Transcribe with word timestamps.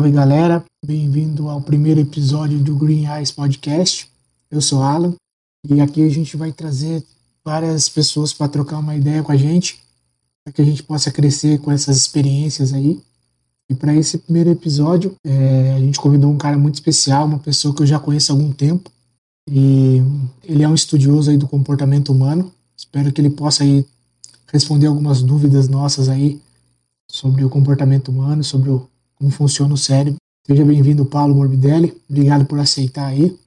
Salve 0.00 0.12
galera, 0.14 0.64
bem-vindo 0.82 1.50
ao 1.50 1.60
primeiro 1.60 2.00
episódio 2.00 2.58
do 2.58 2.74
Green 2.74 3.04
Eyes 3.04 3.30
Podcast. 3.30 4.10
Eu 4.50 4.62
sou 4.62 4.82
Alan 4.82 5.14
e 5.68 5.78
aqui 5.78 6.02
a 6.02 6.08
gente 6.08 6.38
vai 6.38 6.50
trazer 6.50 7.04
várias 7.44 7.86
pessoas 7.86 8.32
para 8.32 8.48
trocar 8.48 8.78
uma 8.78 8.96
ideia 8.96 9.22
com 9.22 9.30
a 9.30 9.36
gente, 9.36 9.78
para 10.42 10.54
que 10.54 10.62
a 10.62 10.64
gente 10.64 10.82
possa 10.82 11.10
crescer 11.10 11.60
com 11.60 11.70
essas 11.70 11.98
experiências 11.98 12.72
aí. 12.72 12.98
E 13.68 13.74
para 13.74 13.94
esse 13.94 14.16
primeiro 14.16 14.48
episódio, 14.48 15.14
é, 15.22 15.74
a 15.74 15.78
gente 15.78 16.00
convidou 16.00 16.30
um 16.30 16.38
cara 16.38 16.56
muito 16.56 16.76
especial, 16.76 17.26
uma 17.26 17.38
pessoa 17.38 17.74
que 17.74 17.82
eu 17.82 17.86
já 17.86 17.98
conheço 17.98 18.32
há 18.32 18.34
algum 18.34 18.54
tempo. 18.54 18.90
E 19.50 20.00
ele 20.44 20.62
é 20.62 20.68
um 20.68 20.74
estudioso 20.74 21.30
aí 21.30 21.36
do 21.36 21.46
comportamento 21.46 22.10
humano. 22.10 22.50
Espero 22.74 23.12
que 23.12 23.20
ele 23.20 23.28
possa 23.28 23.64
aí 23.64 23.84
responder 24.50 24.86
algumas 24.86 25.20
dúvidas 25.20 25.68
nossas 25.68 26.08
aí 26.08 26.40
sobre 27.06 27.44
o 27.44 27.50
comportamento 27.50 28.08
humano, 28.08 28.42
sobre 28.42 28.70
o, 28.70 28.88
como 29.20 29.30
funciona 29.30 29.74
o 29.74 29.76
cérebro. 29.76 30.16
Seja 30.46 30.64
bem-vindo, 30.64 31.04
Paulo 31.04 31.34
Morbidelli. 31.34 31.94
Obrigado 32.08 32.46
por 32.46 32.58
aceitar 32.58 33.06
aí, 33.06 33.38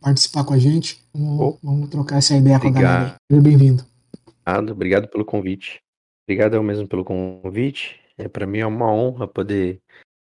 participar 0.00 0.44
com 0.44 0.52
a 0.52 0.58
gente. 0.58 1.02
Vamos, 1.14 1.40
oh. 1.40 1.58
vamos 1.62 1.88
trocar 1.88 2.18
essa 2.18 2.36
ideia 2.36 2.56
Obrigado. 2.56 2.74
com 2.74 2.78
a 2.78 2.92
galera. 2.92 3.14
Seja 3.30 3.42
bem-vindo. 3.42 3.84
Obrigado, 4.26 4.72
obrigado 4.72 5.08
pelo 5.08 5.24
convite. 5.24 5.80
Obrigado 6.28 6.54
eu 6.54 6.62
mesmo 6.62 6.86
pelo 6.86 7.04
convite. 7.04 7.98
É 8.18 8.28
para 8.28 8.46
mim 8.46 8.58
é 8.58 8.66
uma 8.66 8.92
honra 8.92 9.26
poder 9.26 9.80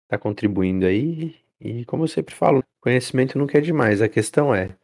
estar 0.04 0.16
tá 0.16 0.18
contribuindo 0.18 0.84
aí. 0.84 1.36
E 1.60 1.84
como 1.84 2.02
eu 2.02 2.08
sempre 2.08 2.34
falo, 2.34 2.62
conhecimento 2.80 3.38
nunca 3.38 3.58
é 3.58 3.60
demais. 3.60 4.02
A 4.02 4.08
questão 4.08 4.52
é 4.52 4.74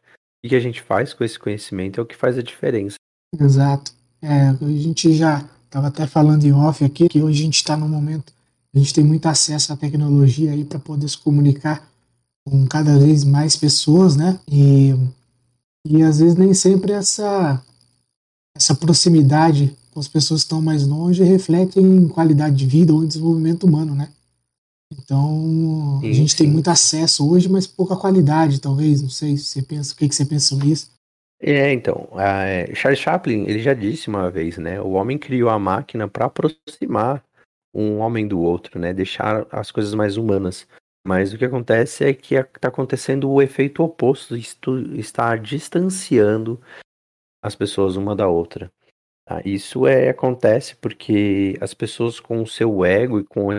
o 0.43 0.47
que 0.47 0.55
a 0.55 0.59
gente 0.59 0.81
faz 0.81 1.13
com 1.13 1.25
esse 1.25 1.37
conhecimento 1.37 1.99
é 1.99 2.03
o 2.03 2.05
que 2.05 2.15
faz 2.15 2.37
a 2.37 2.41
diferença. 2.41 2.95
Exato. 3.37 3.91
É, 4.21 4.49
a 4.49 4.53
gente 4.77 5.13
já 5.13 5.47
estava 5.65 5.87
até 5.87 6.07
falando 6.07 6.45
em 6.45 6.53
off 6.53 6.83
aqui 6.83 7.09
que 7.09 7.21
hoje 7.21 7.41
a 7.41 7.45
gente 7.45 7.55
está 7.55 7.75
num 7.75 7.87
momento, 7.87 8.33
a 8.73 8.77
gente 8.77 8.93
tem 8.93 9.03
muito 9.03 9.25
acesso 9.25 9.73
à 9.73 9.77
tecnologia 9.77 10.51
aí 10.51 10.63
para 10.63 10.79
poder 10.79 11.07
se 11.07 11.17
comunicar 11.17 11.89
com 12.47 12.67
cada 12.67 12.97
vez 12.97 13.23
mais 13.23 13.55
pessoas, 13.55 14.15
né? 14.15 14.39
E, 14.49 14.93
e 15.85 16.01
às 16.03 16.19
vezes 16.19 16.35
nem 16.35 16.53
sempre 16.53 16.91
essa, 16.91 17.63
essa 18.55 18.75
proximidade 18.75 19.75
com 19.91 19.99
as 19.99 20.07
pessoas 20.07 20.41
que 20.41 20.45
estão 20.45 20.61
mais 20.61 20.85
longe 20.85 21.23
reflete 21.23 21.79
em 21.79 22.07
qualidade 22.07 22.55
de 22.55 22.65
vida 22.65 22.93
ou 22.93 23.03
em 23.03 23.07
desenvolvimento 23.07 23.63
humano, 23.65 23.95
né? 23.95 24.09
Então, 24.91 25.99
sim, 26.01 26.09
a 26.09 26.13
gente 26.13 26.31
sim. 26.31 26.37
tem 26.37 26.47
muito 26.47 26.69
acesso 26.69 27.29
hoje, 27.29 27.47
mas 27.47 27.67
pouca 27.67 27.95
qualidade, 27.95 28.59
talvez. 28.59 29.01
Não 29.01 29.09
sei 29.09 29.37
se 29.37 29.45
você 29.45 29.61
pensa, 29.61 29.93
o 29.93 29.95
que, 29.95 30.09
que 30.09 30.15
você 30.15 30.25
pensa 30.25 30.47
sobre 30.47 30.69
isso? 30.69 30.91
É, 31.41 31.71
então, 31.71 32.09
a, 32.13 32.73
Charles 32.75 32.99
Chaplin, 32.99 33.43
ele 33.43 33.59
já 33.59 33.73
disse 33.73 34.09
uma 34.09 34.29
vez, 34.29 34.57
né? 34.57 34.81
O 34.81 34.91
homem 34.91 35.17
criou 35.17 35.49
a 35.49 35.59
máquina 35.59 36.07
para 36.07 36.25
aproximar 36.25 37.23
um 37.73 37.99
homem 37.99 38.27
do 38.27 38.39
outro, 38.39 38.79
né? 38.79 38.93
Deixar 38.93 39.45
as 39.51 39.71
coisas 39.71 39.93
mais 39.93 40.17
humanas. 40.17 40.67
Mas 41.05 41.33
o 41.33 41.37
que 41.37 41.45
acontece 41.45 42.03
é 42.03 42.13
que 42.13 42.35
está 42.35 42.67
acontecendo 42.67 43.29
o 43.29 43.41
efeito 43.41 43.83
oposto, 43.83 44.35
isto 44.35 44.77
está 44.95 45.35
distanciando 45.35 46.61
as 47.41 47.55
pessoas 47.55 47.95
uma 47.95 48.15
da 48.15 48.27
outra. 48.27 48.71
Tá? 49.25 49.41
Isso 49.45 49.87
é, 49.87 50.09
acontece 50.09 50.75
porque 50.75 51.57
as 51.61 51.73
pessoas 51.73 52.19
com 52.19 52.41
o 52.41 52.47
seu 52.47 52.83
ego 52.83 53.19
e 53.19 53.23
com 53.23 53.49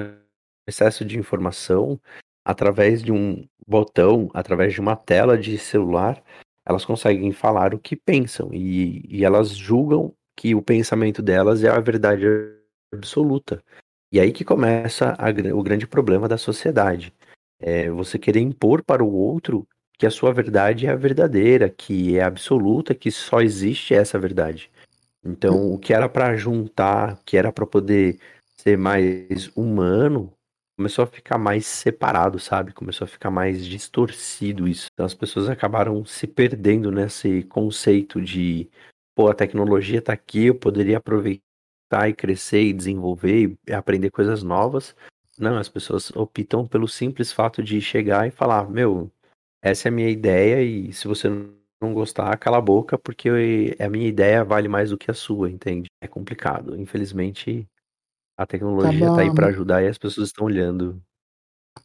excesso 0.69 1.05
de 1.05 1.19
informação, 1.19 1.99
através 2.45 3.03
de 3.03 3.11
um 3.11 3.47
botão, 3.67 4.29
através 4.35 4.75
de 4.75 4.81
uma 4.81 4.97
tela 4.97 5.39
de 5.39 5.57
celular, 5.59 6.23
elas 6.67 6.85
conseguem 6.85 7.33
falar 7.33 7.75
o 7.75 7.79
que 7.79 7.97
pensam 7.97 8.51
e, 8.53 9.05
e 9.09 9.25
elas 9.25 9.51
julgam 9.51 10.15
que 10.37 10.55
o 10.55 10.63
pensamento 10.63 11.23
delas 11.23 11.65
é 11.65 11.69
a 11.69 11.81
verdade 11.81 12.27
absoluta. 12.93 13.63
E 14.13 14.19
aí 14.19 14.33
que 14.33 14.45
começa 14.45 15.17
a, 15.19 15.31
o 15.55 15.63
grande 15.63 15.87
problema 15.87 16.29
da 16.29 16.37
sociedade. 16.37 17.13
É 17.61 17.91
você 17.91 18.19
querer 18.19 18.41
impor 18.41 18.83
para 18.83 19.05
o 19.05 19.13
outro 19.13 19.67
que 19.99 20.07
a 20.07 20.11
sua 20.11 20.33
verdade 20.33 20.87
é 20.87 20.91
a 20.91 20.97
verdadeira, 20.97 21.69
que 21.69 22.17
é 22.17 22.23
absoluta, 22.23 22.95
que 22.95 23.11
só 23.11 23.41
existe 23.41 23.93
essa 23.93 24.19
verdade. 24.19 24.71
Então, 25.23 25.73
o 25.73 25.79
que 25.79 25.93
era 25.93 26.09
para 26.09 26.35
juntar, 26.37 27.15
o 27.15 27.25
que 27.25 27.37
era 27.37 27.53
para 27.53 27.67
poder 27.67 28.19
ser 28.57 28.79
mais 28.79 29.51
humano, 29.55 30.33
começou 30.77 31.03
a 31.03 31.07
ficar 31.07 31.37
mais 31.37 31.67
separado, 31.67 32.39
sabe? 32.39 32.73
Começou 32.73 33.05
a 33.05 33.09
ficar 33.09 33.31
mais 33.31 33.67
distorcido 33.67 34.67
isso. 34.67 34.87
Então 34.95 35.05
as 35.05 35.13
pessoas 35.15 35.51
acabaram 35.51 36.03
se 36.07 36.27
perdendo 36.27 36.91
nesse 36.91 37.43
conceito 37.45 38.21
de, 38.21 38.71
pô, 39.15 39.29
a 39.29 39.35
tecnologia 39.35 40.01
tá 40.01 40.15
aqui, 40.15 40.47
eu 40.47 40.55
poderia 40.55 40.97
aproveitar 40.97 41.50
e 42.09 42.15
crescer 42.15 42.63
e 42.63 42.73
desenvolver 42.73 43.57
e 43.67 43.73
aprender 43.73 44.11
coisas 44.11 44.43
novas. 44.43 44.95
Não, 45.39 45.57
as 45.57 45.69
pessoas 45.69 46.11
optam 46.15 46.67
pelo 46.67 46.87
simples 46.87 47.33
fato 47.33 47.63
de 47.63 47.81
chegar 47.81 48.27
e 48.27 48.31
falar, 48.31 48.69
meu, 48.69 49.11
essa 49.63 49.89
é 49.89 49.91
a 49.91 49.93
minha 49.93 50.09
ideia 50.09 50.63
e 50.63 50.93
se 50.93 51.09
você 51.09 51.29
não 51.29 51.95
gostar, 51.95 52.37
cala 52.37 52.59
a 52.59 52.61
boca, 52.61 52.99
porque 52.99 53.75
a 53.79 53.89
minha 53.89 54.07
ideia 54.07 54.45
vale 54.45 54.69
mais 54.69 54.91
do 54.91 54.99
que 54.99 55.11
a 55.11 55.15
sua, 55.15 55.51
entende? 55.51 55.89
É 56.01 56.07
complicado. 56.07 56.79
Infelizmente, 56.79 57.67
a 58.37 58.47
tecnologia 58.47 59.07
acaba, 59.07 59.17
tá 59.17 59.23
aí 59.23 59.35
para 59.35 59.49
ajudar 59.49 59.83
e 59.83 59.89
as 59.89 59.99
pessoas 59.99 60.29
estão 60.29 60.47
olhando. 60.47 61.03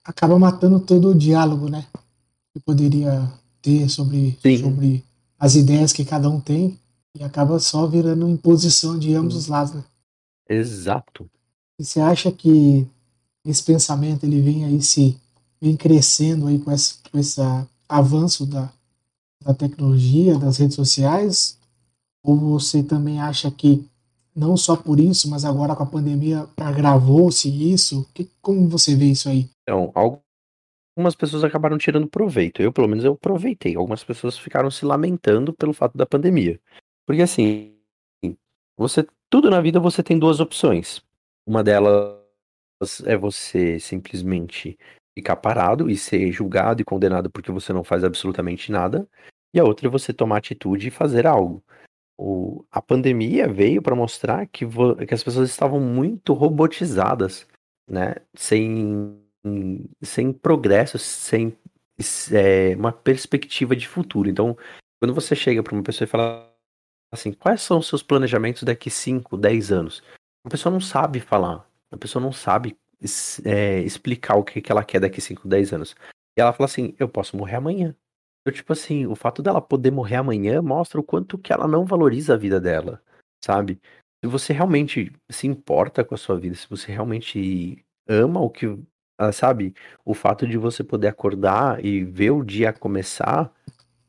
Acaba 0.03 0.37
matando 0.37 0.79
todo 0.79 1.09
o 1.09 1.17
diálogo, 1.17 1.69
né? 1.69 1.85
Que 2.53 2.59
poderia 2.59 3.31
ter 3.61 3.89
sobre, 3.89 4.37
sobre 4.59 5.03
as 5.39 5.55
ideias 5.55 5.93
que 5.93 6.03
cada 6.03 6.29
um 6.29 6.39
tem 6.39 6.79
e 7.17 7.23
acaba 7.23 7.59
só 7.59 7.87
virando 7.87 8.27
imposição 8.27 8.99
de 8.99 9.13
ambos 9.15 9.35
os 9.35 9.47
lados, 9.47 9.73
né? 9.73 9.83
Exato. 10.49 11.29
E 11.79 11.83
você 11.83 11.99
acha 11.99 12.31
que 12.31 12.87
esse 13.45 13.63
pensamento 13.63 14.25
ele 14.25 14.41
vem 14.41 14.65
aí 14.65 14.81
se 14.81 15.17
vem 15.61 15.75
crescendo 15.75 16.47
aí 16.47 16.59
com 16.59 16.71
esse, 16.71 16.97
com 17.11 17.17
esse 17.17 17.41
avanço 17.87 18.45
da, 18.45 18.71
da 19.43 19.53
tecnologia, 19.53 20.37
das 20.37 20.57
redes 20.57 20.75
sociais? 20.75 21.59
Ou 22.23 22.35
você 22.37 22.83
também 22.83 23.19
acha 23.19 23.51
que 23.51 23.85
não 24.35 24.57
só 24.57 24.75
por 24.75 24.99
isso, 24.99 25.29
mas 25.29 25.45
agora 25.45 25.75
com 25.75 25.83
a 25.83 25.87
pandemia 25.87 26.47
agravou-se 26.57 27.49
isso. 27.49 28.05
Que, 28.13 28.29
como 28.41 28.67
você 28.67 28.95
vê 28.95 29.05
isso 29.05 29.29
aí? 29.29 29.47
Então, 29.61 29.91
algumas 29.95 31.15
pessoas 31.15 31.43
acabaram 31.43 31.77
tirando 31.77 32.07
proveito. 32.07 32.61
Eu, 32.61 32.73
pelo 32.73 32.87
menos, 32.87 33.05
eu 33.05 33.13
aproveitei. 33.13 33.75
Algumas 33.75 34.03
pessoas 34.03 34.37
ficaram 34.37 34.69
se 34.69 34.83
lamentando 34.85 35.53
pelo 35.53 35.73
fato 35.73 35.97
da 35.97 36.05
pandemia. 36.05 36.59
Porque 37.05 37.21
assim, 37.21 37.75
você 38.77 39.07
tudo 39.35 39.49
na 39.49 39.59
vida 39.59 39.79
você 39.79 40.01
tem 40.01 40.17
duas 40.17 40.39
opções. 40.39 41.03
Uma 41.45 41.61
delas 41.61 42.15
é 43.05 43.17
você 43.17 43.79
simplesmente 43.79 44.77
ficar 45.13 45.35
parado 45.35 45.89
e 45.89 45.97
ser 45.97 46.31
julgado 46.31 46.81
e 46.81 46.85
condenado 46.85 47.29
porque 47.29 47.51
você 47.51 47.73
não 47.73 47.83
faz 47.83 48.03
absolutamente 48.03 48.71
nada. 48.71 49.07
E 49.53 49.59
a 49.59 49.63
outra 49.63 49.87
é 49.87 49.91
você 49.91 50.13
tomar 50.13 50.37
atitude 50.37 50.87
e 50.87 50.91
fazer 50.91 51.27
algo 51.27 51.63
o, 52.17 52.65
a 52.71 52.81
pandemia 52.81 53.47
veio 53.47 53.81
para 53.81 53.95
mostrar 53.95 54.45
que, 54.47 54.65
que 55.07 55.13
as 55.13 55.23
pessoas 55.23 55.49
estavam 55.49 55.79
muito 55.79 56.33
robotizadas, 56.33 57.47
né? 57.89 58.15
Sem, 58.33 59.21
sem 60.01 60.31
progresso, 60.31 60.97
sem 60.97 61.55
é, 62.31 62.75
uma 62.75 62.91
perspectiva 62.91 63.75
de 63.75 63.87
futuro. 63.87 64.29
Então, 64.29 64.57
quando 64.99 65.13
você 65.13 65.35
chega 65.35 65.61
para 65.61 65.73
uma 65.73 65.83
pessoa 65.83 66.05
e 66.05 66.09
fala 66.09 66.54
assim, 67.15 67.33
quais 67.33 67.61
são 67.61 67.79
os 67.79 67.87
seus 67.87 68.03
planejamentos 68.03 68.63
daqui 68.63 68.89
5, 68.89 69.35
10 69.37 69.71
anos? 69.71 70.03
A 70.45 70.49
pessoa 70.49 70.71
não 70.71 70.79
sabe 70.79 71.19
falar, 71.19 71.67
a 71.91 71.97
pessoa 71.97 72.21
não 72.21 72.31
sabe 72.31 72.77
é, 73.43 73.79
explicar 73.79 74.35
o 74.35 74.43
que, 74.43 74.61
que 74.61 74.71
ela 74.71 74.83
quer 74.83 74.99
daqui 74.99 75.19
5, 75.19 75.47
10 75.47 75.73
anos. 75.73 75.95
E 76.37 76.41
ela 76.41 76.53
fala 76.53 76.65
assim, 76.65 76.93
eu 76.99 77.07
posso 77.09 77.35
morrer 77.35 77.55
amanhã. 77.55 77.95
Eu, 78.45 78.51
tipo 78.51 78.71
assim, 78.73 79.07
o 79.07 79.15
fato 79.15 79.41
dela 79.41 79.59
poder 79.59 79.91
morrer 79.91 80.17
amanhã 80.17 80.61
mostra 80.61 80.99
o 80.99 81.03
quanto 81.03 81.37
que 81.37 81.51
ela 81.51 81.67
não 81.67 81.85
valoriza 81.85 82.35
a 82.35 82.37
vida 82.37 82.59
dela, 82.59 83.01
sabe? 83.43 83.81
Se 84.23 84.29
você 84.29 84.53
realmente 84.53 85.11
se 85.29 85.47
importa 85.47 86.03
com 86.03 86.13
a 86.13 86.17
sua 86.17 86.37
vida, 86.37 86.55
se 86.55 86.69
você 86.69 86.91
realmente 86.91 87.83
ama 88.07 88.39
o 88.39 88.49
que, 88.49 88.77
ah, 89.17 89.31
sabe, 89.31 89.73
o 90.03 90.13
fato 90.13 90.47
de 90.47 90.57
você 90.57 90.83
poder 90.83 91.07
acordar 91.07 91.83
e 91.83 92.03
ver 92.03 92.31
o 92.31 92.43
dia 92.43 92.71
começar, 92.71 93.51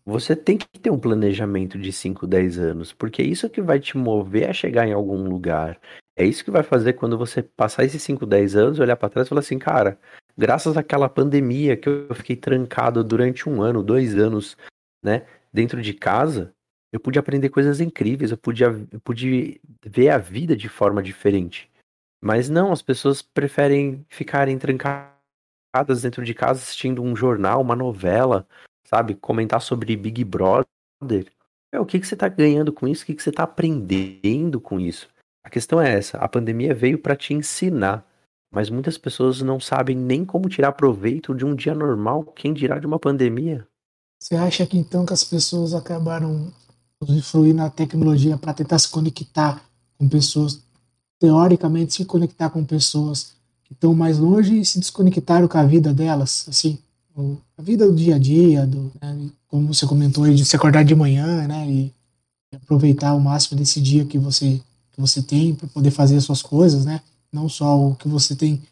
você 0.07 0.37
tem 0.37 0.57
que 0.57 0.69
ter 0.81 0.89
um 0.89 0.99
planejamento 1.01 1.77
de 1.77 1.93
5, 1.93 2.29
10 2.29 2.61
anos, 2.61 2.93
porque 2.93 3.21
é 3.21 3.25
isso 3.25 3.51
que 3.51 3.61
vai 3.61 3.81
te 3.81 3.99
mover 3.99 4.49
a 4.49 4.53
chegar 4.53 4.87
em 4.87 4.93
algum 4.93 5.29
lugar. 5.29 5.81
É 6.17 6.25
isso 6.25 6.45
que 6.45 6.51
vai 6.51 6.63
fazer 6.63 6.93
quando 6.93 7.19
você 7.19 7.43
passar 7.43 7.85
esses 7.85 8.01
5, 8.05 8.25
10 8.25 8.55
anos, 8.55 8.79
olhar 8.79 8.97
para 8.97 9.09
trás 9.09 9.27
e 9.27 9.29
falar 9.29 9.41
assim, 9.41 9.59
cara, 9.59 9.99
graças 10.39 10.77
àquela 10.77 11.09
pandemia 11.09 11.77
que 11.77 11.89
eu 11.89 12.15
fiquei 12.15 12.37
trancado 12.37 13.03
durante 13.03 13.49
um 13.49 13.61
ano, 13.61 13.83
dois 13.83 14.17
anos, 14.17 14.57
né, 15.03 15.27
dentro 15.53 15.83
de 15.83 15.93
casa, 15.93 16.55
eu 16.93 17.01
pude 17.01 17.19
aprender 17.19 17.49
coisas 17.49 17.81
incríveis, 17.81 18.31
eu 18.31 18.39
pude, 18.39 18.63
eu 18.63 19.01
pude 19.03 19.61
ver 19.85 20.11
a 20.11 20.19
vida 20.19 20.55
de 20.57 20.69
forma 20.69 21.03
diferente. 21.03 21.69
Mas 22.23 22.49
não, 22.49 22.71
as 22.71 22.81
pessoas 22.81 23.23
preferem 23.23 24.07
ficarem 24.09 24.57
trancadas 24.57 26.03
dentro 26.03 26.25
de 26.25 26.33
casa 26.33 26.61
assistindo 26.61 27.03
um 27.03 27.15
jornal, 27.17 27.61
uma 27.61 27.77
novela, 27.77 28.47
sabe? 28.87 29.15
Comentar 29.15 29.61
sobre 29.61 29.97
Big 29.97 30.25
Brother. 30.25 30.67
É, 31.73 31.81
o 31.81 31.85
que, 31.85 32.01
que 32.01 32.07
você 32.07 32.15
está 32.15 32.29
ganhando 32.29 32.73
com 32.73 32.89
isso? 32.89 33.03
O 33.03 33.07
que, 33.07 33.15
que 33.15 33.23
você 33.23 33.31
está 33.31 33.43
aprendendo 33.43 34.61
com 34.61 34.81
isso? 34.81 35.09
A 35.45 35.51
questão 35.51 35.81
é 35.81 35.93
essa: 35.93 36.19
a 36.19 36.29
pandemia 36.29 36.75
veio 36.75 36.99
para 36.99 37.17
te 37.17 37.35
ensinar 37.35 38.07
Mas 38.51 38.71
muitas 38.71 38.97
pessoas 38.97 39.43
não 39.43 39.61
sabem 39.61 39.97
nem 39.97 40.25
como 40.25 40.49
tirar 40.49 40.73
proveito 40.73 41.35
de 41.35 41.45
um 41.45 41.55
dia 41.55 41.75
normal, 41.75 42.25
quem 42.25 42.55
dirá 42.55 42.79
de 42.79 42.87
uma 42.87 42.99
pandemia. 42.99 43.67
Você 44.23 44.35
acha 44.35 44.67
que 44.67 44.79
então 44.79 45.05
que 45.05 45.13
as 45.13 45.25
pessoas 45.25 45.75
acabaram 45.75 46.53
usufruindo 47.01 47.59
na 47.59 47.69
tecnologia 47.69 48.39
para 48.39 48.55
tentar 48.55 48.79
se 48.79 48.89
conectar 48.89 49.63
com 49.99 50.09
pessoas, 50.09 50.63
teoricamente 51.19 51.95
se 51.95 52.05
conectar 52.05 52.49
com 52.51 52.65
pessoas 52.65 53.35
que 53.65 53.73
estão 53.73 53.95
mais 53.95 54.19
longe 54.19 54.61
e 54.61 54.65
se 54.65 54.79
desconectaram 54.79 55.49
com 55.49 55.59
a 55.59 55.65
vida 55.65 55.93
delas, 55.93 56.47
assim, 56.49 56.79
a 57.57 57.63
vida 57.63 57.87
do 57.87 57.95
dia 57.95 58.17
a 58.17 58.19
dia, 58.19 58.67
do, 58.67 58.93
né, 59.01 59.31
como 59.49 59.73
você 59.73 59.87
comentou 59.87 60.25
aí, 60.25 60.35
de 60.35 60.45
se 60.45 60.55
acordar 60.55 60.85
de 60.85 60.95
manhã, 60.95 61.47
né, 61.47 61.67
e 61.71 61.93
aproveitar 62.55 63.15
o 63.15 63.21
máximo 63.21 63.59
desse 63.59 63.81
dia 63.81 64.05
que 64.05 64.19
você 64.19 64.61
que 64.93 65.01
você 65.01 65.23
tem 65.23 65.55
para 65.55 65.69
poder 65.69 65.91
fazer 65.91 66.17
as 66.17 66.25
suas 66.25 66.41
coisas, 66.41 66.85
né, 66.85 67.01
não 67.33 67.49
só 67.49 67.79
o 67.79 67.95
que 67.95 68.09
você 68.09 68.35
tem 68.35 68.63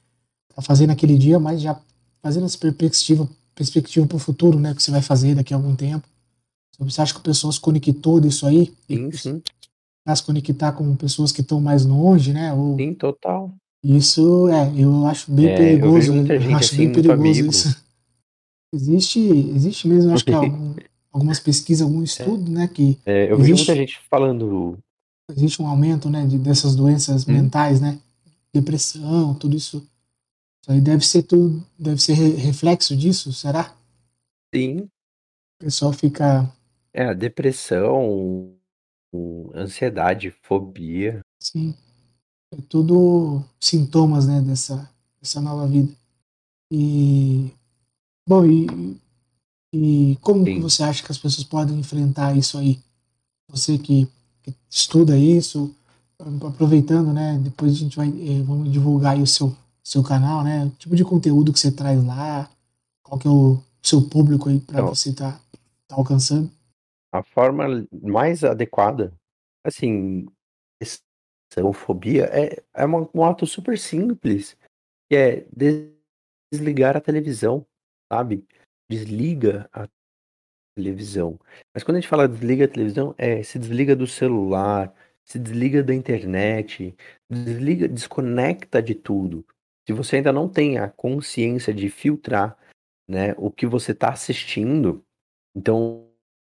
para 0.55 0.63
fazer 0.63 0.87
naquele 0.87 1.19
dia, 1.19 1.39
mas 1.39 1.61
já 1.61 1.79
fazendo 2.23 2.47
essa 2.47 2.59
perspectiva 2.59 3.29
perspectiva 3.55 4.07
para 4.07 4.17
o 4.17 4.21
futuro, 4.21 4.59
né, 4.59 4.75
que 4.75 4.83
você 4.83 4.91
vai 4.91 5.03
fazer 5.03 5.35
daqui 5.35 5.55
a 5.55 5.57
algum 5.57 5.77
tempo. 5.77 6.07
Você 6.79 7.01
acha 7.01 7.15
que 7.15 7.21
o 7.21 7.23
pessoal 7.23 7.53
se 7.53 7.61
conectou 7.61 8.19
disso 8.19 8.47
aí? 8.47 8.73
Sim, 8.89 9.13
sim. 9.13 9.43
Para 10.05 10.17
se 10.17 10.23
conectar 10.23 10.73
com 10.73 10.97
pessoas 10.97 11.31
que 11.31 11.41
estão 11.41 11.61
mais 11.61 11.85
longe, 11.85 12.33
né? 12.33 12.53
Ou... 12.53 12.77
Sim, 12.77 12.95
total. 12.95 13.55
Isso, 13.83 14.49
é, 14.49 14.73
eu 14.77 15.07
acho 15.07 15.31
bem 15.31 15.47
é, 15.47 15.57
perigoso. 15.57 15.87
Eu 15.87 15.93
vejo 15.93 16.13
muita 16.15 16.41
gente 16.41 16.51
eu 16.51 16.57
acho 16.57 16.75
assim, 16.75 16.77
bem 16.79 16.93
perigoso 16.93 17.47
isso. 17.47 17.84
Existe, 18.75 19.21
existe 19.21 19.87
mesmo, 19.87 20.13
acho 20.13 20.25
que 20.25 20.33
algum, 20.35 20.75
algumas 21.13 21.39
pesquisas, 21.39 21.87
algum 21.87 22.01
é. 22.01 22.05
estudo, 22.05 22.51
né, 22.51 22.69
que 22.69 22.99
é, 23.07 23.31
eu 23.31 23.37
existe, 23.37 23.43
vejo 23.43 23.55
muita 23.57 23.77
gente 23.77 24.01
falando 24.11 24.79
existe 25.31 25.63
um 25.63 25.67
aumento, 25.67 26.11
né, 26.11 26.27
de, 26.27 26.39
dessas 26.39 26.77
doenças 26.77 27.27
hum. 27.27 27.33
mentais, 27.33 27.81
né, 27.81 27.99
depressão, 28.53 29.35
tudo 29.35 29.57
isso. 29.57 29.79
Isso 30.63 30.73
aí 30.73 30.81
deve 30.81 31.07
ser 31.07 31.23
tudo, 31.25 31.63
deve 31.79 32.01
ser 32.01 32.15
reflexo 32.15 32.97
disso, 32.97 33.33
será? 33.33 33.77
Sim. 34.55 34.89
O 35.61 35.65
pessoal 35.65 35.93
fica 35.93 36.51
é, 36.95 37.07
a 37.07 37.13
depressão, 37.13 38.57
ansiedade, 39.53 40.33
fobia. 40.43 41.21
Sim. 41.43 41.75
É 42.53 42.57
tudo 42.69 43.43
sintomas, 43.61 44.29
né, 44.29 44.41
dessa, 44.41 44.89
dessa 45.21 45.41
nova 45.41 45.67
vida. 45.67 45.93
E. 46.71 47.51
Bom, 48.27 48.45
e, 48.47 48.97
e 49.75 50.17
como 50.21 50.45
você 50.61 50.83
acha 50.83 51.05
que 51.05 51.13
as 51.13 51.19
pessoas 51.19 51.47
podem 51.47 51.79
enfrentar 51.79 52.37
isso 52.37 52.59
aí? 52.59 52.79
Você 53.51 53.79
que, 53.79 54.09
que 54.43 54.55
estuda 54.71 55.17
isso, 55.19 55.75
aproveitando, 56.19 57.13
né? 57.13 57.39
Depois 57.43 57.73
a 57.73 57.77
gente 57.77 57.97
vai 57.97 58.09
eh, 58.09 58.43
vamos 58.43 58.73
divulgar 58.73 59.15
aí 59.15 59.23
o 59.23 59.27
seu, 59.27 59.55
seu 59.83 60.03
canal, 60.03 60.43
né? 60.43 60.65
O 60.65 60.71
tipo 60.71 60.97
de 60.97 61.05
conteúdo 61.05 61.53
que 61.53 61.61
você 61.61 61.71
traz 61.71 62.03
lá, 62.05 62.51
qual 63.03 63.19
que 63.19 63.29
é 63.29 63.31
o 63.31 63.59
seu 63.83 64.03
público 64.09 64.49
aí 64.49 64.61
para 64.61 64.83
você 64.83 65.11
estar 65.11 65.33
tá, 65.33 65.41
tá 65.89 65.97
alcançando 65.97 66.51
a 67.15 67.23
forma 67.23 67.87
mais 68.03 68.43
adequada, 68.43 69.15
assim, 69.65 70.27
fobia 71.73 72.25
é, 72.25 72.61
é 72.75 72.85
um 72.87 73.25
ato 73.25 73.47
super 73.47 73.79
simples, 73.79 74.57
que 75.09 75.15
é 75.15 75.47
desligar 76.53 76.97
a 76.97 77.01
televisão, 77.01 77.65
sabe? 78.15 78.45
Desliga 78.91 79.69
a 79.73 79.89
televisão. 80.77 81.39
Mas 81.75 81.83
quando 81.83 81.97
a 81.97 82.01
gente 82.01 82.09
fala 82.09 82.29
desliga 82.29 82.65
a 82.65 82.69
televisão, 82.69 83.15
é 83.19 83.43
se 83.43 83.59
desliga 83.59 83.97
do 83.97 84.07
celular, 84.07 84.95
se 85.25 85.39
desliga 85.39 85.83
da 85.83 85.95
internet, 85.95 86.95
desliga, 87.31 87.89
desconecta 87.89 88.83
de 88.83 88.95
tudo. 88.95 89.45
Se 89.87 89.93
você 89.93 90.17
ainda 90.17 90.33
não 90.33 90.49
tem 90.49 90.79
a 90.79 90.89
consciência 90.89 91.73
de 91.73 91.89
filtrar, 91.89 92.57
né, 93.09 93.35
o 93.37 93.51
que 93.51 93.67
você 93.67 93.93
está 93.93 94.11
assistindo, 94.11 95.05
então 95.55 96.05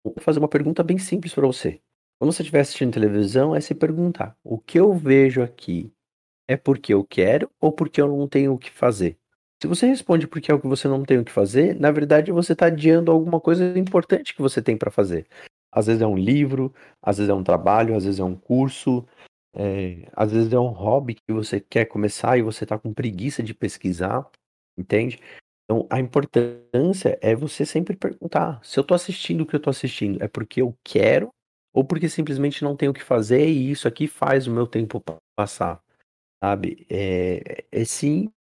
Vou 0.03 0.15
fazer 0.19 0.39
uma 0.39 0.47
pergunta 0.47 0.83
bem 0.83 0.97
simples 0.97 1.33
para 1.33 1.45
você. 1.45 1.79
Quando 2.19 2.33
você 2.33 2.41
estiver 2.41 2.61
assistindo 2.61 2.93
televisão, 2.93 3.55
é 3.55 3.61
se 3.61 3.75
perguntar: 3.75 4.35
o 4.43 4.57
que 4.57 4.79
eu 4.79 4.93
vejo 4.93 5.41
aqui 5.41 5.93
é 6.47 6.57
porque 6.57 6.93
eu 6.93 7.03
quero 7.03 7.49
ou 7.59 7.71
porque 7.71 8.01
eu 8.01 8.07
não 8.07 8.27
tenho 8.27 8.53
o 8.53 8.57
que 8.57 8.71
fazer? 8.71 9.17
Se 9.61 9.67
você 9.67 9.85
responde 9.85 10.27
porque 10.27 10.51
é 10.51 10.55
o 10.55 10.59
que 10.59 10.67
você 10.67 10.87
não 10.87 11.03
tem 11.03 11.19
o 11.19 11.23
que 11.23 11.31
fazer, 11.31 11.79
na 11.79 11.91
verdade 11.91 12.31
você 12.31 12.53
está 12.53 12.65
adiando 12.65 13.11
alguma 13.11 13.39
coisa 13.39 13.77
importante 13.77 14.33
que 14.33 14.41
você 14.41 14.59
tem 14.59 14.75
para 14.75 14.89
fazer. 14.89 15.27
Às 15.71 15.85
vezes 15.85 16.01
é 16.01 16.07
um 16.07 16.17
livro, 16.17 16.73
às 16.99 17.19
vezes 17.19 17.29
é 17.29 17.33
um 17.33 17.43
trabalho, 17.43 17.95
às 17.95 18.03
vezes 18.03 18.19
é 18.19 18.23
um 18.23 18.35
curso, 18.35 19.05
é, 19.55 20.09
às 20.13 20.31
vezes 20.31 20.51
é 20.51 20.59
um 20.59 20.69
hobby 20.69 21.13
que 21.13 21.31
você 21.31 21.59
quer 21.59 21.85
começar 21.85 22.39
e 22.39 22.41
você 22.41 22.63
está 22.63 22.79
com 22.79 22.91
preguiça 22.91 23.43
de 23.43 23.53
pesquisar, 23.53 24.27
entende? 24.75 25.19
Então, 25.65 25.87
a 25.91 25.99
importância 25.99 27.19
é 27.21 27.35
você 27.35 27.63
sempre 27.63 27.95
perguntar: 27.95 28.59
se 28.63 28.79
eu 28.79 28.83
tô 28.83 28.95
assistindo 28.95 29.41
o 29.41 29.45
que 29.45 29.55
eu 29.55 29.59
tô 29.59 29.69
assistindo, 29.69 30.23
é 30.23 30.27
porque 30.27 30.63
eu 30.63 30.75
quero 30.83 31.29
ou 31.71 31.85
porque 31.85 32.09
simplesmente 32.09 32.63
não 32.63 32.75
tenho 32.75 32.91
o 32.91 32.95
que 32.95 33.03
fazer 33.03 33.47
e 33.47 33.69
isso 33.69 33.87
aqui 33.87 34.07
faz 34.07 34.47
o 34.47 34.51
meu 34.51 34.65
tempo 34.65 35.01
passar, 35.37 35.81
sabe? 36.43 36.85
É, 36.89 37.63
é 37.71 37.85
simples 37.85 38.40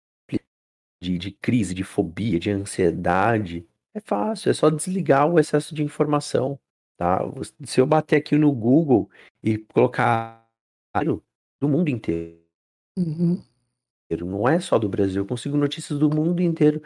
de, 1.03 1.19
de 1.19 1.33
crise, 1.33 1.75
de 1.75 1.83
fobia, 1.83 2.39
de 2.39 2.51
ansiedade. 2.51 3.67
É 3.93 4.01
fácil, 4.01 4.51
é 4.51 4.55
só 4.55 4.71
desligar 4.71 5.29
o 5.29 5.39
excesso 5.39 5.75
de 5.75 5.83
informação, 5.83 6.59
tá? 6.97 7.21
Se 7.65 7.81
eu 7.81 7.87
bater 7.87 8.17
aqui 8.17 8.37
no 8.39 8.53
Google 8.53 9.11
e 9.43 9.59
colocar 9.59 10.49
do 11.61 11.69
mundo 11.69 11.89
inteiro, 11.89 12.41
uhum. 12.97 13.43
não 14.21 14.49
é 14.49 14.61
só 14.61 14.79
do 14.79 14.89
Brasil, 14.89 15.23
eu 15.23 15.27
consigo 15.27 15.57
notícias 15.57 15.99
do 15.99 16.09
mundo 16.09 16.41
inteiro. 16.41 16.81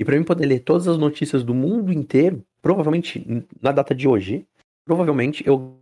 E 0.00 0.04
para 0.04 0.16
mim 0.16 0.24
poder 0.24 0.46
ler 0.46 0.60
todas 0.60 0.88
as 0.88 0.96
notícias 0.96 1.44
do 1.44 1.54
mundo 1.54 1.92
inteiro, 1.92 2.44
provavelmente 2.62 3.24
na 3.60 3.72
data 3.72 3.94
de 3.94 4.08
hoje, 4.08 4.46
provavelmente 4.84 5.46
eu 5.46 5.80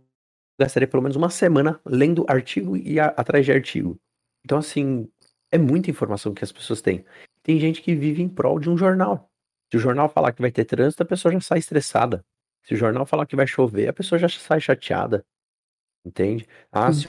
gastaria 0.59 0.87
pelo 0.87 1.03
menos 1.03 1.15
uma 1.15 1.29
semana 1.29 1.79
lendo 1.85 2.25
artigo 2.27 2.75
e 2.75 2.99
a, 2.99 3.07
atrás 3.07 3.45
de 3.45 3.51
artigo. 3.51 3.99
Então, 4.43 4.57
assim, 4.57 5.07
é 5.51 5.57
muita 5.57 5.89
informação 5.89 6.33
que 6.33 6.43
as 6.43 6.51
pessoas 6.51 6.81
têm. 6.81 7.05
Tem 7.47 7.59
gente 7.59 7.81
que 7.81 7.95
vive 7.95 8.21
em 8.21 8.29
prol 8.29 8.59
de 8.59 8.69
um 8.69 8.77
jornal. 8.77 9.31
Se 9.71 9.77
o 9.77 9.79
jornal 9.79 10.09
falar 10.09 10.33
que 10.33 10.41
vai 10.41 10.51
ter 10.51 10.65
trânsito, 10.65 11.01
a 11.01 11.05
pessoa 11.05 11.31
já 11.31 11.39
sai 11.39 11.59
estressada. 11.59 12.23
Se 12.63 12.73
o 12.73 12.77
jornal 12.77 13.05
falar 13.05 13.25
que 13.25 13.35
vai 13.35 13.47
chover, 13.47 13.87
a 13.87 13.93
pessoa 13.93 14.19
já 14.19 14.27
sai 14.27 14.59
chateada. 14.59 15.25
Entende? 16.05 16.45
Ah, 16.71 16.91
se 16.91 17.07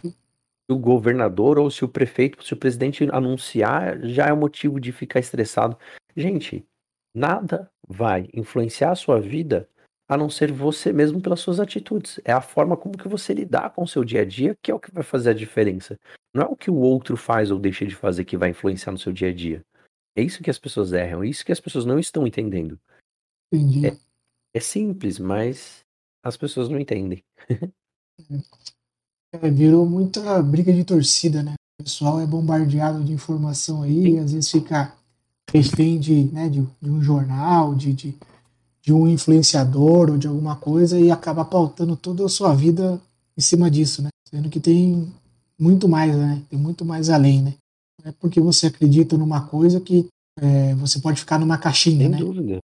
o 0.71 0.79
governador 0.79 1.59
ou 1.59 1.71
se 1.71 1.85
o 1.85 1.89
prefeito, 1.89 2.43
se 2.45 2.55
o 2.55 2.57
presidente 2.57 3.07
anunciar, 3.13 4.01
já 4.07 4.29
é 4.29 4.33
motivo 4.33 4.81
de 4.81 4.93
ficar 4.93 5.21
estressado. 5.21 5.77
Gente, 6.17 6.65
Nada 7.15 7.69
vai 7.89 8.29
influenciar 8.33 8.93
a 8.93 8.95
sua 8.95 9.21
vida 9.21 9.69
a 10.09 10.17
não 10.17 10.31
ser 10.31 10.53
você 10.53 10.93
mesmo 10.93 11.21
pelas 11.21 11.41
suas 11.41 11.59
atitudes. 11.59 12.21
É 12.25 12.33
a 12.33 12.41
forma 12.41 12.77
como 12.77 12.97
que 12.97 13.09
você 13.09 13.35
lidar 13.35 13.71
com 13.71 13.83
o 13.83 13.89
seu 13.89 14.05
dia 14.05 14.23
a 14.23 14.25
dia 14.25 14.57
que 14.63 14.71
é 14.71 14.75
o 14.75 14.79
que 14.79 14.93
vai 14.93 15.03
fazer 15.03 15.31
a 15.31 15.35
diferença. 15.35 15.99
Não 16.33 16.45
é 16.45 16.47
o 16.47 16.57
que 16.57 16.71
o 16.71 16.77
outro 16.77 17.17
faz 17.17 17.51
ou 17.51 17.59
deixa 17.59 17.85
de 17.85 17.95
fazer 17.95 18.25
que 18.25 18.37
vai 18.37 18.51
influenciar 18.51 18.93
no 18.93 18.99
seu 18.99 19.13
dia 19.13 19.31
a 19.31 19.35
dia. 19.35 19.63
É 20.19 20.23
isso 20.23 20.43
que 20.43 20.51
as 20.51 20.59
pessoas 20.59 20.93
erram, 20.93 21.23
é 21.23 21.29
isso 21.29 21.45
que 21.45 21.53
as 21.53 21.61
pessoas 21.61 21.85
não 21.85 21.97
estão 21.97 22.27
entendendo. 22.27 22.77
Entendi. 23.53 23.87
É, 23.87 23.97
é 24.53 24.59
simples, 24.59 25.17
mas 25.17 25.85
as 26.25 26.37
pessoas 26.37 26.69
não 26.69 26.77
entendem. 26.77 27.23
é, 29.33 29.49
virou 29.49 29.87
muita 29.87 30.43
briga 30.43 30.73
de 30.73 30.83
torcida, 30.83 31.41
né? 31.41 31.55
O 31.81 31.85
pessoal 31.85 32.21
é 32.21 32.27
bombardeado 32.27 33.05
de 33.05 33.13
informação 33.13 33.83
aí, 33.83 34.03
Sim. 34.03 34.15
e 34.15 34.19
às 34.19 34.33
vezes 34.33 34.51
fica 34.51 34.93
refém 35.53 36.01
de, 36.01 36.25
né, 36.25 36.49
de, 36.49 36.67
de 36.83 36.91
um 36.91 37.01
jornal, 37.01 37.77
de, 37.77 37.93
de, 37.93 38.15
de, 38.83 38.93
um 38.93 39.07
influenciador 39.07 40.11
ou 40.11 40.19
de 40.19 40.27
alguma 40.27 40.57
coisa 40.57 40.99
e 40.99 41.13
acaba 41.13 41.45
pautando 41.45 41.97
toda 41.97 42.27
a 42.27 42.29
sua 42.29 42.53
vida 42.57 43.01
em 43.37 43.41
cima 43.41 43.71
disso, 43.71 44.03
né? 44.03 44.09
Sendo 44.29 44.51
que 44.51 44.59
tem 44.59 45.15
muito 45.57 45.89
mais, 45.89 46.13
né? 46.17 46.43
Tem 46.51 46.59
muito 46.59 46.85
mais 46.85 47.09
além, 47.09 47.41
né? 47.41 47.55
É 48.09 48.13
porque 48.13 48.41
você 48.41 48.69
acredita 48.69 49.19
numa 49.19 49.43
coisa 49.43 49.81
que 49.81 50.07
é, 50.41 50.75
você 50.77 50.99
pode 50.99 51.21
ficar 51.21 51.39
numa 51.39 51.59
caixinha, 51.59 51.99
Sem 51.99 52.09
né? 52.09 52.17
Dúvida. 52.19 52.59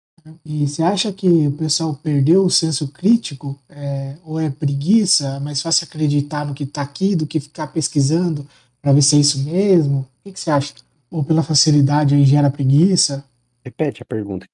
E 0.45 0.65
você 0.65 0.81
acha 0.81 1.11
que 1.11 1.27
o 1.47 1.51
pessoal 1.51 1.93
perdeu 2.01 2.45
o 2.45 2.49
senso 2.49 2.87
crítico? 2.87 3.59
É, 3.67 4.15
ou 4.23 4.39
é 4.39 4.49
preguiça? 4.49 5.35
É 5.35 5.39
mais 5.39 5.61
fácil 5.61 5.85
acreditar 5.85 6.45
no 6.45 6.53
que 6.53 6.63
está 6.63 6.81
aqui 6.81 7.13
do 7.13 7.27
que 7.27 7.41
ficar 7.41 7.67
pesquisando 7.67 8.47
para 8.81 8.93
ver 8.93 9.01
se 9.01 9.17
é 9.17 9.19
isso 9.19 9.43
mesmo? 9.43 9.99
O 9.99 10.05
que, 10.23 10.31
que 10.31 10.39
você 10.39 10.49
acha? 10.49 10.73
ou 11.13 11.23
pela 11.23 11.43
facilidade 11.43 12.15
aí 12.15 12.25
gera 12.25 12.49
preguiça? 12.49 13.23
Repete 13.63 14.01
a 14.01 14.05
pergunta. 14.05 14.47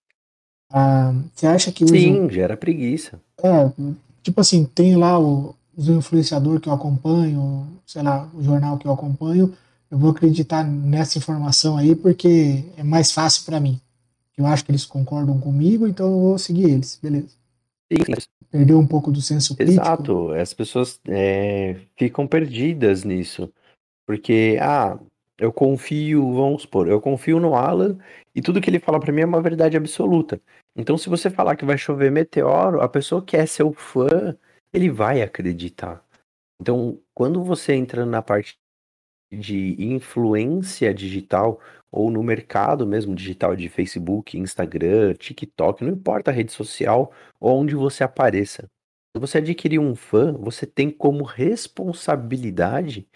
Ah, 0.71 1.13
você 1.33 1.47
acha 1.47 1.71
que 1.71 1.87
Sim, 1.87 2.29
gera 2.29 2.57
preguiça. 2.57 3.19
É, 3.41 3.71
tipo 4.21 4.41
assim, 4.41 4.65
tem 4.65 4.97
lá 4.97 5.17
o, 5.17 5.55
os 5.75 5.87
influenciadores 5.87 6.61
que 6.61 6.67
eu 6.67 6.73
acompanho, 6.73 7.65
sei 7.87 8.03
lá, 8.03 8.29
o 8.33 8.43
jornal 8.43 8.77
que 8.77 8.85
eu 8.85 8.91
acompanho, 8.91 9.53
eu 9.89 9.97
vou 9.97 10.11
acreditar 10.11 10.63
nessa 10.63 11.17
informação 11.17 11.77
aí 11.77 11.95
porque 11.95 12.65
é 12.77 12.83
mais 12.83 13.11
fácil 13.11 13.45
para 13.45 13.59
mim. 13.59 13.79
Eu 14.37 14.45
acho 14.45 14.63
que 14.63 14.71
eles 14.71 14.85
concordam 14.85 15.39
comigo, 15.39 15.87
então 15.87 16.05
eu 16.11 16.19
vou 16.19 16.37
seguir 16.37 16.69
eles, 16.69 16.97
beleza. 17.01 17.29
Perdeu 18.51 18.79
um 18.79 18.87
pouco 18.87 19.11
do 19.11 19.21
senso 19.21 19.55
crítico. 19.55 19.81
Exato, 19.81 20.31
as 20.31 20.53
pessoas 20.53 20.99
é, 21.07 21.75
ficam 21.97 22.25
perdidas 22.25 23.03
nisso. 23.03 23.51
Porque, 24.05 24.57
ah, 24.61 24.97
Eu 25.39 25.53
confio, 25.53 26.33
vamos 26.33 26.63
supor, 26.63 26.89
eu 26.89 26.99
confio 26.99 27.39
no 27.39 27.55
Alan 27.55 27.97
e 28.35 28.41
tudo 28.41 28.59
que 28.59 28.69
ele 28.69 28.79
fala 28.79 28.99
para 28.99 29.13
mim 29.13 29.21
é 29.21 29.25
uma 29.25 29.41
verdade 29.41 29.77
absoluta. 29.77 30.41
Então, 30.75 30.97
se 30.97 31.07
você 31.07 31.29
falar 31.29 31.55
que 31.55 31.63
vai 31.63 31.77
chover 31.77 32.11
meteoro, 32.11 32.81
a 32.81 32.89
pessoa 32.89 33.23
que 33.23 33.37
é 33.37 33.45
seu 33.45 33.71
fã, 33.71 34.35
ele 34.73 34.89
vai 34.89 35.21
acreditar. 35.21 36.03
Então, 36.61 36.99
quando 37.13 37.41
você 37.41 37.73
entra 37.73 38.05
na 38.05 38.21
parte 38.21 38.58
de 39.31 39.75
influência 39.83 40.93
digital 40.93 41.59
ou 41.91 42.11
no 42.11 42.21
mercado 42.21 42.85
mesmo 42.85 43.15
digital 43.15 43.55
de 43.55 43.67
Facebook, 43.69 44.37
Instagram, 44.37 45.13
TikTok, 45.13 45.83
não 45.83 45.93
importa 45.93 46.31
a 46.31 46.33
rede 46.33 46.51
social 46.51 47.11
ou 47.39 47.59
onde 47.59 47.75
você 47.75 48.03
apareça. 48.03 48.69
Se 49.15 49.19
você 49.19 49.39
adquirir 49.39 49.79
um 49.79 49.95
fã, 49.95 50.33
você 50.33 50.65
tem 50.65 50.89
como 50.89 51.23
responsabilidade 51.23 53.07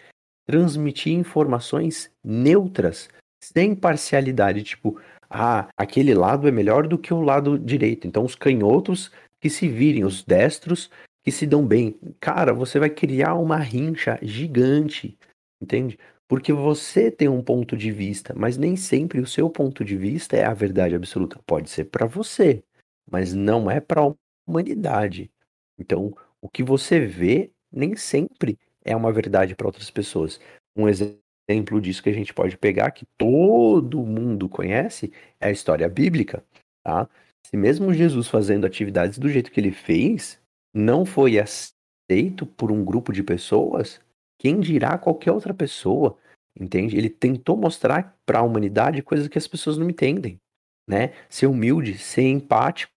transmitir 0.45 1.13
informações 1.13 2.11
neutras, 2.23 3.09
sem 3.41 3.75
parcialidade, 3.75 4.63
tipo, 4.63 4.99
ah, 5.29 5.67
aquele 5.77 6.13
lado 6.13 6.47
é 6.47 6.51
melhor 6.51 6.87
do 6.87 6.97
que 6.97 7.13
o 7.13 7.21
lado 7.21 7.57
direito. 7.57 8.07
Então 8.07 8.25
os 8.25 8.35
canhotos 8.35 9.11
que 9.39 9.49
se 9.49 9.67
virem, 9.67 10.03
os 10.03 10.23
destros 10.23 10.89
que 11.23 11.31
se 11.31 11.47
dão 11.47 11.65
bem. 11.65 11.97
Cara, 12.19 12.53
você 12.53 12.79
vai 12.79 12.89
criar 12.89 13.35
uma 13.35 13.57
rincha 13.57 14.19
gigante, 14.21 15.17
entende? 15.63 15.97
Porque 16.27 16.53
você 16.53 17.11
tem 17.11 17.27
um 17.27 17.43
ponto 17.43 17.75
de 17.75 17.91
vista, 17.91 18.33
mas 18.35 18.57
nem 18.57 18.75
sempre 18.75 19.19
o 19.19 19.27
seu 19.27 19.49
ponto 19.49 19.83
de 19.83 19.95
vista 19.97 20.35
é 20.35 20.45
a 20.45 20.53
verdade 20.53 20.95
absoluta. 20.95 21.39
Pode 21.45 21.69
ser 21.69 21.85
para 21.85 22.05
você, 22.05 22.63
mas 23.09 23.33
não 23.33 23.69
é 23.69 23.79
para 23.79 24.01
a 24.01 24.13
humanidade. 24.47 25.31
Então, 25.77 26.15
o 26.41 26.49
que 26.49 26.63
você 26.63 26.99
vê 26.99 27.51
nem 27.71 27.95
sempre 27.95 28.57
é 28.83 28.95
uma 28.95 29.11
verdade 29.11 29.55
para 29.55 29.67
outras 29.67 29.89
pessoas. 29.89 30.39
Um 30.75 30.87
exemplo 30.87 31.81
disso 31.81 32.03
que 32.03 32.09
a 32.09 32.13
gente 32.13 32.33
pode 32.33 32.57
pegar, 32.57 32.91
que 32.91 33.05
todo 33.17 34.05
mundo 34.05 34.49
conhece, 34.49 35.11
é 35.39 35.47
a 35.47 35.51
história 35.51 35.87
bíblica. 35.89 36.43
Tá? 36.83 37.09
Se 37.45 37.57
mesmo 37.57 37.93
Jesus 37.93 38.27
fazendo 38.27 38.65
atividades 38.65 39.17
do 39.17 39.29
jeito 39.29 39.51
que 39.51 39.59
ele 39.59 39.71
fez, 39.71 40.39
não 40.73 41.05
foi 41.05 41.39
aceito 41.39 42.45
por 42.45 42.71
um 42.71 42.83
grupo 42.83 43.13
de 43.13 43.23
pessoas, 43.23 44.01
quem 44.43 44.59
dirá 44.59 44.97
qualquer 44.97 45.31
outra 45.31 45.53
pessoa, 45.53 46.17
entende? 46.59 46.97
Ele 46.97 47.09
tentou 47.09 47.55
mostrar 47.55 48.19
para 48.25 48.39
a 48.39 48.43
humanidade 48.43 49.01
coisas 49.01 49.29
que 49.29 49.37
as 49.37 49.47
pessoas 49.47 49.77
não 49.77 49.89
entendem, 49.89 50.37
né? 50.85 51.13
Ser 51.29 51.47
humilde, 51.47 51.97
ser 51.97 52.23
empático, 52.23 52.91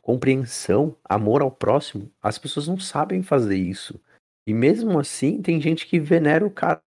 compreensão, 0.00 0.96
amor 1.04 1.42
ao 1.42 1.50
próximo. 1.50 2.10
As 2.22 2.38
pessoas 2.38 2.66
não 2.66 2.78
sabem 2.80 3.22
fazer 3.22 3.56
isso. 3.56 4.00
E 4.46 4.54
mesmo 4.54 4.98
assim, 4.98 5.42
tem 5.42 5.60
gente 5.60 5.86
que 5.86 6.00
venera 6.00 6.46
o 6.46 6.50
cara 6.50 6.82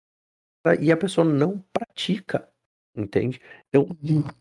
e 0.82 0.92
a 0.92 0.98
pessoa 0.98 1.24
não 1.24 1.64
pratica, 1.72 2.52
entende? 2.98 3.40
Então, 3.70 3.88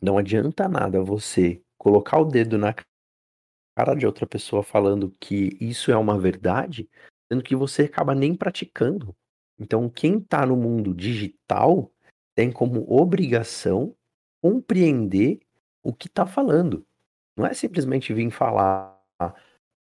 não 0.01 0.17
adianta 0.17 0.67
nada 0.67 1.03
você 1.03 1.61
colocar 1.77 2.19
o 2.19 2.25
dedo 2.25 2.57
na 2.57 2.75
cara 3.77 3.95
de 3.95 4.07
outra 4.07 4.27
pessoa 4.27 4.63
falando 4.63 5.15
que 5.21 5.59
isso 5.61 5.93
é 5.93 5.97
uma 5.97 6.19
verdade, 6.19 6.89
sendo 7.31 7.43
que 7.43 7.57
você 7.57 7.83
acaba 7.83 8.15
nem 8.15 8.35
praticando. 8.35 9.15
Então, 9.59 9.89
quem 9.89 10.19
está 10.19 10.45
no 10.45 10.57
mundo 10.57 10.95
digital 10.95 11.91
tem 12.35 12.51
como 12.51 12.85
obrigação 12.93 13.95
compreender 14.43 15.41
o 15.83 15.93
que 15.93 16.09
está 16.09 16.27
falando. 16.27 16.85
Não 17.37 17.47
é 17.47 17.55
simplesmente 17.55 18.13
vir 18.13 18.31
falar 18.31 19.01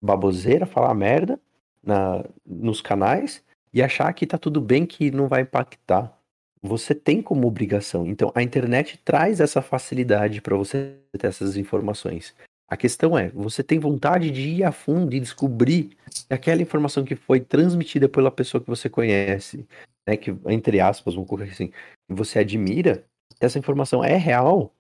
baboseira, 0.02 0.66
falar 0.66 0.94
merda 0.94 1.40
na, 1.82 2.24
nos 2.46 2.82
canais 2.82 3.44
e 3.74 3.82
achar 3.82 4.12
que 4.14 4.28
tá 4.28 4.38
tudo 4.38 4.62
bem, 4.62 4.86
que 4.86 5.12
não 5.12 5.28
vai 5.28 5.42
impactar. 5.42 6.18
Você 6.62 6.96
tem 6.96 7.22
como 7.22 7.48
obrigação. 7.48 8.06
Então, 8.08 8.32
a 8.36 8.42
internet 8.42 8.98
traz 9.04 9.40
essa 9.40 9.62
facilidade 9.62 10.42
para 10.42 10.56
você 10.56 10.98
ter 11.18 11.28
essas 11.28 11.58
informações. 11.58 12.34
A 12.74 12.76
questão 12.76 13.16
é, 13.16 13.30
você 13.30 13.62
tem 13.62 13.78
vontade 13.78 14.32
de 14.32 14.50
ir 14.50 14.64
a 14.64 14.72
fundo 14.72 15.16
e 15.16 15.20
descobrir 15.20 15.96
que 16.28 16.34
aquela 16.34 16.60
informação 16.60 17.04
que 17.04 17.16
foi 17.16 17.40
transmitida 17.40 18.10
pela 18.10 18.32
pessoa 18.32 18.60
que 18.60 18.68
você 18.68 18.90
conhece, 18.90 19.68
né, 20.08 20.18
que 20.18 20.36
entre 20.48 20.80
aspas, 20.80 21.14
vamos 21.14 21.30
colocar 21.30 21.52
assim, 21.52 21.72
você 22.10 22.40
admira, 22.40 23.06
essa 23.40 23.60
informação 23.60 24.04
é 24.04 24.18
real, 24.18 24.74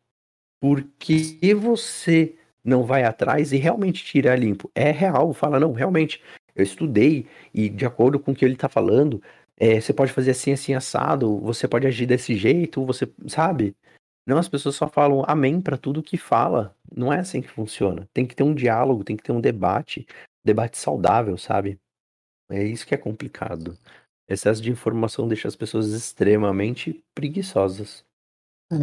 porque 0.59 1.37
você 1.53 2.33
não 2.63 2.83
vai 2.83 3.03
atrás 3.03 3.53
e 3.53 3.57
realmente 3.57 4.03
tira 4.03 4.35
limpo. 4.35 4.71
É 4.73 4.89
real, 4.89 5.31
fala, 5.31 5.59
não, 5.59 5.71
realmente, 5.71 6.19
eu 6.55 6.63
estudei 6.63 7.27
e 7.53 7.69
de 7.69 7.85
acordo 7.85 8.19
com 8.19 8.31
o 8.31 8.35
que 8.35 8.43
ele 8.43 8.55
tá 8.55 8.67
falando, 8.67 9.21
é, 9.55 9.79
você 9.79 9.93
pode 9.93 10.11
fazer 10.11 10.31
assim, 10.31 10.51
assim, 10.51 10.73
assado, 10.73 11.39
você 11.41 11.67
pode 11.67 11.85
agir 11.85 12.07
desse 12.07 12.35
jeito, 12.35 12.83
você, 12.83 13.07
sabe? 13.27 13.75
Não, 14.25 14.37
as 14.37 14.47
pessoas 14.47 14.75
só 14.75 14.87
falam 14.87 15.23
amém 15.27 15.59
para 15.59 15.77
tudo 15.77 16.03
que 16.03 16.17
fala. 16.17 16.75
Não 16.95 17.11
é 17.11 17.19
assim 17.19 17.41
que 17.41 17.49
funciona. 17.49 18.07
Tem 18.13 18.25
que 18.25 18.35
ter 18.35 18.43
um 18.43 18.53
diálogo, 18.53 19.03
tem 19.03 19.17
que 19.17 19.23
ter 19.23 19.31
um 19.31 19.41
debate, 19.41 20.07
debate 20.43 20.77
saudável, 20.77 21.37
sabe? 21.37 21.77
É 22.49 22.63
isso 22.63 22.85
que 22.85 22.95
é 22.95 22.97
complicado. 22.97 23.77
Excesso 24.27 24.61
de 24.61 24.71
informação 24.71 25.27
deixa 25.27 25.47
as 25.47 25.55
pessoas 25.55 25.87
extremamente 25.87 27.03
preguiçosas. 27.13 28.05
É, 28.71 28.75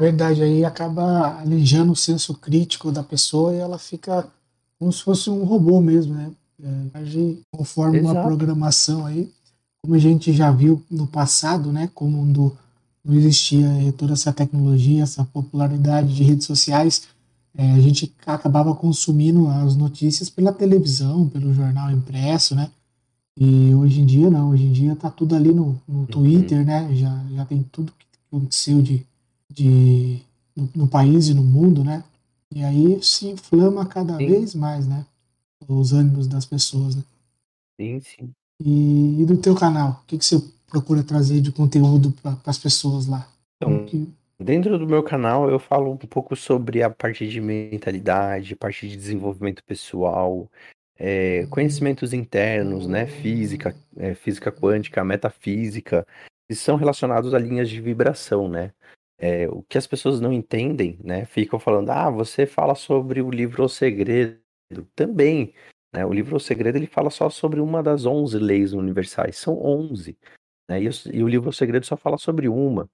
verdade, 0.00 0.42
aí 0.42 0.64
acaba 0.64 1.40
alijando 1.40 1.92
o 1.92 1.96
senso 1.96 2.34
crítico 2.38 2.92
da 2.92 3.02
pessoa 3.02 3.52
e 3.52 3.58
ela 3.58 3.78
fica 3.78 4.30
como 4.78 4.92
se 4.92 5.02
fosse 5.02 5.30
um 5.30 5.44
robô 5.44 5.80
mesmo, 5.80 6.14
né? 6.14 6.32
É, 6.62 6.98
age 6.98 7.42
conforme 7.50 7.98
Exato. 7.98 8.14
uma 8.14 8.24
programação 8.24 9.04
aí, 9.04 9.32
como 9.82 9.94
a 9.94 9.98
gente 9.98 10.32
já 10.32 10.50
viu 10.50 10.82
no 10.90 11.06
passado, 11.06 11.72
né? 11.72 11.90
Como 11.94 12.24
do, 12.32 12.56
não 13.06 13.14
existia 13.14 13.68
toda 13.96 14.14
essa 14.14 14.32
tecnologia, 14.32 15.04
essa 15.04 15.24
popularidade 15.24 16.12
de 16.12 16.24
redes 16.24 16.44
sociais, 16.44 17.06
é, 17.56 17.72
a 17.72 17.80
gente 17.80 18.12
acabava 18.26 18.74
consumindo 18.74 19.48
as 19.48 19.76
notícias 19.76 20.28
pela 20.28 20.52
televisão, 20.52 21.28
pelo 21.28 21.54
jornal 21.54 21.90
impresso, 21.90 22.54
né? 22.54 22.70
E 23.38 23.72
hoje 23.74 24.00
em 24.00 24.06
dia 24.06 24.28
não, 24.28 24.50
hoje 24.50 24.64
em 24.64 24.72
dia 24.72 24.96
tá 24.96 25.10
tudo 25.10 25.36
ali 25.36 25.52
no, 25.52 25.80
no 25.86 26.00
uhum. 26.00 26.06
Twitter, 26.06 26.66
né? 26.66 26.94
Já, 26.94 27.24
já 27.32 27.44
tem 27.44 27.62
tudo 27.70 27.92
que 27.92 28.06
aconteceu 28.28 28.82
de, 28.82 29.06
de, 29.50 30.20
no, 30.56 30.68
no 30.74 30.88
país 30.88 31.28
e 31.28 31.34
no 31.34 31.44
mundo, 31.44 31.84
né? 31.84 32.02
E 32.52 32.62
aí 32.64 32.98
se 33.02 33.28
inflama 33.28 33.86
cada 33.86 34.16
sim. 34.16 34.26
vez 34.26 34.54
mais, 34.54 34.86
né? 34.86 35.06
Os 35.68 35.92
ânimos 35.92 36.26
das 36.26 36.44
pessoas, 36.44 36.96
né? 36.96 37.04
Sim, 37.80 38.00
sim. 38.00 38.30
E, 38.60 39.22
e 39.22 39.26
do 39.26 39.36
teu 39.36 39.54
canal, 39.54 40.02
o 40.02 40.06
que, 40.06 40.18
que 40.18 40.24
você 40.24 40.42
procura 40.76 41.02
trazer 41.02 41.40
de 41.40 41.50
conteúdo 41.50 42.12
para 42.22 42.36
as 42.44 42.58
pessoas 42.58 43.06
lá? 43.06 43.26
Então, 43.56 43.86
dentro 44.38 44.78
do 44.78 44.86
meu 44.86 45.02
canal 45.02 45.48
eu 45.48 45.58
falo 45.58 45.90
um 45.90 45.96
pouco 45.96 46.36
sobre 46.36 46.82
a 46.82 46.90
parte 46.90 47.26
de 47.26 47.40
mentalidade, 47.40 48.54
parte 48.54 48.86
de 48.86 48.94
desenvolvimento 48.94 49.64
pessoal, 49.64 50.50
é, 50.98 51.46
conhecimentos 51.46 52.12
internos, 52.12 52.86
né, 52.86 53.06
física, 53.06 53.74
é, 53.96 54.14
física 54.14 54.52
quântica, 54.52 55.02
metafísica, 55.02 56.06
que 56.46 56.54
são 56.54 56.76
relacionados 56.76 57.32
a 57.32 57.38
linhas 57.38 57.70
de 57.70 57.80
vibração, 57.80 58.48
né? 58.48 58.72
É, 59.18 59.48
o 59.48 59.62
que 59.62 59.78
as 59.78 59.86
pessoas 59.86 60.20
não 60.20 60.30
entendem, 60.30 60.98
né? 61.02 61.24
Ficam 61.24 61.58
falando, 61.58 61.88
ah, 61.90 62.10
você 62.10 62.44
fala 62.44 62.74
sobre 62.74 63.22
o 63.22 63.30
livro 63.30 63.64
O 63.64 63.68
Segredo. 63.68 64.38
Também, 64.94 65.54
né? 65.92 66.04
O 66.04 66.12
livro 66.12 66.36
O 66.36 66.40
Segredo 66.40 66.76
ele 66.76 66.86
fala 66.86 67.08
só 67.08 67.30
sobre 67.30 67.60
uma 67.60 67.82
das 67.82 68.04
11 68.04 68.38
leis 68.38 68.74
universais. 68.74 69.38
São 69.38 69.58
11, 69.58 70.16
né? 70.68 70.80
E, 70.82 70.88
e 71.12 71.22
o 71.22 71.28
livro 71.28 71.50
O 71.50 71.52
Segredo 71.52 71.86
só 71.86 71.96
fala 71.96 72.18
sobre 72.18 72.48
uma. 72.48 72.88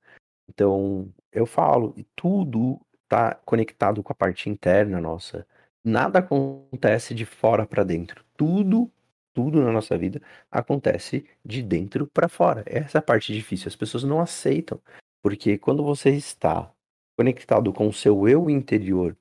Então, 0.48 1.12
eu 1.32 1.46
falo, 1.46 1.94
e 1.96 2.04
tudo 2.16 2.80
está 3.04 3.34
conectado 3.44 4.02
com 4.02 4.12
a 4.12 4.16
parte 4.16 4.48
interna 4.48 5.00
nossa. 5.00 5.46
Nada 5.84 6.20
acontece 6.20 7.14
de 7.14 7.24
fora 7.24 7.66
para 7.66 7.84
dentro. 7.84 8.24
Tudo, 8.36 8.90
tudo 9.34 9.60
na 9.62 9.72
nossa 9.72 9.96
vida 9.98 10.20
acontece 10.50 11.26
de 11.44 11.62
dentro 11.62 12.06
para 12.06 12.28
fora. 12.28 12.62
Essa 12.66 12.98
é 12.98 13.00
a 13.00 13.02
parte 13.02 13.32
difícil. 13.32 13.68
As 13.68 13.76
pessoas 13.76 14.04
não 14.04 14.20
aceitam. 14.20 14.80
Porque 15.22 15.58
quando 15.58 15.84
você 15.84 16.10
está 16.10 16.72
conectado 17.16 17.72
com 17.72 17.88
o 17.88 17.92
seu 17.92 18.28
eu 18.28 18.50
interior 18.50 19.16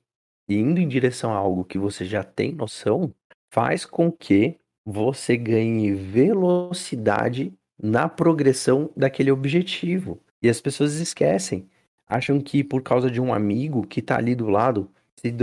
e 0.48 0.56
indo 0.56 0.80
em 0.80 0.88
direção 0.88 1.32
a 1.32 1.36
algo 1.36 1.64
que 1.64 1.78
você 1.78 2.04
já 2.04 2.24
tem 2.24 2.52
noção, 2.52 3.14
faz 3.52 3.84
com 3.84 4.10
que 4.10 4.58
você 4.84 5.36
ganhe 5.36 5.92
velocidade 5.92 7.56
na 7.82 8.08
progressão 8.08 8.90
daquele 8.96 9.32
objetivo. 9.32 10.22
E 10.40 10.48
as 10.48 10.60
pessoas 10.60 10.94
esquecem, 10.94 11.68
acham 12.06 12.40
que 12.40 12.62
por 12.62 12.82
causa 12.82 13.10
de 13.10 13.20
um 13.20 13.34
amigo 13.34 13.86
que 13.86 14.00
está 14.00 14.16
ali 14.16 14.34
do 14.34 14.48
lado, 14.48 14.88
se 15.18 15.34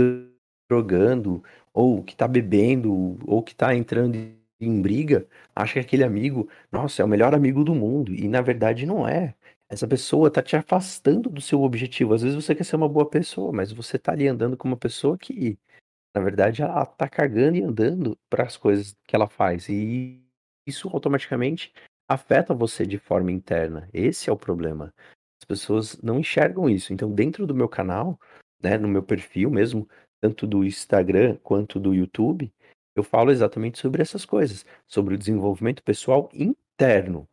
drogando, 0.68 1.44
ou 1.72 2.02
que 2.02 2.16
tá 2.16 2.26
bebendo, 2.26 3.18
ou 3.26 3.42
que 3.42 3.54
tá 3.54 3.74
entrando 3.74 4.16
em 4.60 4.82
briga, 4.82 5.26
acha 5.54 5.74
que 5.74 5.78
aquele 5.80 6.04
amigo, 6.04 6.48
nossa, 6.72 7.02
é 7.02 7.04
o 7.04 7.08
melhor 7.08 7.34
amigo 7.34 7.64
do 7.64 7.74
mundo. 7.74 8.14
E 8.14 8.28
na 8.28 8.40
verdade 8.40 8.86
não 8.86 9.06
é. 9.06 9.34
Essa 9.68 9.86
pessoa 9.86 10.30
tá 10.30 10.42
te 10.42 10.56
afastando 10.56 11.30
do 11.30 11.40
seu 11.40 11.62
objetivo. 11.62 12.14
Às 12.14 12.22
vezes 12.22 12.36
você 12.36 12.54
quer 12.54 12.64
ser 12.64 12.76
uma 12.76 12.88
boa 12.88 13.08
pessoa, 13.08 13.52
mas 13.52 13.72
você 13.72 13.98
tá 13.98 14.12
ali 14.12 14.26
andando 14.26 14.56
com 14.56 14.66
uma 14.68 14.76
pessoa 14.76 15.16
que, 15.16 15.58
na 16.14 16.22
verdade, 16.22 16.62
ela 16.62 16.84
tá 16.86 17.08
cagando 17.08 17.56
e 17.56 17.62
andando 17.62 18.18
para 18.28 18.44
as 18.44 18.56
coisas 18.56 18.96
que 19.06 19.14
ela 19.16 19.28
faz. 19.28 19.68
E 19.68 20.20
isso 20.66 20.88
automaticamente 20.88 21.72
afeta 22.10 22.52
você 22.52 22.84
de 22.84 22.98
forma 22.98 23.30
interna. 23.30 23.88
Esse 23.92 24.28
é 24.28 24.32
o 24.32 24.36
problema. 24.36 24.92
As 25.40 25.44
pessoas 25.46 25.96
não 26.02 26.18
enxergam 26.18 26.68
isso. 26.68 26.92
Então, 26.92 27.08
dentro 27.08 27.46
do 27.46 27.54
meu 27.54 27.68
canal, 27.68 28.18
né, 28.60 28.76
no 28.76 28.88
meu 28.88 29.02
perfil 29.02 29.48
mesmo, 29.48 29.88
tanto 30.20 30.44
do 30.44 30.64
Instagram 30.64 31.36
quanto 31.40 31.78
do 31.78 31.94
YouTube, 31.94 32.52
eu 32.96 33.04
falo 33.04 33.30
exatamente 33.30 33.78
sobre 33.78 34.02
essas 34.02 34.24
coisas, 34.24 34.66
sobre 34.88 35.14
o 35.14 35.18
desenvolvimento 35.18 35.84
pessoal 35.84 36.28
interno, 36.34 37.28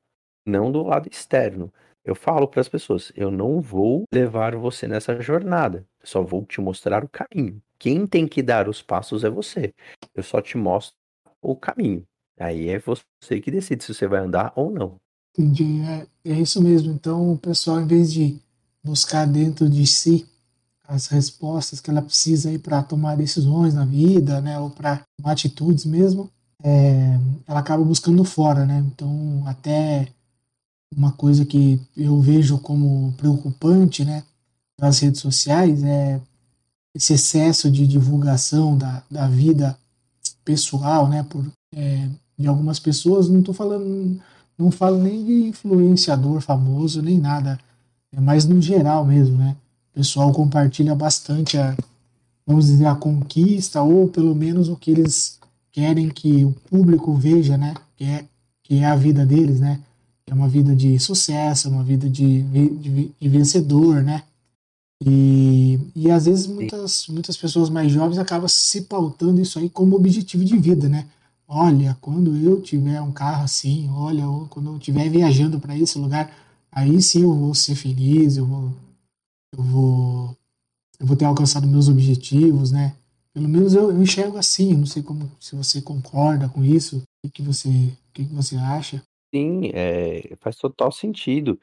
não 0.46 0.72
do 0.72 0.84
lado 0.84 1.10
externo. 1.12 1.74
Eu 2.06 2.14
falo 2.14 2.48
para 2.48 2.62
as 2.62 2.70
pessoas, 2.70 3.12
eu 3.16 3.32
não 3.32 3.60
vou 3.60 4.04
levar 4.14 4.56
você 4.56 4.88
nessa 4.88 5.20
jornada, 5.20 5.86
eu 6.00 6.08
só 6.08 6.22
vou 6.22 6.46
te 6.46 6.62
mostrar 6.62 7.04
o 7.04 7.10
caminho. 7.10 7.60
Quem 7.80 8.06
tem 8.06 8.28
que 8.28 8.44
dar 8.44 8.70
os 8.70 8.82
passos 8.82 9.24
é 9.24 9.30
você. 9.30 9.74
Eu 10.14 10.22
só 10.22 10.40
te 10.40 10.56
mostro 10.56 10.96
o 11.42 11.56
caminho. 11.56 12.06
Aí 12.40 12.70
é 12.70 12.80
você 12.80 13.42
que 13.42 13.52
decide 13.52 13.84
se 13.84 13.94
você 13.94 14.08
vai 14.08 14.20
andar 14.20 14.54
ou 14.56 14.72
não. 14.72 14.96
Entendi. 15.38 15.82
É, 15.82 16.08
é 16.32 16.40
isso 16.40 16.62
mesmo. 16.62 16.92
Então, 16.92 17.34
o 17.34 17.38
pessoal, 17.38 17.82
em 17.82 17.88
vez 17.88 18.12
de 18.12 18.38
buscar 18.84 19.26
dentro 19.26 19.70
de 19.70 19.86
si 19.86 20.28
as 20.88 21.08
respostas 21.08 21.82
que 21.82 21.90
ela 21.90 22.02
precisa 22.02 22.50
aí 22.50 22.58
para 22.58 22.82
tomar 22.82 23.18
decisões 23.18 23.74
na 23.74 23.84
vida, 23.84 24.40
né, 24.40 24.58
ou 24.58 24.70
para 24.70 25.04
tomar 25.18 25.34
atitudes 25.34 25.84
mesmo, 25.86 26.30
é, 26.64 27.20
ela 27.46 27.60
acaba 27.60 27.84
buscando 27.84 28.24
fora, 28.24 28.66
né? 28.66 28.80
Então, 28.88 29.44
até 29.46 30.08
uma 30.96 31.12
coisa 31.12 31.46
que 31.46 31.80
eu 31.96 32.22
vejo 32.22 32.58
como 32.60 33.14
preocupante, 33.18 34.06
né, 34.06 34.24
nas 34.80 35.00
redes 35.00 35.20
sociais 35.20 35.84
é 35.84 36.22
esse 36.96 37.14
excesso 37.14 37.70
de 37.70 37.86
divulgação 37.86 38.78
da, 38.78 39.04
da 39.12 39.28
vida 39.28 39.78
pessoal, 40.46 41.10
né, 41.10 41.24
por 41.24 41.46
é, 41.76 42.10
de 42.38 42.48
algumas 42.48 42.80
pessoas. 42.80 43.30
Não 43.30 43.40
estou 43.40 43.54
falando, 43.54 44.20
não 44.58 44.72
falo 44.72 45.02
nem 45.02 45.24
de 45.24 45.48
influenciador 45.48 46.42
famoso 46.42 47.02
nem 47.02 47.20
nada, 47.20 47.60
é 48.12 48.20
mais 48.20 48.46
no 48.46 48.62
geral 48.62 49.06
mesmo, 49.06 49.38
né? 49.38 49.56
O 49.92 49.98
pessoal 49.98 50.32
compartilha 50.32 50.96
bastante 50.96 51.58
a, 51.58 51.76
vamos 52.46 52.68
dizer, 52.68 52.86
a 52.86 52.96
conquista 52.96 53.82
ou 53.82 54.08
pelo 54.08 54.36
menos 54.36 54.70
o 54.70 54.76
que 54.76 54.92
eles 54.92 55.40
querem 55.72 56.10
que 56.10 56.46
o 56.46 56.52
público 56.70 57.14
veja, 57.14 57.58
né? 57.58 57.74
Que 57.96 58.04
é, 58.04 58.26
que 58.64 58.76
é 58.80 58.86
a 58.86 58.96
vida 58.96 59.26
deles, 59.26 59.60
né? 59.60 59.80
É 60.26 60.34
uma 60.34 60.48
vida 60.48 60.76
de 60.76 61.00
sucesso, 61.00 61.70
uma 61.70 61.84
vida 61.84 62.10
de, 62.10 62.42
de, 62.44 63.12
de 63.20 63.30
vencedor, 63.30 64.04
né? 64.04 64.24
E, 65.06 65.80
e 65.96 66.10
às 66.10 66.26
vezes 66.26 66.48
muitas, 66.48 67.08
muitas 67.08 67.38
pessoas 67.38 67.70
mais 67.70 67.92
jovens 67.92 68.18
acabam 68.18 68.48
se 68.48 68.82
pautando 68.82 69.40
isso 69.40 69.60
aí 69.60 69.70
como 69.70 69.96
objetivo 69.96 70.44
de 70.44 70.58
vida, 70.58 70.90
né? 70.90 71.06
Olha, 71.48 71.98
quando 72.02 72.36
eu 72.36 72.62
tiver 72.62 73.02
um 73.02 73.12
carro 73.12 73.44
assim, 73.46 73.90
olha, 73.90 74.24
quando 74.50 74.70
eu 74.72 74.78
estiver 74.78 75.10
viajando 75.10 75.60
para 75.60 75.78
esse 75.78 75.98
lugar, 75.98 76.30
aí 76.70 77.02
sim 77.02 77.24
eu 77.24 77.34
vou 77.34 77.56
ser 77.56 77.76
feliz, 77.76 78.36
eu 78.36 78.46
vou, 78.46 78.74
eu 79.58 79.64
vou, 79.64 80.38
eu 81.00 81.08
vou 81.08 81.18
ter 81.18 81.26
alcançado 81.26 81.68
meus 81.68 81.90
objetivos, 81.90 82.72
né? 82.72 82.96
Pelo 83.34 83.48
menos 83.48 83.74
eu, 83.76 83.92
eu 83.92 84.02
enxergo 84.02 84.38
assim, 84.38 84.74
eu 84.74 84.80
não 84.80 84.86
sei 84.86 85.04
como 85.04 85.32
se 85.40 85.56
você 85.56 85.82
concorda 85.82 86.50
com 86.50 86.64
isso, 86.64 87.02
o 87.26 87.30
que, 87.30 87.42
você, 87.42 87.70
o 87.70 88.14
que, 88.14 88.26
que 88.26 88.34
você 88.34 88.58
acha? 88.58 89.02
Sim, 89.34 89.72
é, 89.74 90.36
faz 90.38 90.58
total 90.58 90.92
sentido. 90.92 91.60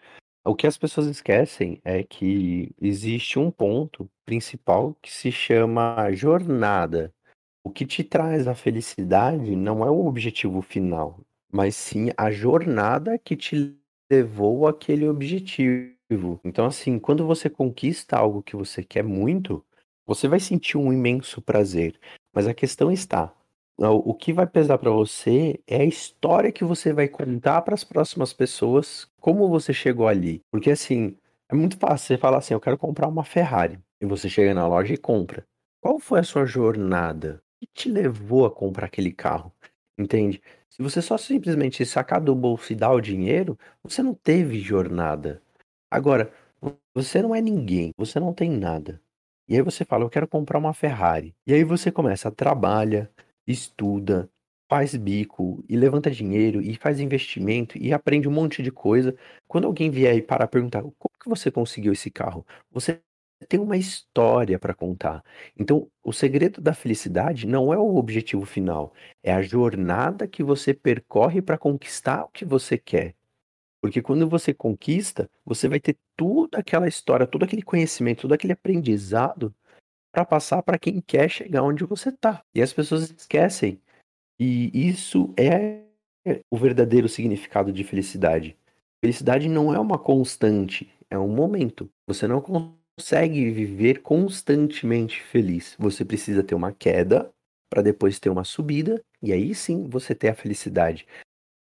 O 0.47 0.55
que 0.55 0.67
as 0.67 0.79
pessoas 0.79 1.07
esquecem 1.07 1.81
é 1.85 2.03
que 2.03 2.71
existe 2.81 3.39
um 3.39 3.51
ponto 3.51 4.09
principal 4.25 4.95
que 5.03 5.13
se 5.13 5.33
chama 5.33 6.13
jornada. 6.13 7.13
O 7.67 7.71
que 7.71 7.87
te 7.87 8.05
traz 8.05 8.47
a 8.47 8.55
felicidade 8.55 9.57
não 9.57 9.85
é 9.85 9.91
o 9.91 10.07
objetivo 10.07 10.61
final, 10.61 11.19
mas 11.51 11.75
sim 11.75 12.11
a 12.17 12.31
jornada 12.31 13.19
que 13.19 13.35
te 13.35 13.75
levou 14.11 14.69
àquele 14.69 15.09
objetivo. 15.09 16.39
Então, 16.45 16.67
assim, 16.67 16.99
quando 16.99 17.27
você 17.27 17.49
conquista 17.49 18.19
algo 18.19 18.43
que 18.43 18.55
você 18.55 18.85
quer 18.85 19.03
muito, 19.03 19.65
você 20.07 20.29
vai 20.29 20.39
sentir 20.39 20.77
um 20.77 20.93
imenso 20.93 21.41
prazer. 21.41 21.99
Mas 22.35 22.47
a 22.47 22.53
questão 22.53 22.93
está, 22.93 23.35
o 23.79 24.13
que 24.15 24.31
vai 24.33 24.47
pesar 24.47 24.77
para 24.77 24.91
você 24.91 25.59
é 25.67 25.81
a 25.81 25.85
história 25.85 26.53
que 26.53 26.65
você 26.65 26.93
vai 26.93 27.09
contar 27.09 27.63
para 27.63 27.75
as 27.75 27.83
próximas 27.83 28.35
pessoas, 28.35 29.09
como 29.19 29.49
você 29.49 29.73
chegou 29.73 30.07
ali. 30.07 30.43
Porque 30.53 30.71
assim, 30.71 31.17
é 31.51 31.55
muito 31.55 31.79
fácil 31.79 32.09
você 32.09 32.19
falar 32.19 32.39
assim, 32.39 32.53
eu 32.53 32.61
quero 32.61 32.77
comprar 32.77 33.09
uma 33.09 33.25
Ferrari, 33.25 33.79
e 34.03 34.07
você 34.07 34.29
chega 34.29 34.53
na 34.53 34.69
loja 34.69 34.93
e 34.93 34.99
compra. 34.99 35.45
Qual 35.81 35.99
foi 35.99 36.21
a 36.21 36.25
sua 36.25 36.45
jornada? 36.45 37.43
Que 37.67 37.73
te 37.83 37.89
levou 37.91 38.47
a 38.47 38.51
comprar 38.51 38.87
aquele 38.87 39.13
carro? 39.13 39.53
Entende? 39.99 40.43
Se 40.69 40.83
você 40.83 41.01
só 41.01 41.17
simplesmente 41.17 41.85
sacar 41.87 42.21
do 42.21 42.35
bolso 42.35 42.73
e 42.73 42.77
dar 42.77 42.93
o 42.93 43.01
dinheiro, 43.01 43.59
você 43.83 44.03
não 44.03 44.15
teve 44.15 44.59
jornada. 44.61 45.41
Agora, 45.91 46.33
você 46.95 47.23
não 47.23 47.35
é 47.35 47.41
ninguém, 47.41 47.93
você 47.97 48.19
não 48.21 48.33
tem 48.35 48.51
nada. 48.51 49.01
E 49.49 49.55
aí 49.57 49.63
você 49.63 49.85
fala, 49.85 50.05
eu 50.05 50.11
quero 50.11 50.27
comprar 50.29 50.59
uma 50.59 50.75
Ferrari. 50.75 51.35
E 51.47 51.53
aí 51.55 51.65
você 51.65 51.93
começa, 51.93 52.31
trabalha, 52.31 53.11
estuda, 53.47 54.29
faz 54.71 54.97
bico 54.97 55.63
e 55.69 55.77
levanta 55.77 56.11
dinheiro 56.11 56.61
e 56.63 56.75
faz 56.77 56.99
investimento 57.01 57.77
e 57.79 57.93
aprende 57.93 58.29
um 58.29 58.33
monte 58.33 58.63
de 58.63 58.71
coisa. 58.73 59.15
Quando 59.47 59.67
alguém 59.67 59.91
vier 59.91 60.17
e 60.17 60.23
parar 60.23 60.49
perguntar, 60.49 60.83
como 60.83 61.15
que 61.21 61.29
você 61.29 61.51
conseguiu 61.51 61.93
esse 61.93 62.11
carro? 62.11 62.45
Você 62.73 63.01
tem 63.45 63.61
uma 63.61 63.77
história 63.77 64.59
para 64.59 64.75
contar. 64.75 65.23
Então, 65.59 65.89
o 66.03 66.13
segredo 66.13 66.61
da 66.61 66.75
felicidade 66.75 67.47
não 67.47 67.73
é 67.73 67.79
o 67.79 67.97
objetivo 67.97 68.45
final, 68.45 68.93
é 69.23 69.33
a 69.33 69.43
jornada 69.43 70.27
que 70.27 70.43
você 70.43 70.75
percorre 70.75 71.41
para 71.41 71.59
conquistar 71.59 72.25
o 72.25 72.29
que 72.29 72.45
você 72.45 72.77
quer. 72.77 73.15
Porque 73.81 74.01
quando 74.01 74.29
você 74.29 74.55
conquista, 74.55 75.31
você 75.45 75.69
vai 75.69 75.79
ter 75.79 75.97
toda 76.17 76.59
aquela 76.59 76.89
história, 76.89 77.27
todo 77.27 77.45
aquele 77.45 77.63
conhecimento, 77.63 78.23
todo 78.23 78.33
aquele 78.33 78.55
aprendizado 78.55 79.55
para 80.11 80.25
passar 80.25 80.63
para 80.63 80.79
quem 80.79 81.01
quer 81.01 81.29
chegar 81.29 81.63
onde 81.63 81.85
você 81.85 82.09
está. 82.09 82.43
E 82.55 82.63
as 82.63 82.73
pessoas 82.73 83.11
esquecem. 83.11 83.81
E 84.39 84.71
isso 84.89 85.35
é 85.37 85.83
o 86.51 86.57
verdadeiro 86.57 87.09
significado 87.09 87.73
de 87.73 87.85
felicidade. 87.85 88.57
Felicidade 89.03 89.49
não 89.49 89.75
é 89.75 89.79
uma 89.79 89.99
constante, 89.99 90.91
é 91.11 91.19
um 91.19 91.29
momento. 91.29 91.91
Você 92.07 92.27
não 92.27 92.41
consegue 92.41 92.84
viver 93.53 94.03
constantemente 94.03 95.23
feliz. 95.23 95.75
Você 95.79 96.05
precisa 96.05 96.43
ter 96.43 96.55
uma 96.55 96.73
queda 96.73 97.33
para 97.71 97.83
depois 97.83 98.21
ter 98.21 98.31
uma 98.31 98.45
subida 98.45 99.03
e 99.23 99.33
aí 99.33 99.55
sim 99.55 99.89
você 99.89 100.15
ter 100.15 100.29
a 100.29 100.35
felicidade. 100.35 101.07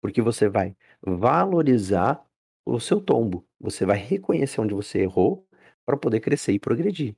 Porque 0.01 0.21
você 0.21 0.49
vai 0.49 0.75
valorizar 1.01 2.23
o 2.65 2.79
seu 2.79 2.99
tombo. 2.99 3.45
Você 3.59 3.85
vai 3.85 3.97
reconhecer 3.97 4.59
onde 4.59 4.73
você 4.73 4.99
errou 4.99 5.45
para 5.85 5.97
poder 5.97 6.19
crescer 6.19 6.53
e 6.53 6.59
progredir. 6.59 7.15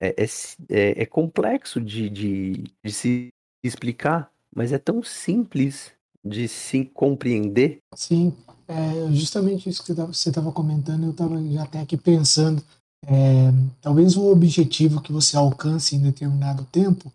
É, 0.00 0.08
é, 0.08 0.26
é, 0.68 1.02
é 1.02 1.06
complexo 1.06 1.80
de, 1.80 2.10
de, 2.10 2.64
de 2.84 2.92
se 2.92 3.28
explicar, 3.64 4.30
mas 4.54 4.72
é 4.72 4.78
tão 4.78 5.02
simples 5.02 5.92
de 6.24 6.48
se 6.48 6.84
compreender. 6.86 7.78
Sim, 7.94 8.36
é 8.66 9.12
justamente 9.12 9.68
isso 9.68 9.84
que 9.84 9.92
você 9.92 10.28
estava 10.28 10.52
comentando, 10.52 11.04
eu 11.04 11.10
estava 11.10 11.36
até 11.62 11.80
aqui 11.80 11.96
pensando 11.96 12.62
é, 13.06 13.52
talvez 13.80 14.16
o 14.16 14.30
objetivo 14.30 15.00
que 15.00 15.12
você 15.12 15.36
alcance 15.36 15.96
em 15.96 16.00
determinado 16.00 16.66
tempo 16.70 17.12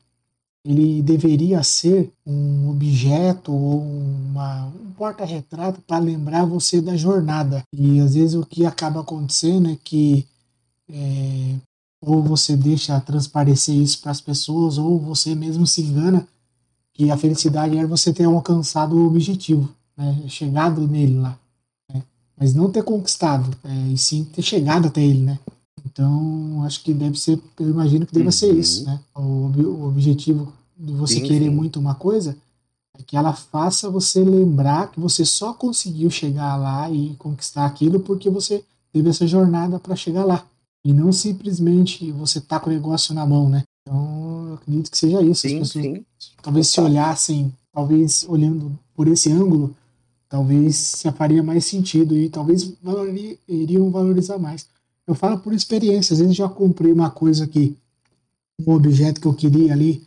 ele 0.68 1.02
deveria 1.02 1.64
ser 1.64 2.12
um 2.26 2.70
objeto 2.70 3.54
ou 3.54 3.82
uma, 3.82 4.66
um 4.66 4.92
porta-retrato 4.98 5.80
para 5.82 5.98
lembrar 5.98 6.44
você 6.44 6.82
da 6.82 6.98
jornada. 6.98 7.64
E 7.72 8.02
às 8.02 8.16
vezes 8.16 8.36
o 8.36 8.46
que 8.46 8.66
acaba 8.66 9.00
acontecendo 9.00 9.70
é 9.70 9.78
que 9.82 10.28
é, 10.90 11.56
ou 12.02 12.22
você 12.22 12.58
deixa 12.58 13.00
transparecer 13.00 13.76
isso 13.76 14.02
para 14.02 14.12
as 14.12 14.20
pessoas, 14.20 14.78
ou 14.78 15.00
você 15.00 15.34
mesmo 15.34 15.66
se 15.66 15.82
engana 15.82 16.28
que 16.94 17.10
a 17.12 17.18
felicidade 17.18 17.78
é 17.78 17.86
você 17.86 18.12
ter 18.12 18.26
alcançado 18.26 18.96
o 18.96 19.08
objetivo, 19.08 19.70
né, 19.96 20.24
chegado 20.28 20.86
nele 20.86 21.16
lá. 21.16 21.40
Né, 21.90 22.04
mas 22.38 22.54
não 22.54 22.70
ter 22.70 22.84
conquistado, 22.84 23.56
é, 23.64 23.92
e 23.94 23.98
sim 23.98 24.26
ter 24.26 24.42
chegado 24.42 24.88
até 24.88 25.02
ele, 25.02 25.22
né? 25.22 25.40
Então, 25.88 26.64
acho 26.66 26.84
que 26.84 26.94
deve 26.94 27.18
ser, 27.18 27.40
eu 27.60 27.70
imagino 27.70 28.06
que 28.06 28.14
deva 28.14 28.26
uhum. 28.26 28.32
ser 28.32 28.54
isso, 28.54 28.84
né? 28.84 29.00
O, 29.16 29.22
o, 29.22 29.88
objetivo 29.88 30.52
de 30.78 30.92
você 30.94 31.16
sim, 31.16 31.24
querer 31.24 31.46
sim. 31.46 31.56
muito 31.56 31.80
uma 31.80 31.96
coisa 31.96 32.36
é 32.98 33.04
que 33.04 33.16
ela 33.16 33.34
faça 33.34 33.90
você 33.90 34.24
lembrar 34.24 34.92
que 34.92 35.00
você 35.00 35.24
só 35.24 35.54
conseguiu 35.54 36.10
chegar 36.10 36.58
lá 36.58 36.92
e 36.92 37.16
conquistar 37.18 37.66
aquilo 37.66 38.02
porque 38.02 38.30
você 38.30 38.64
teve 38.92 39.10
essa 39.10 39.26
jornada 39.26 39.80
para 39.80 39.96
chegar 39.96 40.26
lá. 40.26 40.46
E 40.84 40.92
não 40.92 41.12
simplesmente 41.12 42.12
você 42.12 42.42
tá 42.42 42.60
com 42.60 42.70
o 42.70 42.74
negócio 42.74 43.14
na 43.14 43.26
mão, 43.26 43.50
né? 43.50 43.64
Então, 43.82 44.48
eu 44.50 44.54
acredito 44.56 44.92
que 44.92 44.98
seja 44.98 45.22
isso. 45.22 45.48
Sim, 45.48 45.62
As 45.62 45.70
pessoas 45.70 45.86
sim. 45.86 46.06
talvez 46.42 46.68
se 46.68 46.82
olhassem, 46.82 47.54
talvez 47.72 48.26
olhando 48.28 48.78
por 48.94 49.08
esse 49.08 49.32
ângulo, 49.32 49.74
talvez 50.28 50.76
se 50.76 51.12
faria 51.14 51.42
mais 51.42 51.66
sentido 51.66 52.18
e 52.18 52.30
talvez 52.30 52.74
iriam 53.48 53.90
valorizar 53.90 54.38
mais. 54.38 54.68
Eu 55.08 55.16
falo 55.16 55.40
por 55.40 55.54
experiência, 55.54 56.14
às 56.14 56.20
vezes 56.20 56.36
já 56.36 56.50
comprei 56.50 56.92
uma 56.92 57.10
coisa 57.10 57.48
que, 57.48 57.76
um 58.68 58.74
objeto 58.74 59.22
que 59.22 59.28
eu 59.28 59.34
queria 59.34 59.74
ali, 59.74 60.04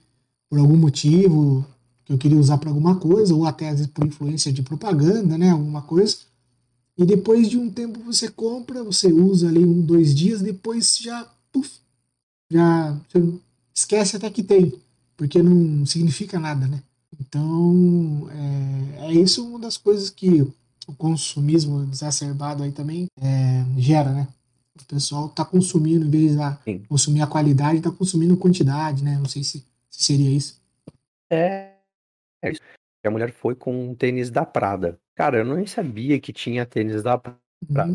por 0.50 0.58
algum 0.58 0.76
motivo, 0.76 1.64
que 2.04 2.12
eu 2.12 2.18
queria 2.18 2.38
usar 2.38 2.58
para 2.58 2.70
alguma 2.70 2.96
coisa, 2.98 3.34
ou 3.34 3.46
até 3.46 3.68
às 3.68 3.76
vezes 3.78 3.92
por 3.92 4.06
influência 4.06 4.52
de 4.52 4.62
propaganda, 4.62 5.38
né, 5.38 5.50
alguma 5.50 5.82
coisa, 5.82 6.16
E 6.98 7.04
depois 7.06 7.48
de 7.48 7.58
um 7.58 7.70
tempo 7.70 8.00
você 8.04 8.28
compra, 8.30 8.84
você 8.84 9.12
usa 9.12 9.48
ali 9.48 9.64
um, 9.64 9.80
dois 9.82 10.14
dias, 10.14 10.42
depois 10.42 10.98
já, 10.98 11.26
puf, 11.52 11.70
já 12.52 12.96
esquece 13.74 14.16
até 14.16 14.30
que 14.30 14.42
tem, 14.42 14.72
porque 15.16 15.42
não 15.42 15.86
significa 15.86 16.38
nada, 16.38 16.66
né? 16.66 16.82
Então, 17.20 18.28
é, 18.30 19.06
é 19.08 19.12
isso 19.14 19.46
uma 19.46 19.58
das 19.58 19.76
coisas 19.76 20.10
que 20.10 20.42
o 20.86 20.94
consumismo 20.96 21.88
exacerbado 21.90 22.62
aí 22.62 22.72
também 22.72 23.06
é, 23.20 23.64
gera, 23.78 24.12
né? 24.12 24.28
O 24.82 24.86
pessoal 24.86 25.26
está 25.26 25.44
consumindo, 25.44 26.06
em 26.06 26.10
vez 26.10 26.32
de 26.36 26.78
consumir 26.88 27.22
a 27.22 27.26
qualidade, 27.26 27.78
está 27.78 27.90
consumindo 27.90 28.36
quantidade, 28.36 29.04
né? 29.04 29.16
Não 29.18 29.26
sei 29.26 29.44
se, 29.44 29.64
se 29.88 30.02
seria 30.04 30.30
isso. 30.30 30.60
É, 31.30 31.74
é 32.42 32.50
isso. 32.50 32.60
A 33.04 33.10
mulher 33.10 33.32
foi 33.32 33.54
com 33.54 33.90
um 33.90 33.94
tênis 33.94 34.30
da 34.30 34.44
Prada. 34.44 34.98
Cara, 35.14 35.38
eu 35.38 35.44
nem 35.44 35.66
sabia 35.66 36.20
que 36.20 36.32
tinha 36.32 36.66
tênis 36.66 37.02
da 37.02 37.18
Prada. 37.18 37.40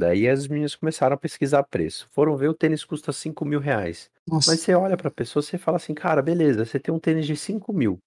Uhum. 0.05 0.11
Aí 0.11 0.27
as 0.27 0.47
meninas 0.47 0.75
começaram 0.75 1.15
a 1.15 1.17
pesquisar 1.17 1.63
preço. 1.63 2.07
Foram 2.11 2.37
ver, 2.37 2.49
o 2.49 2.53
tênis 2.53 2.85
custa 2.85 3.11
5 3.11 3.43
mil 3.43 3.59
reais. 3.59 4.09
Nossa. 4.27 4.51
Mas 4.51 4.59
você 4.61 4.73
olha 4.73 4.95
pra 4.95 5.09
pessoa, 5.09 5.41
você 5.41 5.57
fala 5.57 5.77
assim, 5.77 5.93
cara, 5.93 6.21
beleza, 6.21 6.65
você 6.65 6.79
tem 6.79 6.93
um 6.93 6.99
tênis 6.99 7.25
de 7.25 7.35
5 7.35 7.73
mil. 7.73 7.97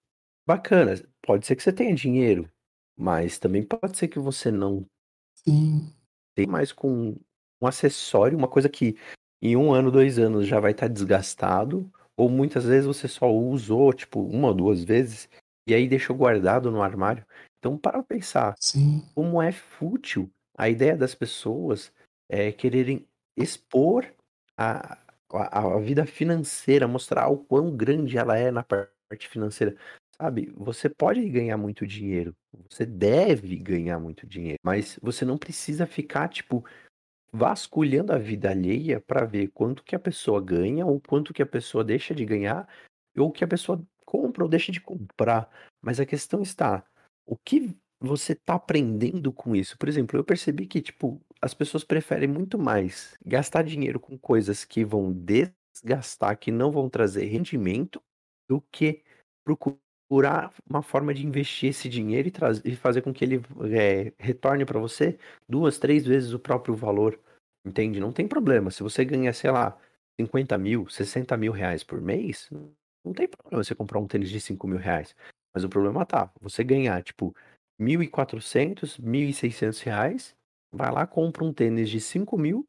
Bacana, 0.46 0.94
pode 1.22 1.46
ser 1.46 1.56
que 1.56 1.62
você 1.62 1.72
tenha 1.72 1.94
dinheiro, 1.94 2.48
mas 2.96 3.38
também 3.38 3.62
pode 3.62 3.96
ser 3.96 4.08
que 4.08 4.18
você 4.18 4.50
não 4.50 4.86
Sim. 5.34 5.92
tem 6.34 6.46
mais 6.46 6.72
com 6.72 7.16
um 7.60 7.66
acessório, 7.66 8.36
uma 8.36 8.48
coisa 8.48 8.68
que 8.68 8.96
em 9.40 9.56
um 9.56 9.72
ano, 9.72 9.90
dois 9.90 10.18
anos 10.18 10.46
já 10.46 10.58
vai 10.58 10.72
estar 10.72 10.88
tá 10.88 10.92
desgastado, 10.92 11.90
ou 12.16 12.28
muitas 12.28 12.64
vezes 12.64 12.86
você 12.86 13.06
só 13.06 13.30
usou, 13.30 13.92
tipo, 13.92 14.20
uma 14.20 14.48
ou 14.48 14.54
duas 14.54 14.82
vezes, 14.82 15.28
e 15.66 15.74
aí 15.74 15.88
deixou 15.88 16.16
guardado 16.16 16.70
no 16.70 16.82
armário. 16.82 17.24
Então, 17.58 17.78
para 17.78 18.02
pensar 18.02 18.54
Sim. 18.58 19.02
como 19.14 19.40
é 19.40 19.52
fútil 19.52 20.30
a 20.58 20.68
ideia 20.68 20.96
das 20.96 21.14
pessoas 21.14 21.92
é 22.28 22.50
quererem 22.50 23.06
expor 23.36 24.04
a, 24.56 24.98
a, 25.32 25.76
a 25.76 25.78
vida 25.78 26.04
financeira, 26.04 26.88
mostrar 26.88 27.28
o 27.28 27.38
quão 27.38 27.76
grande 27.76 28.18
ela 28.18 28.36
é 28.36 28.50
na 28.50 28.64
parte 28.64 29.28
financeira. 29.28 29.76
Sabe, 30.20 30.52
você 30.56 30.88
pode 30.88 31.26
ganhar 31.28 31.56
muito 31.56 31.86
dinheiro, 31.86 32.34
você 32.68 32.84
deve 32.84 33.54
ganhar 33.56 34.00
muito 34.00 34.26
dinheiro, 34.26 34.58
mas 34.64 34.98
você 35.00 35.24
não 35.24 35.38
precisa 35.38 35.86
ficar, 35.86 36.28
tipo, 36.28 36.64
vasculhando 37.32 38.12
a 38.12 38.18
vida 38.18 38.50
alheia 38.50 39.00
para 39.00 39.24
ver 39.24 39.48
quanto 39.48 39.82
que 39.84 39.94
a 39.94 39.98
pessoa 39.98 40.40
ganha 40.40 40.86
ou 40.86 41.00
quanto 41.00 41.32
que 41.34 41.42
a 41.42 41.46
pessoa 41.46 41.84
deixa 41.84 42.14
de 42.14 42.24
ganhar 42.24 42.68
ou 43.16 43.30
que 43.30 43.44
a 43.44 43.48
pessoa 43.48 43.82
compra 44.04 44.42
ou 44.42 44.48
deixa 44.48 44.72
de 44.72 44.80
comprar. 44.80 45.50
Mas 45.82 46.00
a 46.00 46.06
questão 46.06 46.42
está, 46.42 46.84
o 47.26 47.36
que 47.36 47.76
você 48.00 48.34
tá 48.34 48.54
aprendendo 48.54 49.32
com 49.32 49.54
isso? 49.54 49.76
Por 49.76 49.88
exemplo, 49.88 50.18
eu 50.18 50.24
percebi 50.24 50.66
que, 50.66 50.80
tipo, 50.80 51.20
as 51.42 51.52
pessoas 51.52 51.84
preferem 51.84 52.28
muito 52.28 52.58
mais 52.58 53.18
gastar 53.24 53.62
dinheiro 53.62 54.00
com 54.00 54.18
coisas 54.18 54.64
que 54.64 54.84
vão 54.84 55.12
desgastar, 55.12 56.38
que 56.38 56.50
não 56.50 56.70
vão 56.70 56.88
trazer 56.88 57.26
rendimento, 57.26 58.00
do 58.48 58.62
que 58.72 59.02
procurar 59.44 59.76
uma 60.10 60.82
forma 60.82 61.12
de 61.12 61.26
investir 61.26 61.70
esse 61.70 61.88
dinheiro 61.88 62.28
e, 62.28 62.30
trazer, 62.30 62.62
e 62.66 62.74
fazer 62.74 63.02
com 63.02 63.12
que 63.12 63.24
ele 63.24 63.42
é, 63.72 64.12
retorne 64.18 64.64
para 64.64 64.80
você 64.80 65.18
duas, 65.48 65.78
três 65.78 66.06
vezes 66.06 66.32
o 66.32 66.38
próprio 66.38 66.74
valor. 66.74 67.18
Entende? 67.64 68.00
Não 68.00 68.12
tem 68.12 68.26
problema. 68.26 68.70
Se 68.70 68.82
você 68.82 69.04
ganha, 69.04 69.32
sei 69.32 69.50
lá, 69.50 69.78
50 70.18 70.56
mil, 70.56 70.88
60 70.88 71.36
mil 71.36 71.52
reais 71.52 71.84
por 71.84 72.00
mês, 72.00 72.48
não 73.04 73.12
tem 73.12 73.28
problema 73.28 73.62
você 73.62 73.74
comprar 73.74 73.98
um 73.98 74.06
tênis 74.06 74.30
de 74.30 74.40
5 74.40 74.66
mil 74.66 74.78
reais. 74.78 75.14
Mas 75.54 75.64
o 75.64 75.68
problema 75.68 76.04
tá, 76.06 76.30
você 76.40 76.64
ganhar, 76.64 77.02
tipo, 77.02 77.34
1.400, 77.80 78.98
1.600 79.00 79.80
reais, 79.82 80.36
vai 80.72 80.90
lá, 80.90 81.06
compra 81.06 81.44
um 81.44 81.52
tênis 81.52 81.88
de 81.88 82.00
5 82.00 82.36
mil, 82.36 82.66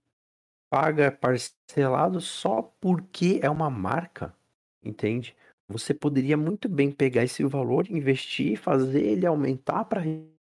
paga 0.69 1.12
parcelado 1.12 2.21
só 2.21 2.62
porque 2.80 3.39
é 3.41 3.49
uma 3.49 3.69
marca, 3.69 4.36
entende? 4.84 5.36
Você 5.69 5.93
poderia 5.93 6.36
muito 6.36 6.67
bem 6.67 6.91
pegar 6.91 7.23
esse 7.23 7.43
valor, 7.43 7.89
investir, 7.91 8.58
fazer 8.58 9.03
ele 9.03 9.27
aumentar 9.27 9.86
para 9.86 10.01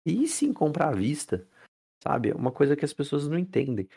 e 0.06 0.28
sim 0.28 0.52
comprar 0.52 0.90
à 0.90 0.92
vista, 0.92 1.48
sabe? 2.04 2.32
É 2.32 2.36
uma 2.36 2.52
coisa 2.52 2.76
que 2.76 2.84
as 2.84 2.92
pessoas 2.92 3.28
não 3.28 3.38
entendem. 3.38 3.88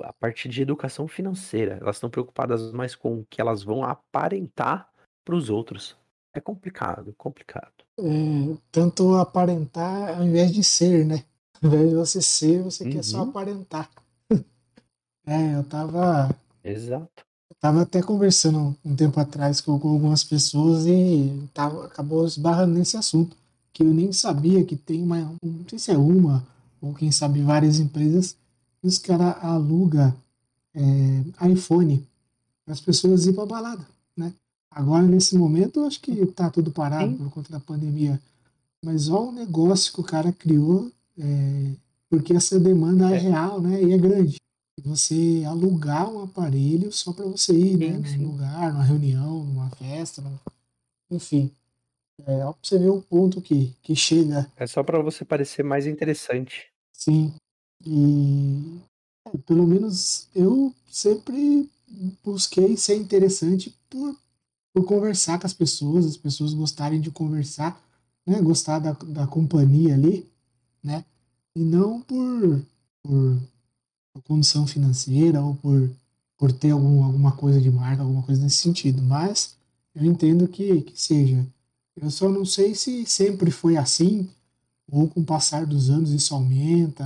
A 0.00 0.12
parte 0.12 0.48
de 0.48 0.62
educação 0.62 1.08
financeira, 1.08 1.78
elas 1.80 1.96
estão 1.96 2.08
preocupadas 2.08 2.72
mais 2.72 2.94
com 2.94 3.18
o 3.18 3.26
que 3.28 3.40
elas 3.40 3.64
vão 3.64 3.82
aparentar 3.82 4.88
para 5.24 5.34
os 5.34 5.50
outros. 5.50 5.96
É 6.32 6.40
complicado, 6.40 7.12
complicado. 7.18 7.84
É, 7.98 8.56
tanto 8.70 9.16
aparentar 9.16 10.16
ao 10.16 10.24
invés 10.24 10.52
de 10.52 10.62
ser, 10.62 11.04
né? 11.04 11.24
Ao 11.60 11.68
invés 11.68 11.90
de 11.90 11.96
você 11.96 12.22
ser, 12.22 12.62
você 12.62 12.84
uhum. 12.84 12.90
quer 12.90 13.02
só 13.02 13.24
uhum. 13.24 13.30
aparentar. 13.30 13.90
é, 15.26 15.56
eu 15.56 15.64
tava. 15.64 16.30
Exato. 16.62 17.29
Tava 17.60 17.82
até 17.82 18.00
conversando 18.02 18.74
um 18.82 18.96
tempo 18.96 19.20
atrás 19.20 19.60
com, 19.60 19.78
com 19.78 19.90
algumas 19.90 20.24
pessoas 20.24 20.86
e 20.86 21.46
tava, 21.52 21.84
acabou 21.84 22.26
esbarrando 22.26 22.74
nesse 22.74 22.96
assunto. 22.96 23.36
Que 23.72 23.82
eu 23.82 23.92
nem 23.92 24.12
sabia 24.12 24.64
que 24.64 24.74
tem 24.74 25.02
uma. 25.02 25.18
Não 25.42 25.64
sei 25.68 25.78
se 25.78 25.90
é 25.90 25.98
uma, 25.98 26.44
ou 26.80 26.94
quem 26.94 27.12
sabe 27.12 27.42
várias 27.42 27.78
empresas, 27.78 28.34
que 28.80 28.88
os 28.88 28.98
caras 28.98 29.36
alugam 29.42 30.12
é, 30.74 31.48
iPhone 31.50 32.04
para 32.64 32.72
as 32.72 32.80
pessoas 32.80 33.26
ir 33.26 33.34
pra 33.34 33.44
balada, 33.44 33.86
né? 34.16 34.32
Agora, 34.70 35.02
nesse 35.02 35.36
momento, 35.36 35.80
eu 35.80 35.86
acho 35.86 36.00
que 36.00 36.12
está 36.12 36.48
tudo 36.48 36.70
parado 36.70 37.10
Sim. 37.10 37.16
por 37.16 37.30
conta 37.30 37.52
da 37.52 37.60
pandemia. 37.60 38.20
Mas 38.84 39.08
olha 39.08 39.28
o 39.28 39.32
negócio 39.32 39.92
que 39.92 40.00
o 40.00 40.04
cara 40.04 40.32
criou, 40.32 40.90
é, 41.18 41.72
porque 42.08 42.32
essa 42.32 42.58
demanda 42.58 43.10
é. 43.10 43.16
é. 43.16 43.18
real 43.18 43.60
né, 43.60 43.82
e 43.82 43.92
é 43.92 43.98
grande. 43.98 44.40
Você 44.84 45.44
alugar 45.46 46.08
um 46.10 46.22
aparelho 46.22 46.92
só 46.92 47.12
para 47.12 47.24
você 47.26 47.52
ir 47.52 47.76
né, 47.76 48.16
num 48.16 48.32
lugar, 48.32 48.72
numa 48.72 48.84
reunião, 48.84 49.44
numa 49.44 49.70
festa, 49.70 50.22
enfim. 51.10 51.50
É, 52.20 52.38
para 52.38 52.54
você 52.62 52.78
ver 52.78 52.90
o 52.90 53.02
ponto 53.02 53.40
que, 53.40 53.74
que 53.82 53.96
chega. 53.96 54.50
É 54.56 54.66
só 54.66 54.82
para 54.82 55.00
você 55.02 55.24
parecer 55.24 55.62
mais 55.62 55.86
interessante. 55.86 56.70
Sim. 56.92 57.32
E 57.84 58.80
é, 59.28 59.38
pelo 59.46 59.66
menos 59.66 60.28
eu 60.34 60.74
sempre 60.90 61.68
busquei 62.22 62.76
ser 62.76 62.96
interessante 62.96 63.74
por 63.88 64.14
por 64.72 64.84
conversar 64.84 65.38
com 65.38 65.46
as 65.46 65.52
pessoas, 65.52 66.06
as 66.06 66.16
pessoas 66.16 66.54
gostarem 66.54 67.00
de 67.00 67.10
conversar, 67.10 67.80
né? 68.26 68.40
Gostar 68.40 68.78
da, 68.78 68.92
da 68.92 69.26
companhia 69.26 69.94
ali, 69.94 70.28
né? 70.82 71.04
E 71.54 71.60
não 71.60 72.00
por, 72.00 72.62
por, 73.02 73.38
por 74.12 74.22
condição 74.22 74.66
financeira 74.66 75.42
ou 75.42 75.54
por, 75.54 75.90
por 76.36 76.52
ter 76.52 76.70
algum, 76.70 77.04
alguma 77.04 77.32
coisa 77.32 77.60
de 77.60 77.70
marca, 77.70 78.02
alguma 78.02 78.22
coisa 78.22 78.42
nesse 78.42 78.58
sentido. 78.58 79.02
Mas 79.02 79.54
eu 79.94 80.04
entendo 80.04 80.48
que, 80.48 80.82
que 80.82 81.00
seja. 81.00 81.46
Eu 81.96 82.10
só 82.10 82.28
não 82.28 82.44
sei 82.44 82.74
se 82.74 83.04
sempre 83.06 83.50
foi 83.50 83.76
assim 83.76 84.28
ou 84.90 85.08
com 85.08 85.20
o 85.20 85.24
passar 85.24 85.66
dos 85.66 85.88
anos 85.88 86.10
isso 86.10 86.34
aumenta. 86.34 87.04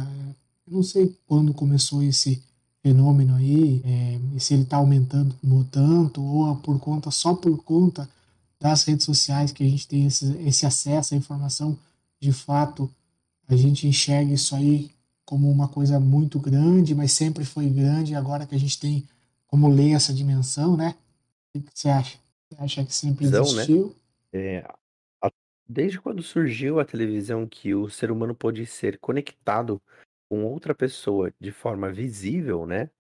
Eu 0.67 0.75
não 0.75 0.83
sei 0.83 1.15
quando 1.27 1.53
começou 1.53 2.03
esse 2.03 2.43
fenômeno 2.83 3.35
aí, 3.35 3.81
é, 3.85 4.21
e 4.35 4.41
se 4.41 4.53
ele 4.53 4.65
está 4.65 4.77
aumentando 4.77 5.35
tanto, 5.71 6.23
ou 6.23 6.55
por 6.57 6.79
conta, 6.79 7.11
só 7.11 7.35
por 7.35 7.57
conta 7.63 8.09
das 8.61 8.85
redes 8.85 9.07
sociais 9.07 9.53
que 9.53 9.65
a 9.65 9.69
gente 9.69 9.89
tem 9.89 10.07
esse, 10.07 10.27
esse 10.47 10.67
acesso 10.67 11.15
à 11.15 11.17
informação, 11.17 11.79
de 12.21 12.33
fato, 12.33 12.91
a 13.49 13.57
gente 13.57 13.87
enxerga 13.87 14.33
isso 14.33 14.55
aí 14.55 14.91
como 15.25 15.51
uma 15.51 15.69
coisa 15.69 15.99
muito 15.99 16.39
grande, 16.39 16.95
mas 16.95 17.13
sempre 17.13 17.45
foi 17.45 17.69
grande, 17.69 18.15
agora 18.15 18.47
que 18.47 18.55
a 18.55 18.59
gente 18.59 18.79
tem 18.79 19.07
como 19.47 19.69
ler 19.69 19.93
essa 19.93 20.13
dimensão, 20.13 20.77
né? 20.77 20.95
O 21.55 21.61
que 21.61 21.71
você 21.73 21.89
acha? 21.89 22.19
Você 22.51 22.63
acha 22.63 22.85
que 22.85 22.95
sempre 22.95 23.29
né? 23.29 23.39
existiu? 23.39 23.95
Né? 24.33 24.41
É, 24.41 24.75
a, 25.23 25.31
desde 25.69 26.01
quando 26.01 26.23
surgiu 26.23 26.81
a 26.81 26.85
televisão 26.85 27.47
que 27.47 27.75
o 27.75 27.89
ser 27.89 28.11
humano 28.11 28.35
pôde 28.35 28.67
ser 28.67 28.99
conectado 28.99 29.81
com 30.29 30.45
outra 30.45 30.75
pessoa 30.75 31.33
de 31.39 31.53
forma 31.53 31.93
visível, 31.93 32.67
né, 32.67 32.91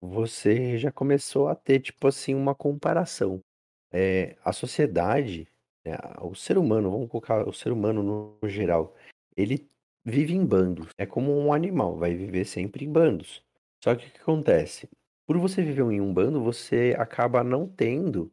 você 0.00 0.78
já 0.78 0.92
começou 0.92 1.48
a 1.48 1.54
ter, 1.54 1.80
tipo 1.80 2.06
assim, 2.06 2.34
uma 2.34 2.54
comparação. 2.54 3.42
É, 3.90 4.36
a 4.44 4.52
sociedade, 4.52 5.48
né, 5.84 5.96
o 6.20 6.34
ser 6.34 6.58
humano, 6.58 6.90
vamos 6.90 7.10
colocar 7.10 7.48
o 7.48 7.52
ser 7.52 7.72
humano 7.72 8.02
no, 8.02 8.38
no 8.40 8.48
geral, 8.48 8.94
ele 9.36 9.68
vive 10.04 10.34
em 10.34 10.44
bandos. 10.44 10.88
É 10.98 11.06
como 11.06 11.36
um 11.36 11.52
animal, 11.52 11.96
vai 11.96 12.14
viver 12.14 12.44
sempre 12.44 12.84
em 12.84 12.92
bandos. 12.92 13.42
Só 13.82 13.94
que 13.94 14.06
o 14.06 14.10
que 14.10 14.20
acontece? 14.20 14.88
Por 15.26 15.38
você 15.38 15.62
viver 15.62 15.82
em 15.90 16.00
um 16.00 16.12
bando, 16.12 16.42
você 16.42 16.94
acaba 16.98 17.42
não 17.42 17.66
tendo, 17.66 18.32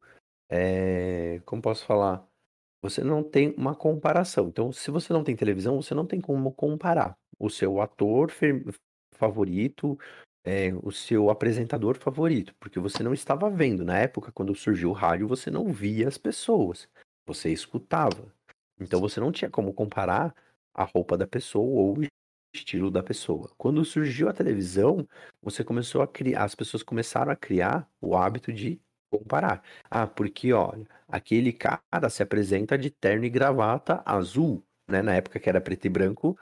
é, 0.49 1.41
como 1.45 1.61
posso 1.61 1.85
falar? 1.85 2.27
Você 2.81 3.03
não 3.03 3.23
tem 3.23 3.53
uma 3.57 3.75
comparação. 3.75 4.47
Então, 4.47 4.71
se 4.71 4.91
você 4.91 5.13
não 5.13 5.23
tem 5.23 5.35
televisão, 5.35 5.81
você 5.81 5.93
não 5.93 6.05
tem 6.05 6.19
como 6.19 6.51
comparar 6.51 7.15
o 7.39 7.49
seu 7.49 7.81
ator 7.81 8.31
favorito, 9.15 9.97
é, 10.43 10.73
o 10.81 10.91
seu 10.91 11.29
apresentador 11.29 11.97
favorito, 11.97 12.53
porque 12.59 12.79
você 12.79 13.03
não 13.03 13.13
estava 13.13 13.49
vendo. 13.49 13.85
Na 13.85 13.97
época, 13.99 14.31
quando 14.31 14.55
surgiu 14.55 14.89
o 14.89 14.93
rádio, 14.93 15.27
você 15.27 15.51
não 15.51 15.71
via 15.71 16.07
as 16.07 16.17
pessoas, 16.17 16.87
você 17.25 17.51
escutava. 17.51 18.33
Então 18.79 18.99
você 18.99 19.19
não 19.19 19.31
tinha 19.31 19.49
como 19.49 19.73
comparar 19.73 20.33
a 20.73 20.83
roupa 20.83 21.17
da 21.17 21.27
pessoa 21.27 21.65
ou 21.65 21.97
o 21.99 22.03
estilo 22.53 22.91
da 22.91 23.01
pessoa. 23.03 23.51
Quando 23.57 23.83
surgiu 23.85 24.29
a 24.29 24.33
televisão, 24.33 25.07
você 25.41 25.63
começou 25.63 26.01
a 26.01 26.07
criar, 26.07 26.43
as 26.43 26.55
pessoas 26.55 26.83
começaram 26.83 27.31
a 27.31 27.35
criar 27.35 27.89
o 28.01 28.15
hábito 28.15 28.51
de 28.53 28.79
comparar. 29.11 29.63
Ah, 29.89 30.07
porque 30.07 30.53
olha, 30.53 30.85
aquele 31.07 31.53
cara 31.53 32.09
se 32.09 32.23
apresenta 32.23 32.77
de 32.77 32.89
terno 32.89 33.25
e 33.25 33.29
gravata 33.29 34.01
azul, 34.05 34.63
né? 34.89 35.01
Na 35.01 35.15
época 35.15 35.39
que 35.39 35.49
era 35.49 35.61
preto 35.61 35.85
e 35.85 35.89
branco, 35.89 36.37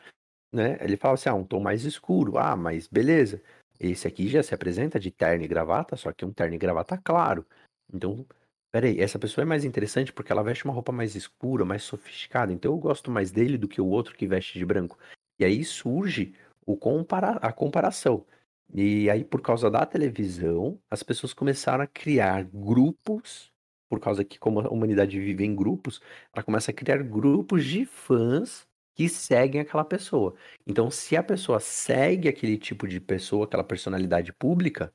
né? 0.53 0.77
Ele 0.81 0.97
fala 0.97 1.15
assim: 1.15 1.29
"Ah, 1.29 1.33
um 1.35 1.43
tom 1.45 1.59
mais 1.59 1.85
escuro". 1.85 2.37
Ah, 2.37 2.55
mas 2.55 2.87
beleza. 2.87 3.41
Esse 3.79 4.07
aqui 4.07 4.27
já 4.27 4.43
se 4.43 4.53
apresenta 4.53 4.99
de 4.99 5.11
terno 5.11 5.43
e 5.43 5.47
gravata, 5.47 5.95
só 5.95 6.11
que 6.11 6.25
um 6.25 6.33
terno 6.33 6.55
e 6.55 6.57
gravata 6.57 6.97
claro. 6.97 7.45
Então, 7.93 8.25
peraí, 8.71 8.99
essa 8.99 9.19
pessoa 9.19 9.43
é 9.43 9.45
mais 9.45 9.65
interessante 9.65 10.13
porque 10.13 10.31
ela 10.31 10.43
veste 10.43 10.65
uma 10.65 10.73
roupa 10.73 10.91
mais 10.91 11.15
escura, 11.15 11.65
mais 11.65 11.83
sofisticada. 11.83 12.53
Então 12.53 12.71
eu 12.71 12.77
gosto 12.77 13.11
mais 13.11 13.31
dele 13.31 13.57
do 13.57 13.67
que 13.67 13.81
o 13.81 13.87
outro 13.87 14.15
que 14.15 14.27
veste 14.27 14.57
de 14.57 14.65
branco. 14.65 14.97
E 15.39 15.45
aí 15.45 15.63
surge 15.63 16.33
o 16.65 16.77
compara 16.77 17.31
a 17.41 17.51
comparação. 17.51 18.25
E 18.73 19.09
aí, 19.09 19.23
por 19.23 19.41
causa 19.41 19.69
da 19.71 19.85
televisão, 19.85 20.79
as 20.89 21.01
pessoas 21.01 21.33
começaram 21.33 21.83
a 21.83 21.87
criar 21.87 22.43
grupos, 22.43 23.51
por 23.89 23.99
causa 23.99 24.23
que, 24.23 24.37
como 24.37 24.59
a 24.59 24.69
humanidade 24.69 25.19
vive 25.19 25.43
em 25.43 25.55
grupos, 25.55 25.99
ela 26.31 26.43
começa 26.43 26.69
a 26.69 26.73
criar 26.73 27.01
grupos 27.01 27.65
de 27.65 27.85
fãs 27.85 28.67
que 28.95 29.09
seguem 29.09 29.61
aquela 29.61 29.83
pessoa. 29.83 30.35
Então, 30.67 30.91
se 30.91 31.17
a 31.17 31.23
pessoa 31.23 31.59
segue 31.59 32.29
aquele 32.29 32.57
tipo 32.57 32.87
de 32.87 32.99
pessoa, 32.99 33.45
aquela 33.45 33.63
personalidade 33.63 34.31
pública, 34.33 34.93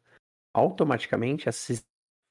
automaticamente 0.52 1.48
esses 1.48 1.84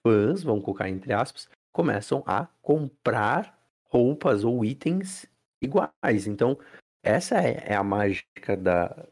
fãs, 0.06 0.44
vamos 0.44 0.64
colocar 0.64 0.90
entre 0.90 1.14
aspas, 1.14 1.50
começam 1.72 2.24
a 2.28 2.48
comprar 2.62 3.58
roupas 3.86 4.44
ou 4.44 4.64
itens 4.64 5.26
iguais. 5.62 6.28
Então, 6.28 6.58
essa 7.02 7.42
é, 7.42 7.64
é 7.68 7.76
a 7.76 7.84
mágica 7.84 8.56
da, 8.56 9.08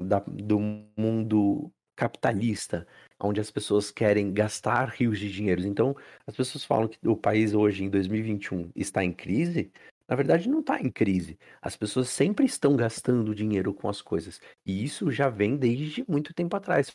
da, 0.00 0.20
do 0.20 0.58
mundo 0.96 1.72
capitalista, 1.96 2.86
onde 3.20 3.40
as 3.40 3.50
pessoas 3.50 3.90
querem 3.90 4.32
gastar 4.32 4.88
rios 4.88 5.18
de 5.18 5.30
dinheiro. 5.30 5.62
Então, 5.66 5.94
as 6.26 6.34
pessoas 6.34 6.64
falam 6.64 6.88
que 6.88 6.98
o 7.06 7.16
país 7.16 7.54
hoje, 7.54 7.84
em 7.84 7.90
2021, 7.90 8.70
está 8.74 9.04
em 9.04 9.12
crise. 9.12 9.70
Na 10.08 10.16
verdade, 10.16 10.48
não 10.48 10.60
está 10.60 10.80
em 10.80 10.90
crise. 10.90 11.38
As 11.60 11.76
pessoas 11.76 12.08
sempre 12.08 12.44
estão 12.44 12.76
gastando 12.76 13.34
dinheiro 13.34 13.72
com 13.72 13.88
as 13.88 14.02
coisas. 14.02 14.40
E 14.66 14.84
isso 14.84 15.10
já 15.10 15.28
vem 15.28 15.56
desde 15.56 16.04
muito 16.08 16.34
tempo 16.34 16.56
atrás. 16.56 16.90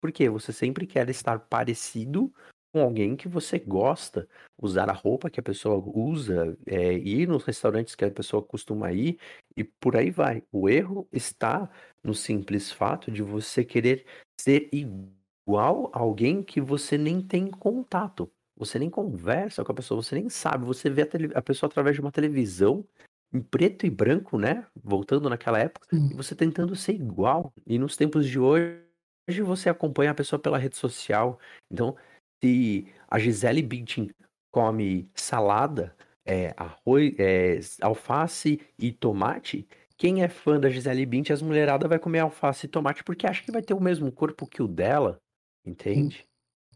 Porque 0.00 0.28
você 0.28 0.52
sempre 0.52 0.86
quer 0.86 1.08
estar 1.08 1.38
parecido 1.40 2.32
com 2.72 2.80
alguém 2.80 3.16
que 3.16 3.28
você 3.28 3.58
gosta, 3.58 4.28
usar 4.60 4.88
a 4.90 4.92
roupa 4.92 5.30
que 5.30 5.40
a 5.40 5.42
pessoa 5.42 5.76
usa, 5.76 6.56
é, 6.66 6.92
ir 6.92 7.28
nos 7.28 7.44
restaurantes 7.44 7.94
que 7.94 8.04
a 8.04 8.10
pessoa 8.10 8.42
costuma 8.42 8.92
ir 8.92 9.18
e 9.56 9.64
por 9.64 9.96
aí 9.96 10.10
vai. 10.10 10.42
O 10.52 10.68
erro 10.68 11.08
está 11.12 11.70
no 12.02 12.14
simples 12.14 12.70
fato 12.70 13.10
de 13.10 13.22
você 13.22 13.64
querer 13.64 14.04
ser 14.40 14.68
igual 14.72 15.90
a 15.92 15.98
alguém 15.98 16.42
que 16.42 16.60
você 16.60 16.98
nem 16.98 17.20
tem 17.20 17.50
contato. 17.50 18.30
Você 18.56 18.78
nem 18.78 18.88
conversa 18.88 19.64
com 19.64 19.72
a 19.72 19.74
pessoa, 19.74 20.02
você 20.02 20.14
nem 20.14 20.28
sabe. 20.28 20.64
Você 20.64 20.88
vê 20.88 21.02
a, 21.02 21.38
a 21.38 21.42
pessoa 21.42 21.68
através 21.68 21.94
de 21.94 22.00
uma 22.00 22.12
televisão 22.12 22.84
em 23.32 23.40
preto 23.40 23.86
e 23.86 23.90
branco, 23.90 24.38
né? 24.38 24.66
Voltando 24.74 25.28
naquela 25.28 25.58
época, 25.58 25.86
e 25.92 26.14
você 26.14 26.34
tentando 26.34 26.74
ser 26.74 26.94
igual. 26.94 27.52
E 27.66 27.78
nos 27.78 27.96
tempos 27.96 28.26
de 28.26 28.38
hoje, 28.38 28.80
hoje 29.28 29.42
você 29.42 29.68
acompanha 29.68 30.10
a 30.12 30.14
pessoa 30.14 30.38
pela 30.40 30.58
rede 30.58 30.76
social. 30.76 31.38
Então, 31.70 31.96
se 32.42 32.86
a 33.08 33.18
Gisele 33.18 33.62
Bündchen 33.62 34.10
come 34.50 35.08
salada, 35.14 35.96
é, 36.24 36.54
arroz, 36.56 37.14
é, 37.18 37.60
alface 37.82 38.60
e 38.78 38.92
tomate, 38.92 39.66
quem 39.96 40.22
é 40.22 40.28
fã 40.28 40.60
da 40.60 40.68
Gisele 40.68 41.06
Bündchen, 41.06 41.34
as 41.34 41.42
mulheradas 41.42 41.88
vai 41.88 41.98
comer 41.98 42.20
alface 42.20 42.66
e 42.66 42.68
tomate 42.68 43.02
porque 43.04 43.26
acha 43.26 43.42
que 43.42 43.52
vai 43.52 43.62
ter 43.62 43.74
o 43.74 43.80
mesmo 43.80 44.10
corpo 44.12 44.46
que 44.46 44.62
o 44.62 44.68
dela, 44.68 45.20
entende? 45.64 46.26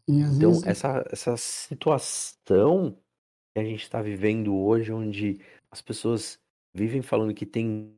Então, 0.09 0.53
vezes... 0.53 0.66
essa, 0.66 1.05
essa 1.11 1.37
situação 1.37 2.96
que 3.55 3.61
a 3.61 3.64
gente 3.64 3.83
está 3.83 4.01
vivendo 4.01 4.57
hoje, 4.57 4.92
onde 4.92 5.40
as 5.70 5.83
pessoas 5.83 6.38
vivem 6.75 7.03
falando 7.03 7.35
que 7.35 7.46
tem 7.46 7.94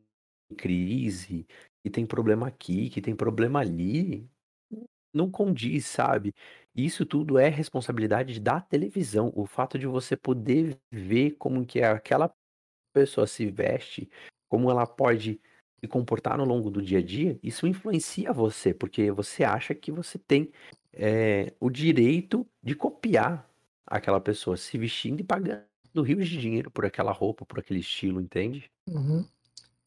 crise, 0.57 1.46
que 1.83 1.90
tem 1.90 2.05
problema 2.05 2.48
aqui, 2.48 2.90
que 2.90 3.01
tem 3.01 3.14
problema 3.14 3.61
ali, 3.61 4.29
não 5.12 5.31
condiz, 5.31 5.87
sabe? 5.87 6.35
Isso 6.75 7.05
tudo 7.05 7.38
é 7.38 7.48
responsabilidade 7.48 8.40
da 8.40 8.61
televisão. 8.61 9.33
O 9.35 9.46
fato 9.46 9.79
de 9.79 9.87
você 9.87 10.16
poder 10.16 10.79
ver 10.90 11.33
como 11.33 11.66
que 11.66 11.83
aquela 11.83 12.33
pessoa 12.92 13.27
se 13.27 13.46
veste, 13.46 14.09
como 14.48 14.70
ela 14.70 14.87
pode 14.87 15.40
se 15.81 15.88
comportar 15.88 16.38
no 16.38 16.44
longo 16.44 16.70
do 16.70 16.81
dia 16.81 16.98
a 16.98 17.03
dia, 17.03 17.38
isso 17.42 17.66
influencia 17.66 18.33
você, 18.33 18.72
porque 18.72 19.11
você 19.11 19.44
acha 19.44 19.75
que 19.75 19.90
você 19.90 20.18
tem 20.18 20.51
é, 20.92 21.53
o 21.59 21.68
direito 21.68 22.46
de 22.62 22.75
copiar 22.75 23.48
aquela 23.87 24.20
pessoa 24.20 24.57
se 24.57 24.79
vestindo 24.79 25.20
e 25.20 25.25
pagando 25.25 25.64
rios 26.03 26.29
de 26.29 26.38
dinheiro 26.38 26.70
por 26.70 26.87
aquela 26.87 27.12
roupa, 27.12 27.44
por 27.44 27.59
aquele 27.59 27.81
estilo, 27.81 28.20
entende? 28.20 28.70
Uhum. 28.88 29.25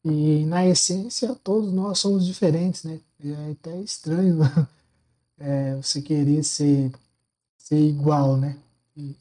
E 0.04 0.44
na 0.46 0.64
essência, 0.66 1.34
todos 1.42 1.72
nós 1.72 1.98
somos 1.98 2.24
diferentes, 2.24 2.84
né? 2.84 3.00
É 3.24 3.50
até 3.50 3.80
estranho 3.80 4.38
é, 5.38 5.74
você 5.76 6.00
querer 6.00 6.42
ser, 6.42 6.90
ser 7.58 7.78
igual, 7.78 8.36
né? 8.36 8.56
E 8.96 9.14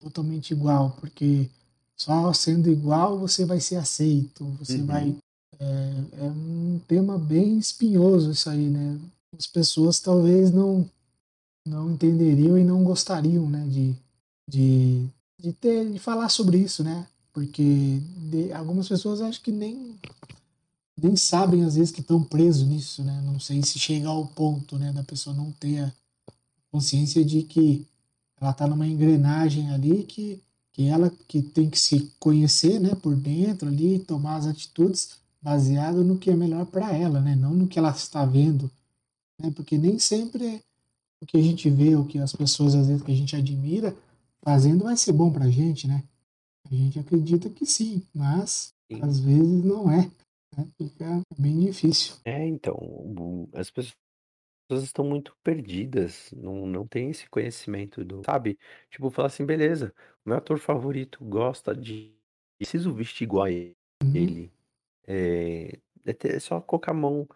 totalmente 0.00 0.52
igual, 0.52 0.96
porque 1.00 1.48
só 1.96 2.32
sendo 2.32 2.70
igual 2.70 3.18
você 3.18 3.44
vai 3.44 3.60
ser 3.60 3.76
aceito, 3.76 4.44
você 4.58 4.76
uhum. 4.76 4.86
vai. 4.86 5.16
É, 5.60 6.24
é, 6.24 6.24
um 6.24 6.80
tema 6.88 7.16
bem 7.16 7.58
espinhoso 7.58 8.32
isso 8.32 8.50
aí, 8.50 8.68
né? 8.68 8.98
As 9.38 9.46
pessoas 9.46 10.00
talvez 10.00 10.50
não, 10.50 10.88
não 11.66 11.92
entenderiam 11.92 12.58
e 12.58 12.64
não 12.64 12.82
gostariam, 12.82 13.48
né? 13.48 13.64
De, 13.68 13.94
de, 14.48 15.06
de, 15.38 15.52
ter, 15.52 15.88
de 15.88 15.98
falar 16.00 16.28
sobre 16.28 16.58
isso, 16.58 16.82
né? 16.82 17.06
Porque 17.32 18.00
de, 18.30 18.52
algumas 18.52 18.88
pessoas 18.88 19.20
acho 19.20 19.40
que 19.40 19.52
nem 19.52 19.96
nem 21.02 21.16
sabem 21.16 21.64
às 21.64 21.74
vezes 21.74 21.90
que 21.90 22.00
estão 22.00 22.22
presos 22.22 22.66
nisso, 22.66 23.02
né? 23.02 23.20
Não 23.24 23.40
sei 23.40 23.62
se 23.62 23.78
chega 23.78 24.08
ao 24.08 24.26
ponto, 24.26 24.78
né, 24.78 24.92
da 24.92 25.02
pessoa 25.02 25.34
não 25.34 25.50
ter 25.52 25.80
a 25.80 25.92
consciência 26.70 27.24
de 27.24 27.42
que 27.42 27.86
ela 28.40 28.50
está 28.50 28.66
numa 28.66 28.86
engrenagem 28.86 29.70
ali 29.70 30.04
que 30.04 30.40
que 30.72 30.84
ela 30.86 31.12
que 31.28 31.42
tem 31.42 31.68
que 31.68 31.78
se 31.78 32.10
conhecer, 32.18 32.80
né, 32.80 32.94
por 32.94 33.14
dentro 33.14 33.68
ali, 33.68 33.98
tomar 33.98 34.36
as 34.36 34.46
atitudes 34.46 35.18
baseado 35.40 36.02
no 36.02 36.16
que 36.16 36.30
é 36.30 36.34
melhor 36.34 36.64
para 36.64 36.96
ela, 36.96 37.20
né, 37.20 37.36
não 37.36 37.52
no 37.52 37.68
que 37.68 37.78
ela 37.78 37.90
está 37.90 38.24
vendo, 38.24 38.70
né? 39.38 39.50
Porque 39.50 39.76
nem 39.76 39.98
sempre 39.98 40.62
o 41.20 41.26
que 41.26 41.36
a 41.36 41.42
gente 41.42 41.68
vê, 41.68 41.94
o 41.94 42.06
que 42.06 42.18
as 42.18 42.32
pessoas 42.32 42.74
às 42.74 42.86
vezes 42.86 43.02
que 43.02 43.12
a 43.12 43.16
gente 43.16 43.36
admira 43.36 43.94
fazendo 44.40 44.84
vai 44.84 44.96
ser 44.96 45.12
bom 45.12 45.30
para 45.30 45.44
a 45.44 45.50
gente, 45.50 45.86
né? 45.86 46.02
A 46.70 46.74
gente 46.74 46.98
acredita 46.98 47.50
que 47.50 47.66
sim, 47.66 48.02
mas 48.14 48.72
sim. 48.90 48.98
às 49.02 49.20
vezes 49.20 49.64
não 49.64 49.90
é. 49.90 50.10
Né? 50.56 50.68
Fica 50.76 51.20
bem 51.38 51.60
difícil. 51.60 52.16
É, 52.24 52.46
então, 52.46 53.48
as 53.54 53.70
pessoas 53.70 53.94
estão 54.70 55.04
muito 55.04 55.36
perdidas, 55.42 56.30
não, 56.32 56.66
não 56.66 56.86
tem 56.86 57.10
esse 57.10 57.28
conhecimento 57.28 58.04
do, 58.04 58.22
sabe? 58.24 58.58
Tipo, 58.90 59.10
falar 59.10 59.28
assim, 59.28 59.44
beleza, 59.44 59.94
o 60.24 60.28
meu 60.28 60.38
ator 60.38 60.58
favorito 60.58 61.24
gosta 61.24 61.74
de. 61.74 62.14
Preciso 62.58 62.94
vestir 62.94 63.24
igual 63.24 63.44
a 63.44 63.50
ele. 63.50 63.76
Uhum. 64.04 64.50
É, 65.06 65.78
é, 66.06 66.36
é 66.36 66.40
só 66.40 66.60
colocar 66.60 66.92
a 66.92 66.94
mão 66.94 67.26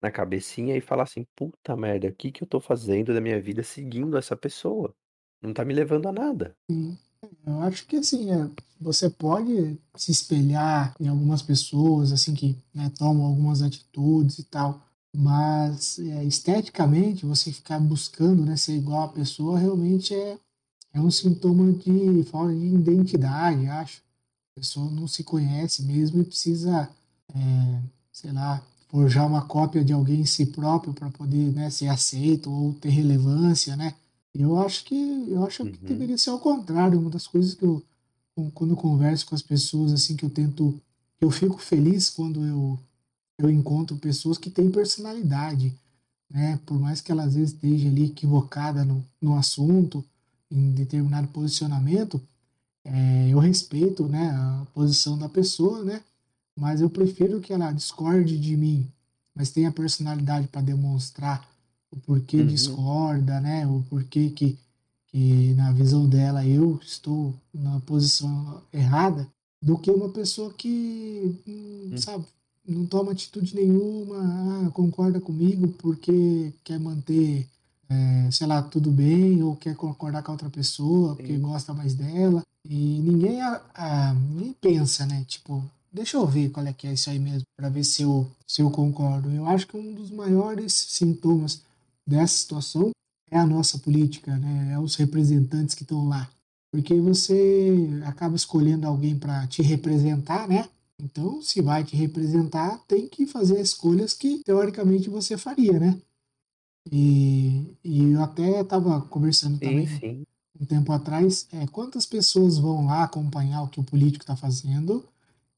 na 0.00 0.10
cabecinha 0.10 0.76
e 0.76 0.80
falar 0.80 1.02
assim, 1.04 1.26
puta 1.34 1.76
merda, 1.76 2.08
o 2.08 2.14
que, 2.14 2.30
que 2.30 2.44
eu 2.44 2.46
tô 2.46 2.60
fazendo 2.60 3.12
da 3.12 3.20
minha 3.20 3.40
vida 3.40 3.62
seguindo 3.62 4.16
essa 4.16 4.36
pessoa? 4.36 4.94
Não 5.42 5.52
tá 5.52 5.64
me 5.64 5.74
levando 5.74 6.06
a 6.06 6.12
nada. 6.12 6.56
Sim. 6.70 6.96
Eu 7.46 7.60
acho 7.62 7.86
que 7.86 7.96
assim, 7.96 8.30
é, 8.30 8.48
você 8.80 9.08
pode 9.08 9.78
se 9.96 10.10
espelhar 10.10 10.94
em 11.00 11.08
algumas 11.08 11.42
pessoas 11.42 12.12
assim 12.12 12.34
que 12.34 12.56
né, 12.74 12.90
tomam 12.98 13.26
algumas 13.26 13.62
atitudes 13.62 14.38
e 14.38 14.44
tal, 14.44 14.80
mas 15.14 15.98
é, 15.98 16.24
esteticamente 16.24 17.24
você 17.24 17.52
ficar 17.52 17.80
buscando 17.80 18.44
né, 18.44 18.56
ser 18.56 18.76
igual 18.76 19.04
a 19.04 19.08
pessoa 19.08 19.58
realmente 19.58 20.14
é, 20.14 20.38
é 20.92 21.00
um 21.00 21.10
sintoma 21.10 21.72
de 21.72 22.24
falta 22.24 22.54
de 22.54 22.66
identidade, 22.66 23.66
acho. 23.66 24.02
A 24.56 24.60
pessoa 24.60 24.90
não 24.90 25.06
se 25.06 25.22
conhece 25.22 25.82
mesmo 25.82 26.20
e 26.20 26.24
precisa, 26.24 26.88
é, 27.34 27.82
sei 28.10 28.32
lá, 28.32 28.62
forjar 28.88 29.26
uma 29.26 29.42
cópia 29.42 29.84
de 29.84 29.92
alguém 29.92 30.20
em 30.20 30.26
si 30.26 30.46
próprio 30.46 30.94
para 30.94 31.10
poder 31.10 31.52
né, 31.52 31.68
ser 31.70 31.88
aceito 31.88 32.50
ou 32.50 32.72
ter 32.74 32.88
relevância, 32.88 33.76
né? 33.76 33.94
Eu 34.38 34.58
acho 34.58 34.84
que 34.84 34.94
eu 35.28 35.44
acho 35.44 35.62
uhum. 35.62 35.72
que 35.72 35.78
deveria 35.78 36.18
ser 36.18 36.30
ao 36.30 36.38
contrário. 36.38 36.98
Uma 36.98 37.10
das 37.10 37.26
coisas 37.26 37.54
que 37.54 37.64
eu, 37.64 37.82
quando 38.54 38.70
eu 38.70 38.76
converso 38.76 39.26
com 39.26 39.34
as 39.34 39.42
pessoas, 39.42 39.92
assim, 39.92 40.16
que 40.16 40.24
eu 40.24 40.30
tento, 40.30 40.80
eu 41.20 41.30
fico 41.30 41.58
feliz 41.58 42.10
quando 42.10 42.44
eu, 42.44 42.78
eu 43.38 43.50
encontro 43.50 43.96
pessoas 43.96 44.38
que 44.38 44.50
têm 44.50 44.70
personalidade, 44.70 45.74
né? 46.30 46.58
Por 46.66 46.78
mais 46.78 47.00
que 47.00 47.12
ela 47.12 47.24
às 47.24 47.34
vezes 47.34 47.54
esteja 47.54 47.88
ali 47.88 48.06
equivocada 48.06 48.84
no, 48.84 49.04
no 49.20 49.36
assunto, 49.36 50.04
em 50.50 50.72
determinado 50.72 51.28
posicionamento, 51.28 52.20
é, 52.84 53.28
eu 53.28 53.38
respeito, 53.38 54.06
né, 54.06 54.30
a 54.30 54.66
posição 54.72 55.18
da 55.18 55.28
pessoa, 55.28 55.82
né? 55.84 56.02
Mas 56.54 56.80
eu 56.80 56.88
prefiro 56.88 57.40
que 57.40 57.52
ela 57.52 57.72
discorde 57.72 58.38
de 58.38 58.56
mim 58.56 58.88
mas 59.36 59.50
tem 59.50 59.66
a 59.66 59.72
personalidade 59.72 60.48
para 60.48 60.62
demonstrar 60.62 61.46
o 61.96 62.00
porquê 62.00 62.38
uhum. 62.38 62.46
discorda, 62.46 63.40
né? 63.40 63.66
O 63.66 63.82
porquê 63.88 64.30
que, 64.30 64.58
que, 65.08 65.54
na 65.54 65.72
visão 65.72 66.06
dela, 66.06 66.44
eu 66.46 66.78
estou 66.82 67.34
na 67.54 67.80
posição 67.80 68.60
errada, 68.72 69.26
do 69.62 69.78
que 69.78 69.90
uma 69.90 70.10
pessoa 70.10 70.52
que, 70.52 71.34
hum, 71.48 71.88
uhum. 71.90 71.98
sabe, 71.98 72.24
não 72.68 72.84
toma 72.84 73.12
atitude 73.12 73.54
nenhuma, 73.54 74.16
ah, 74.18 74.70
concorda 74.72 75.20
comigo 75.20 75.68
porque 75.78 76.52
quer 76.62 76.78
manter, 76.78 77.46
é, 77.88 78.28
sei 78.30 78.46
lá, 78.46 78.60
tudo 78.62 78.90
bem, 78.90 79.42
ou 79.42 79.56
quer 79.56 79.74
concordar 79.74 80.22
com 80.22 80.32
a 80.32 80.34
outra 80.34 80.50
pessoa 80.50 81.16
porque 81.16 81.34
Sim. 81.34 81.40
gosta 81.40 81.72
mais 81.72 81.94
dela. 81.94 82.42
E 82.68 83.00
ninguém, 83.00 83.40
a, 83.40 83.62
a, 83.74 84.14
ninguém 84.14 84.52
pensa, 84.60 85.06
né? 85.06 85.24
Tipo, 85.26 85.64
deixa 85.92 86.16
eu 86.16 86.26
ver 86.26 86.50
qual 86.50 86.66
é 86.66 86.72
que 86.72 86.86
é 86.86 86.92
isso 86.92 87.08
aí 87.08 87.18
mesmo, 87.18 87.44
para 87.56 87.68
ver 87.68 87.84
se 87.84 88.02
eu, 88.02 88.26
se 88.46 88.60
eu 88.60 88.70
concordo. 88.70 89.30
Eu 89.30 89.46
acho 89.46 89.66
que 89.66 89.76
um 89.76 89.94
dos 89.94 90.10
maiores 90.10 90.72
sintomas 90.72 91.62
dessa 92.06 92.34
situação 92.34 92.90
é 93.30 93.38
a 93.38 93.46
nossa 93.46 93.78
política, 93.78 94.36
né? 94.36 94.72
É 94.72 94.78
os 94.78 94.94
representantes 94.94 95.74
que 95.74 95.82
estão 95.82 96.06
lá. 96.08 96.30
Porque 96.70 96.94
você 97.00 97.88
acaba 98.04 98.36
escolhendo 98.36 98.86
alguém 98.86 99.18
para 99.18 99.46
te 99.46 99.62
representar, 99.62 100.48
né? 100.48 100.68
Então, 101.02 101.42
se 101.42 101.60
vai 101.60 101.84
te 101.84 101.96
representar, 101.96 102.78
tem 102.86 103.08
que 103.08 103.26
fazer 103.26 103.60
escolhas 103.60 104.14
que 104.14 104.42
teoricamente 104.44 105.10
você 105.10 105.36
faria, 105.36 105.78
né? 105.78 105.98
E, 106.90 107.76
e 107.84 108.12
eu 108.12 108.22
até 108.22 108.60
estava 108.60 109.00
conversando 109.02 109.58
sim, 109.58 109.64
também 109.64 109.86
sim. 109.86 110.22
um 110.58 110.64
tempo 110.64 110.92
atrás, 110.92 111.48
é, 111.52 111.66
quantas 111.66 112.06
pessoas 112.06 112.58
vão 112.58 112.86
lá 112.86 113.02
acompanhar 113.02 113.62
o 113.62 113.68
que 113.68 113.80
o 113.80 113.84
político 113.84 114.22
está 114.22 114.36
fazendo 114.36 115.04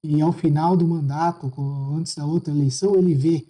e 0.03 0.21
ao 0.21 0.33
final 0.33 0.77
do 0.77 0.87
mandato, 0.87 1.53
antes 1.95 2.15
da 2.15 2.25
outra 2.25 2.53
eleição, 2.53 2.97
ele 2.97 3.15
vê 3.15 3.47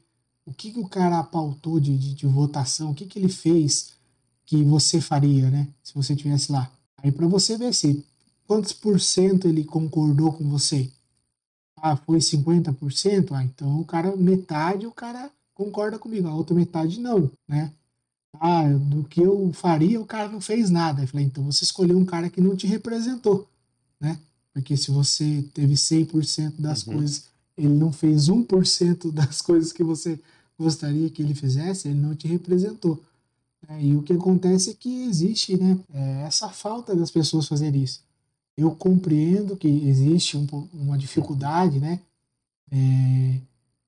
o 0.48 0.54
que, 0.54 0.72
que 0.72 0.80
o 0.80 0.88
cara 0.88 1.22
pautou 1.22 1.78
de, 1.78 1.96
de, 1.98 2.14
de 2.14 2.26
votação, 2.26 2.90
o 2.90 2.94
que, 2.94 3.04
que 3.04 3.18
ele 3.18 3.28
fez 3.28 3.92
que 4.46 4.64
você 4.64 4.98
faria, 4.98 5.50
né? 5.50 5.68
Se 5.82 5.94
você 5.94 6.14
estivesse 6.14 6.50
lá. 6.50 6.70
Aí 7.02 7.12
para 7.12 7.26
você 7.26 7.58
ver 7.58 7.74
se 7.74 8.02
quantos 8.46 8.72
por 8.72 8.98
cento 8.98 9.46
ele 9.46 9.62
concordou 9.62 10.32
com 10.32 10.48
você. 10.48 10.90
Ah, 11.76 11.96
foi 11.96 12.18
50%? 12.18 13.32
Ah, 13.32 13.44
então 13.44 13.78
o 13.78 13.84
cara, 13.84 14.16
metade 14.16 14.86
o 14.86 14.90
cara 14.90 15.30
concorda 15.52 15.98
comigo, 15.98 16.26
a 16.26 16.34
outra 16.34 16.56
metade 16.56 16.98
não, 16.98 17.30
né? 17.46 17.70
Ah, 18.40 18.66
do 18.68 19.04
que 19.04 19.20
eu 19.20 19.52
faria, 19.52 20.00
o 20.00 20.06
cara 20.06 20.30
não 20.30 20.40
fez 20.40 20.70
nada. 20.70 21.02
Eu 21.02 21.08
falei, 21.08 21.26
então 21.26 21.44
você 21.44 21.62
escolheu 21.62 21.98
um 21.98 22.06
cara 22.06 22.30
que 22.30 22.40
não 22.40 22.56
te 22.56 22.66
representou, 22.66 23.46
né? 24.00 24.18
Porque 24.54 24.78
se 24.78 24.90
você 24.90 25.44
teve 25.52 25.74
100% 25.74 26.54
das 26.58 26.86
uhum. 26.86 26.94
coisas, 26.94 27.24
ele 27.54 27.74
não 27.74 27.92
fez 27.92 28.30
1% 28.30 29.12
das 29.12 29.42
coisas 29.42 29.72
que 29.72 29.84
você 29.84 30.18
gostaria 30.58 31.08
que 31.10 31.22
ele 31.22 31.34
fizesse, 31.34 31.88
ele 31.88 32.00
não 32.00 32.14
te 32.14 32.26
representou. 32.26 33.02
É, 33.68 33.82
e 33.82 33.96
o 33.96 34.02
que 34.02 34.12
acontece 34.12 34.70
é 34.70 34.74
que 34.74 35.04
existe 35.04 35.56
né, 35.56 35.78
é 35.92 36.22
essa 36.22 36.48
falta 36.48 36.94
das 36.94 37.10
pessoas 37.10 37.46
fazerem 37.46 37.82
isso. 37.82 38.02
Eu 38.56 38.74
compreendo 38.74 39.56
que 39.56 39.68
existe 39.68 40.36
um, 40.36 40.46
uma 40.74 40.98
dificuldade, 40.98 41.78
né? 41.78 42.00
É, 42.70 43.38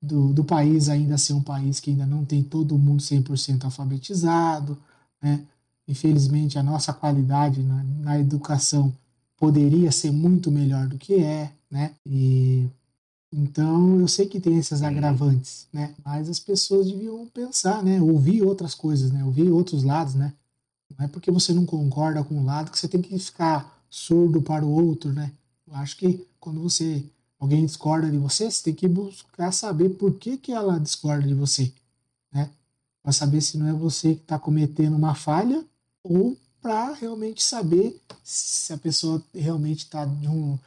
do, 0.00 0.32
do 0.32 0.44
país 0.44 0.88
ainda 0.88 1.18
ser 1.18 1.34
um 1.34 1.42
país 1.42 1.78
que 1.80 1.90
ainda 1.90 2.06
não 2.06 2.24
tem 2.24 2.42
todo 2.42 2.78
mundo 2.78 3.02
100% 3.02 3.64
alfabetizado, 3.64 4.78
né? 5.20 5.44
Infelizmente, 5.86 6.58
a 6.58 6.62
nossa 6.62 6.92
qualidade 6.92 7.62
na, 7.62 7.82
na, 7.82 8.18
educação 8.18 8.94
poderia 9.36 9.90
ser 9.90 10.12
muito 10.12 10.50
melhor 10.50 10.86
do 10.86 10.96
que 10.96 11.16
é, 11.16 11.52
né? 11.70 11.92
E 12.06 12.68
então 13.32 14.00
eu 14.00 14.08
sei 14.08 14.26
que 14.26 14.40
tem 14.40 14.58
esses 14.58 14.82
agravantes, 14.82 15.68
né? 15.72 15.94
Mas 16.04 16.28
as 16.28 16.40
pessoas 16.40 16.88
deviam 16.88 17.26
pensar, 17.26 17.82
né? 17.82 18.00
Ouvir 18.00 18.42
outras 18.42 18.74
coisas, 18.74 19.12
né? 19.12 19.24
Ouvir 19.24 19.50
outros 19.50 19.84
lados, 19.84 20.14
né? 20.14 20.32
Não 20.98 21.04
é 21.04 21.08
porque 21.08 21.30
você 21.30 21.52
não 21.52 21.64
concorda 21.64 22.24
com 22.24 22.34
um 22.34 22.44
lado 22.44 22.70
que 22.70 22.78
você 22.78 22.88
tem 22.88 23.00
que 23.00 23.16
ficar 23.18 23.80
surdo 23.88 24.42
para 24.42 24.64
o 24.64 24.70
outro, 24.70 25.12
né? 25.12 25.32
Eu 25.66 25.74
acho 25.76 25.96
que 25.96 26.26
quando 26.40 26.60
você 26.60 27.04
alguém 27.38 27.64
discorda 27.64 28.10
de 28.10 28.18
você, 28.18 28.50
você 28.50 28.64
tem 28.64 28.74
que 28.74 28.88
buscar 28.88 29.52
saber 29.52 29.90
por 29.90 30.14
que, 30.14 30.36
que 30.36 30.52
ela 30.52 30.78
discorda 30.78 31.26
de 31.26 31.34
você, 31.34 31.72
né? 32.32 32.50
Para 33.02 33.12
saber 33.12 33.40
se 33.40 33.56
não 33.56 33.68
é 33.68 33.72
você 33.72 34.14
que 34.14 34.22
está 34.22 34.38
cometendo 34.38 34.96
uma 34.96 35.14
falha 35.14 35.64
ou 36.02 36.36
para 36.60 36.92
realmente 36.94 37.42
saber 37.42 37.98
se 38.22 38.72
a 38.72 38.76
pessoa 38.76 39.22
realmente 39.34 39.84
está 39.84 40.04
um, 40.04 40.58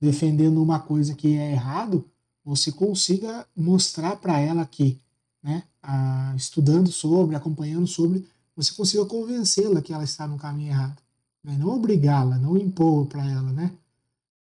defendendo 0.00 0.62
uma 0.62 0.80
coisa 0.80 1.14
que 1.14 1.36
é 1.36 1.52
errado, 1.52 2.04
você 2.44 2.72
consiga 2.72 3.46
mostrar 3.56 4.16
para 4.16 4.38
ela 4.40 4.66
que, 4.66 5.00
né, 5.42 5.62
a, 5.82 6.34
estudando 6.36 6.90
sobre, 6.90 7.36
acompanhando 7.36 7.86
sobre, 7.86 8.26
você 8.56 8.72
consiga 8.72 9.04
convencê-la 9.06 9.80
que 9.80 9.92
ela 9.92 10.04
está 10.04 10.26
no 10.26 10.36
caminho 10.36 10.70
errado. 10.70 11.00
Né? 11.42 11.56
Não 11.58 11.68
obrigá-la, 11.68 12.38
não 12.38 12.56
impor 12.56 13.06
para 13.06 13.24
ela, 13.28 13.52
né? 13.52 13.72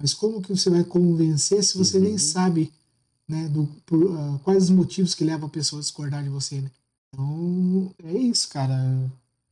Mas 0.00 0.14
como 0.14 0.40
que 0.40 0.54
você 0.54 0.70
vai 0.70 0.82
convencer 0.82 1.62
se 1.62 1.76
você 1.76 1.98
uhum. 1.98 2.04
nem 2.04 2.18
sabe 2.18 2.72
né, 3.28 3.48
do, 3.48 3.68
por, 3.86 4.02
uh, 4.02 4.38
quais 4.42 4.64
os 4.64 4.70
motivos 4.70 5.14
que 5.14 5.24
levam 5.24 5.46
a 5.46 5.50
pessoa 5.50 5.80
a 5.80 5.82
discordar 5.82 6.22
de 6.22 6.30
você, 6.30 6.60
né? 6.60 6.70
Então, 7.12 7.94
é 8.04 8.12
isso, 8.12 8.48
cara. 8.48 8.74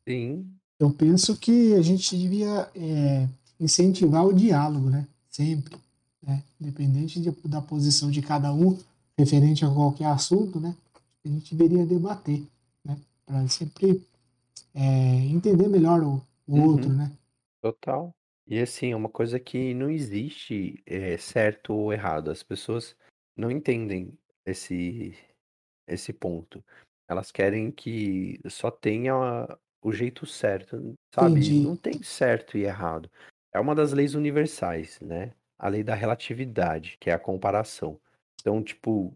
Sim. 0.07 0.47
Eu 0.79 0.91
penso 0.91 1.37
que 1.37 1.75
a 1.75 1.83
gente 1.83 2.17
devia 2.17 2.69
é, 2.75 3.29
incentivar 3.59 4.25
o 4.25 4.33
diálogo, 4.33 4.89
né? 4.89 5.07
Sempre. 5.29 5.77
Né? 6.29 6.43
Independente 6.61 7.19
de, 7.19 7.31
da 7.49 7.63
posição 7.63 8.11
de 8.11 8.21
cada 8.21 8.53
um 8.53 8.79
referente 9.17 9.65
a 9.65 9.71
qualquer 9.71 10.09
assunto, 10.09 10.61
né? 10.61 10.77
A 11.25 11.29
gente 11.29 11.55
deveria 11.55 11.87
debater, 11.87 12.43
né? 12.85 12.99
Para 13.25 13.49
sempre 13.49 14.03
é, 14.75 14.81
entender 15.25 15.69
melhor 15.69 16.03
o, 16.03 16.23
o 16.47 16.55
uhum. 16.55 16.65
outro, 16.67 16.91
né? 16.91 17.11
Total. 17.63 18.15
E 18.47 18.59
assim, 18.61 18.93
é 18.93 18.97
uma 18.97 19.09
coisa 19.09 19.41
que 19.41 19.73
não 19.73 19.91
existe 19.91 20.83
é, 20.85 21.17
certo 21.17 21.73
ou 21.73 21.93
errado. 21.93 22.31
As 22.31 22.43
pessoas 22.43 22.95
não 23.35 23.51
entendem 23.51 24.13
esse, 24.45 25.17
esse 25.87 26.13
ponto. 26.13 26.63
Elas 27.09 27.33
querem 27.33 27.71
que 27.71 28.39
só 28.49 28.71
tenha 28.71 29.49
o 29.83 29.93
jeito 29.93 30.27
certo, 30.27 30.95
sabe? 31.15 31.41
Entendi. 31.41 31.61
Não 31.61 31.77
tem 31.77 32.03
certo 32.03 32.59
e 32.59 32.65
errado. 32.65 33.11
É 33.51 33.59
uma 33.59 33.75
das 33.75 33.93
leis 33.93 34.15
universais, 34.15 35.01
né? 35.01 35.33
A 35.59 35.69
lei 35.69 35.83
da 35.83 35.95
relatividade, 35.95 36.97
que 37.01 37.11
é 37.11 37.13
a 37.13 37.19
comparação. 37.19 38.01
Então, 38.41 38.63
tipo, 38.63 39.15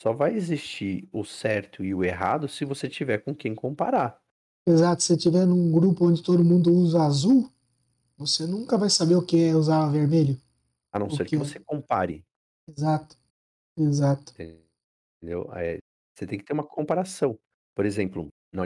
só 0.00 0.12
vai 0.12 0.34
existir 0.34 1.08
o 1.12 1.24
certo 1.24 1.84
e 1.84 1.94
o 1.94 2.02
errado 2.02 2.48
se 2.48 2.64
você 2.64 2.88
tiver 2.88 3.18
com 3.18 3.34
quem 3.34 3.54
comparar. 3.54 4.20
Exato, 4.66 5.02
se 5.02 5.08
você 5.08 5.16
tiver 5.16 5.46
num 5.46 5.70
grupo 5.70 6.08
onde 6.08 6.22
todo 6.22 6.44
mundo 6.44 6.72
usa 6.72 7.02
azul, 7.02 7.50
você 8.16 8.46
nunca 8.46 8.78
vai 8.78 8.88
saber 8.88 9.16
o 9.16 9.24
que 9.24 9.44
é 9.44 9.54
usar 9.54 9.88
vermelho. 9.90 10.40
A 10.92 10.98
não 10.98 11.10
ser 11.10 11.24
que, 11.24 11.30
que 11.30 11.36
você 11.36 11.58
compare. 11.58 12.24
Exato. 12.68 13.16
Exato. 13.76 14.32
Entendeu? 15.20 15.50
É, 15.54 15.78
você 16.14 16.26
tem 16.26 16.38
que 16.38 16.44
ter 16.44 16.52
uma 16.52 16.64
comparação. 16.64 17.38
Por 17.74 17.86
exemplo, 17.86 18.28
não 18.52 18.64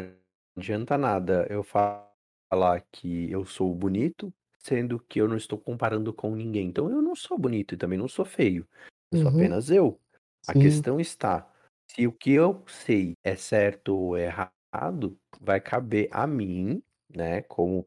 adianta 0.57 0.99
nada 0.99 1.47
eu 1.49 1.63
falar 1.63 2.81
que 2.91 3.31
eu 3.31 3.45
sou 3.45 3.75
bonito, 3.75 4.33
sendo 4.67 4.99
que 4.99 5.21
eu 5.21 5.29
não 5.29 5.37
estou 5.37 5.59
comparando 5.59 6.13
com 6.13 6.35
ninguém. 6.35 6.69
Então 6.69 6.91
eu 6.91 7.01
não 7.01 7.15
sou 7.15 7.39
bonito 7.39 7.75
e 7.75 7.79
também 7.79 7.99
não 7.99 8.09
sou 8.09 8.25
feio. 8.25 8.67
Eu 9.13 9.21
sou 9.21 9.31
uhum. 9.31 9.37
apenas 9.39 9.71
eu. 9.71 10.01
Sim. 10.43 10.53
A 10.53 10.53
questão 10.55 11.01
está: 11.01 11.49
se 11.91 12.07
o 12.07 12.13
que 12.13 12.33
eu 12.33 12.65
sei 12.67 13.15
é 13.25 13.37
certo 13.37 13.97
ou 13.97 14.19
errado, 14.19 15.19
vai 15.41 15.61
caber 15.61 16.09
a 16.11 16.27
mim, 16.27 16.83
né, 17.09 17.43
como 17.43 17.87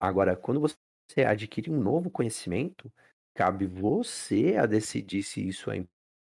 Agora, 0.00 0.36
quando 0.36 0.60
você 0.60 1.24
adquire 1.26 1.70
um 1.70 1.80
novo 1.80 2.08
conhecimento, 2.08 2.92
cabe 3.34 3.66
você 3.66 4.56
a 4.56 4.64
decidir 4.64 5.24
se 5.24 5.46
isso 5.46 5.70
é, 5.72 5.84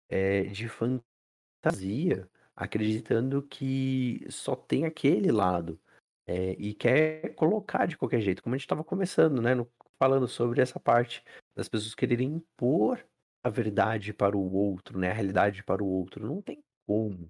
é 0.08 0.42
de 0.42 0.68
fantasia, 0.68 2.28
acreditando 2.56 3.40
que 3.42 4.26
só 4.28 4.56
tem 4.56 4.84
aquele 4.84 5.30
lado 5.30 5.80
é, 6.26 6.52
e 6.52 6.74
quer 6.74 7.34
colocar 7.34 7.86
de 7.86 7.96
qualquer 7.96 8.20
jeito, 8.20 8.42
como 8.42 8.54
a 8.54 8.58
gente 8.58 8.64
estava 8.64 8.84
começando, 8.84 9.40
né, 9.40 9.54
no, 9.54 9.68
falando 9.98 10.28
sobre 10.28 10.60
essa 10.60 10.78
parte 10.78 11.22
das 11.54 11.68
pessoas 11.68 11.94
quererem 11.94 12.28
impor 12.28 13.04
a 13.44 13.50
verdade 13.50 14.12
para 14.12 14.36
o 14.36 14.52
outro, 14.52 14.98
né, 14.98 15.10
a 15.10 15.14
realidade 15.14 15.62
para 15.64 15.82
o 15.82 15.86
outro. 15.86 16.24
Não 16.24 16.40
tem 16.40 16.62
como 16.86 17.28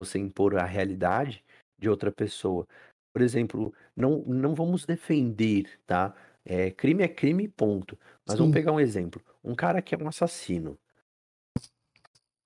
você 0.00 0.18
impor 0.18 0.56
a 0.56 0.64
realidade 0.64 1.44
de 1.78 1.88
outra 1.88 2.12
pessoa. 2.12 2.66
Por 3.12 3.22
exemplo, 3.22 3.74
não, 3.96 4.18
não 4.24 4.54
vamos 4.54 4.86
defender, 4.86 5.80
tá? 5.86 6.14
É, 6.44 6.70
crime 6.70 7.02
é 7.02 7.08
crime, 7.08 7.48
ponto. 7.48 7.98
Mas 8.24 8.34
Sim. 8.34 8.38
vamos 8.42 8.54
pegar 8.54 8.72
um 8.72 8.80
exemplo. 8.80 9.20
Um 9.42 9.54
cara 9.54 9.82
que 9.82 9.94
é 9.94 9.98
um 9.98 10.08
assassino. 10.08 10.78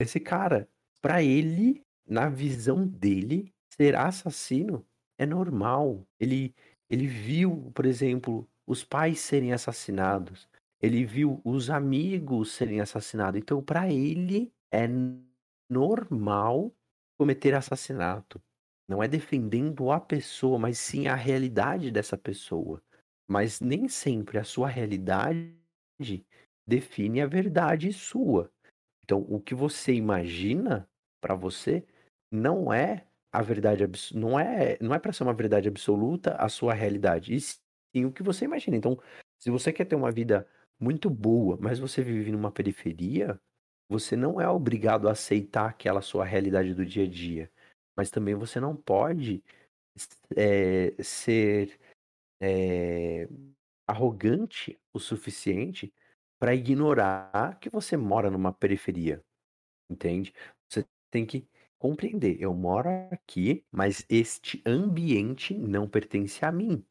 Esse 0.00 0.18
cara, 0.18 0.68
para 1.00 1.22
ele, 1.22 1.84
na 2.06 2.28
visão 2.28 2.86
dele, 2.86 3.52
ser 3.70 3.94
assassino 3.94 4.84
é 5.22 5.26
normal. 5.26 6.06
Ele, 6.18 6.54
ele 6.90 7.06
viu, 7.06 7.70
por 7.74 7.86
exemplo, 7.86 8.48
os 8.66 8.84
pais 8.84 9.20
serem 9.20 9.52
assassinados. 9.52 10.48
Ele 10.80 11.04
viu 11.04 11.40
os 11.44 11.70
amigos 11.70 12.52
serem 12.52 12.80
assassinados. 12.80 13.40
Então, 13.40 13.62
para 13.62 13.90
ele, 13.90 14.52
é 14.72 14.88
normal 15.70 16.72
cometer 17.16 17.54
assassinato. 17.54 18.42
Não 18.88 19.02
é 19.02 19.06
defendendo 19.06 19.92
a 19.92 20.00
pessoa, 20.00 20.58
mas 20.58 20.78
sim 20.78 21.06
a 21.06 21.14
realidade 21.14 21.90
dessa 21.90 22.18
pessoa. 22.18 22.82
Mas 23.28 23.60
nem 23.60 23.88
sempre 23.88 24.38
a 24.38 24.44
sua 24.44 24.68
realidade 24.68 25.56
define 26.66 27.20
a 27.20 27.26
verdade 27.26 27.92
sua. 27.92 28.50
Então, 29.04 29.24
o 29.28 29.40
que 29.40 29.54
você 29.54 29.94
imagina 29.94 30.88
para 31.20 31.34
você 31.34 31.84
não 32.30 32.72
é 32.72 33.06
a 33.32 33.42
verdade 33.42 33.84
não 34.14 34.38
é 34.38 34.78
não 34.80 34.94
é 34.94 34.98
para 34.98 35.12
ser 35.12 35.22
uma 35.24 35.34
verdade 35.34 35.68
absoluta 35.68 36.34
a 36.36 36.48
sua 36.48 36.74
realidade, 36.74 37.34
e 37.34 37.40
sim 37.40 38.04
o 38.06 38.12
que 38.12 38.22
você 38.22 38.44
imagina. 38.44 38.76
Então, 38.76 38.98
se 39.40 39.50
você 39.50 39.72
quer 39.72 39.86
ter 39.86 39.96
uma 39.96 40.12
vida 40.12 40.46
muito 40.80 41.08
boa, 41.10 41.56
mas 41.60 41.78
você 41.78 42.02
vive 42.02 42.32
numa 42.32 42.52
periferia, 42.52 43.40
você 43.88 44.16
não 44.16 44.40
é 44.40 44.48
obrigado 44.48 45.08
a 45.08 45.12
aceitar 45.12 45.70
aquela 45.70 46.02
sua 46.02 46.24
realidade 46.24 46.74
do 46.74 46.84
dia 46.86 47.04
a 47.04 47.08
dia. 47.08 47.50
Mas 47.96 48.10
também 48.10 48.34
você 48.34 48.60
não 48.60 48.74
pode 48.76 49.42
é, 50.36 50.94
ser 51.02 51.78
é, 52.40 53.28
arrogante 53.88 54.78
o 54.94 54.98
suficiente 54.98 55.92
para 56.40 56.54
ignorar 56.54 57.58
que 57.60 57.70
você 57.70 57.96
mora 57.96 58.30
numa 58.30 58.52
periferia. 58.52 59.22
Entende? 59.90 60.34
Você 60.68 60.86
tem 61.10 61.26
que 61.26 61.46
compreender. 61.82 62.36
Eu 62.40 62.54
moro 62.54 62.88
aqui, 63.10 63.64
mas 63.72 64.06
este 64.08 64.62
ambiente 64.64 65.52
não 65.52 65.88
pertence 65.88 66.44
a 66.44 66.52
mim. 66.52 66.84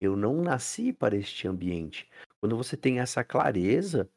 Eu 0.00 0.16
não 0.16 0.40
nasci 0.40 0.90
para 0.90 1.14
este 1.14 1.46
ambiente. 1.46 2.08
Quando 2.40 2.56
você 2.56 2.74
tem 2.74 2.98
essa 2.98 3.22
clareza, 3.22 4.10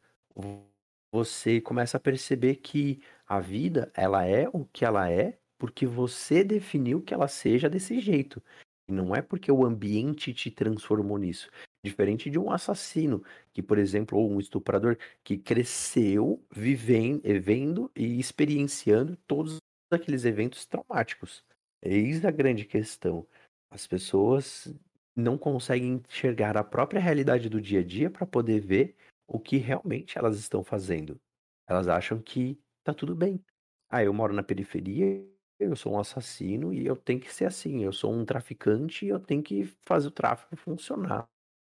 você 1.11 1.59
começa 1.59 1.97
a 1.97 1.99
perceber 1.99 2.55
que 2.55 3.01
a 3.27 3.41
vida, 3.41 3.91
ela 3.93 4.25
é 4.25 4.47
o 4.53 4.63
que 4.63 4.85
ela 4.85 5.11
é 5.11 5.37
porque 5.59 5.85
você 5.85 6.45
definiu 6.45 7.01
que 7.01 7.13
ela 7.13 7.27
seja 7.27 7.69
desse 7.69 7.99
jeito. 7.99 8.41
Não 8.87 9.13
é 9.13 9.21
porque 9.21 9.51
o 9.51 9.65
ambiente 9.65 10.33
te 10.33 10.49
transformou 10.49 11.17
nisso. 11.17 11.49
Diferente 11.83 12.29
de 12.29 12.39
um 12.39 12.51
assassino, 12.51 13.21
que, 13.51 13.61
por 13.61 13.77
exemplo, 13.77 14.17
ou 14.17 14.31
um 14.31 14.39
estuprador 14.39 14.97
que 15.25 15.37
cresceu 15.37 16.41
vivendo, 16.49 17.21
vendo 17.41 17.91
e 17.95 18.17
experienciando 18.17 19.17
todos 19.27 19.59
aqueles 19.93 20.25
eventos 20.25 20.65
traumáticos. 20.65 21.43
Eis 21.81 22.23
a 22.25 22.31
grande 22.31 22.65
questão. 22.65 23.27
As 23.69 23.87
pessoas 23.87 24.73
não 25.15 25.37
conseguem 25.37 26.01
enxergar 26.07 26.57
a 26.57 26.63
própria 26.63 26.99
realidade 27.01 27.49
do 27.49 27.61
dia 27.61 27.79
a 27.81 27.83
dia 27.83 28.09
para 28.09 28.25
poder 28.25 28.59
ver 28.59 28.95
o 29.27 29.39
que 29.39 29.57
realmente 29.57 30.17
elas 30.17 30.37
estão 30.37 30.63
fazendo. 30.63 31.19
Elas 31.67 31.87
acham 31.87 32.21
que 32.21 32.59
tá 32.83 32.93
tudo 32.93 33.15
bem. 33.15 33.43
Ah, 33.89 34.03
eu 34.03 34.13
moro 34.13 34.33
na 34.33 34.43
periferia, 34.43 35.25
eu 35.59 35.75
sou 35.75 35.93
um 35.93 35.99
assassino 35.99 36.73
e 36.73 36.85
eu 36.85 36.95
tenho 36.95 37.19
que 37.19 37.33
ser 37.33 37.45
assim. 37.45 37.83
Eu 37.83 37.93
sou 37.93 38.13
um 38.13 38.25
traficante 38.25 39.05
e 39.05 39.09
eu 39.09 39.19
tenho 39.19 39.43
que 39.43 39.65
fazer 39.83 40.07
o 40.07 40.11
tráfico 40.11 40.55
funcionar. 40.55 41.27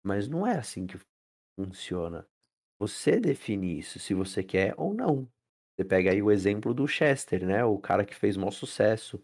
Mas 0.04 0.28
não 0.28 0.46
é 0.46 0.56
assim 0.58 0.86
que 0.86 0.98
funciona. 1.58 2.26
Você 2.78 3.20
define 3.20 3.78
isso, 3.78 3.98
se 3.98 4.14
você 4.14 4.42
quer 4.42 4.74
ou 4.76 4.94
não. 4.94 5.28
Você 5.76 5.84
pega 5.84 6.10
aí 6.10 6.22
o 6.22 6.30
exemplo 6.30 6.74
do 6.74 6.86
Chester, 6.86 7.46
né? 7.46 7.64
O 7.64 7.78
cara 7.78 8.04
que 8.04 8.14
fez 8.14 8.36
maior 8.36 8.50
sucesso 8.50 9.22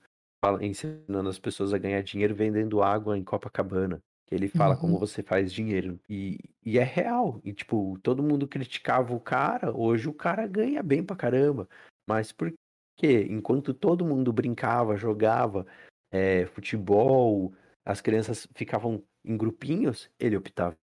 ensinando 0.61 1.29
as 1.29 1.39
pessoas 1.39 1.75
a 1.75 1.79
ganhar 1.79 2.03
dinheiro 2.03 2.35
vendendo 2.35 2.83
água 2.83 3.19
em 3.19 3.25
Copacabana. 3.25 4.01
Ele 4.31 4.49
fala 4.49 4.75
uhum. 4.75 4.81
como 4.81 4.99
você 4.99 5.23
faz 5.23 5.53
dinheiro. 5.53 5.99
E, 6.09 6.39
e 6.65 6.79
é 6.79 6.85
real. 6.85 7.41
E, 7.43 7.53
tipo, 7.53 7.99
todo 8.03 8.23
mundo 8.23 8.47
criticava 8.47 9.15
o 9.15 9.21
cara. 9.21 9.75
Hoje 9.75 10.09
o 10.09 10.13
cara 10.13 10.47
ganha 10.47 10.83
bem 10.83 11.03
pra 11.03 11.17
caramba. 11.17 11.69
Mas 12.07 12.31
por 12.31 12.53
quê? 12.97 13.27
Enquanto 13.31 13.73
todo 13.73 14.05
mundo 14.05 14.33
brincava, 14.33 14.97
jogava 14.97 15.67
é, 16.11 16.47
futebol, 16.47 17.55
as 17.85 18.01
crianças 18.01 18.47
ficavam 18.55 19.03
em 19.25 19.37
grupinhos, 19.37 20.11
ele 20.19 20.37
optava 20.37 20.77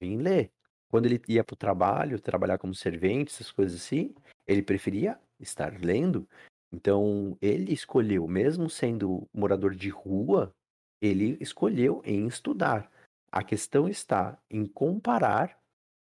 em 0.00 0.16
ler. 0.16 0.50
Quando 0.88 1.06
ele 1.06 1.22
ia 1.28 1.44
para 1.44 1.54
o 1.54 1.56
trabalho, 1.56 2.20
trabalhar 2.20 2.58
como 2.58 2.74
servente, 2.74 3.32
essas 3.32 3.52
coisas 3.52 3.80
assim, 3.80 4.12
ele 4.50 4.62
preferia 4.62 5.18
estar 5.38 5.80
lendo. 5.80 6.28
Então, 6.72 7.36
ele 7.40 7.72
escolheu, 7.72 8.26
mesmo 8.26 8.68
sendo 8.68 9.28
morador 9.32 9.74
de 9.74 9.88
rua, 9.88 10.52
ele 11.00 11.36
escolheu 11.40 12.02
em 12.04 12.26
estudar. 12.26 12.90
A 13.32 13.42
questão 13.42 13.88
está 13.88 14.38
em 14.50 14.66
comparar 14.66 15.58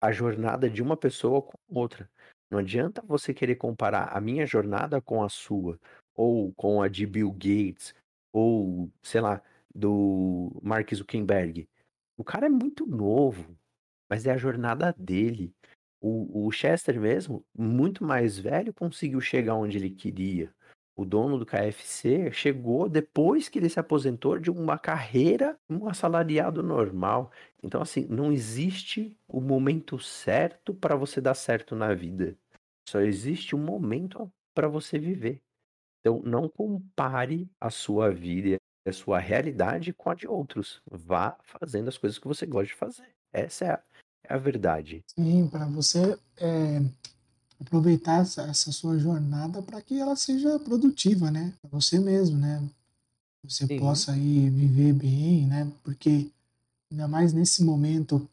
a 0.03 0.11
jornada 0.11 0.69
de 0.69 0.83
uma 0.83 0.97
pessoa 0.97 1.43
com 1.43 1.59
outra. 1.69 2.11
Não 2.51 2.59
adianta 2.59 3.03
você 3.03 3.33
querer 3.33 3.57
comparar 3.57 4.17
a 4.17 4.21
minha 4.21 4.47
jornada 4.47 5.01
com 5.01 5.23
a 5.23 5.29
sua, 5.29 5.79
ou 6.15 6.53
com 6.55 6.83
a 6.83 6.89
de 6.89 7.07
Bill 7.07 7.31
Gates, 7.33 7.95
ou, 8.33 8.91
sei 9.03 9.21
lá, 9.21 9.43
do 9.75 10.51
Mark 10.63 10.93
Zuckerberg. 10.95 11.69
O 12.17 12.25
cara 12.25 12.47
é 12.47 12.51
muito 12.51 12.87
novo, 12.87 13.57
mas 14.09 14.27
é 14.27 14.33
a 14.33 14.37
jornada 14.37 14.95
dele. 14.99 15.55
O, 16.01 16.47
o 16.47 16.51
Chester 16.51 16.99
mesmo, 17.01 17.45
muito 17.57 18.05
mais 18.05 18.39
velho, 18.39 18.73
conseguiu 18.73 19.21
chegar 19.21 19.55
onde 19.55 19.77
ele 19.77 19.91
queria. 19.91 20.53
O 20.97 21.05
dono 21.05 21.39
do 21.39 21.47
KFC 21.47 22.31
chegou 22.33 22.89
depois 22.89 23.49
que 23.49 23.59
ele 23.59 23.69
se 23.69 23.81
aposentou 23.81 24.39
de 24.39 24.51
uma 24.51 24.79
carreira, 24.79 25.59
um 25.69 25.89
assalariado 25.89 26.63
normal. 26.63 27.31
Então, 27.63 27.81
assim, 27.81 28.07
não 28.07 28.33
existe 28.33 29.17
o 29.29 29.41
momento 29.41 29.99
certo 29.99 30.75
para 30.75 30.97
você 30.97 31.21
dar 31.21 31.35
certo 31.35 31.75
na 31.75 31.95
vida. 31.95 32.37
Só 32.89 33.01
existe 33.01 33.55
um 33.55 33.63
momento 33.63 34.31
para 34.55 34.69
você 34.69 34.99
viver. 34.99 35.41
Então, 36.01 36.21
não 36.25 36.49
compare 36.49 37.49
a 37.61 37.71
sua 37.71 38.11
vida 38.11 38.61
a 38.87 38.93
sua 38.93 39.19
realidade 39.19 39.93
com 39.93 40.11
a 40.11 40.15
de 40.15 40.27
outros. 40.27 40.83
Vá 40.91 41.37
fazendo 41.43 41.89
as 41.89 41.99
coisas 41.99 42.19
que 42.19 42.27
você 42.27 42.47
gosta 42.47 42.67
de 42.67 42.75
fazer. 42.75 43.15
Essa 43.33 43.65
é 43.65 43.83
a 44.35 44.39
verdade. 44.39 45.05
Sim, 45.15 45.49
para 45.49 45.67
você 45.67 46.17
é, 46.39 46.83
aproveitar 47.61 48.23
essa, 48.23 48.43
essa, 48.43 48.73
sua 48.73 48.99
jornada 48.99 49.61
para 49.63 49.81
que 49.83 49.99
ela 49.99 50.17
seja 50.17 50.59
produtiva, 50.59 51.31
né? 51.31 51.53
Para 51.61 51.71
você 51.71 51.99
mesmo, 51.99 52.39
né? 52.39 52.63
Você 53.45 53.67
Sim. 53.67 53.79
possa 53.79 54.13
aí 54.13 54.49
viver 54.51 54.93
bem, 54.93 55.47
né? 55.47 55.71
Porque 55.83 56.31
ainda 56.91 57.09
mais 57.09 57.33
nesse 57.33 57.65
momento 57.65 58.29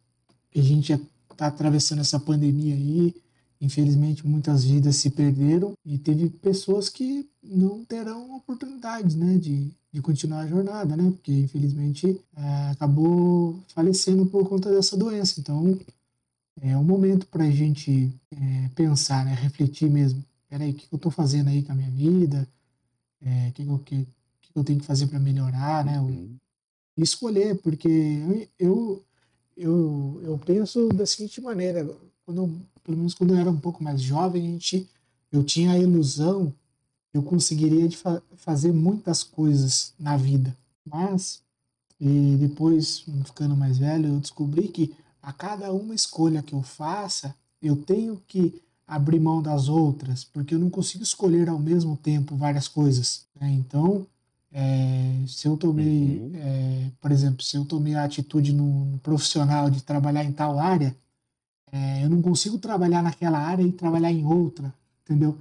que 0.52 0.60
a 0.60 0.64
gente 0.64 0.94
está 1.32 1.48
atravessando 1.48 2.02
essa 2.02 2.20
pandemia 2.20 2.76
aí, 2.76 3.16
Infelizmente, 3.60 4.26
muitas 4.26 4.64
vidas 4.66 4.96
se 4.98 5.10
perderam 5.10 5.74
e 5.84 5.98
teve 5.98 6.30
pessoas 6.30 6.90
que 6.90 7.28
não 7.44 7.84
terão 7.84 8.36
oportunidade 8.36 9.18
né, 9.18 9.36
de, 9.38 9.72
de 9.92 10.02
continuar 10.02 10.42
a 10.42 10.48
jornada, 10.48 10.96
né? 10.96 11.10
Porque, 11.12 11.32
infelizmente, 11.32 12.22
é, 12.36 12.70
acabou 12.72 13.60
falecendo 13.70 14.26
por 14.28 14.48
conta 14.48 14.70
dessa 14.70 14.96
doença. 14.96 15.40
Então, 15.40 15.78
é 16.62 16.78
um 16.78 16.84
momento 16.84 17.26
para 17.28 17.46
a 17.46 17.52
gente 17.52 18.14
é, 18.32 18.70
pensar, 18.76 19.26
né, 19.26 19.34
refletir 19.34 19.90
mesmo. 19.90 20.24
Peraí, 20.50 20.72
o 20.72 20.74
que 20.74 20.88
eu 20.92 20.98
estou 20.98 21.12
fazendo 21.12 21.50
aí 21.50 21.64
com 21.64 21.72
a 21.72 21.76
minha 21.76 21.90
vida? 21.90 22.48
É, 23.22 23.50
o 23.50 23.52
que, 23.54 23.64
eu, 23.64 23.80
que, 23.80 24.08
que 24.42 24.52
eu 24.56 24.64
tenho 24.64 24.80
que 24.80 24.86
fazer 24.86 25.08
para 25.08 25.20
melhorar, 25.20 25.84
né? 25.84 26.00
Uhum. 26.00 26.36
E 26.96 27.02
escolher, 27.02 27.56
porque 27.62 28.48
eu, 28.60 29.04
eu, 29.56 30.22
eu 30.24 30.38
penso 30.40 30.90
da 30.90 31.06
seguinte 31.06 31.42
maneira: 31.42 31.88
quando 32.26 32.60
pelo 32.88 32.98
menos 32.98 33.14
quando 33.14 33.34
eu 33.34 33.38
era 33.38 33.52
um 33.52 33.60
pouco 33.60 33.84
mais 33.84 34.02
jovem, 34.02 34.48
a 34.48 34.52
gente, 34.52 34.90
eu 35.30 35.44
tinha 35.44 35.74
a 35.74 35.78
ilusão 35.78 36.54
que 37.12 37.18
eu 37.18 37.22
conseguiria 37.22 37.92
fa 37.92 38.22
fazer 38.38 38.72
muitas 38.72 39.24
coisas 39.24 39.94
na 40.00 40.16
vida. 40.16 40.56
Mas, 40.86 41.42
e 42.00 42.38
depois, 42.40 43.04
ficando 43.26 43.58
mais 43.58 43.78
velho, 43.78 44.08
eu 44.08 44.20
descobri 44.22 44.70
que 44.70 44.96
a 45.22 45.34
cada 45.34 45.74
uma 45.74 45.94
escolha 45.94 46.42
que 46.42 46.54
eu 46.54 46.62
faça, 46.62 47.36
eu 47.62 47.76
tenho 47.76 48.22
que 48.26 48.62
abrir 48.88 49.20
mão 49.20 49.42
das 49.42 49.68
outras, 49.68 50.24
porque 50.24 50.56
eu 50.56 50.60
não 50.60 50.70
consigo 50.70 51.04
escolher 51.04 51.50
ao 51.50 51.60
mesmo 51.60 51.98
tempo 51.98 52.38
várias 52.38 52.70
coisas. 52.70 53.26
Né? 53.38 53.52
Então, 53.52 54.08
é, 54.50 55.26
se 55.28 55.46
eu 55.46 55.58
tomei, 55.58 56.20
uhum. 56.20 56.32
é, 56.36 56.92
por 57.02 57.12
exemplo, 57.12 57.44
se 57.44 57.58
eu 57.58 57.66
tomei 57.66 57.96
a 57.96 58.06
atitude 58.06 58.54
no, 58.54 58.86
no 58.86 58.98
profissional 59.00 59.70
de 59.70 59.84
trabalhar 59.84 60.24
em 60.24 60.32
tal 60.32 60.58
área, 60.58 60.96
é, 61.72 62.04
eu 62.04 62.10
não 62.10 62.22
consigo 62.22 62.58
trabalhar 62.58 63.02
naquela 63.04 63.40
área 63.40 63.64
e 63.64 63.72
trabalhar 63.72 64.12
em 64.12 64.26
outra, 64.26 64.74
entendeu? 65.04 65.38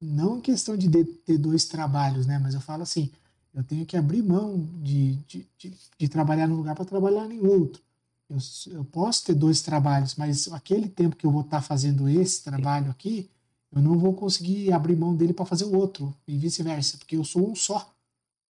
Não 0.00 0.38
em 0.38 0.40
questão 0.40 0.76
de 0.76 0.88
ter 0.88 1.38
dois 1.38 1.64
trabalhos, 1.64 2.26
né? 2.26 2.38
Mas 2.38 2.54
eu 2.54 2.60
falo 2.60 2.82
assim, 2.82 3.10
eu 3.54 3.64
tenho 3.64 3.86
que 3.86 3.96
abrir 3.96 4.22
mão 4.22 4.68
de, 4.82 5.16
de, 5.26 5.46
de, 5.58 5.74
de 5.98 6.08
trabalhar 6.08 6.46
num 6.46 6.56
lugar 6.56 6.74
para 6.74 6.84
trabalhar 6.84 7.30
em 7.30 7.40
outro. 7.40 7.82
Eu, 8.28 8.38
eu 8.72 8.84
posso 8.84 9.24
ter 9.24 9.34
dois 9.34 9.62
trabalhos, 9.62 10.14
mas 10.16 10.52
aquele 10.52 10.88
tempo 10.88 11.16
que 11.16 11.26
eu 11.26 11.30
vou 11.30 11.42
estar 11.42 11.58
tá 11.58 11.62
fazendo 11.62 12.08
esse 12.08 12.42
trabalho 12.44 12.90
aqui, 12.90 13.30
eu 13.72 13.82
não 13.82 13.98
vou 13.98 14.14
conseguir 14.14 14.72
abrir 14.72 14.96
mão 14.96 15.14
dele 15.14 15.32
para 15.32 15.46
fazer 15.46 15.64
o 15.64 15.76
outro, 15.76 16.14
e 16.26 16.36
vice-versa, 16.36 16.98
porque 16.98 17.16
eu 17.16 17.24
sou 17.24 17.50
um 17.50 17.54
só. 17.54 17.92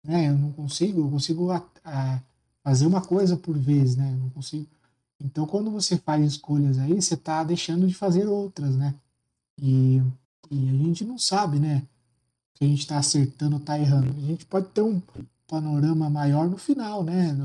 Né? 0.03 0.29
Eu 0.29 0.37
não 0.37 0.51
consigo, 0.51 1.01
eu 1.01 1.09
consigo 1.09 1.51
a, 1.51 1.63
a 1.83 2.21
fazer 2.63 2.85
uma 2.85 3.01
coisa 3.01 3.35
por 3.37 3.57
vez, 3.57 3.95
né? 3.95 4.11
Eu 4.13 4.17
não 4.17 4.29
consigo 4.29 4.67
então, 5.23 5.45
quando 5.45 5.71
você 5.71 5.97
faz 5.97 6.25
escolhas 6.25 6.77
aí, 6.77 7.01
você 7.01 7.15
está 7.15 7.43
deixando 7.43 7.87
de 7.87 7.93
fazer 7.93 8.27
outras, 8.27 8.75
né? 8.75 8.93
E, 9.59 10.01
e, 10.51 10.69
a 10.69 10.73
gente 10.73 11.03
não 11.03 11.17
sabe, 11.17 11.59
né? 11.59 11.83
que 12.57 12.65
a 12.65 12.67
gente 12.67 12.79
está 12.79 12.97
acertando 12.97 13.55
ou 13.55 13.61
está 13.61 13.79
errando. 13.79 14.09
A 14.17 14.25
gente 14.25 14.45
pode 14.45 14.67
ter 14.69 14.81
um 14.81 15.01
panorama 15.47 16.09
maior 16.09 16.49
no 16.49 16.57
final, 16.57 17.03
né? 17.03 17.37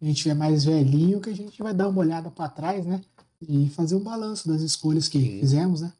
A 0.00 0.04
gente 0.04 0.30
é 0.30 0.34
mais 0.34 0.64
velhinho 0.64 1.20
que 1.20 1.28
a 1.28 1.34
gente 1.34 1.60
vai 1.60 1.74
dar 1.74 1.88
uma 1.88 2.00
olhada 2.00 2.30
para 2.30 2.48
trás, 2.48 2.86
né? 2.86 3.00
E 3.42 3.68
fazer 3.70 3.96
um 3.96 4.02
balanço 4.02 4.46
das 4.46 4.62
escolhas 4.62 5.08
que 5.08 5.18
Sim. 5.18 5.40
fizemos, 5.40 5.80
né? 5.80 5.92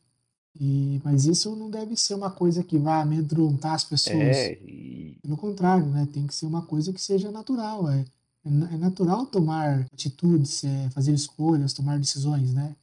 E, 0.58 1.00
mas 1.04 1.26
isso 1.26 1.54
não 1.56 1.68
deve 1.68 1.96
ser 1.96 2.14
uma 2.14 2.30
coisa 2.30 2.62
que 2.62 2.78
vá 2.78 3.00
amedrontar 3.00 3.74
as 3.74 3.84
pessoas. 3.84 4.36
É, 4.36 4.52
e... 4.52 5.18
Pelo 5.20 5.36
contrário, 5.36 5.86
né? 5.86 6.08
Tem 6.12 6.26
que 6.26 6.34
ser 6.34 6.46
uma 6.46 6.62
coisa 6.62 6.92
que 6.92 7.00
seja 7.00 7.30
natural. 7.30 7.90
É, 7.90 8.04
é 8.44 8.76
natural 8.76 9.26
tomar 9.26 9.86
atitudes, 9.92 10.64
é, 10.64 10.90
fazer 10.90 11.12
escolhas, 11.12 11.72
tomar 11.72 11.98
decisões, 11.98 12.52
né? 12.52 12.74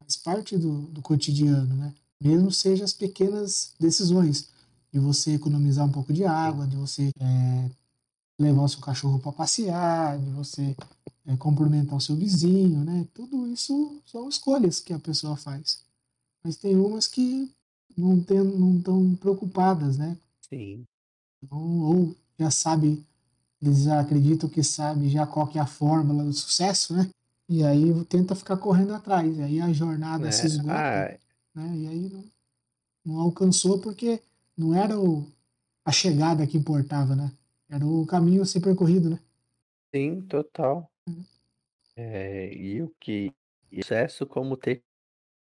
Faz 0.00 0.16
parte 0.16 0.56
do, 0.56 0.82
do 0.82 1.00
cotidiano, 1.00 1.74
né? 1.74 1.94
Mesmo 2.20 2.50
seja 2.50 2.84
as 2.84 2.92
pequenas 2.92 3.74
decisões 3.78 4.48
de 4.92 4.98
você 4.98 5.34
economizar 5.34 5.86
um 5.86 5.92
pouco 5.92 6.12
de 6.12 6.24
água, 6.24 6.66
de 6.66 6.76
você 6.76 7.10
é, 7.20 7.70
levar 8.38 8.62
o 8.62 8.68
seu 8.68 8.80
cachorro 8.80 9.18
para 9.18 9.32
passear, 9.32 10.18
de 10.18 10.30
você 10.30 10.76
é, 11.26 11.36
cumprimentar 11.36 11.96
o 11.96 12.00
seu 12.00 12.16
vizinho, 12.16 12.84
né? 12.84 13.06
Tudo 13.14 13.46
isso 13.46 14.00
são 14.06 14.28
escolhas 14.28 14.80
que 14.80 14.92
a 14.92 14.98
pessoa 14.98 15.36
faz. 15.36 15.84
Mas 16.42 16.56
tem 16.56 16.76
umas 16.76 17.06
que 17.06 17.50
não 17.96 18.18
estão 18.18 18.44
não 18.44 19.16
preocupadas, 19.16 19.96
né? 19.96 20.16
Sim. 20.48 20.84
Então, 21.42 21.80
ou 21.80 22.16
já 22.38 22.50
sabe, 22.50 23.04
eles 23.64 23.84
já 23.84 24.00
acreditam 24.00 24.48
que 24.48 24.62
sabe 24.62 25.08
já 25.08 25.26
qual 25.26 25.46
que 25.46 25.58
é 25.58 25.60
a 25.60 25.66
fórmula 25.66 26.22
do 26.22 26.32
sucesso, 26.32 26.94
né? 26.94 27.10
E 27.48 27.64
aí 27.64 28.04
tenta 28.04 28.34
ficar 28.34 28.58
correndo 28.58 28.94
atrás. 28.94 29.38
E 29.38 29.42
aí 29.42 29.60
a 29.60 29.72
jornada 29.72 30.28
é. 30.28 30.30
se 30.30 30.46
esgota. 30.46 30.74
Ah. 30.74 31.18
Né? 31.54 31.76
E 31.76 31.88
aí 31.88 32.10
não, 32.10 32.24
não 33.04 33.20
alcançou 33.20 33.80
porque 33.80 34.20
não 34.56 34.74
era 34.74 34.98
o, 34.98 35.26
a 35.84 35.90
chegada 35.90 36.46
que 36.46 36.58
importava, 36.58 37.16
né? 37.16 37.32
Era 37.68 37.86
o 37.86 38.06
caminho 38.06 38.42
a 38.42 38.46
ser 38.46 38.60
percorrido, 38.60 39.10
né? 39.10 39.18
Sim, 39.94 40.20
total. 40.22 40.90
Uhum. 41.08 41.24
É, 41.96 42.52
e 42.54 42.82
o 42.82 42.92
que 43.00 43.32
sucesso 43.72 44.26
como 44.26 44.56
ter 44.56 44.82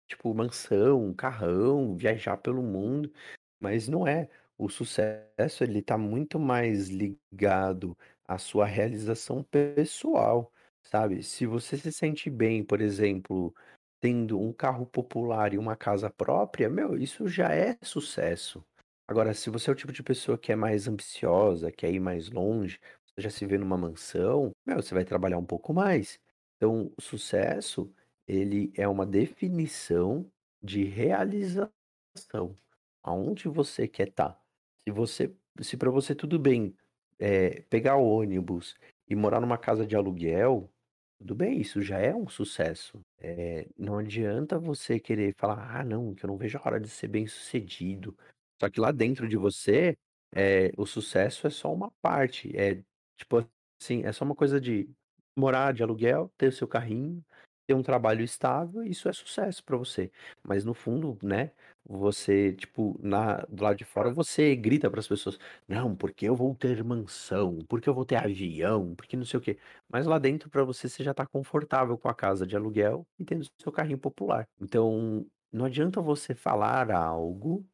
tipo, 0.08 0.34
mansão, 0.34 1.14
carrão, 1.14 1.96
viajar 1.96 2.38
pelo 2.38 2.62
mundo, 2.62 3.12
mas 3.60 3.88
não 3.88 4.06
é. 4.06 4.30
O 4.58 4.70
sucesso, 4.70 5.64
ele 5.64 5.82
tá 5.82 5.98
muito 5.98 6.40
mais 6.40 6.90
ligado 6.90 7.98
à 8.28 8.38
sua 8.38 8.66
realização 8.66 9.44
pessoal, 9.44 10.52
sabe? 10.82 11.24
Se 11.24 11.46
você 11.46 11.78
se 11.78 11.92
sente 11.92 12.30
bem, 12.30 12.64
por 12.64 12.82
exemplo, 12.82 13.54
tendo 14.00 14.40
um 14.40 14.54
carro 14.54 14.86
popular 14.86 15.54
e 15.54 15.58
uma 15.58 15.76
casa 15.76 16.10
própria, 16.10 16.70
meu, 16.70 16.98
isso 16.98 17.28
já 17.28 17.54
é 17.54 17.78
sucesso. 17.84 18.64
Agora, 19.08 19.34
se 19.34 19.50
você 19.50 19.70
é 19.70 19.74
o 19.74 19.76
tipo 19.76 19.92
de 19.92 20.02
pessoa 20.04 20.38
que 20.38 20.52
é 20.52 20.56
mais 20.56 20.88
ambiciosa, 20.88 21.72
quer 21.72 21.92
ir 21.92 22.00
mais 22.00 22.30
longe, 22.30 22.80
você 23.06 23.22
já 23.22 23.30
se 23.30 23.46
vê 23.46 23.58
numa 23.58 23.78
mansão, 23.78 24.52
meu, 24.66 24.82
você 24.82 24.94
vai 24.94 25.04
trabalhar 25.06 25.38
um 25.38 25.46
pouco 25.46 25.74
mais. 25.74 26.20
Então, 26.58 26.92
o 26.98 27.02
sucesso, 27.02 27.94
ele 28.28 28.72
é 28.76 28.88
uma 28.88 29.06
definição 29.06 30.30
de 30.64 30.84
realização. 30.86 31.72
Aonde 33.04 33.48
você 33.48 33.88
quer 33.88 34.10
estar. 34.10 34.30
Tá. 34.34 34.45
Se 34.88 34.92
você, 34.92 35.36
se 35.62 35.78
para 35.78 35.90
você 35.90 36.14
tudo 36.14 36.38
bem 36.38 36.76
é, 37.18 37.62
pegar 37.64 37.96
ônibus 37.96 38.76
e 39.10 39.16
morar 39.16 39.42
numa 39.42 39.58
casa 39.58 39.86
de 39.86 39.96
aluguel, 39.96 40.70
tudo 41.18 41.34
bem, 41.34 41.60
isso 41.60 41.82
já 41.82 41.98
é 41.98 42.14
um 42.14 42.28
sucesso. 42.28 43.00
É, 43.20 43.68
não 43.78 43.98
adianta 43.98 44.60
você 44.60 45.00
querer 45.00 45.34
falar, 45.38 45.80
ah, 45.80 45.84
não, 45.84 46.14
que 46.14 46.26
eu 46.26 46.28
não 46.28 46.38
vejo 46.38 46.58
a 46.58 46.62
hora 46.64 46.80
de 46.80 46.90
ser 46.90 47.08
bem 47.08 47.26
sucedido. 47.26 48.16
Só 48.62 48.70
que 48.70 48.80
lá 48.80 48.92
dentro 48.92 49.28
de 49.28 49.38
você, 49.38 49.98
é, 50.34 50.72
o 50.78 50.86
sucesso 50.86 51.48
é 51.48 51.50
só 51.50 51.74
uma 51.74 51.90
parte. 52.02 52.56
É 52.56 52.84
tipo 53.18 53.44
assim, 53.82 54.04
é 54.04 54.12
só 54.12 54.24
uma 54.24 54.36
coisa 54.36 54.62
de 54.62 54.88
morar 55.36 55.74
de 55.74 55.82
aluguel, 55.82 56.32
ter 56.38 56.48
o 56.48 56.52
seu 56.52 56.68
carrinho, 56.68 57.24
ter 57.68 57.74
um 57.74 57.84
trabalho 57.84 58.24
estável, 58.24 58.84
isso 58.84 59.10
é 59.10 59.14
sucesso 59.14 59.64
para 59.64 59.78
você. 59.78 60.12
Mas 60.44 60.64
no 60.64 60.74
fundo, 60.74 61.18
né, 61.24 61.52
você, 61.88 62.54
tipo, 62.54 63.00
na, 63.02 63.38
do 63.50 63.64
lado 63.64 63.78
de 63.78 63.86
fora, 63.86 64.12
você 64.12 64.56
grita 64.56 64.90
para 64.90 65.00
as 65.00 65.08
pessoas: 65.08 65.38
"Não, 65.68 65.96
porque 65.96 66.28
eu 66.28 66.36
vou 66.36 66.56
ter 66.56 66.84
mansão, 66.84 67.60
porque 67.70 67.88
eu 67.90 67.94
vou 67.94 68.06
ter 68.06 68.16
avião, 68.18 68.96
porque 68.96 69.16
não 69.18 69.26
sei 69.26 69.38
o 69.40 69.42
quê". 69.42 69.58
Mas 69.90 70.06
lá 70.08 70.18
dentro 70.20 70.50
para 70.50 70.64
você 70.64 70.90
você 70.90 71.04
já 71.04 71.14
tá 71.14 71.26
confortável 71.28 71.98
com 71.98 72.10
a 72.10 72.16
casa 72.16 72.46
de 72.48 72.56
aluguel 72.56 73.06
e 73.20 73.26
tendo 73.26 73.46
seu 73.62 73.72
carrinho 73.72 73.98
popular. 74.00 74.48
Então, 74.60 75.26
não 75.52 75.66
adianta 75.66 76.02
você 76.02 76.34
falar 76.36 76.92
algo 76.92 77.66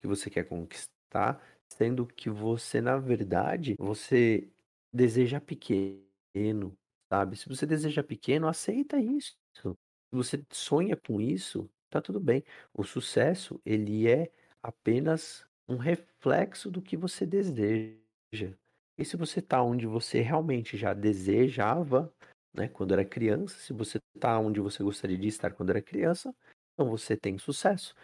que 0.00 0.06
você 0.08 0.30
quer 0.30 0.44
conquistar, 0.44 1.42
sendo 1.72 2.06
que 2.06 2.30
você, 2.30 2.80
na 2.80 2.98
verdade, 2.98 3.74
você 3.78 4.50
deseja 4.92 5.40
pequeno, 5.40 6.74
sabe? 7.12 7.36
Se 7.36 7.48
você 7.48 7.66
deseja 7.66 8.02
pequeno, 8.02 8.48
aceita 8.48 8.98
isso. 8.98 9.36
Se 9.56 10.16
você 10.16 10.44
sonha 10.52 10.96
com 10.96 11.20
isso, 11.20 11.68
tá 11.90 12.00
tudo 12.00 12.20
bem. 12.20 12.44
O 12.74 12.84
sucesso, 12.84 13.60
ele 13.64 14.08
é 14.08 14.30
apenas 14.62 15.46
um 15.68 15.76
reflexo 15.76 16.70
do 16.70 16.82
que 16.82 16.96
você 16.96 17.26
deseja. 17.26 18.54
E 18.96 19.04
se 19.04 19.16
você 19.16 19.40
tá 19.40 19.62
onde 19.62 19.86
você 19.86 20.20
realmente 20.20 20.76
já 20.76 20.92
desejava, 20.94 22.12
né, 22.52 22.68
quando 22.68 22.92
era 22.92 23.04
criança, 23.04 23.58
se 23.58 23.72
você 23.72 23.98
tá 24.18 24.38
onde 24.38 24.60
você 24.60 24.82
gostaria 24.82 25.16
de 25.16 25.28
estar 25.28 25.52
quando 25.52 25.70
era 25.70 25.82
criança, 25.82 26.34
então 26.74 26.90
você 26.90 27.16
tem 27.16 27.38
sucesso. 27.38 27.94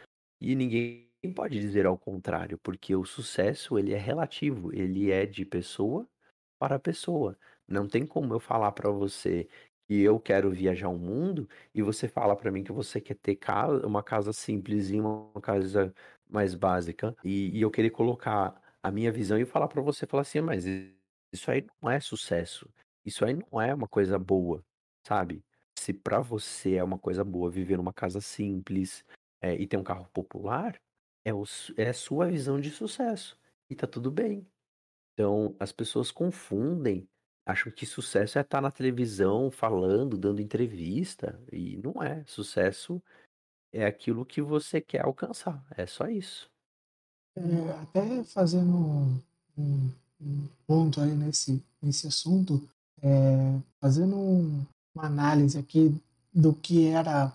E 0.40 0.54
ninguém 0.54 1.10
pode 1.34 1.58
dizer 1.60 1.86
ao 1.86 1.98
contrário, 1.98 2.58
porque 2.62 2.94
o 2.94 3.04
sucesso, 3.04 3.78
ele 3.78 3.92
é 3.94 3.98
relativo, 3.98 4.72
ele 4.74 5.10
é 5.10 5.26
de 5.26 5.44
pessoa 5.44 6.06
para 6.58 6.78
pessoa. 6.78 7.38
Não 7.68 7.88
tem 7.88 8.06
como 8.06 8.34
eu 8.34 8.40
falar 8.40 8.72
para 8.72 8.90
você 8.90 9.48
que 9.88 10.00
eu 10.00 10.18
quero 10.20 10.50
viajar 10.50 10.88
o 10.88 10.98
mundo 10.98 11.48
e 11.74 11.82
você 11.82 12.08
fala 12.08 12.34
para 12.36 12.50
mim 12.50 12.64
que 12.64 12.72
você 12.72 13.00
quer 13.00 13.14
ter 13.16 13.36
casa, 13.36 13.86
uma 13.86 14.02
casa 14.02 14.32
simplesinha, 14.32 15.02
uma 15.02 15.40
casa 15.40 15.94
mais 16.28 16.54
básica 16.54 17.14
e, 17.24 17.50
e 17.56 17.60
eu 17.60 17.70
querer 17.70 17.90
colocar 17.90 18.60
a 18.82 18.90
minha 18.90 19.12
visão 19.12 19.38
e 19.38 19.44
falar 19.44 19.68
para 19.68 19.82
você, 19.82 20.06
falar 20.06 20.22
assim, 20.22 20.40
mas 20.40 20.64
isso 21.32 21.50
aí 21.50 21.66
não 21.82 21.90
é 21.90 22.00
sucesso, 22.00 22.68
isso 23.04 23.24
aí 23.24 23.34
não 23.34 23.60
é 23.60 23.74
uma 23.74 23.88
coisa 23.88 24.18
boa, 24.18 24.64
sabe? 25.06 25.44
Se 25.78 25.92
para 25.92 26.20
você 26.20 26.76
é 26.76 26.84
uma 26.84 26.98
coisa 26.98 27.24
boa 27.24 27.50
viver 27.50 27.76
numa 27.76 27.92
casa 27.92 28.20
simples 28.20 29.04
é, 29.42 29.54
e 29.54 29.66
ter 29.66 29.76
um 29.76 29.84
carro 29.84 30.08
popular, 30.12 30.76
é, 31.24 31.32
o, 31.34 31.44
é 31.76 31.92
sua 31.92 32.26
visão 32.28 32.60
de 32.60 32.70
sucesso 32.70 33.38
e 33.70 33.74
tá 33.74 33.86
tudo 33.86 34.10
bem. 34.10 34.46
Então 35.14 35.56
as 35.60 35.72
pessoas 35.72 36.10
confundem 36.10 37.08
acham 37.46 37.70
que 37.70 37.84
sucesso 37.84 38.38
é 38.38 38.40
estar 38.40 38.60
na 38.60 38.70
televisão 38.70 39.50
falando, 39.50 40.16
dando 40.16 40.40
entrevista, 40.40 41.38
e 41.52 41.76
não 41.76 42.02
é. 42.02 42.24
Sucesso 42.26 43.02
é 43.72 43.84
aquilo 43.84 44.24
que 44.24 44.40
você 44.40 44.80
quer 44.80 45.04
alcançar, 45.04 45.64
é 45.76 45.86
só 45.86 46.08
isso. 46.08 46.50
É, 47.36 47.70
até 47.82 48.24
fazendo 48.24 48.72
um, 49.58 49.90
um, 50.20 50.48
ponto 50.66 51.00
aí 51.00 51.10
nesse, 51.10 51.62
nesse 51.82 52.06
assunto, 52.06 52.62
é, 53.02 53.58
fazendo 53.80 54.16
um, 54.16 54.64
uma 54.94 55.06
análise 55.06 55.58
aqui 55.58 56.00
do 56.32 56.54
que 56.54 56.86
era 56.86 57.32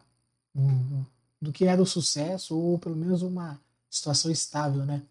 do 1.42 1.54
que 1.54 1.66
era 1.66 1.82
o 1.82 1.86
sucesso 1.86 2.58
ou 2.58 2.78
pelo 2.78 2.96
menos 2.96 3.22
uma 3.22 3.60
situação 3.90 4.30
estável, 4.30 4.86
né, 4.86 5.02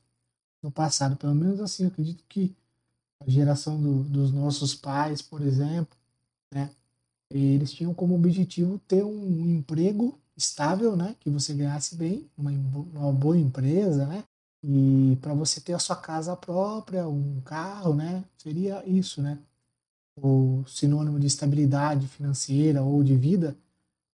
no 0.63 0.71
passado. 0.71 1.17
Pelo 1.17 1.35
menos 1.35 1.61
assim, 1.61 1.87
acredito 1.87 2.23
que 2.29 2.55
a 3.21 3.31
geração 3.31 3.81
do, 3.81 4.05
dos 4.05 4.33
nossos 4.33 4.75
pais, 4.75 5.21
por 5.23 5.43
exemplo, 5.43 5.97
né? 6.53 6.71
Eles 7.31 7.73
tinham 7.73 7.93
como 7.93 8.15
objetivo 8.15 8.79
ter 8.89 9.05
um 9.05 9.47
emprego 9.47 10.19
estável, 10.37 10.97
né? 10.97 11.15
Que 11.21 11.29
você 11.29 11.53
ganhasse 11.53 11.95
bem, 11.97 12.27
uma, 12.37 12.51
uma 12.51 13.13
boa 13.13 13.37
empresa, 13.37 14.07
né? 14.07 14.25
E 14.63 15.17
para 15.21 15.35
você 15.35 15.61
ter 15.61 15.75
a 15.75 15.79
sua 15.79 15.97
casa 15.97 16.35
própria, 16.37 17.07
um 17.07 17.41
carro, 17.45 17.95
né? 17.95 18.25
Seria 18.37 18.83
isso, 18.87 19.21
né? 19.21 19.39
O 20.17 20.65
sinônimo 20.67 21.21
de 21.21 21.27
estabilidade 21.27 22.09
financeira 22.09 22.83
ou 22.83 23.05
de 23.05 23.15
vida 23.15 23.57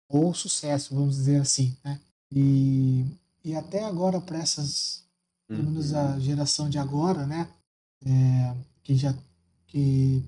ou 0.10 0.34
sucesso, 0.34 0.96
vamos 0.96 1.16
dizer 1.16 1.40
assim, 1.40 1.76
né? 1.84 2.00
E, 2.32 3.06
e 3.44 3.56
até 3.56 3.84
agora 3.84 4.20
para 4.20 4.40
essas, 4.40 5.04
pelo 5.48 5.64
menos 5.64 5.94
a 5.94 6.14
uhum. 6.14 6.20
geração 6.20 6.70
de 6.70 6.78
agora, 6.78 7.26
né? 7.26 7.48
É, 8.06 8.56
que 8.84 8.96
já 8.96 9.14
que 9.68 10.24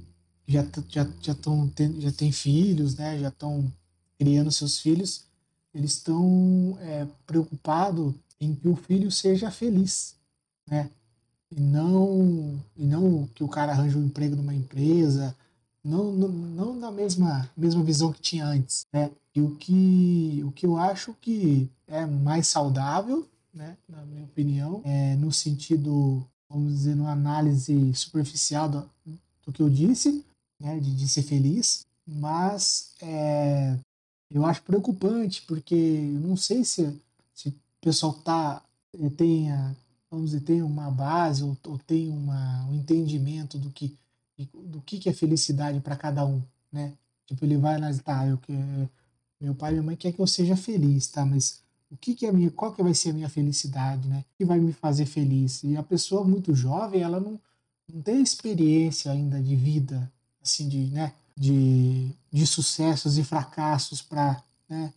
já 0.48 0.66
já 0.90 1.08
já 1.22 1.34
estão 1.34 1.72
já 2.00 2.12
tem 2.12 2.32
filhos, 2.32 2.96
né? 2.96 3.20
Já 3.20 3.30
estão 3.30 3.72
criando 4.18 4.52
seus 4.52 4.80
filhos, 4.80 5.26
eles 5.74 5.94
estão 5.94 6.78
é, 6.82 7.08
preocupados 7.26 8.14
em 8.40 8.56
que 8.56 8.68
o 8.68 8.76
filho 8.76 9.12
seja 9.12 9.52
feliz, 9.52 10.16
né? 10.68 10.90
E 11.52 11.60
não 11.60 12.60
e 12.76 12.86
não 12.86 13.28
que 13.36 13.44
o 13.44 13.48
cara 13.48 13.72
arranje 13.72 13.98
um 13.98 14.06
emprego 14.06 14.36
numa 14.36 14.54
empresa, 14.54 15.36
não, 15.84 16.12
não, 16.12 16.28
não 16.30 16.76
na 16.76 16.92
mesma 16.92 17.50
mesma 17.56 17.84
visão 17.84 18.12
que 18.12 18.22
tinha 18.22 18.46
antes, 18.46 18.86
né? 18.94 19.12
E 19.36 19.42
o 19.42 19.56
que 19.56 20.42
o 20.46 20.52
que 20.52 20.66
eu 20.66 20.78
acho 20.78 21.14
que 21.22 21.70
é 21.88 22.06
mais 22.06 22.48
saudável, 22.48 23.28
né? 23.54 23.78
Na 23.88 24.04
minha 24.06 24.24
opinião, 24.24 24.82
é 24.84 25.16
no 25.16 25.32
sentido 25.32 26.26
vamos 26.50 26.74
dizer, 26.74 26.96
numa 26.96 27.12
análise 27.12 27.94
superficial 27.94 28.70
do, 28.70 28.90
do 29.46 29.52
que 29.52 29.62
eu 29.62 29.70
disse, 29.70 30.24
né, 30.60 30.80
de, 30.80 30.96
de 30.96 31.08
ser 31.08 31.24
feliz, 31.24 31.86
mas 32.08 32.94
é, 33.02 33.78
eu 34.30 34.46
acho 34.46 34.62
preocupante, 34.64 35.42
porque 35.44 35.76
eu 35.76 36.20
não 36.20 36.38
sei 36.38 36.64
se, 36.64 37.02
se 37.34 37.50
o 37.50 37.54
pessoal 37.82 38.14
tá, 38.14 38.64
eh, 38.94 39.10
tenha, 39.10 39.76
vamos 40.10 40.32
dizer, 40.32 40.42
tem 40.42 40.62
uma 40.62 40.90
base 40.92 41.44
ou, 41.44 41.58
ou 41.66 41.78
tem 41.80 42.10
uma, 42.10 42.66
um 42.66 42.76
entendimento 42.76 43.58
do 43.58 43.70
que, 43.70 43.98
do 44.54 44.82
que, 44.82 45.00
que 45.00 45.10
é 45.10 45.14
felicidade 45.14 45.80
para 45.80 45.96
cada 45.96 46.26
um, 46.26 46.42
né? 46.72 46.94
Tipo, 47.26 47.46
ele 47.46 47.58
vai 47.58 47.80
lá, 47.80 47.92
tá, 48.04 48.28
eu, 48.28 48.40
meu 49.40 49.56
pai 49.56 49.72
e 49.72 49.74
minha 49.74 49.84
mãe 49.84 49.96
quer 49.96 50.12
que 50.12 50.20
eu 50.20 50.28
seja 50.28 50.56
feliz, 50.56 51.08
tá? 51.08 51.26
Mas 51.26 51.62
o 51.90 51.98
que, 51.98 52.16
que 52.16 52.26
é 52.26 52.32
minha, 52.32 52.52
qual 52.52 52.74
que 52.74 52.84
vai 52.84 52.94
ser 52.94 53.12
a 53.12 53.14
minha 53.14 53.30
felicidade, 53.30 54.08
né? 54.08 54.26
O 54.34 54.38
que 54.38 54.46
vai 54.46 54.60
me 54.60 54.74
fazer 54.74 55.06
feliz? 55.06 55.64
E 55.64 55.78
a 55.78 55.84
pessoa 55.84 56.24
muito 56.24 56.54
jovem, 56.56 57.02
ela 57.02 57.20
não, 57.20 57.40
não 57.92 58.02
tem 58.02 58.22
experiência 58.22 59.12
ainda 59.12 59.42
de 59.42 59.56
vida, 59.56 60.12
assim, 60.42 60.68
de, 60.68 60.88
né? 60.88 61.14
De, 61.38 62.12
de 62.32 62.48
sucessos 62.48 63.18
e 63.18 63.24
fracassos 63.24 64.02
para 64.02 64.42
né, 64.70 64.94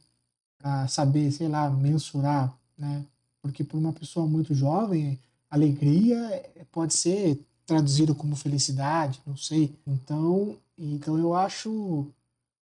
saber, 0.89 1.30
sei 1.32 1.49
lá, 1.49 1.68
mensurar, 1.68 2.57
né? 2.76 3.05
Porque 3.43 3.64
para 3.64 3.78
uma 3.78 3.93
pessoa 3.93 4.26
muito 4.26 4.55
jovem, 4.55 5.18
alegria 5.51 6.43
pode 6.70 6.95
ser 6.95 7.41
traduzido 7.66 8.14
como 8.14 8.34
felicidade, 8.34 9.20
não 9.26 9.36
sei. 9.36 9.74
Então, 9.86 10.57
então 10.76 11.18
eu 11.18 11.34
acho 11.34 12.07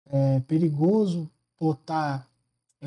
é, 0.06 0.40
perigoso 0.40 1.28
botar 1.60 2.26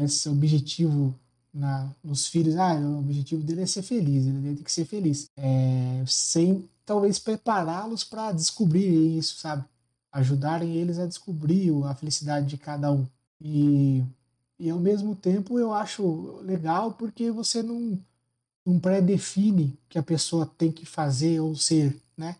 esse 0.03 0.27
objetivo 0.29 1.13
na, 1.53 1.89
nos 2.03 2.27
filhos. 2.27 2.55
Ah, 2.55 2.73
o 2.75 2.99
objetivo 2.99 3.43
dele 3.43 3.61
é 3.61 3.65
ser 3.65 3.81
feliz, 3.81 4.25
ele 4.25 4.55
tem 4.55 4.63
que 4.63 4.71
ser 4.71 4.85
feliz. 4.85 5.29
É, 5.37 6.03
sem 6.07 6.67
talvez 6.85 7.19
prepará-los 7.19 8.03
para 8.03 8.31
descobrir 8.31 9.17
isso, 9.17 9.39
sabe? 9.39 9.63
Ajudarem 10.11 10.75
eles 10.75 10.97
a 10.97 11.05
descobrir 11.05 11.71
a 11.85 11.93
felicidade 11.93 12.47
de 12.47 12.57
cada 12.57 12.91
um. 12.91 13.05
E, 13.39 14.03
e 14.57 14.69
ao 14.69 14.79
mesmo 14.79 15.15
tempo 15.15 15.59
eu 15.59 15.73
acho 15.73 16.39
legal 16.41 16.93
porque 16.93 17.31
você 17.31 17.61
não, 17.61 17.99
não 18.65 18.79
pré-define 18.79 19.77
que 19.87 19.99
a 19.99 20.03
pessoa 20.03 20.45
tem 20.57 20.71
que 20.71 20.85
fazer 20.85 21.39
ou 21.39 21.55
ser, 21.55 21.95
né? 22.17 22.35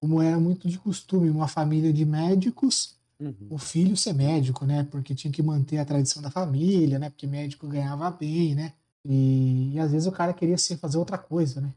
Como 0.00 0.20
era 0.20 0.38
muito 0.38 0.68
de 0.68 0.78
costume, 0.78 1.30
uma 1.30 1.48
família 1.48 1.92
de 1.92 2.04
médicos 2.04 2.94
uhum. 3.20 3.34
o 3.50 3.58
filho 3.58 3.96
ser 3.96 4.12
médico, 4.12 4.64
né? 4.64 4.84
Porque 4.90 5.14
tinha 5.14 5.32
que 5.32 5.42
manter 5.42 5.78
a 5.78 5.84
tradição 5.84 6.22
da 6.22 6.30
família, 6.30 6.98
né? 6.98 7.10
Porque 7.10 7.26
médico 7.26 7.68
ganhava 7.68 8.10
bem, 8.10 8.54
né? 8.54 8.72
E, 9.04 9.72
e 9.74 9.78
às 9.78 9.92
vezes 9.92 10.06
o 10.06 10.12
cara 10.12 10.32
queria 10.32 10.58
ser, 10.58 10.76
fazer 10.78 10.98
outra 10.98 11.18
coisa, 11.18 11.60
né? 11.60 11.72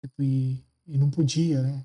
Tipo, 0.00 0.22
e, 0.22 0.64
e 0.86 0.98
não 0.98 1.10
podia, 1.10 1.62
né? 1.62 1.84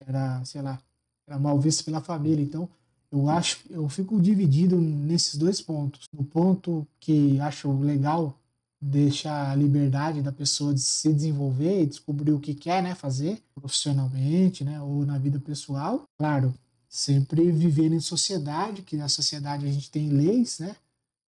Era, 0.00 0.44
sei 0.44 0.62
lá, 0.62 0.80
era 1.26 1.38
mal 1.38 1.58
visto 1.58 1.84
pela 1.84 2.00
família. 2.00 2.42
Então, 2.42 2.68
eu 3.10 3.28
acho, 3.28 3.60
eu 3.70 3.88
fico 3.88 4.20
dividido 4.20 4.80
nesses 4.80 5.36
dois 5.36 5.60
pontos. 5.60 6.06
No 6.12 6.24
ponto 6.24 6.86
que 7.00 7.40
acho 7.40 7.72
legal 7.80 8.38
deixar 8.80 9.50
a 9.50 9.54
liberdade 9.54 10.22
da 10.22 10.30
pessoa 10.30 10.72
de 10.72 10.80
se 10.80 11.12
desenvolver 11.12 11.82
e 11.82 11.86
descobrir 11.86 12.32
o 12.32 12.40
que 12.40 12.54
quer, 12.54 12.82
né, 12.82 12.94
fazer 12.94 13.42
profissionalmente, 13.54 14.62
né, 14.62 14.80
ou 14.80 15.04
na 15.04 15.18
vida 15.18 15.40
pessoal. 15.40 16.04
Claro, 16.16 16.54
sempre 16.88 17.50
viver 17.52 17.92
em 17.92 18.00
sociedade, 18.00 18.82
que 18.82 18.96
na 18.96 19.08
sociedade 19.08 19.66
a 19.66 19.70
gente 19.70 19.90
tem 19.90 20.08
leis, 20.08 20.58
né? 20.58 20.74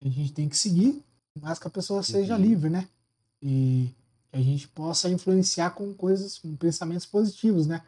A 0.02 0.08
gente 0.08 0.32
tem 0.32 0.48
que 0.48 0.58
seguir, 0.58 1.04
mas 1.40 1.60
que 1.60 1.68
a 1.68 1.72
pessoa 1.72 2.02
seja 2.02 2.36
uhum. 2.36 2.42
livre, 2.42 2.70
né? 2.70 2.88
E 3.42 3.90
que 4.32 4.38
a 4.38 4.42
gente 4.42 4.68
possa 4.70 5.10
influenciar 5.10 5.72
com 5.72 5.94
coisas, 5.94 6.40
com 6.40 6.56
pensamentos 6.56 7.06
positivos, 7.06 7.68
né? 7.68 7.82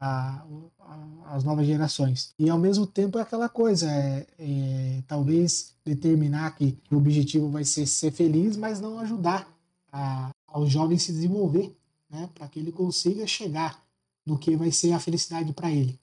A, 0.00 0.44
a, 0.80 1.34
as 1.36 1.44
novas 1.44 1.66
gerações. 1.66 2.34
E 2.38 2.50
ao 2.50 2.58
mesmo 2.58 2.86
tempo 2.86 3.18
é 3.18 3.22
aquela 3.22 3.48
coisa, 3.48 3.90
é, 3.90 4.26
é 4.38 5.02
talvez 5.06 5.72
determinar 5.84 6.54
que, 6.56 6.76
o 6.90 6.96
objetivo 6.96 7.48
vai 7.48 7.64
ser 7.64 7.86
ser 7.86 8.10
feliz, 8.10 8.56
mas 8.56 8.80
não 8.80 8.98
ajudar 8.98 9.48
a, 9.92 10.30
ao 10.46 10.66
jovem 10.66 10.98
se 10.98 11.12
desenvolver, 11.12 11.74
né? 12.10 12.28
Para 12.34 12.48
que 12.48 12.58
ele 12.58 12.72
consiga 12.72 13.26
chegar 13.26 13.82
no 14.26 14.36
que 14.36 14.56
vai 14.56 14.72
ser 14.72 14.92
a 14.92 15.00
felicidade 15.00 15.52
para 15.52 15.70
ele. 15.70 15.98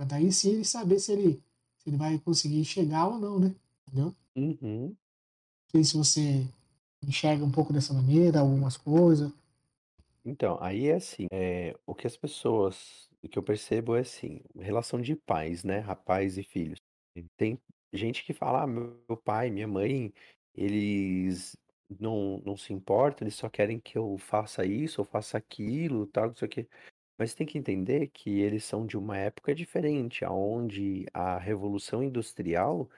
Pra 0.00 0.06
daí 0.06 0.32
sim 0.32 0.52
ele 0.52 0.64
saber 0.64 0.98
se 0.98 1.12
ele, 1.12 1.42
se 1.76 1.90
ele 1.90 1.98
vai 1.98 2.18
conseguir 2.20 2.64
chegar 2.64 3.06
ou 3.06 3.18
não, 3.18 3.38
né? 3.38 3.54
Entendeu? 3.86 4.14
Uhum. 4.34 4.86
Não 4.86 4.96
sei 5.70 5.84
se 5.84 5.94
você 5.94 6.48
enxerga 7.06 7.44
um 7.44 7.50
pouco 7.50 7.70
dessa 7.70 7.92
maneira, 7.92 8.40
algumas 8.40 8.78
coisas. 8.78 9.30
Então, 10.24 10.56
aí 10.58 10.86
é 10.86 10.94
assim, 10.94 11.26
é, 11.30 11.76
o 11.84 11.94
que 11.94 12.06
as 12.06 12.16
pessoas, 12.16 13.10
o 13.22 13.28
que 13.28 13.38
eu 13.38 13.42
percebo 13.42 13.94
é 13.94 14.00
assim, 14.00 14.40
relação 14.58 15.02
de 15.02 15.14
pais, 15.14 15.64
né? 15.64 15.80
Rapais 15.80 16.38
e 16.38 16.42
filhos. 16.42 16.78
Tem 17.36 17.58
gente 17.92 18.24
que 18.24 18.32
fala, 18.32 18.62
ah, 18.62 18.66
meu 18.66 18.96
pai, 19.22 19.50
minha 19.50 19.68
mãe, 19.68 20.14
eles 20.54 21.54
não, 21.98 22.38
não 22.38 22.56
se 22.56 22.72
importam, 22.72 23.26
eles 23.26 23.34
só 23.34 23.50
querem 23.50 23.78
que 23.78 23.98
eu 23.98 24.16
faça 24.16 24.64
isso 24.64 25.02
ou 25.02 25.04
faça 25.04 25.36
aquilo, 25.36 26.06
tal, 26.06 26.28
não 26.28 26.34
sei 26.36 26.46
o 26.46 26.50
quê. 26.50 26.68
Mas 27.20 27.34
tem 27.34 27.46
que 27.46 27.58
entender 27.58 28.08
que 28.08 28.40
eles 28.40 28.64
são 28.64 28.86
de 28.86 28.96
uma 28.96 29.18
época 29.18 29.54
diferente, 29.54 30.24
aonde 30.24 31.06
a 31.12 31.38
revolução 31.38 32.02
industrial 32.02 32.88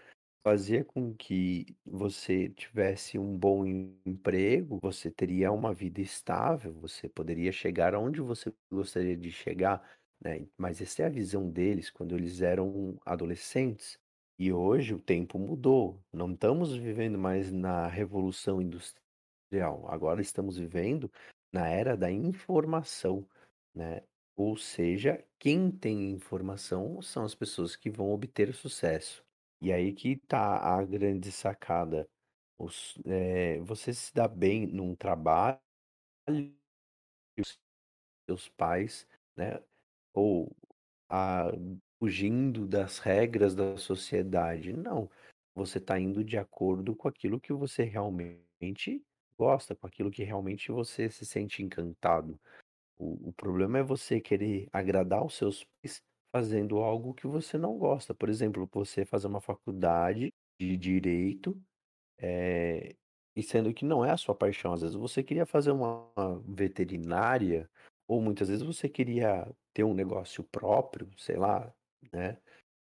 fazia 0.46 0.84
com 0.84 1.14
que 1.14 1.66
você 1.84 2.48
tivesse 2.50 3.18
um 3.18 3.36
bom 3.36 3.66
emprego, 4.06 4.78
você 4.82 5.10
teria 5.10 5.52
uma 5.52 5.74
vida 5.74 6.00
estável, 6.00 6.72
você 6.74 7.08
poderia 7.08 7.52
chegar 7.52 7.94
aonde 7.94 8.20
você 8.20 8.52
gostaria 8.72 9.16
de 9.16 9.32
chegar, 9.32 9.82
né? 10.24 10.46
Mas 10.56 10.80
essa 10.80 11.02
é 11.02 11.06
a 11.06 11.08
visão 11.08 11.50
deles 11.50 11.90
quando 11.90 12.16
eles 12.16 12.42
eram 12.42 12.98
adolescentes. 13.04 13.98
E 14.38 14.52
hoje 14.52 14.94
o 14.94 15.00
tempo 15.00 15.38
mudou. 15.38 16.00
Não 16.12 16.32
estamos 16.32 16.76
vivendo 16.76 17.18
mais 17.18 17.52
na 17.52 17.88
revolução 17.88 18.62
industrial. 18.62 19.86
Agora 19.88 20.20
estamos 20.20 20.58
vivendo 20.58 21.10
na 21.52 21.68
era 21.68 21.96
da 21.96 22.10
informação, 22.10 23.26
né? 23.74 24.02
Ou 24.36 24.56
seja, 24.56 25.24
quem 25.38 25.70
tem 25.70 26.10
informação 26.10 27.02
são 27.02 27.24
as 27.24 27.34
pessoas 27.34 27.76
que 27.76 27.90
vão 27.90 28.10
obter 28.10 28.54
sucesso. 28.54 29.24
E 29.60 29.72
aí 29.72 29.92
que 29.92 30.16
tá 30.16 30.58
a 30.58 30.84
grande 30.84 31.30
sacada. 31.30 32.08
Os, 32.58 32.96
é, 33.06 33.60
você 33.60 33.92
se 33.94 34.14
dá 34.14 34.28
bem 34.28 34.66
num 34.66 34.94
trabalho, 34.94 35.60
os 37.38 37.58
seus 38.28 38.48
pais, 38.50 39.06
né? 39.36 39.60
Ou 40.14 40.50
a, 41.10 41.50
fugindo 41.98 42.66
das 42.66 42.98
regras 42.98 43.54
da 43.54 43.76
sociedade. 43.76 44.72
Não. 44.72 45.10
Você 45.54 45.78
está 45.78 45.98
indo 46.00 46.24
de 46.24 46.38
acordo 46.38 46.96
com 46.96 47.08
aquilo 47.08 47.40
que 47.40 47.52
você 47.52 47.84
realmente 47.84 49.02
gosta, 49.38 49.74
com 49.76 49.86
aquilo 49.86 50.10
que 50.10 50.24
realmente 50.24 50.72
você 50.72 51.10
se 51.10 51.26
sente 51.26 51.62
encantado. 51.62 52.38
O, 52.98 53.28
o 53.30 53.32
problema 53.32 53.78
é 53.78 53.82
você 53.82 54.20
querer 54.20 54.68
agradar 54.72 55.24
os 55.24 55.34
seus 55.36 55.64
pais 55.64 56.00
fazendo 56.34 56.78
algo 56.78 57.14
que 57.14 57.26
você 57.26 57.58
não 57.58 57.76
gosta. 57.78 58.14
Por 58.14 58.28
exemplo, 58.28 58.68
você 58.72 59.04
fazer 59.04 59.26
uma 59.26 59.40
faculdade 59.40 60.32
de 60.60 60.76
direito, 60.76 61.60
é, 62.18 62.94
e 63.36 63.42
sendo 63.42 63.72
que 63.74 63.84
não 63.84 64.04
é 64.04 64.10
a 64.10 64.16
sua 64.16 64.34
paixão. 64.34 64.72
Às 64.74 64.82
vezes 64.82 64.96
você 64.96 65.22
queria 65.22 65.46
fazer 65.46 65.72
uma 65.72 66.12
veterinária, 66.46 67.68
ou 68.08 68.20
muitas 68.22 68.48
vezes 68.48 68.64
você 68.64 68.88
queria 68.88 69.48
ter 69.74 69.84
um 69.84 69.94
negócio 69.94 70.44
próprio, 70.44 71.10
sei 71.18 71.36
lá, 71.36 71.72
né? 72.12 72.38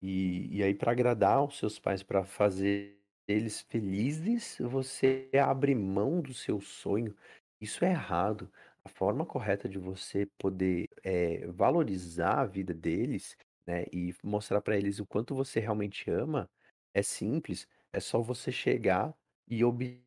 E, 0.03 0.59
e 0.59 0.62
aí, 0.62 0.74
para 0.74 0.92
agradar 0.92 1.44
os 1.44 1.59
seus 1.59 1.78
pais, 1.78 2.03
para 2.03 2.24
fazer 2.24 2.99
eles 3.26 3.61
felizes, 3.62 4.59
você 4.61 5.28
abre 5.34 5.74
mão 5.74 6.20
do 6.20 6.32
seu 6.32 6.61
sonho. 6.61 7.14
Isso 7.61 7.84
é 7.84 7.90
errado 7.90 8.51
forma 8.89 9.24
correta 9.26 9.68
de 9.68 9.78
você 9.78 10.26
poder 10.39 10.89
é, 11.05 11.47
valorizar 11.49 12.41
a 12.41 12.47
vida 12.47 12.74
deles, 12.74 13.36
né, 13.66 13.84
e 13.93 14.14
mostrar 14.24 14.61
para 14.62 14.76
eles 14.76 14.99
o 15.01 15.07
quanto 15.07 15.34
você 15.34 15.61
realmente 15.61 16.11
ama, 16.11 16.49
é 16.95 17.03
simples. 17.03 17.66
É 17.93 18.01
só 18.01 18.20
você 18.20 18.51
chegar 18.53 19.14
e 19.49 19.64
obter 19.64 20.05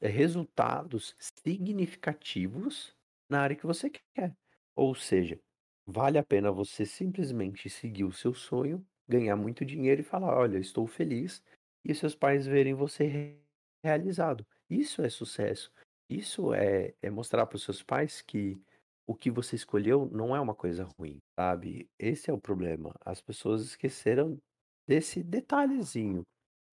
é, 0.00 0.08
resultados 0.08 1.14
significativos 1.18 2.94
na 3.30 3.40
área 3.42 3.56
que 3.56 3.66
você 3.66 3.90
quer. 3.90 4.34
Ou 4.76 4.94
seja, 4.94 5.38
vale 5.86 6.18
a 6.18 6.24
pena 6.24 6.50
você 6.52 6.84
simplesmente 6.86 7.68
seguir 7.70 8.04
o 8.04 8.12
seu 8.12 8.34
sonho, 8.34 8.84
ganhar 9.08 9.36
muito 9.36 9.64
dinheiro 9.64 10.00
e 10.00 10.04
falar: 10.04 10.36
olha, 10.36 10.58
estou 10.58 10.86
feliz, 10.86 11.42
e 11.84 11.94
seus 11.94 12.14
pais 12.14 12.46
verem 12.46 12.74
você 12.74 13.36
realizado. 13.84 14.46
Isso 14.70 15.02
é 15.02 15.08
sucesso. 15.10 15.70
Isso 16.18 16.52
é, 16.54 16.94
é 17.02 17.10
mostrar 17.10 17.46
para 17.46 17.56
os 17.56 17.62
seus 17.64 17.82
pais 17.82 18.20
que 18.22 18.60
o 19.06 19.14
que 19.14 19.30
você 19.30 19.56
escolheu 19.56 20.08
não 20.12 20.34
é 20.34 20.40
uma 20.40 20.54
coisa 20.54 20.84
ruim, 20.98 21.18
sabe? 21.38 21.88
Esse 21.98 22.30
é 22.30 22.32
o 22.32 22.40
problema. 22.40 22.94
As 23.04 23.20
pessoas 23.20 23.62
esqueceram 23.62 24.38
desse 24.86 25.22
detalhezinho. 25.22 26.22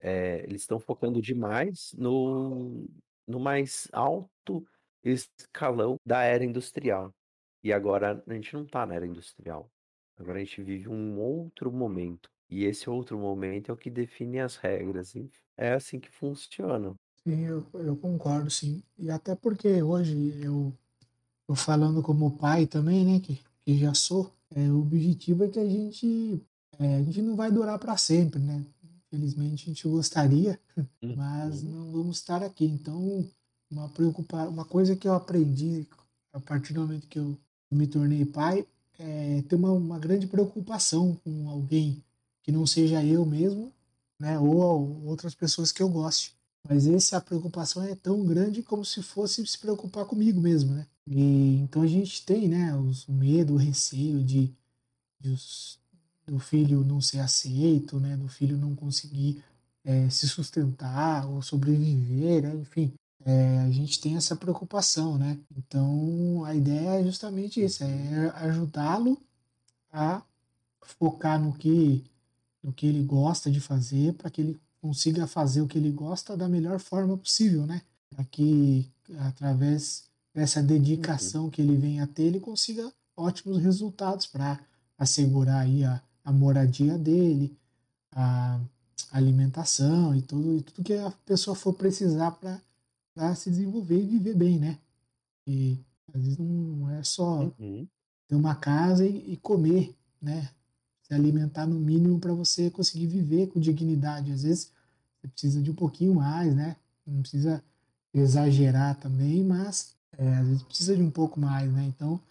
É, 0.01 0.43
eles 0.43 0.61
estão 0.61 0.79
focando 0.79 1.21
demais 1.21 1.93
no, 1.97 2.87
no 3.27 3.39
mais 3.39 3.87
alto 3.91 4.65
escalão 5.03 5.97
da 6.05 6.23
era 6.23 6.43
industrial. 6.43 7.11
E 7.63 7.73
agora 7.73 8.23
a 8.27 8.33
gente 8.33 8.53
não 8.53 8.65
tá 8.65 8.85
na 8.85 8.95
era 8.95 9.05
industrial. 9.07 9.69
Agora 10.17 10.39
a 10.39 10.43
gente 10.43 10.61
vive 10.63 10.89
um 10.89 11.19
outro 11.19 11.71
momento. 11.71 12.29
E 12.49 12.65
esse 12.65 12.89
outro 12.89 13.17
momento 13.17 13.69
é 13.69 13.73
o 13.73 13.77
que 13.77 13.89
define 13.89 14.39
as 14.39 14.55
regras. 14.57 15.15
E 15.15 15.29
é 15.57 15.73
assim 15.73 15.99
que 15.99 16.09
funciona. 16.11 16.95
Sim, 17.29 17.41
eu, 17.45 17.65
eu 17.75 17.95
concordo, 17.95 18.49
sim. 18.49 18.81
E 18.97 19.09
até 19.11 19.35
porque 19.35 19.83
hoje 19.83 20.33
eu, 20.41 20.73
eu 21.47 21.55
falando 21.55 22.01
como 22.01 22.37
pai 22.37 22.65
também, 22.65 23.05
né, 23.05 23.19
que, 23.19 23.39
que 23.61 23.77
já 23.77 23.93
sou, 23.93 24.33
é, 24.55 24.71
o 24.71 24.79
objetivo 24.81 25.43
é 25.43 25.47
que 25.49 25.59
a 25.59 25.65
gente, 25.65 26.41
é, 26.79 26.95
a 26.95 27.03
gente 27.03 27.21
não 27.21 27.35
vai 27.35 27.51
durar 27.51 27.77
para 27.77 27.95
sempre, 27.97 28.39
né? 28.39 28.65
Infelizmente 29.07 29.63
a 29.63 29.67
gente 29.67 29.87
gostaria, 29.87 30.59
Uhum. 31.01 31.15
mas 31.15 31.63
não 31.63 31.91
vamos 31.91 32.17
estar 32.17 32.43
aqui. 32.43 32.65
Então, 32.65 33.25
uma 33.71 33.87
preocupa 33.89 34.47
uma 34.49 34.65
coisa 34.65 34.95
que 34.95 35.07
eu 35.07 35.13
aprendi 35.13 35.87
a 36.33 36.39
partir 36.39 36.73
do 36.73 36.81
momento 36.81 37.07
que 37.07 37.19
eu 37.19 37.37
me 37.71 37.87
tornei 37.87 38.25
pai 38.25 38.67
é 38.97 39.41
ter 39.43 39.55
uma, 39.55 39.71
uma 39.71 39.99
grande 39.99 40.27
preocupação 40.27 41.15
com 41.23 41.47
alguém 41.49 42.03
que 42.43 42.51
não 42.51 42.65
seja 42.67 43.03
eu 43.03 43.25
mesmo, 43.25 43.71
né, 44.19 44.37
ou 44.39 45.05
outras 45.05 45.33
pessoas 45.35 45.71
que 45.71 45.81
eu 45.81 45.89
goste. 45.89 46.38
Mas 46.67 46.87
essa 46.87 47.21
preocupação 47.21 47.83
é 47.83 47.95
tão 47.95 48.25
grande 48.25 48.61
como 48.61 48.83
se 48.83 49.01
fosse 49.01 49.45
se 49.45 49.57
preocupar 49.57 50.05
comigo 50.05 50.39
mesmo, 50.39 50.73
né? 50.73 50.87
E 51.07 51.57
então 51.57 51.81
a 51.81 51.87
gente 51.87 52.23
tem, 52.25 52.47
né, 52.47 52.75
os, 52.75 53.07
o 53.07 53.13
medo, 53.13 53.53
o 53.53 53.57
receio 53.57 54.23
de, 54.23 54.53
de 55.19 55.29
os, 55.29 55.79
do 56.27 56.39
filho 56.39 56.83
não 56.83 57.01
ser 57.01 57.19
aceito, 57.19 57.99
né, 57.99 58.15
do 58.15 58.27
filho 58.27 58.57
não 58.57 58.75
conseguir 58.75 59.43
é, 59.83 60.09
se 60.09 60.27
sustentar 60.27 61.27
ou 61.27 61.41
sobreviver, 61.41 62.43
né, 62.43 62.55
enfim. 62.55 62.93
É, 63.25 63.59
a 63.59 63.71
gente 63.71 63.99
tem 63.99 64.15
essa 64.15 64.35
preocupação, 64.35 65.17
né? 65.17 65.37
Então 65.57 66.43
a 66.45 66.55
ideia 66.55 67.01
é 67.01 67.03
justamente 67.03 67.63
isso, 67.63 67.83
é 67.83 68.29
ajudá-lo 68.35 69.19
a 69.91 70.21
focar 70.81 71.39
no 71.41 71.53
que 71.53 72.03
no 72.63 72.73
que 72.73 72.87
ele 72.87 73.03
gosta 73.03 73.49
de 73.49 73.59
fazer 73.59 74.13
para 74.13 74.29
que 74.29 74.41
ele 74.41 74.59
consiga 74.81 75.27
fazer 75.27 75.61
o 75.61 75.67
que 75.67 75.77
ele 75.77 75.91
gosta 75.91 76.35
da 76.37 76.47
melhor 76.47 76.79
forma 76.79 77.17
possível, 77.17 77.65
né? 77.65 77.81
Para 78.09 78.23
que 78.25 78.89
através 79.19 80.03
dessa 80.33 80.61
dedicação 80.61 81.49
que 81.49 81.61
ele 81.61 81.75
vem 81.77 81.99
a 82.01 82.07
ter, 82.07 82.23
ele 82.23 82.39
consiga 82.39 82.91
ótimos 83.15 83.57
resultados 83.61 84.25
para 84.27 84.59
assegurar 84.97 85.61
aí 85.61 85.83
a, 85.83 86.01
a 86.23 86.31
moradia 86.31 86.97
dele, 86.97 87.57
a 88.11 88.59
alimentação 89.11 90.15
e 90.15 90.21
tudo, 90.21 90.55
e 90.57 90.61
tudo 90.61 90.83
que 90.83 90.93
a 90.93 91.11
pessoa 91.25 91.55
for 91.55 91.73
precisar 91.73 92.31
para 92.31 93.35
se 93.35 93.49
desenvolver 93.49 94.01
e 94.01 94.05
viver 94.05 94.35
bem, 94.35 94.59
né? 94.59 94.77
E 95.47 95.77
às 96.13 96.21
vezes 96.21 96.37
não 96.37 96.89
é 96.91 97.03
só 97.03 97.41
Uhum. 97.59 97.87
ter 98.27 98.35
uma 98.35 98.55
casa 98.55 99.05
e, 99.05 99.33
e 99.33 99.37
comer, 99.37 99.95
né? 100.21 100.49
Se 101.09 101.15
alimentar 101.15 101.65
no 101.65 101.79
mínimo 101.79 102.19
para 102.19 102.33
você 102.33 102.69
conseguir 102.69 103.07
viver 103.07 103.47
com 103.47 103.59
dignidade. 103.59 104.31
Às 104.31 104.43
vezes 104.43 104.71
você 105.19 105.27
precisa 105.27 105.61
de 105.61 105.71
um 105.71 105.75
pouquinho 105.75 106.15
mais, 106.15 106.55
né? 106.55 106.75
Não 107.05 107.21
precisa 107.21 107.63
exagerar 108.13 108.95
também, 108.99 109.43
mas 109.43 109.95
é, 110.17 110.35
às 110.35 110.47
vezes 110.47 110.63
precisa 110.63 110.95
de 110.95 111.01
um 111.01 111.11
pouco 111.11 111.39
mais, 111.39 111.71
né? 111.71 111.85
Então, 111.85 112.21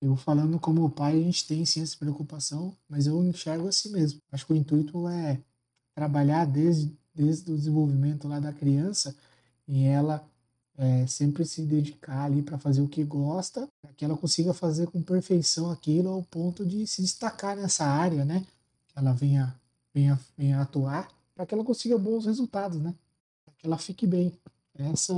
eu 0.00 0.16
falando 0.16 0.58
como 0.58 0.90
pai, 0.90 1.18
a 1.18 1.22
gente 1.22 1.46
tem 1.46 1.64
sim 1.64 1.82
essa 1.82 1.96
preocupação, 1.96 2.76
mas 2.88 3.06
eu 3.06 3.22
enxergo 3.24 3.68
assim 3.68 3.90
mesmo. 3.92 4.20
Acho 4.32 4.46
que 4.46 4.52
o 4.52 4.56
intuito 4.56 5.06
é 5.08 5.40
trabalhar 5.94 6.46
desde, 6.46 6.96
desde 7.14 7.52
o 7.52 7.56
desenvolvimento 7.56 8.26
lá 8.28 8.40
da 8.40 8.52
criança 8.52 9.14
e 9.68 9.84
ela 9.84 10.26
é, 10.78 11.06
sempre 11.06 11.44
se 11.44 11.62
dedicar 11.62 12.24
ali 12.24 12.42
para 12.42 12.58
fazer 12.58 12.80
o 12.80 12.88
que 12.88 13.04
gosta, 13.04 13.68
para 13.80 13.92
que 13.92 14.04
ela 14.04 14.16
consiga 14.16 14.54
fazer 14.54 14.86
com 14.88 15.02
perfeição 15.02 15.70
aquilo 15.70 16.10
ao 16.10 16.22
ponto 16.22 16.64
de 16.64 16.86
se 16.86 17.02
destacar 17.02 17.56
nessa 17.56 17.84
área, 17.84 18.24
né? 18.24 18.46
Que 18.88 18.98
ela 18.98 19.12
venha, 19.12 19.54
venha, 19.94 20.18
venha 20.36 20.60
atuar, 20.60 21.08
para 21.34 21.46
que 21.46 21.54
ela 21.54 21.64
consiga 21.64 21.98
bons 21.98 22.26
resultados, 22.26 22.80
né? 22.80 22.94
Para 23.44 23.54
que 23.54 23.66
ela 23.66 23.78
fique 23.78 24.06
bem. 24.06 24.32
Essa 24.74 25.12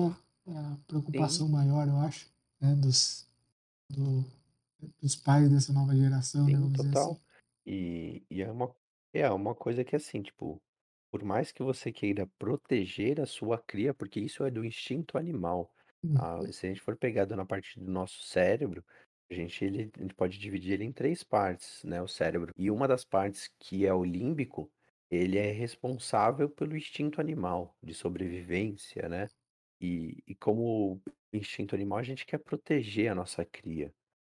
é 0.46 0.56
a 0.56 0.76
preocupação 0.86 1.46
Sim. 1.46 1.52
maior, 1.52 1.86
eu 1.88 1.96
acho, 1.98 2.26
né? 2.60 2.74
Dos, 2.74 3.26
do, 3.88 4.24
dos 5.00 5.14
pais 5.14 5.48
dessa 5.48 5.72
nova 5.72 5.94
geração, 5.94 6.44
né? 6.44 6.52
Sim, 6.52 6.60
Vamos 6.60 6.72
dizer 6.72 6.88
total. 6.88 7.10
assim. 7.12 7.20
E, 7.66 8.22
e 8.30 8.42
é 8.42 8.50
uma, 8.50 8.70
é 9.12 9.30
uma 9.30 9.54
coisa 9.54 9.84
que 9.84 9.96
assim, 9.96 10.20
tipo, 10.20 10.60
por 11.14 11.22
mais 11.22 11.52
que 11.52 11.62
você 11.62 11.92
queira 11.92 12.26
proteger 12.40 13.20
a 13.20 13.26
sua 13.26 13.56
cria, 13.56 13.94
porque 13.94 14.18
isso 14.18 14.42
é 14.42 14.50
do 14.50 14.64
instinto 14.64 15.16
animal. 15.16 15.72
Uhum. 16.02 16.52
se 16.52 16.66
a 16.66 16.68
gente 16.70 16.80
for 16.80 16.96
pegado 16.96 17.36
na 17.36 17.46
parte 17.46 17.78
do 17.78 17.88
nosso 17.88 18.24
cérebro, 18.24 18.84
a 19.30 19.34
gente, 19.34 19.64
ele, 19.64 19.92
a 19.96 20.02
gente 20.02 20.14
pode 20.14 20.40
dividir 20.40 20.72
ele 20.72 20.82
em 20.82 20.90
três 20.90 21.22
partes, 21.22 21.84
né? 21.84 22.02
O 22.02 22.08
cérebro. 22.08 22.52
E 22.58 22.68
uma 22.68 22.88
das 22.88 23.04
partes, 23.04 23.48
que 23.60 23.86
é 23.86 23.94
o 23.94 24.02
límbico, 24.02 24.68
ele 25.08 25.38
é 25.38 25.52
responsável 25.52 26.50
pelo 26.50 26.76
instinto 26.76 27.20
animal 27.20 27.76
de 27.80 27.94
sobrevivência, 27.94 29.08
né? 29.08 29.28
E, 29.80 30.20
e 30.26 30.34
como 30.34 31.00
instinto 31.32 31.76
animal, 31.76 32.00
a 32.00 32.02
gente 32.02 32.26
quer 32.26 32.38
proteger 32.38 33.12
a 33.12 33.14
nossa 33.14 33.44
cria. 33.44 33.94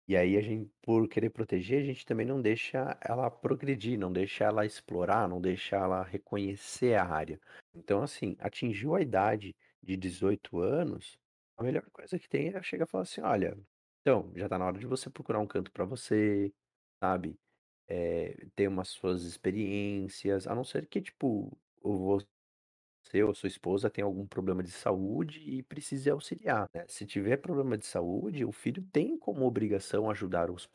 E 0.10 0.18
aí 0.18 0.38
a 0.38 0.41
gente, 0.41 0.72
por 0.82 1.07
querer 1.07 1.30
proteger, 1.30 1.84
a 1.84 1.86
gente 1.86 2.03
também 2.03 2.26
não 2.26 2.41
deixa 2.41 2.97
ela 2.99 3.30
progredir, 3.30 3.95
não 3.99 4.12
deixa 4.12 4.43
ela 4.45 4.66
explorar, 4.66 5.30
não 5.30 5.39
deixa 5.39 5.76
ela 5.76 6.01
reconhecer 6.03 6.95
a 6.95 7.05
área. 7.05 7.39
Então, 7.76 8.01
assim, 8.01 8.36
atingiu 8.39 8.95
a 8.95 9.01
idade 9.01 9.55
de 9.84 9.95
18 9.95 10.57
anos, 10.60 11.20
a 11.55 11.62
melhor 11.64 11.84
coisa 11.91 12.18
que 12.18 12.28
tem 12.28 12.47
é 12.55 12.64
chegar 12.64 12.86
e 12.86 12.89
falar 12.89 13.03
assim, 13.03 13.22
olha, 13.22 13.55
então, 14.01 14.34
já 14.36 14.49
tá 14.49 14.57
na 14.57 14.66
hora 14.66 14.80
de 14.80 14.88
você 14.88 15.12
procurar 15.12 15.38
um 15.41 15.45
canto 15.47 15.72
para 15.72 15.86
você, 15.86 16.51
sabe? 16.99 17.39
É, 17.88 18.47
ter 18.55 18.68
umas 18.68 18.88
suas 18.89 19.24
experiências, 19.26 20.47
a 20.47 20.55
não 20.55 20.64
ser 20.64 20.88
que, 20.88 21.01
tipo, 21.01 21.55
você 23.12 23.24
ou 23.24 23.34
sua 23.34 23.47
esposa 23.47 23.89
tem 23.89 24.03
algum 24.03 24.28
problema 24.28 24.64
de 24.64 24.72
saúde 24.72 25.39
e 25.41 25.64
precise 25.64 26.10
auxiliar, 26.10 26.70
né? 26.74 26.86
Se 26.88 27.05
tiver 27.05 27.38
problema 27.38 27.78
de 27.78 27.86
saúde, 27.86 28.45
o 28.45 28.51
filho 28.51 28.84
tem 28.91 29.18
como 29.18 29.45
obrigação 29.45 30.10
ajudar 30.10 30.51
os 30.51 30.68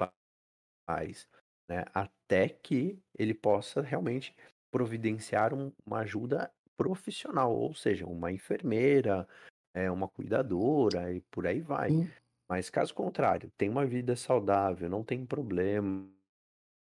pais, 0.87 1.29
né? 1.69 1.85
Até 1.95 2.49
que 2.49 2.99
ele 3.19 3.35
possa 3.35 3.81
realmente 3.81 4.35
providenciar 4.71 5.55
um, 5.55 5.73
uma 5.87 6.01
ajuda 6.01 6.53
profissional, 6.77 7.55
ou 7.55 7.75
seja, 7.75 8.07
uma 8.07 8.33
enfermeira, 8.33 9.29
é, 9.75 9.91
uma 9.91 10.09
cuidadora 10.09 11.13
e 11.13 11.21
por 11.31 11.47
aí 11.47 11.61
vai. 11.61 11.97
Sim. 11.97 12.15
Mas 12.49 12.71
caso 12.71 12.95
contrário, 12.95 13.51
tem 13.57 13.69
uma 13.71 13.87
vida 13.87 14.17
saudável, 14.17 14.89
não 14.91 15.05
tem 15.05 15.25
problema, 15.27 16.09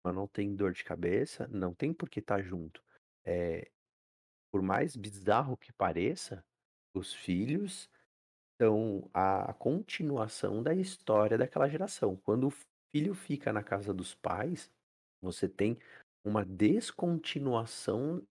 não 0.05 0.27
tem 0.27 0.55
dor 0.55 0.73
de 0.73 0.83
cabeça, 0.83 1.47
não 1.47 1.73
tem 1.73 1.93
por 1.93 2.09
que 2.09 2.19
estar 2.19 2.41
junto. 2.41 2.83
É, 3.25 3.69
por 4.51 4.61
mais 4.61 4.95
bizarro 4.95 5.57
que 5.57 5.71
pareça, 5.73 6.43
os 6.93 7.13
filhos 7.13 7.89
são 8.61 9.09
a 9.13 9.53
continuação 9.53 10.61
da 10.61 10.73
história 10.73 11.37
daquela 11.37 11.67
geração. 11.67 12.15
Quando 12.17 12.47
o 12.47 12.53
filho 12.93 13.15
fica 13.15 13.51
na 13.51 13.63
casa 13.63 13.93
dos 13.93 14.13
pais, 14.13 14.69
você 15.21 15.47
tem 15.47 15.77
uma 16.23 16.45
descontinuação 16.45 18.21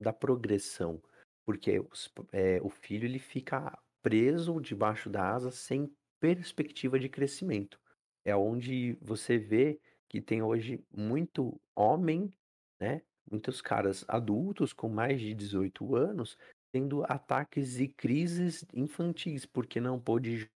da 0.00 0.12
progressão, 0.12 1.02
porque 1.44 1.80
os, 1.80 2.10
é, 2.32 2.62
o 2.62 2.70
filho 2.70 3.04
ele 3.04 3.18
fica 3.18 3.76
preso 4.00 4.60
debaixo 4.60 5.10
da 5.10 5.34
asa 5.34 5.50
sem 5.50 5.92
perspectiva 6.20 6.98
de 6.98 7.08
crescimento. 7.08 7.78
É 8.24 8.34
onde 8.34 8.94
você 9.00 9.38
vê 9.38 9.80
que 10.08 10.20
tem 10.20 10.42
hoje 10.42 10.82
muito 10.90 11.60
homem, 11.76 12.32
né? 12.80 13.02
Muitos 13.30 13.60
caras 13.60 14.04
adultos 14.08 14.72
com 14.72 14.88
mais 14.88 15.20
de 15.20 15.34
18 15.34 15.94
anos 15.94 16.36
tendo 16.72 17.02
ataques 17.04 17.80
e 17.80 17.88
crises 17.88 18.64
infantis, 18.74 19.46
porque 19.46 19.80
não 19.80 19.98
pôde 19.98 20.50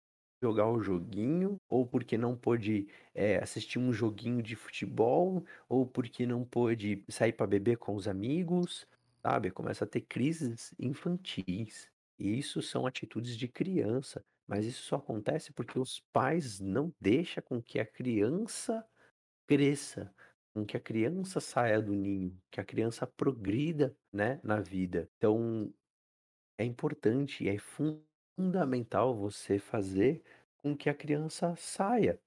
jogar 0.42 0.68
o 0.68 0.80
joguinho, 0.80 1.56
ou 1.68 1.86
porque 1.86 2.16
não 2.16 2.36
pôde 2.36 2.88
é, 3.14 3.36
assistir 3.36 3.78
um 3.78 3.92
joguinho 3.92 4.42
de 4.42 4.56
futebol, 4.56 5.44
ou 5.68 5.86
porque 5.86 6.26
não 6.26 6.44
pôde 6.44 7.04
sair 7.08 7.32
para 7.32 7.46
beber 7.46 7.76
com 7.76 7.94
os 7.94 8.08
amigos, 8.08 8.86
sabe? 9.22 9.50
Começa 9.50 9.84
a 9.84 9.88
ter 9.88 10.00
crises 10.00 10.74
infantis. 10.78 11.88
E 12.18 12.38
isso 12.38 12.60
são 12.62 12.86
atitudes 12.86 13.36
de 13.36 13.48
criança, 13.48 14.22
mas 14.46 14.66
isso 14.66 14.82
só 14.82 14.96
acontece 14.96 15.52
porque 15.52 15.78
os 15.78 16.00
pais 16.12 16.60
não 16.60 16.92
deixam 17.00 17.42
com 17.42 17.62
que 17.62 17.78
a 17.78 17.86
criança 17.86 18.84
cresça, 19.46 20.12
com 20.54 20.64
que 20.64 20.76
a 20.76 20.80
criança 20.80 21.40
saia 21.40 21.80
do 21.80 21.92
ninho, 21.94 22.36
que 22.50 22.60
a 22.60 22.64
criança 22.64 23.06
progrida, 23.06 23.96
né, 24.12 24.40
na 24.42 24.60
vida. 24.60 25.08
Então, 25.16 25.72
é 26.58 26.64
importante, 26.64 27.48
é 27.48 27.58
fundamental 27.58 29.16
você 29.16 29.58
fazer 29.58 30.22
com 30.58 30.76
que 30.76 30.90
a 30.90 30.94
criança 30.94 31.54
saia, 31.56 32.20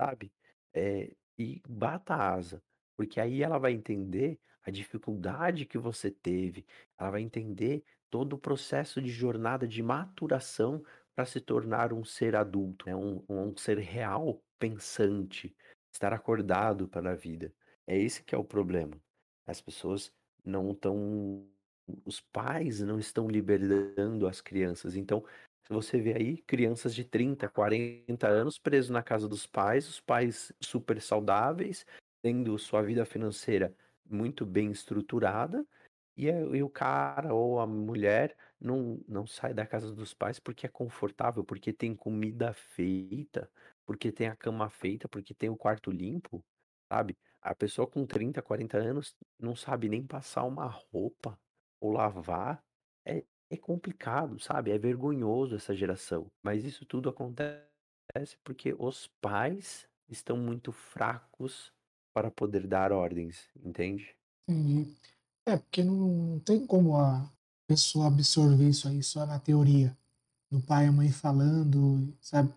sabe? 0.00 0.32
É, 0.74 1.10
e 1.38 1.62
bata 1.68 2.14
a 2.14 2.34
asa, 2.34 2.62
porque 2.96 3.20
aí 3.20 3.42
ela 3.42 3.58
vai 3.58 3.72
entender 3.72 4.38
a 4.62 4.70
dificuldade 4.70 5.64
que 5.64 5.78
você 5.78 6.10
teve, 6.10 6.66
ela 6.98 7.10
vai 7.10 7.22
entender 7.22 7.82
todo 8.10 8.34
o 8.34 8.38
processo 8.38 9.00
de 9.00 9.08
jornada 9.08 9.66
de 9.66 9.82
maturação 9.82 10.82
para 11.14 11.24
se 11.24 11.40
tornar 11.40 11.92
um 11.92 12.04
ser 12.04 12.36
adulto, 12.36 12.86
né? 12.86 12.94
um, 12.94 13.24
um 13.28 13.56
ser 13.56 13.78
real 13.78 14.42
pensante, 14.58 15.54
estar 15.92 16.12
acordado 16.12 16.88
para 16.88 17.12
a 17.12 17.14
vida. 17.14 17.52
É 17.88 17.96
esse 17.96 18.22
que 18.22 18.34
é 18.34 18.38
o 18.38 18.44
problema. 18.44 19.00
As 19.46 19.62
pessoas 19.62 20.12
não 20.44 20.72
estão. 20.72 21.42
Os 22.04 22.20
pais 22.20 22.80
não 22.80 22.98
estão 22.98 23.26
liberando 23.26 24.28
as 24.28 24.42
crianças. 24.42 24.94
Então, 24.94 25.24
se 25.66 25.72
você 25.72 25.98
vê 25.98 26.14
aí 26.14 26.36
crianças 26.42 26.94
de 26.94 27.02
30, 27.02 27.48
40 27.48 28.28
anos 28.28 28.58
presos 28.58 28.90
na 28.90 29.02
casa 29.02 29.26
dos 29.26 29.46
pais, 29.46 29.88
os 29.88 30.00
pais 30.00 30.52
super 30.60 31.00
saudáveis, 31.00 31.86
tendo 32.22 32.58
sua 32.58 32.82
vida 32.82 33.06
financeira 33.06 33.74
muito 34.04 34.44
bem 34.44 34.70
estruturada, 34.70 35.66
e, 36.14 36.26
e, 36.26 36.62
o 36.62 36.68
cara 36.68 37.32
ou 37.32 37.60
a 37.60 37.66
mulher 37.66 38.36
não, 38.60 39.00
não 39.08 39.26
sai 39.26 39.54
da 39.54 39.64
casa 39.64 39.94
dos 39.94 40.12
pais 40.12 40.38
porque 40.38 40.66
é 40.66 40.68
confortável, 40.68 41.44
porque 41.44 41.72
tem 41.72 41.94
comida 41.94 42.52
feita, 42.52 43.50
porque 43.86 44.12
tem 44.12 44.26
a 44.26 44.36
cama 44.36 44.68
feita, 44.68 45.08
porque 45.08 45.32
tem 45.32 45.48
o 45.48 45.56
quarto 45.56 45.90
limpo, 45.90 46.44
sabe? 46.92 47.16
A 47.40 47.54
pessoa 47.54 47.86
com 47.86 48.04
30, 48.04 48.42
40 48.42 48.78
anos 48.78 49.16
não 49.38 49.54
sabe 49.54 49.88
nem 49.88 50.06
passar 50.06 50.44
uma 50.44 50.66
roupa 50.66 51.38
ou 51.80 51.92
lavar. 51.92 52.62
É, 53.04 53.24
é 53.50 53.56
complicado, 53.56 54.38
sabe? 54.38 54.70
É 54.70 54.78
vergonhoso 54.78 55.54
essa 55.54 55.74
geração. 55.74 56.30
Mas 56.42 56.64
isso 56.64 56.84
tudo 56.84 57.08
acontece 57.08 58.36
porque 58.44 58.74
os 58.78 59.06
pais 59.20 59.88
estão 60.08 60.36
muito 60.36 60.72
fracos 60.72 61.72
para 62.12 62.30
poder 62.30 62.66
dar 62.66 62.92
ordens, 62.92 63.48
entende? 63.64 64.16
Entendi. 64.48 64.92
É, 65.46 65.56
porque 65.56 65.82
não 65.82 66.40
tem 66.40 66.66
como 66.66 66.96
a 66.96 67.30
pessoa 67.66 68.08
absorver 68.08 68.68
isso 68.68 68.88
aí 68.88 69.02
só 69.02 69.24
na 69.26 69.38
teoria. 69.38 69.96
Do 70.50 70.60
pai 70.60 70.86
e 70.86 70.88
a 70.88 70.92
mãe 70.92 71.12
falando, 71.12 72.12
sabe? 72.20 72.52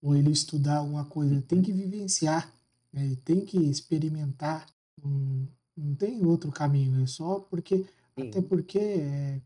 Ou 0.00 0.16
ele 0.16 0.30
estudar 0.30 0.78
alguma 0.78 1.04
coisa. 1.04 1.42
Tem 1.42 1.60
que 1.60 1.72
vivenciar, 1.72 2.52
né? 2.94 3.04
ele 3.04 3.16
tem 3.16 3.44
que 3.44 3.58
experimentar. 3.58 4.66
Não, 5.02 5.48
não 5.76 5.94
tem 5.96 6.24
outro 6.24 6.52
caminho. 6.52 7.02
É 7.02 7.06
só 7.06 7.40
porque. 7.40 7.84
Sim. 8.16 8.28
Até 8.28 8.40
porque 8.40 8.78
é, 8.78 9.40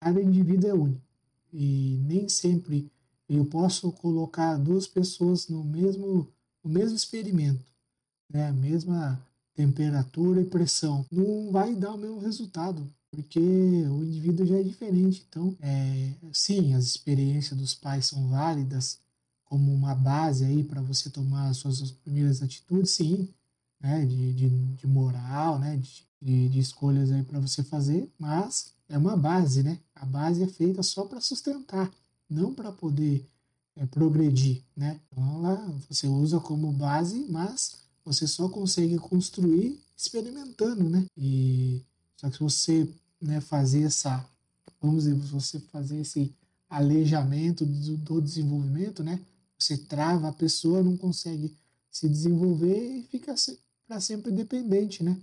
cada 0.00 0.22
indivíduo 0.22 0.70
é 0.70 0.74
único. 0.74 1.04
E 1.52 2.00
nem 2.06 2.28
sempre 2.28 2.90
eu 3.28 3.44
posso 3.44 3.92
colocar 3.92 4.56
duas 4.56 4.86
pessoas 4.86 5.48
no 5.48 5.62
mesmo, 5.62 6.26
no 6.64 6.70
mesmo 6.70 6.96
experimento, 6.96 7.64
né? 8.32 8.48
A 8.48 8.52
mesma 8.52 9.20
temperatura 9.54 10.40
e 10.40 10.46
pressão. 10.46 11.04
Não 11.10 11.52
vai 11.52 11.74
dar 11.74 11.92
o 11.92 11.98
mesmo 11.98 12.18
resultado, 12.18 12.90
porque 13.10 13.38
o 13.38 14.02
indivíduo 14.02 14.46
já 14.46 14.58
é 14.58 14.62
diferente. 14.62 15.26
Então, 15.28 15.54
é, 15.60 16.14
sim, 16.32 16.72
as 16.72 16.86
experiências 16.86 17.58
dos 17.58 17.74
pais 17.74 18.06
são 18.06 18.28
válidas 18.28 18.98
como 19.50 19.74
uma 19.74 19.96
base 19.96 20.44
aí 20.44 20.62
para 20.62 20.80
você 20.80 21.10
tomar 21.10 21.48
as 21.48 21.56
suas 21.56 21.90
primeiras 21.90 22.40
atitudes, 22.40 22.92
sim, 22.92 23.28
né? 23.80 24.06
De, 24.06 24.32
de, 24.32 24.48
de 24.48 24.86
moral, 24.86 25.58
né? 25.58 25.76
De, 26.22 26.48
de 26.48 26.58
escolhas 26.60 27.10
aí 27.10 27.24
para 27.24 27.40
você 27.40 27.64
fazer, 27.64 28.08
mas 28.16 28.72
é 28.88 28.96
uma 28.96 29.16
base, 29.16 29.64
né? 29.64 29.80
A 29.92 30.06
base 30.06 30.44
é 30.44 30.46
feita 30.46 30.84
só 30.84 31.04
para 31.04 31.20
sustentar, 31.20 31.90
não 32.28 32.54
para 32.54 32.70
poder 32.70 33.28
é, 33.74 33.84
progredir, 33.86 34.62
né? 34.76 35.00
Então 35.10 35.42
lá 35.42 35.56
você 35.88 36.06
usa 36.06 36.38
como 36.38 36.72
base, 36.72 37.26
mas 37.28 37.78
você 38.04 38.28
só 38.28 38.48
consegue 38.48 38.98
construir 38.98 39.80
experimentando, 39.96 40.88
né? 40.88 41.04
E 41.16 41.82
só 42.16 42.30
que 42.30 42.36
se 42.36 42.42
você 42.42 42.88
né, 43.20 43.40
fazer 43.40 43.82
essa, 43.82 44.24
vamos 44.80 45.04
dizer, 45.04 45.14
você 45.14 45.58
fazer 45.58 46.02
esse 46.02 46.32
alejamento 46.68 47.66
do, 47.66 47.96
do 47.96 48.20
desenvolvimento, 48.22 49.02
né? 49.02 49.18
Você 49.60 49.76
trava 49.76 50.28
a 50.28 50.32
pessoa, 50.32 50.82
não 50.82 50.96
consegue 50.96 51.54
se 51.90 52.08
desenvolver 52.08 52.98
e 52.98 53.02
fica 53.02 53.34
para 53.86 54.00
sempre 54.00 54.32
dependente, 54.32 55.04
né? 55.04 55.20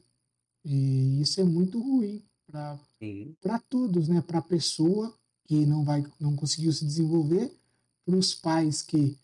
E 0.64 1.22
isso 1.22 1.42
é 1.42 1.44
muito 1.44 1.80
ruim 1.80 2.24
para 2.46 3.60
todos, 3.68 4.08
né? 4.08 4.22
Para 4.22 4.40
a 4.40 4.44
pessoa 4.44 5.14
que 5.46 5.66
não 5.66 5.84
vai, 5.84 6.06
não 6.20 6.36
conseguiu 6.36 6.72
se 6.72 6.86
desenvolver, 6.86 7.52
para 8.06 8.16
os 8.16 8.36
pais 8.36 8.82
que 8.82 9.18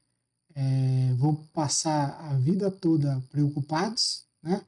é, 0.56 1.14
vão 1.16 1.36
passar 1.54 2.20
a 2.32 2.34
vida 2.38 2.72
toda 2.72 3.22
preocupados, 3.30 4.26
né? 4.42 4.66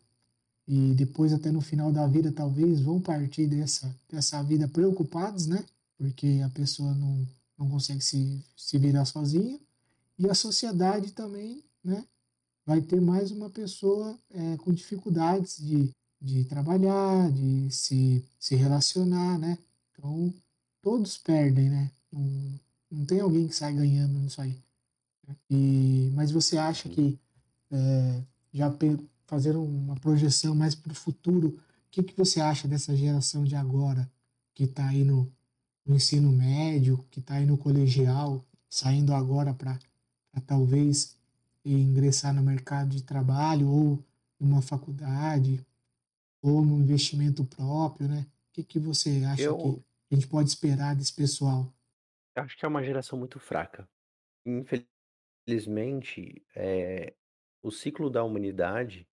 E 0.67 0.93
depois 0.95 1.33
até 1.33 1.51
no 1.51 1.61
final 1.61 1.91
da 1.91 2.05
vida 2.07 2.31
talvez 2.31 2.81
vão 2.81 2.99
partir 2.99 3.47
dessa 3.47 3.95
dessa 4.09 4.43
vida 4.43 4.67
preocupados, 4.67 5.47
né? 5.47 5.65
Porque 5.97 6.41
a 6.45 6.49
pessoa 6.49 6.93
não, 6.93 7.25
não 7.57 7.69
consegue 7.69 8.01
se, 8.01 8.43
se 8.55 8.77
virar 8.77 9.05
sozinha 9.05 9.59
e 10.17 10.29
a 10.29 10.33
sociedade 10.33 11.11
também, 11.11 11.63
né? 11.83 12.05
Vai 12.65 12.81
ter 12.81 12.99
mais 12.99 13.31
uma 13.31 13.49
pessoa 13.49 14.17
é, 14.31 14.57
com 14.57 14.73
dificuldades 14.73 15.57
de 15.57 15.93
de 16.25 16.43
trabalhar, 16.45 17.31
de 17.31 17.69
se, 17.71 18.25
se 18.39 18.55
relacionar, 18.55 19.37
né? 19.37 19.57
Então, 19.91 20.33
todos 20.81 21.17
perdem, 21.17 21.69
né? 21.69 21.91
Não, 22.11 22.59
não 22.89 23.05
tem 23.05 23.19
alguém 23.19 23.47
que 23.47 23.55
sai 23.55 23.73
ganhando 23.73 24.17
nisso 24.19 24.41
aí. 24.41 24.59
E, 25.49 26.11
mas 26.13 26.31
você 26.31 26.57
acha 26.57 26.89
que, 26.89 27.19
é, 27.71 28.23
já 28.53 28.73
fazer 29.25 29.55
uma 29.55 29.95
projeção 29.95 30.55
mais 30.55 30.73
para 30.73 30.91
o 30.91 30.95
futuro, 30.95 31.49
o 31.49 31.59
que, 31.91 32.03
que 32.03 32.17
você 32.17 32.41
acha 32.41 32.67
dessa 32.67 32.95
geração 32.95 33.43
de 33.43 33.55
agora, 33.55 34.09
que 34.53 34.63
está 34.63 34.87
aí 34.87 35.03
no, 35.03 35.31
no 35.85 35.95
ensino 35.95 36.31
médio, 36.31 37.05
que 37.11 37.19
está 37.19 37.35
aí 37.35 37.45
no 37.45 37.57
colegial, 37.57 38.43
saindo 38.69 39.13
agora 39.13 39.53
para 39.53 39.77
talvez 40.41 41.17
ingressar 41.63 42.33
no 42.33 42.43
mercado 42.43 42.89
de 42.89 43.03
trabalho 43.03 43.67
ou 43.67 44.03
numa 44.39 44.61
faculdade? 44.61 45.65
ou 46.45 46.61
no 46.61 46.79
investimento 46.79 47.43
próprio, 47.43 48.07
né? 48.07 48.27
O 48.49 48.53
que, 48.53 48.63
que 48.63 48.79
você 48.79 49.23
acha 49.25 49.41
eu, 49.41 49.57
que 49.57 49.83
a 50.11 50.15
gente 50.15 50.27
pode 50.27 50.47
esperar 50.47 50.95
desse 50.95 51.13
pessoal? 51.13 51.73
Acho 52.35 52.55
que 52.55 52.63
é 52.63 52.67
uma 52.67 52.83
geração 52.83 53.17
muito 53.17 53.39
fraca. 53.39 53.89
Infelizmente, 54.45 56.45
é, 56.55 57.15
o 57.63 57.71
ciclo 57.71 58.11
da 58.11 58.23
humanidade 58.23 59.07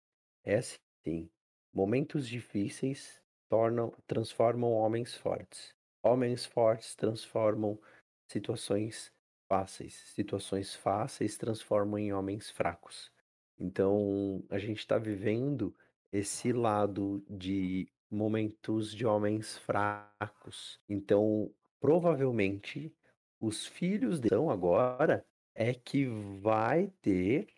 é 0.44 0.56
assim: 0.56 1.30
momentos 1.72 2.28
difíceis 2.28 3.22
tornam, 3.48 3.94
transformam 4.06 4.72
homens 4.72 5.14
fortes. 5.14 5.74
Homens 6.02 6.44
fortes 6.44 6.94
transformam 6.94 7.80
situações 8.28 9.10
fáceis. 9.52 9.92
Situações 10.14 10.74
fáceis 10.74 11.36
transformam 11.36 11.98
em 11.98 12.10
homens 12.10 12.48
fracos. 12.50 13.12
Então, 13.58 14.42
a 14.48 14.58
gente 14.58 14.78
está 14.78 14.96
vivendo 14.96 15.76
esse 16.10 16.54
lado 16.54 17.22
de 17.28 17.86
momentos 18.10 18.94
de 18.94 19.04
homens 19.04 19.58
fracos. 19.58 20.80
Então, 20.88 21.52
provavelmente, 21.78 22.90
os 23.38 23.66
filhos 23.66 24.18
dele 24.18 24.48
agora 24.50 25.22
é 25.54 25.74
que 25.74 26.06
vai 26.40 26.90
ter 27.02 27.48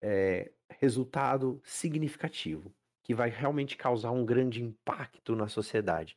é, 0.00 0.50
resultado 0.80 1.60
significativo, 1.62 2.74
que 3.02 3.14
vai 3.14 3.28
realmente 3.28 3.76
causar 3.76 4.12
um 4.12 4.24
grande 4.24 4.62
impacto 4.62 5.36
na 5.36 5.46
sociedade. 5.46 6.16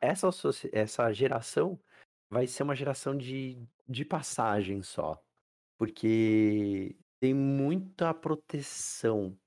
Essa, 0.00 0.30
essa 0.72 1.12
geração 1.12 1.78
vai 2.34 2.46
ser 2.46 2.64
uma 2.64 2.76
geração 2.76 3.16
de, 3.16 3.58
de 3.88 4.04
passagem 4.04 4.82
só, 4.82 5.22
porque 5.78 6.96
tem 7.20 7.34
muita 7.34 8.14
proteção 8.14 9.38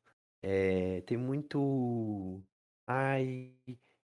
é, 0.42 1.02
tem 1.02 1.18
muito. 1.18 2.44
Ai, 2.88 3.54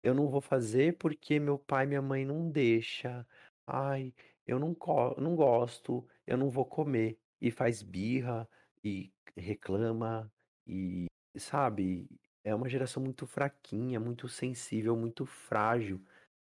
eu 0.03 0.15
não 0.15 0.29
vou 0.29 0.41
fazer 0.41 0.97
porque 0.99 1.41
meu 1.41 1.59
pai 1.59 1.85
e 1.85 1.89
minha 1.89 2.03
mãe 2.03 2.25
não 2.25 2.51
deixa. 2.51 3.27
Ai, 3.67 4.15
eu 4.47 4.59
não, 4.59 4.77
não 5.19 5.35
gosto, 5.37 6.07
eu 6.27 6.37
não 6.37 6.51
vou 6.51 6.65
comer. 6.65 7.19
E 7.41 7.51
faz 7.51 7.83
birra 7.83 8.49
e 8.85 9.13
reclama 9.37 10.33
e, 10.67 11.07
sabe, 11.37 12.09
é 12.45 12.55
uma 12.55 12.69
geração 12.69 13.03
muito 13.03 13.27
fraquinha, 13.27 14.01
muito 14.01 14.29
sensível, 14.29 14.97
muito 14.97 15.27
frágil. 15.27 16.01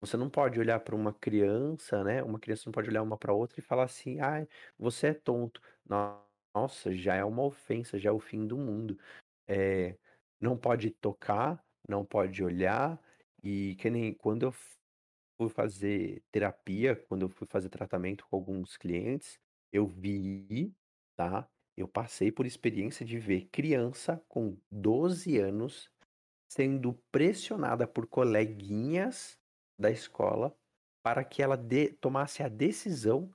Você 0.01 0.15
não 0.17 0.29
pode 0.29 0.59
olhar 0.59 0.79
para 0.79 0.95
uma 0.95 1.13
criança, 1.13 2.03
né? 2.03 2.23
Uma 2.23 2.39
criança 2.39 2.63
não 2.65 2.71
pode 2.73 2.89
olhar 2.89 3.01
uma 3.03 3.17
para 3.17 3.33
outra 3.33 3.59
e 3.59 3.63
falar 3.63 3.83
assim: 3.85 4.19
"Ai, 4.21 4.47
você 4.77 5.07
é 5.07 5.13
tonto". 5.13 5.61
Nossa, 6.55 6.93
já 6.95 7.15
é 7.15 7.23
uma 7.23 7.43
ofensa, 7.43 7.99
já 7.99 8.09
é 8.09 8.11
o 8.13 8.19
fim 8.19 8.47
do 8.47 8.57
mundo 8.57 8.97
é, 9.49 9.97
não 10.41 10.57
pode 10.57 10.91
tocar, 10.91 11.63
não 11.89 12.05
pode 12.05 12.43
olhar, 12.43 13.01
e 13.43 13.75
que 13.77 13.89
nem 13.91 14.13
quando 14.15 14.43
eu 14.45 14.53
fui 15.37 15.49
fazer 15.49 16.23
terapia, 16.31 16.95
quando 17.09 17.23
eu 17.23 17.29
fui 17.29 17.47
fazer 17.49 17.69
tratamento 17.69 18.25
com 18.29 18.35
alguns 18.37 18.77
clientes, 18.77 19.39
eu 19.71 19.87
vi, 19.87 20.73
tá? 21.17 21.47
Eu 21.77 21.87
passei 21.87 22.31
por 22.31 22.45
experiência 22.45 23.05
de 23.05 23.19
ver 23.19 23.47
criança 23.51 24.21
com 24.29 24.57
12 24.71 25.37
anos 25.39 25.89
sendo 26.51 26.93
pressionada 27.11 27.87
por 27.87 28.07
coleguinhas 28.07 29.38
da 29.79 29.89
escola 29.89 30.55
para 31.01 31.23
que 31.23 31.41
ela 31.41 31.55
de, 31.55 31.93
tomasse 31.93 32.43
a 32.43 32.49
decisão 32.49 33.33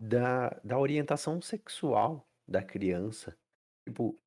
da, 0.00 0.48
da 0.64 0.78
orientação 0.78 1.40
sexual 1.40 2.26
da 2.48 2.62
criança. 2.62 3.36
Tipo, 3.86 4.18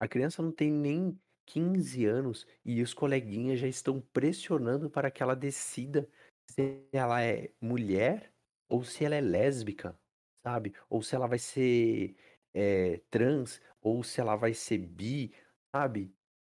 a 0.00 0.08
criança 0.08 0.42
não 0.42 0.50
tem 0.50 0.72
nem 0.72 1.18
15 1.46 2.06
anos 2.06 2.46
e 2.64 2.82
os 2.82 2.94
coleguinhas 2.94 3.60
já 3.60 3.68
estão 3.68 4.00
pressionando 4.12 4.90
para 4.90 5.10
que 5.10 5.22
ela 5.22 5.36
decida 5.36 6.08
se 6.50 6.86
ela 6.92 7.22
é 7.22 7.52
mulher 7.60 8.32
ou 8.68 8.82
se 8.82 9.04
ela 9.04 9.14
é 9.14 9.20
lésbica, 9.20 9.98
sabe? 10.42 10.74
Ou 10.88 11.02
se 11.02 11.14
ela 11.14 11.26
vai 11.26 11.38
ser 11.38 12.16
é, 12.54 13.00
trans, 13.10 13.60
ou 13.80 14.02
se 14.02 14.20
ela 14.20 14.36
vai 14.36 14.54
ser 14.54 14.78
bi, 14.78 15.34
sabe? 15.74 16.14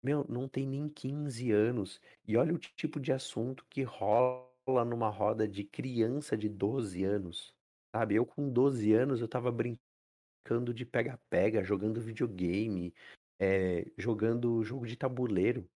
Meu, 0.07 0.25
não 0.29 0.47
tem 0.47 0.65
nem 0.65 0.87
15 0.87 1.51
anos. 1.51 1.99
E 2.25 2.37
olha 2.37 2.53
o 2.53 2.57
tipo 2.57 2.97
de 2.97 3.11
assunto 3.11 3.65
que 3.69 3.83
rola 3.83 4.85
numa 4.85 5.09
roda 5.09 5.45
de 5.45 5.65
criança 5.65 6.37
de 6.37 6.47
12 6.47 7.03
anos, 7.03 7.53
sabe? 7.93 8.15
Eu 8.15 8.25
com 8.25 8.49
12 8.49 8.93
anos 8.93 9.19
eu 9.19 9.27
tava 9.27 9.51
brincando 9.51 10.73
de 10.73 10.85
pega-pega, 10.85 11.61
jogando 11.61 11.99
videogame, 11.99 12.93
é, 13.37 13.85
jogando 13.97 14.63
jogo 14.63 14.87
de 14.87 14.95
tabuleiro, 14.95 15.69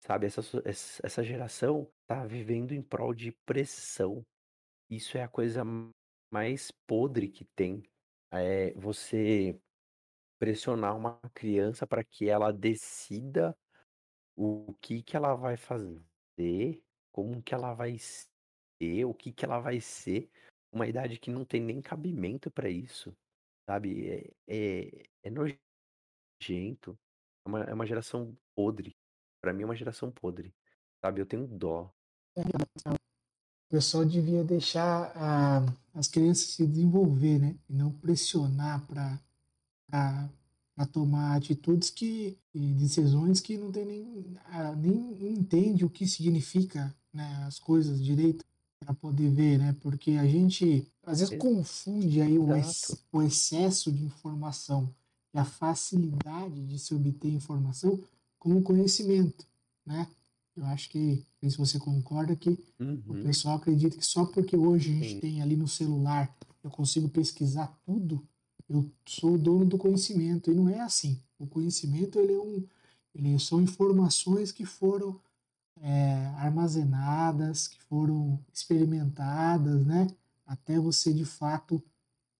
sabe? 0.00 0.28
Essa, 0.28 0.40
essa 1.02 1.22
geração 1.22 1.86
tá 2.06 2.24
vivendo 2.24 2.72
em 2.72 2.80
prol 2.80 3.12
de 3.12 3.32
pressão. 3.44 4.24
Isso 4.88 5.18
é 5.18 5.22
a 5.22 5.28
coisa 5.28 5.62
mais 6.32 6.70
podre 6.86 7.28
que 7.28 7.44
tem. 7.54 7.82
É 8.32 8.72
você 8.76 9.60
pressionar 10.38 10.96
uma 10.96 11.20
criança 11.34 11.86
para 11.86 12.02
que 12.02 12.30
ela 12.30 12.50
decida 12.50 13.54
o 14.36 14.74
que 14.80 15.02
que 15.02 15.16
ela 15.16 15.34
vai 15.34 15.56
fazer, 15.56 16.82
como 17.12 17.42
que 17.42 17.54
ela 17.54 17.74
vai 17.74 17.96
ser, 17.98 19.04
o 19.04 19.14
que 19.14 19.32
que 19.32 19.44
ela 19.44 19.60
vai 19.60 19.80
ser, 19.80 20.30
uma 20.72 20.86
idade 20.86 21.18
que 21.18 21.30
não 21.30 21.44
tem 21.44 21.60
nem 21.60 21.80
cabimento 21.80 22.50
para 22.50 22.68
isso, 22.68 23.16
sabe? 23.68 24.08
É, 24.08 24.32
é, 24.48 25.06
é 25.22 25.30
nojento, 25.30 26.98
é 27.44 27.48
uma, 27.48 27.60
é 27.62 27.74
uma 27.74 27.86
geração 27.86 28.36
podre. 28.54 28.96
Para 29.40 29.52
mim 29.52 29.62
é 29.62 29.66
uma 29.66 29.76
geração 29.76 30.10
podre, 30.10 30.52
sabe? 31.00 31.20
Eu 31.20 31.26
tenho 31.26 31.46
dó. 31.46 31.92
O 32.36 33.70
pessoal 33.70 34.04
devia 34.04 34.42
deixar 34.42 35.12
a, 35.16 35.60
as 35.94 36.08
crianças 36.08 36.48
se 36.48 36.66
desenvolver, 36.66 37.38
né? 37.38 37.56
E 37.68 37.74
não 37.74 37.92
pressionar 37.92 38.84
para 38.86 39.20
a 40.76 40.84
tomar 40.84 41.36
atitudes 41.36 41.90
que 41.90 42.36
e 42.54 42.74
decisões 42.74 43.40
que 43.40 43.56
não 43.56 43.70
tem 43.70 43.84
nem 43.84 44.24
nem 44.76 45.32
entende 45.32 45.84
o 45.84 45.90
que 45.90 46.06
significa 46.06 46.94
né, 47.12 47.44
as 47.46 47.58
coisas 47.58 48.02
direito 48.02 48.44
para 48.80 48.92
poder 48.92 49.30
ver, 49.30 49.58
né? 49.58 49.74
Porque 49.80 50.12
a 50.12 50.26
gente 50.26 50.86
às 51.04 51.20
vezes 51.20 51.38
confunde 51.38 52.20
aí 52.20 52.38
o, 52.38 52.54
ex, 52.54 53.04
o 53.12 53.22
excesso 53.22 53.90
de 53.92 54.04
informação 54.04 54.92
e 55.32 55.38
a 55.38 55.44
facilidade 55.44 56.66
de 56.66 56.78
se 56.78 56.94
obter 56.94 57.32
informação 57.32 58.02
com 58.38 58.56
o 58.56 58.62
conhecimento, 58.62 59.46
né? 59.86 60.06
Eu 60.56 60.64
acho 60.66 60.88
que, 60.88 60.98
não 60.98 61.24
sei 61.40 61.50
se 61.50 61.58
você 61.58 61.78
concorda, 61.78 62.36
que 62.36 62.50
uhum. 62.78 63.02
o 63.08 63.14
pessoal 63.24 63.56
acredita 63.56 63.96
que 63.96 64.06
só 64.06 64.24
porque 64.24 64.56
hoje 64.56 64.90
a 64.90 64.94
gente 64.94 65.14
Sim. 65.14 65.20
tem 65.20 65.42
ali 65.42 65.56
no 65.56 65.66
celular 65.66 66.32
eu 66.62 66.70
consigo 66.70 67.08
pesquisar 67.08 67.66
tudo, 67.84 68.26
eu 68.74 68.90
sou 69.06 69.34
o 69.34 69.38
dono 69.38 69.64
do 69.64 69.78
conhecimento. 69.78 70.50
E 70.50 70.54
não 70.54 70.68
é 70.68 70.80
assim. 70.80 71.18
O 71.38 71.46
conhecimento 71.46 72.18
ele 72.18 72.34
é 72.34 72.40
um, 72.40 72.64
ele 73.14 73.38
são 73.38 73.60
informações 73.60 74.50
que 74.50 74.64
foram 74.64 75.18
é, 75.80 76.32
armazenadas, 76.38 77.68
que 77.68 77.80
foram 77.84 78.38
experimentadas, 78.52 79.84
né? 79.86 80.08
Até 80.46 80.78
você 80.78 81.12
de 81.12 81.24
fato 81.24 81.82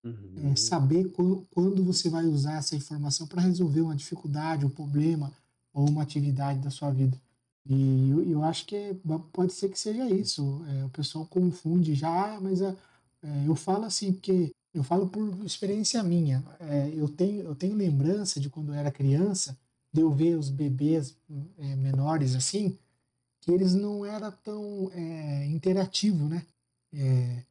uhum. 0.05 0.53
é, 0.53 0.57
saber 0.57 1.11
quando, 1.13 1.47
quando 1.51 1.85
você 1.85 2.09
vai 2.09 2.25
usar 2.27 2.59
essa 2.59 2.77
informação 2.77 3.27
para 3.27 3.43
resolver 3.43 3.81
uma 3.81 3.97
dificuldade, 3.97 4.67
um 4.67 4.71
problema 4.71 5.33
ou 5.73 5.89
uma 5.89 6.03
atividade 6.03 6.61
da 6.61 6.71
sua 6.71 6.91
vida. 6.91 7.21
E 7.67 8.11
eu, 8.11 8.23
eu 8.31 8.45
acho 8.45 8.67
que 8.67 8.95
pode 9.33 9.53
ser 9.53 9.71
que 9.71 9.79
seja 9.79 10.09
isso. 10.11 10.63
É, 10.69 10.85
o 10.85 10.91
pessoal 10.91 11.27
confunde 11.27 11.95
já, 11.95 12.37
ah, 12.37 12.41
mas 12.41 12.61
é, 12.61 12.77
é, 13.23 13.49
eu 13.49 13.55
falo 13.57 13.85
assim, 13.85 14.13
porque 14.13 14.53
eu 14.75 14.83
falo 14.83 15.07
por 15.07 15.45
experiência 15.45 16.03
minha. 16.03 16.45
É, 16.59 16.93
eu, 16.95 17.09
tenho, 17.09 17.45
eu 17.45 17.55
tenho 17.55 17.77
lembrança 17.77 18.41
de 18.41 18.51
quando 18.51 18.73
eu 18.73 18.75
era 18.75 18.91
criança, 18.91 19.57
de 19.93 20.01
eu 20.01 20.11
ver 20.11 20.37
os 20.37 20.51
bebês 20.51 21.17
é, 21.59 21.77
menores 21.77 22.35
assim, 22.35 22.77
que 23.41 23.53
eles 23.53 23.73
não 23.73 24.05
eram 24.05 24.33
tão 24.43 24.91
é, 24.93 25.47
interativos, 25.47 26.29
né? 26.29 26.45
É, 26.93 27.45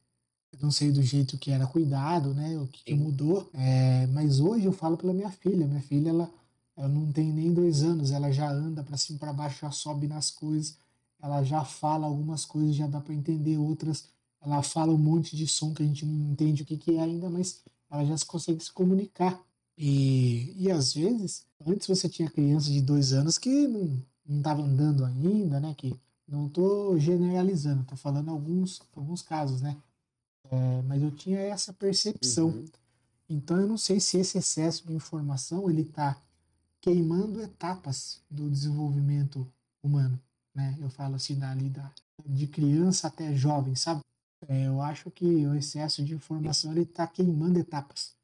eu 0.52 0.58
não 0.60 0.70
sei 0.70 0.92
do 0.92 1.02
jeito 1.02 1.38
que 1.38 1.50
era 1.50 1.66
cuidado, 1.66 2.34
né? 2.34 2.58
O 2.58 2.66
que, 2.66 2.84
que 2.84 2.94
mudou. 2.94 3.48
É, 3.54 4.06
mas 4.08 4.38
hoje 4.38 4.66
eu 4.66 4.72
falo 4.72 4.96
pela 4.96 5.14
minha 5.14 5.30
filha. 5.30 5.66
Minha 5.66 5.80
filha, 5.80 6.10
ela, 6.10 6.30
ela 6.76 6.88
não 6.88 7.10
tem 7.10 7.32
nem 7.32 7.52
dois 7.54 7.82
anos, 7.82 8.10
ela 8.10 8.30
já 8.30 8.50
anda 8.50 8.82
para 8.82 8.96
cima 8.98 9.18
para 9.18 9.32
baixo, 9.32 9.60
já 9.62 9.70
sobe 9.70 10.06
nas 10.06 10.30
coisas, 10.30 10.76
ela 11.22 11.42
já 11.42 11.64
fala 11.64 12.06
algumas 12.06 12.44
coisas, 12.44 12.74
já 12.76 12.86
dá 12.86 13.00
para 13.00 13.14
entender 13.14 13.56
outras 13.56 14.08
ela 14.44 14.62
fala 14.62 14.92
um 14.92 14.98
monte 14.98 15.36
de 15.36 15.46
som 15.46 15.72
que 15.72 15.82
a 15.82 15.86
gente 15.86 16.04
não 16.04 16.32
entende 16.32 16.62
o 16.62 16.66
que, 16.66 16.76
que 16.76 16.96
é 16.96 17.00
ainda, 17.00 17.30
mas 17.30 17.62
ela 17.90 18.04
já 18.04 18.26
consegue 18.26 18.62
se 18.62 18.72
comunicar. 18.72 19.40
E, 19.76 20.54
e 20.56 20.70
às 20.70 20.92
vezes, 20.92 21.46
antes 21.66 21.86
você 21.86 22.08
tinha 22.08 22.30
crianças 22.30 22.70
de 22.70 22.80
dois 22.80 23.12
anos 23.12 23.38
que 23.38 23.66
não 23.66 24.02
estava 24.38 24.62
andando 24.62 25.04
ainda, 25.04 25.58
né? 25.58 25.74
Que 25.74 25.94
não 26.28 26.46
estou 26.46 26.98
generalizando, 26.98 27.82
estou 27.82 27.96
falando 27.96 28.30
alguns, 28.30 28.80
alguns 28.94 29.22
casos, 29.22 29.60
né? 29.60 29.76
É, 30.50 30.82
mas 30.82 31.02
eu 31.02 31.10
tinha 31.10 31.38
essa 31.38 31.72
percepção. 31.72 32.48
Uhum. 32.48 32.66
Então 33.28 33.58
eu 33.58 33.66
não 33.66 33.78
sei 33.78 33.98
se 33.98 34.18
esse 34.18 34.36
excesso 34.36 34.86
de 34.86 34.92
informação 34.92 35.70
ele 35.70 35.82
está 35.82 36.20
queimando 36.80 37.40
etapas 37.40 38.20
do 38.30 38.50
desenvolvimento 38.50 39.50
humano, 39.82 40.20
né? 40.54 40.76
Eu 40.78 40.90
falo 40.90 41.14
assim 41.14 41.38
dali 41.38 41.70
da 41.70 41.90
de 42.26 42.46
criança 42.46 43.08
até 43.08 43.34
jovem, 43.34 43.74
sabe? 43.74 44.00
É, 44.48 44.66
eu 44.66 44.80
acho 44.80 45.10
que 45.10 45.24
o 45.24 45.54
excesso 45.54 46.04
de 46.04 46.14
informação 46.14 46.72
ele 46.72 46.82
está 46.82 47.06
queimando 47.06 47.58
etapas. 47.58 48.16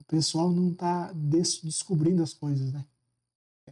O 0.00 0.04
pessoal 0.04 0.50
não 0.52 0.70
está 0.70 1.12
des 1.12 1.60
descobrindo 1.62 2.22
as 2.22 2.32
coisas, 2.32 2.72
né? 2.72 2.84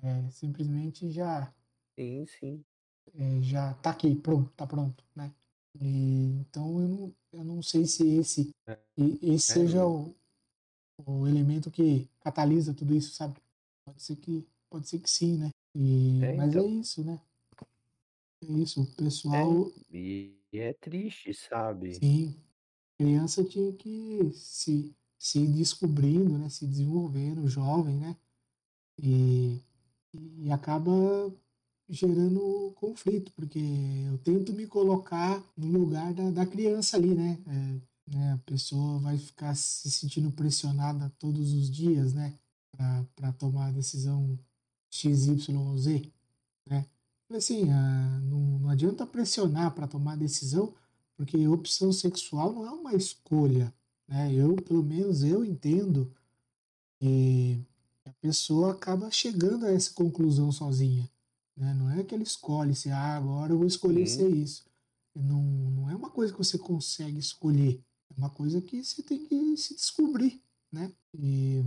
É, 0.02 0.30
simplesmente 0.30 1.10
já. 1.10 1.52
Sim, 1.96 2.26
sim. 2.26 2.64
É, 3.16 3.40
já 3.42 3.70
está 3.72 3.90
aqui, 3.90 4.14
pronto, 4.16 4.50
tá 4.56 4.66
pronto, 4.66 5.04
né? 5.14 5.32
E, 5.80 6.40
então 6.40 6.80
eu 6.80 6.88
não, 6.88 7.14
eu 7.32 7.44
não 7.44 7.62
sei 7.62 7.86
se 7.86 8.06
esse, 8.16 8.50
é. 8.66 8.78
esse 8.96 9.52
é, 9.52 9.54
seja 9.54 9.86
o, 9.86 10.14
o 11.06 11.26
elemento 11.26 11.70
que 11.70 12.08
catalisa 12.20 12.74
tudo 12.74 12.94
isso, 12.94 13.14
sabe? 13.14 13.36
Pode 13.84 14.02
ser 14.02 14.16
que, 14.16 14.44
pode 14.68 14.88
ser 14.88 14.98
que 14.98 15.10
sim, 15.10 15.36
né? 15.36 15.50
E, 15.74 16.24
é, 16.24 16.36
mas 16.36 16.50
então... 16.50 16.64
é 16.64 16.68
isso, 16.68 17.04
né? 17.04 17.20
É 18.42 18.52
isso, 18.52 18.82
o 18.82 18.86
pessoal. 18.86 19.70
E 19.92 20.34
e 20.54 20.60
é 20.60 20.72
triste, 20.72 21.34
sabe? 21.34 21.94
Sim. 21.94 22.36
Criança 22.96 23.42
tinha 23.42 23.72
que 23.72 24.30
se, 24.32 24.94
se 25.18 25.44
descobrindo, 25.48 26.38
né? 26.38 26.48
Se 26.48 26.64
desenvolvendo, 26.64 27.48
jovem, 27.48 27.96
né? 27.96 28.16
E, 29.02 29.60
e 30.12 30.52
acaba 30.52 30.92
gerando 31.88 32.72
conflito, 32.76 33.32
porque 33.32 33.58
eu 34.08 34.16
tento 34.18 34.52
me 34.52 34.66
colocar 34.68 35.42
no 35.56 35.76
lugar 35.76 36.14
da, 36.14 36.30
da 36.30 36.46
criança 36.46 36.96
ali, 36.96 37.14
né? 37.14 37.36
É, 37.48 38.14
né? 38.16 38.32
A 38.34 38.38
pessoa 38.46 39.00
vai 39.00 39.18
ficar 39.18 39.56
se 39.56 39.90
sentindo 39.90 40.30
pressionada 40.30 41.12
todos 41.18 41.52
os 41.52 41.68
dias, 41.68 42.14
né? 42.14 42.38
Para 43.16 43.32
tomar 43.32 43.66
a 43.68 43.72
decisão 43.72 44.38
X, 44.88 45.26
Y 45.26 45.56
ou 45.56 45.76
Z, 45.76 46.12
né? 46.68 46.86
Assim, 47.32 47.70
ah, 47.70 48.20
não, 48.22 48.58
não 48.60 48.68
adianta 48.70 49.06
pressionar 49.06 49.74
para 49.74 49.88
tomar 49.88 50.16
decisão, 50.16 50.74
porque 51.16 51.46
opção 51.48 51.92
sexual 51.92 52.52
não 52.52 52.66
é 52.66 52.70
uma 52.70 52.94
escolha. 52.94 53.72
Né? 54.08 54.32
Eu, 54.34 54.56
pelo 54.56 54.82
menos, 54.82 55.22
eu 55.22 55.44
entendo 55.44 56.12
que 56.98 57.60
a 58.04 58.12
pessoa 58.20 58.72
acaba 58.72 59.10
chegando 59.10 59.64
a 59.66 59.70
essa 59.70 59.92
conclusão 59.92 60.52
sozinha. 60.52 61.08
Né? 61.56 61.72
Não 61.74 61.90
é 61.90 62.02
que 62.02 62.14
ela 62.14 62.22
escolhe 62.22 62.74
se 62.74 62.90
ah, 62.90 63.16
agora 63.16 63.52
eu 63.52 63.58
vou 63.58 63.66
escolher 63.66 64.06
ser 64.06 64.28
isso. 64.28 64.64
Não, 65.14 65.42
não 65.42 65.90
é 65.90 65.94
uma 65.94 66.10
coisa 66.10 66.32
que 66.32 66.38
você 66.38 66.58
consegue 66.58 67.18
escolher. 67.18 67.80
É 68.10 68.18
uma 68.18 68.30
coisa 68.30 68.60
que 68.60 68.82
você 68.82 69.02
tem 69.02 69.24
que 69.24 69.56
se 69.56 69.74
descobrir. 69.74 70.42
Né? 70.70 70.92
E, 71.16 71.62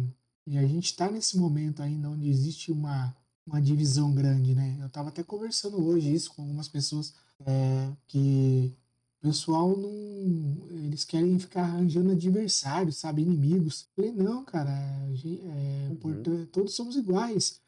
e 0.45 0.58
a 0.58 0.68
gente 0.68 0.86
está 0.86 1.10
nesse 1.10 1.38
momento 1.38 1.82
ainda 1.82 2.10
onde 2.10 2.30
existe 2.30 2.72
uma 2.72 3.16
uma 3.48 3.62
divisão 3.62 4.14
grande, 4.14 4.54
né? 4.54 4.78
Eu 4.82 4.88
estava 4.88 5.10
até 5.10 5.24
conversando 5.24 5.82
hoje 5.84 6.14
isso 6.14 6.34
com 6.34 6.41
algumas 6.41 6.68
pessoas 6.68 7.14
é, 7.45 7.89
que 8.06 8.76
o 9.20 9.28
pessoal 9.28 9.76
não. 9.76 10.68
Eles 10.86 11.06
querem 11.06 11.39
ficar 11.39 11.64
arranjando 11.64 12.12
adversários, 12.12 12.98
sabe? 12.98 13.22
Inimigos. 13.22 13.88
Eu 13.95 14.04
falei, 14.04 14.12
não, 14.12 14.43
cara, 14.43 14.72
é, 14.72 15.89
uhum. 16.04 16.45
todos 16.52 16.76
somos 16.76 16.98
iguais. 16.98 17.62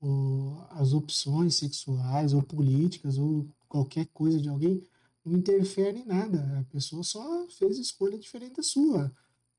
O, 0.00 0.56
as 0.70 0.92
opções 0.92 1.56
sexuais 1.56 2.32
ou 2.32 2.42
políticas 2.42 3.18
ou 3.18 3.46
qualquer 3.68 4.06
coisa 4.06 4.40
de 4.40 4.48
alguém 4.48 4.82
não 5.24 5.36
interfere 5.36 6.00
em 6.00 6.06
nada. 6.06 6.60
A 6.60 6.64
pessoa 6.72 7.02
só 7.02 7.46
fez 7.48 7.78
escolha 7.78 8.18
diferente 8.18 8.56
da 8.56 8.62
sua. 8.62 9.12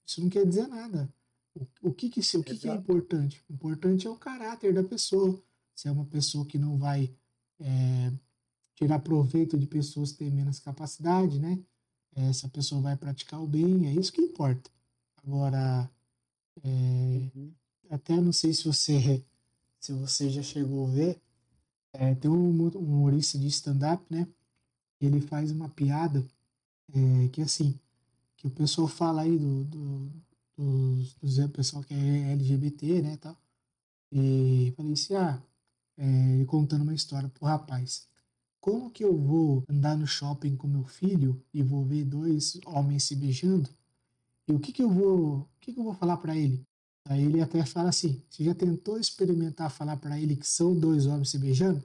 Isso 0.06 0.22
não 0.22 0.30
quer 0.30 0.46
dizer 0.46 0.68
nada. 0.68 1.12
O, 1.54 1.90
o 1.90 1.94
que, 1.94 2.10
que, 2.10 2.20
o 2.38 2.44
que, 2.44 2.58
que 2.58 2.70
é 2.70 2.76
importante? 2.76 3.44
O 3.50 3.54
importante 3.54 4.08
é 4.08 4.10
o 4.10 4.16
caráter 4.16 4.74
da 4.74 4.84
pessoa. 4.84 5.42
Se 5.78 5.88
é 5.88 5.92
uma 5.92 6.06
pessoa 6.06 6.44
que 6.44 6.58
não 6.58 6.76
vai 6.76 7.14
é, 7.60 8.12
tirar 8.74 8.98
proveito 8.98 9.56
de 9.60 9.68
pessoas 9.68 10.12
que 10.12 10.18
têm 10.18 10.32
menos 10.32 10.60
capacidade, 10.60 11.40
né? 11.40 11.60
É, 12.16 12.34
se 12.34 12.48
a 12.48 12.50
pessoa 12.50 12.82
vai 12.82 12.98
praticar 12.98 13.40
o 13.40 13.46
bem, 13.46 13.86
é 13.88 13.94
isso 13.94 14.12
que 14.12 14.20
importa. 14.20 14.72
Agora, 15.24 15.88
é, 16.64 16.68
uhum. 16.68 17.54
até 17.92 18.20
não 18.20 18.34
sei 18.34 18.54
se 18.54 18.66
você 18.66 19.24
se 19.80 19.94
você 19.94 20.32
já 20.32 20.42
chegou 20.42 20.88
a 20.88 20.90
ver, 20.90 21.22
é, 21.94 22.16
tem 22.16 22.32
um, 22.32 22.50
um 22.50 22.68
humorista 22.80 23.38
de 23.38 23.46
stand-up, 23.46 24.04
né? 24.10 24.28
Ele 25.00 25.22
faz 25.22 25.52
uma 25.52 25.70
piada 25.70 26.28
é, 26.92 27.28
que 27.30 27.42
assim, 27.44 27.80
que 28.36 28.48
o 28.48 28.50
pessoal 28.50 28.88
fala 28.88 29.22
aí 29.22 29.38
do, 29.38 29.64
do, 29.66 30.12
dos, 30.58 31.14
dos 31.22 31.52
pessoal 31.52 31.84
que 31.84 31.94
é 31.94 32.32
LGBT, 32.32 33.04
né, 33.04 33.18
tal. 33.18 33.38
E 34.12 34.74
falei 34.76 34.94
assim, 34.94 35.14
ah, 35.14 35.40
é, 35.98 36.46
contando 36.46 36.84
uma 36.84 36.94
história 36.94 37.30
pro 37.30 37.46
rapaz. 37.46 38.08
Como 38.60 38.92
que 38.92 39.04
eu 39.04 39.18
vou 39.18 39.64
andar 39.70 39.98
no 39.98 40.06
shopping 40.06 40.56
com 40.56 40.68
meu 40.68 40.84
filho 40.86 41.42
e 41.54 41.64
vou 41.64 41.86
ver 41.86 42.04
dois 42.06 42.60
homens 42.66 43.04
se 43.04 43.16
beijando? 43.16 43.70
E 44.48 44.54
o 44.54 44.60
que 44.60 44.72
que 44.72 44.84
eu 44.84 44.90
vou, 44.90 45.40
o 45.40 45.48
que 45.60 45.74
que 45.74 45.80
eu 45.80 45.84
vou 45.84 45.94
falar 45.94 46.18
para 46.18 46.36
ele? 46.36 46.66
Aí 47.06 47.24
ele 47.24 47.42
até 47.42 47.66
fala 47.66 47.90
assim: 47.90 48.22
você 48.30 48.44
já 48.44 48.54
tentou 48.54 49.00
experimentar 49.00 49.72
falar 49.72 49.98
para 49.98 50.20
ele 50.20 50.36
que 50.36 50.48
são 50.48 50.78
dois 50.78 51.06
homens 51.06 51.30
se 51.30 51.40
beijando? 51.40 51.82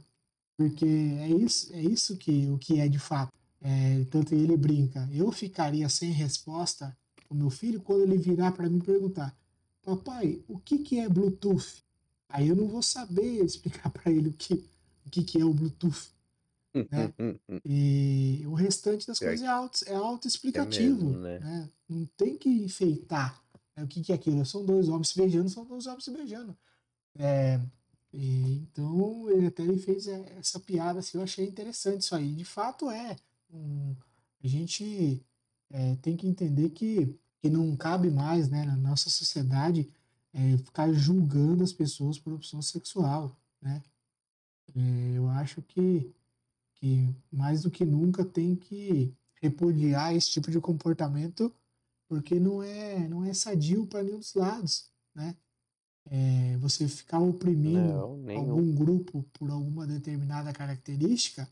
Porque 0.57 0.85
é 0.87 1.29
isso, 1.29 1.73
é 1.73 1.83
isso 1.83 2.17
que 2.17 2.49
o 2.51 2.59
que 2.59 2.81
é 2.81 2.89
de 2.89 2.99
fato. 2.99 3.33
É, 3.61 4.05
tanto 4.11 4.35
ele 4.35 4.57
brinca. 4.57 5.09
Eu 5.13 5.31
ficaria 5.31 5.89
sem 5.89 6.11
resposta 6.11 6.97
o 7.31 7.35
meu 7.35 7.49
filho 7.51 7.81
quando 7.81 8.03
ele 8.03 8.19
virar 8.19 8.53
para 8.53 8.69
me 8.69 8.81
perguntar: 8.81 9.37
Papai, 9.83 10.43
o 10.49 10.59
que, 10.59 10.79
que 10.79 10.99
é 10.99 11.09
Bluetooth? 11.09 11.82
Aí 12.33 12.49
eu 12.49 12.57
não 12.57 12.67
vou 12.67 12.83
saber 12.83 13.23
explicar 13.45 13.91
para 13.91 14.11
ele 14.11 14.31
o 14.31 14.33
que, 14.33 14.55
o 15.07 15.11
que, 15.11 15.23
que 15.23 15.41
é 15.41 15.45
o 15.45 15.53
Bluetooth. 15.53 16.11
Né? 16.75 17.13
e 17.67 18.43
o 18.47 18.55
restante 18.55 19.07
das 19.07 19.19
coisas 19.19 19.43
é, 19.43 19.47
auto, 19.47 19.79
é 19.87 19.95
auto-explicativo. 19.95 21.01
É 21.01 21.05
mesmo, 21.05 21.19
né? 21.19 21.39
né? 21.39 21.69
Não 21.87 22.07
tem 22.17 22.39
que 22.39 22.49
enfeitar. 22.49 23.43
Né? 23.77 23.85
O 23.85 23.87
que, 23.87 24.03
que 24.03 24.11
é 24.11 24.15
aquilo? 24.15 24.45
São 24.47 24.65
dois 24.65 24.89
homens 24.89 25.09
se 25.09 25.19
beijando, 25.19 25.51
são 25.51 25.67
dois 25.67 25.87
homens 25.87 26.05
se 26.05 26.11
beijando. 26.11 26.57
É, 27.19 27.61
e, 28.11 28.57
então 28.57 29.29
ele 29.31 29.47
até 29.47 29.63
ele 29.63 29.79
fez 29.79 30.07
essa 30.09 30.59
piada 30.59 31.01
assim, 31.01 31.19
eu 31.19 31.25
achei 31.25 31.47
interessante 31.47 32.03
isso 32.03 32.15
aí. 32.15 32.35
De 32.35 32.45
fato 32.45 32.91
é. 32.91 33.17
Um, 33.53 33.95
a 34.43 34.49
gente 34.49 35.23
é, 35.71 35.97
tem 35.97 36.17
que 36.17 36.27
entender 36.27 36.71
que, 36.71 37.15
que 37.41 37.51
não 37.51 37.77
cabe 37.77 38.11
mais 38.11 38.49
né, 38.49 38.65
na 38.65 38.77
nossa 38.77 39.11
sociedade 39.11 39.89
é, 40.33 40.57
ficar 40.59 40.93
julgando 40.93 41.63
as 41.63 41.73
pessoas 41.73 42.19
por 42.19 42.33
opção 42.33 42.63
sexual. 42.63 43.37
Né? 43.61 43.83
É, 44.75 45.17
eu 45.17 45.29
acho 45.29 45.63
que, 45.63 46.11
que 46.75 47.15
mais 47.31 47.63
do 47.63 47.71
que 47.71 47.85
nunca 47.85 48.25
tem 48.25 48.57
que 48.57 49.15
repudiar 49.41 50.15
esse 50.15 50.31
tipo 50.31 50.51
de 50.51 50.61
comportamento 50.61 51.53
porque 52.09 52.39
não 52.39 52.63
é, 52.63 53.09
não 53.09 53.25
é 53.25 53.33
sadio 53.33 53.87
para 53.87 54.03
nenhum 54.03 54.19
dos 54.19 54.35
lados. 54.35 54.91
Né? 55.15 55.35
É, 56.11 56.57
você 56.59 56.87
ficar 56.87 57.19
oprimindo 57.19 57.81
não, 57.81 58.37
algum 58.37 58.75
grupo 58.75 59.25
por 59.33 59.51
alguma 59.51 59.87
determinada 59.87 60.53
característica 60.53 61.49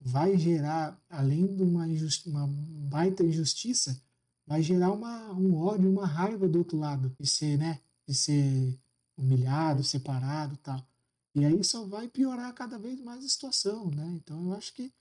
vai 0.00 0.38
gerar, 0.38 0.98
além 1.08 1.54
de 1.54 1.62
uma, 1.62 1.86
uma 2.26 2.46
baita 2.88 3.22
injustiça, 3.22 4.00
vai 4.46 4.62
gerar 4.62 4.90
uma, 4.90 5.32
um 5.32 5.54
ódio, 5.54 5.90
uma 5.90 6.06
raiva 6.06 6.48
do 6.48 6.58
outro 6.60 6.78
lado, 6.78 7.14
de 7.20 7.28
ser, 7.28 7.58
né, 7.58 7.78
de 8.10 8.16
ser 8.16 8.76
humilhado, 9.16 9.84
separado 9.84 10.56
tal. 10.56 10.84
E 11.32 11.44
aí 11.44 11.62
só 11.62 11.84
vai 11.84 12.08
piorar 12.08 12.52
cada 12.52 12.76
vez 12.76 13.00
mais 13.00 13.24
a 13.24 13.28
situação, 13.28 13.88
né? 13.90 14.04
Então 14.16 14.46
eu 14.46 14.54
acho 14.54 14.74
que 14.74 14.92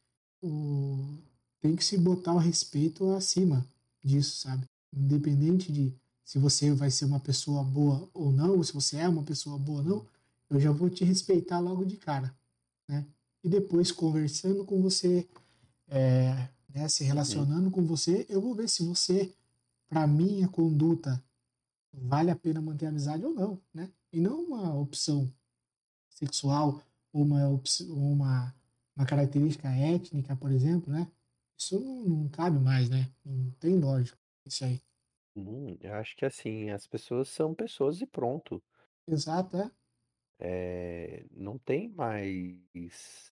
o, 0.44 1.18
tem 1.60 1.76
que 1.76 1.84
se 1.84 1.98
botar 1.98 2.34
o 2.34 2.38
respeito 2.38 3.10
acima 3.12 3.66
disso, 4.04 4.38
sabe? 4.38 4.64
Independente 4.94 5.72
de 5.72 5.92
se 6.24 6.38
você 6.38 6.72
vai 6.72 6.92
ser 6.92 7.06
uma 7.06 7.20
pessoa 7.20 7.64
boa 7.64 8.08
ou 8.14 8.32
não, 8.32 8.56
ou 8.58 8.64
se 8.64 8.72
você 8.74 8.98
é 8.98 9.10
uma 9.10 9.24
pessoa 9.24 9.58
boa 9.58 9.80
ou 9.80 9.84
não, 9.84 10.08
eu 10.52 10.60
já 10.60 10.72
vou 10.72 10.90
te 10.90 11.04
respeitar 11.04 11.60
logo 11.60 11.84
de 11.84 11.98
cara, 11.98 12.32
né? 12.88 13.06
e 13.44 13.50
depois 13.50 13.92
conversando 13.92 14.64
com 14.66 14.82
você, 14.82 15.28
é, 15.88 16.48
né, 16.74 16.88
se 16.88 17.04
relacionando 17.04 17.66
Sim. 17.66 17.72
com 17.72 17.84
você, 17.84 18.26
eu 18.30 18.42
vou 18.42 18.54
ver 18.54 18.70
se 18.70 18.84
você, 18.84 19.34
para 19.88 20.06
mim, 20.06 20.44
a 20.44 20.48
conduta 20.48 21.24
vale 21.94 22.32
a 22.32 22.36
pena 22.36 22.62
manter 22.62 22.86
a 22.88 22.90
amizade 22.90 23.24
ou 23.24 23.34
não, 23.34 23.62
né? 23.74 23.92
E 24.12 24.20
não 24.20 24.44
uma 24.44 24.76
opção 24.76 25.32
sexual 26.10 26.82
ou 27.14 27.24
uma, 27.24 27.48
uma, 27.90 28.56
uma 28.96 29.06
característica 29.06 29.70
étnica, 29.70 30.36
por 30.36 30.52
exemplo, 30.52 30.92
né? 30.92 31.12
Isso 31.58 31.80
não, 31.80 32.04
não 32.06 32.30
cabe 32.30 32.60
mais, 32.60 32.90
né? 32.90 33.12
Não 33.26 33.52
tem 33.60 33.78
lógica 33.80 34.18
isso 34.46 34.66
aí. 34.66 34.82
Hum, 35.36 35.78
eu 35.82 35.94
acho 35.96 36.16
que 36.16 36.26
assim, 36.26 36.70
as 36.70 36.88
pessoas 36.88 37.30
são 37.30 37.54
pessoas 37.54 38.02
e 38.02 38.06
pronto. 38.06 38.62
Exato, 39.08 39.58
é. 39.58 39.72
É, 40.42 41.26
não 41.32 41.58
tem 41.58 41.90
mais 41.90 43.32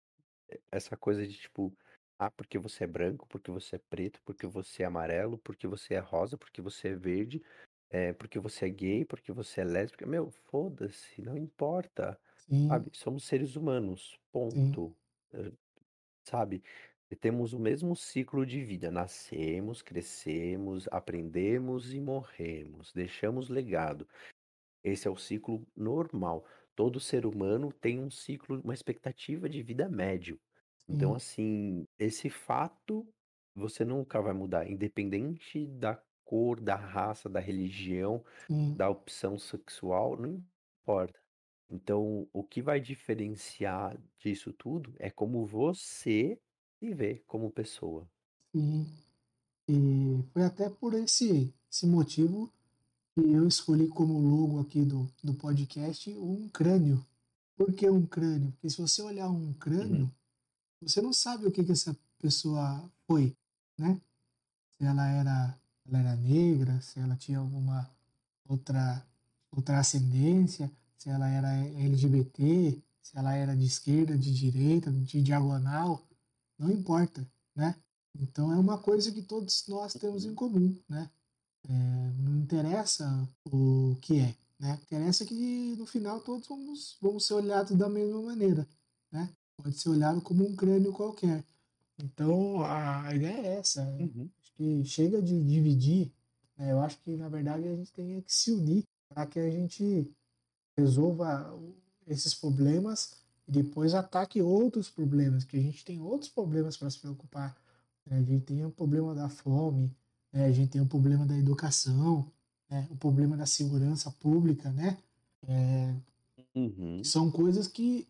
essa 0.72 0.98
coisa 0.98 1.26
de 1.26 1.34
tipo, 1.34 1.74
ah, 2.20 2.32
porque 2.32 2.58
você 2.58 2.84
é 2.84 2.88
branco, 2.88 3.28
porque 3.28 3.52
você 3.52 3.78
é 3.78 3.80
preto, 3.90 4.22
porque 4.26 4.46
você 4.48 4.84
é 4.84 4.86
amarelo, 4.86 5.38
porque 5.38 5.68
você 5.68 5.96
é 5.96 6.00
rosa, 6.00 6.38
porque 6.38 6.62
você 6.62 6.90
é 6.90 6.96
verde, 6.96 7.42
é, 7.90 8.14
porque 8.14 8.40
você 8.40 8.66
é 8.66 8.70
gay, 8.70 9.06
porque 9.06 9.32
você 9.32 9.62
é 9.62 9.64
lésbica. 9.64 10.06
Meu, 10.06 10.30
foda-se, 10.30 11.22
não 11.22 11.38
importa. 11.38 12.20
Sim. 12.36 12.68
Sabe? 12.68 12.90
Somos 12.94 13.24
seres 13.26 13.56
humanos, 13.56 14.20
ponto. 14.32 14.96
Sim. 15.32 15.52
Sabe? 16.24 16.64
Temos 17.22 17.54
o 17.54 17.60
mesmo 17.60 17.96
ciclo 17.96 18.46
de 18.46 18.62
vida. 18.64 18.92
Nascemos, 18.92 19.82
crescemos, 19.82 20.88
aprendemos 20.92 21.94
e 21.94 22.02
morremos. 22.02 22.92
Deixamos 22.94 23.50
legado. 23.50 24.08
Esse 24.84 25.08
é 25.08 25.12
o 25.12 25.18
ciclo 25.18 25.66
normal 25.76 26.46
todo 26.78 27.00
ser 27.00 27.26
humano 27.26 27.74
tem 27.74 28.00
um 28.00 28.12
ciclo, 28.12 28.62
uma 28.64 28.74
expectativa 28.74 29.50
de 29.50 29.64
vida 29.64 29.90
médio. 29.90 30.40
Então, 30.88 31.16
assim, 31.16 31.86
esse 31.98 32.30
fato 32.30 33.06
você 33.54 33.84
nunca 33.84 34.22
vai 34.22 34.32
mudar, 34.32 34.70
independente 34.70 35.66
da 35.66 36.00
cor, 36.28 36.60
da 36.60 36.76
raça, 36.76 37.30
da 37.30 37.40
religião, 37.40 38.22
da 38.76 38.90
opção 38.90 39.40
sexual, 39.40 40.18
não 40.18 40.44
importa. 40.82 41.18
Então, 41.70 42.28
o 42.34 42.44
que 42.44 42.62
vai 42.62 42.82
diferenciar 42.82 43.98
disso 44.20 44.52
tudo 44.54 44.94
é 45.00 45.10
como 45.10 45.46
você 45.46 46.38
se 46.80 46.94
vê 46.94 47.24
como 47.26 47.50
pessoa. 47.50 48.06
Sim. 48.54 48.86
E 49.70 50.24
foi 50.34 50.44
até 50.44 50.70
por 50.70 50.94
esse, 50.94 51.54
esse 51.72 51.86
motivo 51.86 52.52
e 53.18 53.34
eu 53.34 53.48
escolhi 53.48 53.88
como 53.88 54.20
logo 54.20 54.60
aqui 54.60 54.86
do, 54.86 55.10
do 55.24 55.34
podcast 55.34 56.10
um 56.12 56.48
crânio. 56.50 57.04
Por 57.56 57.74
que 57.74 57.90
um 57.90 58.06
crânio? 58.06 58.52
Porque 58.52 58.70
se 58.70 58.78
você 58.78 59.02
olhar 59.02 59.30
um 59.30 59.54
crânio, 59.54 60.04
uhum. 60.04 60.12
você 60.82 61.02
não 61.02 61.12
sabe 61.12 61.48
o 61.48 61.52
que, 61.52 61.64
que 61.64 61.72
essa 61.72 61.98
pessoa 62.20 62.90
foi, 63.08 63.36
né? 63.78 64.00
Se 64.72 64.86
ela 64.86 65.08
era, 65.10 65.60
ela 65.88 66.00
era 66.00 66.16
negra, 66.16 66.82
se 66.82 67.00
ela 67.00 67.16
tinha 67.16 67.40
alguma 67.40 67.90
outra, 68.48 69.06
outra 69.52 69.80
ascendência, 69.80 70.72
se 70.98 71.10
ela 71.10 71.28
era 71.30 71.54
LGBT, 71.56 72.82
se 73.02 73.18
ela 73.18 73.34
era 73.34 73.56
de 73.56 73.66
esquerda, 73.66 74.18
de 74.18 74.34
direita, 74.34 74.92
de 74.92 75.22
diagonal, 75.22 76.06
não 76.58 76.70
importa, 76.70 77.26
né? 77.56 77.76
Então 78.20 78.52
é 78.52 78.58
uma 78.58 78.78
coisa 78.78 79.12
que 79.12 79.22
todos 79.22 79.66
nós 79.68 79.94
temos 79.94 80.26
em 80.26 80.34
comum, 80.34 80.76
né? 80.90 81.10
É, 81.70 81.74
não 82.20 82.38
interessa 82.38 83.28
o 83.46 83.96
que 84.02 84.20
é, 84.20 84.36
né? 84.60 84.80
Interessa 84.84 85.26
que 85.26 85.76
no 85.78 85.86
final 85.86 86.20
todos 86.22 86.48
vamos, 86.48 86.98
vamos 87.02 87.26
ser 87.26 87.36
olhados 87.36 87.78
da 87.78 87.88
mesma 87.88 88.22
maneira, 88.22 88.68
né? 89.12 89.30
Pode 89.56 89.78
ser 89.78 89.90
olhado 89.90 90.22
como 90.22 90.48
um 90.48 90.56
crânio 90.56 90.92
qualquer. 90.92 91.44
Então 92.00 92.64
a 92.64 93.14
ideia 93.14 93.48
é 93.48 93.60
essa. 93.60 93.84
Uhum. 93.84 94.30
Que 94.58 94.84
chega 94.84 95.22
de 95.22 95.42
dividir. 95.44 96.12
Né? 96.58 96.72
Eu 96.72 96.82
acho 96.82 97.00
que 97.00 97.16
na 97.16 97.30
verdade 97.30 97.68
a 97.68 97.76
gente 97.76 97.94
tem 97.94 98.22
que 98.22 98.34
se 98.34 98.52
unir 98.52 98.84
para 99.08 99.26
que 99.26 99.40
a 99.40 99.50
gente 99.50 100.12
resolva 100.78 101.58
esses 102.06 102.34
problemas 102.34 103.16
e 103.48 103.52
depois 103.52 103.94
ataque 103.94 104.42
outros 104.42 104.90
problemas, 104.90 105.46
que 105.46 105.58
a 105.58 105.62
gente 105.62 105.86
tem 105.86 106.02
outros 106.02 106.30
problemas 106.30 106.76
para 106.76 106.90
se 106.90 107.00
preocupar. 107.00 107.56
Né? 108.06 108.18
A 108.18 108.24
gente 108.24 108.46
tem 108.46 108.66
o 108.66 108.72
problema 108.72 109.16
da 109.16 109.30
fome, 109.30 109.96
né? 110.32 110.46
A 110.46 110.52
gente 110.52 110.72
tem 110.72 110.82
o 110.82 110.86
problema 110.86 111.26
da 111.26 111.38
educação, 111.38 112.32
né? 112.70 112.88
o 112.90 112.96
problema 112.96 113.38
da 113.38 113.46
segurança 113.46 114.12
pública, 114.12 114.72
né? 114.72 114.98
É, 115.48 115.96
uhum. 116.56 117.04
São 117.04 117.32
coisas 117.32 117.68
que, 117.68 118.08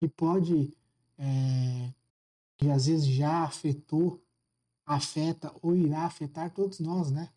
que 0.00 0.08
pode, 0.08 0.72
é, 1.18 1.92
que 2.56 2.70
às 2.70 2.86
vezes 2.86 3.06
já 3.06 3.44
afetou, 3.44 4.22
afeta 4.86 5.54
ou 5.62 5.76
irá 5.76 6.04
afetar 6.04 6.52
todos 6.52 6.80
nós, 6.80 7.10
né? 7.10 7.32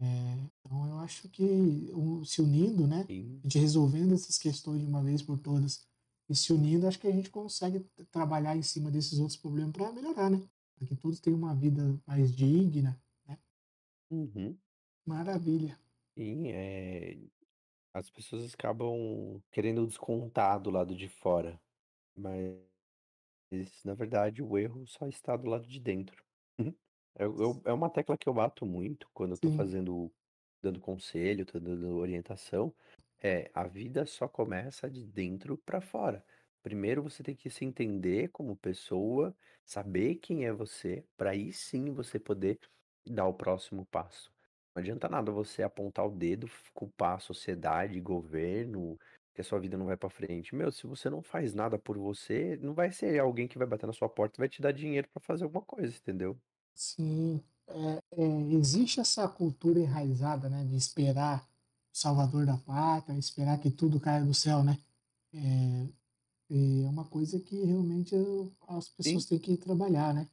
É, 0.00 0.50
então 0.60 0.88
eu 0.88 0.98
acho 0.98 1.28
que 1.28 1.92
se 2.24 2.40
unindo, 2.40 2.86
né, 2.86 3.04
Sim. 3.06 3.38
a 3.40 3.46
gente 3.46 3.58
resolvendo 3.58 4.14
essas 4.14 4.38
questões 4.38 4.80
de 4.80 4.86
uma 4.86 5.02
vez 5.02 5.22
por 5.22 5.38
todas 5.38 5.86
e 6.28 6.34
se 6.34 6.52
unindo, 6.52 6.86
acho 6.86 6.98
que 6.98 7.06
a 7.06 7.12
gente 7.12 7.30
consegue 7.30 7.80
trabalhar 8.10 8.56
em 8.56 8.62
cima 8.62 8.90
desses 8.90 9.18
outros 9.18 9.36
problemas 9.36 9.72
para 9.72 9.92
melhorar, 9.92 10.30
né? 10.30 10.42
Para 10.76 10.88
que 10.88 10.96
todos 10.96 11.20
tenham 11.20 11.38
uma 11.38 11.54
vida 11.54 12.00
mais 12.06 12.34
digna, 12.34 13.00
né? 13.26 13.38
Uhum. 14.10 14.56
Maravilha. 15.04 15.78
Sim, 16.16 16.48
é... 16.48 17.18
as 17.92 18.10
pessoas 18.10 18.54
acabam 18.54 19.42
querendo 19.50 19.86
descontar 19.86 20.60
do 20.60 20.70
lado 20.70 20.96
de 20.96 21.08
fora, 21.08 21.60
mas 22.16 22.56
na 23.84 23.94
verdade 23.94 24.42
o 24.42 24.56
erro 24.56 24.86
só 24.86 25.06
está 25.06 25.36
do 25.36 25.48
lado 25.48 25.66
de 25.66 25.78
dentro. 25.78 26.24
Uhum. 26.58 26.76
Eu, 27.18 27.36
eu, 27.40 27.62
é 27.66 27.72
uma 27.72 27.90
tecla 27.90 28.16
que 28.16 28.28
eu 28.28 28.34
bato 28.34 28.64
muito 28.66 29.08
quando 29.12 29.32
eu 29.32 29.38
tô 29.38 29.50
Sim. 29.50 29.50
fazendo, 29.50 30.12
dando 30.62 30.80
conselho, 30.80 31.44
tô 31.46 31.58
dando 31.60 31.96
orientação. 31.96 32.74
É, 33.22 33.50
a 33.54 33.66
vida 33.66 34.06
só 34.06 34.26
começa 34.28 34.90
de 34.90 35.04
dentro 35.06 35.56
para 35.58 35.80
fora. 35.80 36.24
Primeiro 36.62 37.02
você 37.02 37.22
tem 37.22 37.34
que 37.36 37.50
se 37.50 37.64
entender 37.64 38.28
como 38.30 38.56
pessoa, 38.56 39.36
saber 39.64 40.16
quem 40.16 40.44
é 40.44 40.52
você, 40.52 41.06
para 41.16 41.30
aí 41.30 41.52
sim 41.52 41.92
você 41.92 42.18
poder 42.18 42.58
dar 43.06 43.26
o 43.26 43.34
próximo 43.34 43.86
passo. 43.86 44.32
Não 44.74 44.80
adianta 44.80 45.08
nada 45.08 45.30
você 45.30 45.62
apontar 45.62 46.06
o 46.06 46.10
dedo, 46.10 46.48
culpar 46.72 47.16
a 47.16 47.18
sociedade, 47.18 48.00
governo, 48.00 48.98
que 49.34 49.40
a 49.40 49.44
sua 49.44 49.58
vida 49.60 49.76
não 49.76 49.86
vai 49.86 49.96
para 49.96 50.10
frente. 50.10 50.54
Meu, 50.54 50.70
se 50.72 50.86
você 50.86 51.08
não 51.10 51.22
faz 51.22 51.54
nada 51.54 51.78
por 51.78 51.98
você, 51.98 52.56
não 52.58 52.74
vai 52.74 52.90
ser 52.92 53.18
alguém 53.20 53.48
que 53.48 53.58
vai 53.58 53.66
bater 53.66 53.86
na 53.86 53.92
sua 53.92 54.08
porta 54.08 54.38
e 54.38 54.40
vai 54.42 54.48
te 54.48 54.60
dar 54.62 54.72
dinheiro 54.72 55.08
para 55.12 55.22
fazer 55.22 55.44
alguma 55.44 55.64
coisa, 55.64 55.96
entendeu? 55.96 56.40
Sim, 56.74 57.42
é, 57.68 58.02
é, 58.22 58.24
existe 58.54 59.00
essa 59.00 59.28
cultura 59.28 59.78
enraizada, 59.80 60.48
né, 60.48 60.64
de 60.64 60.76
esperar 60.76 61.46
o 61.92 61.96
salvador 61.96 62.46
da 62.46 62.56
pátria, 62.58 63.16
esperar 63.18 63.58
que 63.60 63.70
tudo 63.70 64.00
caia 64.00 64.24
do 64.24 64.34
céu, 64.34 64.64
né? 64.64 64.78
É, 65.34 65.88
é 66.50 66.88
uma 66.88 67.04
coisa 67.04 67.40
que 67.40 67.64
realmente 67.64 68.14
as 68.68 68.88
pessoas 68.88 69.24
Sim. 69.24 69.26
têm 69.26 69.38
que 69.38 69.56
trabalhar, 69.56 70.14
né? 70.14 70.28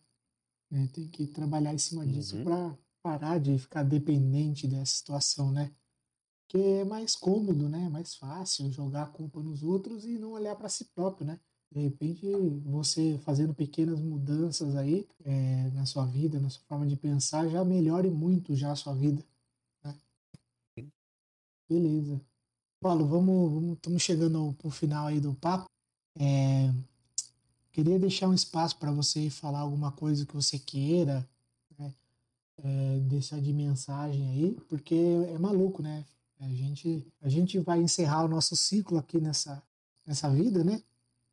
É, 0.71 0.88
tem 0.89 1.07
que 1.09 1.27
trabalhar 1.27 1.73
em 1.73 1.77
cima 1.80 2.05
disso 2.07 2.38
Uhum. 2.38 2.41
para 2.41 2.77
parar 3.03 3.39
de 3.39 3.57
ficar 3.59 3.84
dependente 3.84 4.67
dessa 4.67 4.93
situação, 4.97 5.51
né? 5.51 5.76
Que 6.49 6.57
é 6.57 6.84
mais 6.84 7.15
cômodo, 7.15 7.69
né? 7.69 7.88
Mais 7.89 8.15
fácil 8.15 8.69
jogar 8.71 9.03
a 9.03 9.07
culpa 9.07 9.41
nos 9.41 9.63
outros 9.63 10.03
e 10.03 10.17
não 10.17 10.31
olhar 10.31 10.55
para 10.55 10.67
si 10.67 10.84
próprio, 10.85 11.26
né? 11.26 11.39
De 11.71 11.81
repente, 11.81 12.26
você 12.65 13.19
fazendo 13.19 13.53
pequenas 13.53 14.01
mudanças 14.01 14.76
aí 14.76 15.07
é, 15.23 15.69
na 15.71 15.85
sua 15.85 16.05
vida, 16.05 16.39
na 16.39 16.49
sua 16.49 16.63
forma 16.63 16.88
de 16.88 16.95
pensar, 16.95 17.47
já 17.47 17.63
melhore 17.63 18.09
muito 18.09 18.55
já 18.55 18.71
a 18.71 18.76
sua 18.76 18.95
vida. 18.95 19.23
Né? 19.84 19.95
Beleza. 21.69 22.19
Paulo, 22.81 23.05
vamos, 23.05 23.51
vamos, 23.51 23.73
estamos 23.73 24.01
chegando 24.01 24.55
pro 24.57 24.71
final 24.71 25.07
aí 25.07 25.19
do 25.19 25.35
papo. 25.35 25.69
É, 26.19 26.73
queria 27.71 27.99
deixar 27.99 28.27
um 28.27 28.34
espaço 28.34 28.77
para 28.77 28.91
você 28.91 29.30
falar 29.30 29.59
alguma 29.59 29.91
coisa 29.91 30.26
que 30.26 30.34
você 30.34 30.57
queira, 30.57 31.27
né? 31.77 31.93
É, 32.57 32.99
deixar 33.01 33.39
de 33.39 33.53
mensagem 33.53 34.27
aí, 34.30 34.57
porque 34.67 34.95
é 34.95 35.38
maluco, 35.38 35.84
né? 35.84 36.03
A 36.40 36.48
gente, 36.48 37.06
a 37.22 37.30
gente 37.30 37.60
vai 37.60 37.82
encerrar 37.82 38.24
o 38.24 38.28
nosso 38.28 38.56
ciclo 38.56 38.98
aqui 38.98 39.20
nessa, 39.20 39.61
nessa 40.06 40.30
vida, 40.30 40.64
né? 40.64 40.82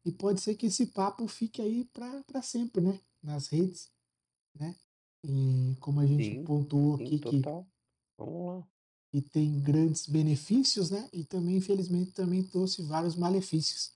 E 0.04 0.12
pode 0.12 0.40
ser 0.40 0.54
que 0.56 0.66
esse 0.66 0.86
papo 0.86 1.26
fique 1.28 1.62
aí 1.62 1.84
para 1.84 2.42
sempre, 2.42 2.80
né? 2.82 3.00
Nas 3.22 3.48
redes, 3.48 3.90
né? 4.58 4.74
E 5.24 5.76
como 5.80 6.00
a 6.00 6.06
gente 6.06 6.24
Sim, 6.34 6.44
pontuou 6.44 6.94
aqui 6.94 7.18
que. 7.18 7.42
Vamos 8.18 8.46
lá. 8.46 8.68
que 9.10 9.20
tem 9.22 9.60
grandes 9.60 10.06
benefícios, 10.08 10.90
né? 10.90 11.08
E 11.12 11.24
também, 11.24 11.56
infelizmente, 11.56 12.12
também 12.12 12.42
trouxe 12.42 12.82
vários 12.82 13.14
malefícios. 13.16 13.92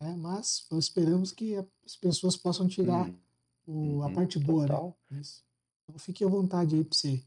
Né? 0.00 0.16
Mas 0.16 0.66
esperamos 0.72 1.32
que 1.32 1.54
as 1.84 1.96
pessoas 1.96 2.36
possam 2.36 2.66
tirar 2.68 3.08
Hum. 3.08 3.18
o, 3.66 4.02
a 4.02 4.06
Uhum, 4.06 4.14
parte 4.14 4.38
boa, 4.38 4.66
total. 4.66 4.98
né? 5.10 5.20
Isso. 5.20 5.44
Então 5.84 5.98
fique 5.98 6.24
à 6.24 6.28
vontade 6.28 6.74
aí 6.76 6.84
para 6.84 6.96
você 6.96 7.22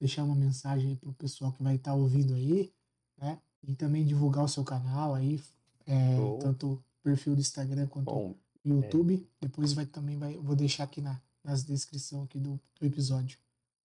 deixar 0.00 0.24
uma 0.24 0.34
mensagem 0.34 0.90
aí 0.90 0.96
pro 0.96 1.12
pessoal 1.12 1.52
que 1.52 1.62
vai 1.62 1.76
estar 1.76 1.94
ouvindo 1.94 2.34
aí, 2.34 2.72
né? 3.16 3.40
E 3.66 3.74
também 3.74 4.04
divulgar 4.04 4.44
o 4.44 4.48
seu 4.48 4.64
canal 4.64 5.14
aí, 5.14 5.40
é, 5.86 6.16
tanto 6.40 6.74
o 6.74 6.84
perfil 7.02 7.34
do 7.34 7.40
Instagram 7.40 7.86
quanto 7.88 8.06
Bom, 8.06 8.34
o 8.64 8.68
YouTube. 8.68 9.26
Depois 9.40 9.72
vai 9.72 9.86
também 9.86 10.16
vai, 10.16 10.36
vou 10.36 10.54
deixar 10.54 10.84
aqui 10.84 11.00
na, 11.00 11.20
nas 11.42 11.64
descrição 11.64 12.22
aqui 12.22 12.38
do, 12.38 12.60
do 12.78 12.86
episódio. 12.86 13.38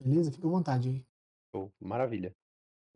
Beleza? 0.02 0.32
Fica 0.32 0.48
à 0.48 0.50
vontade 0.50 0.90
aí. 0.90 1.06
show, 1.54 1.72
maravilha. 1.80 2.36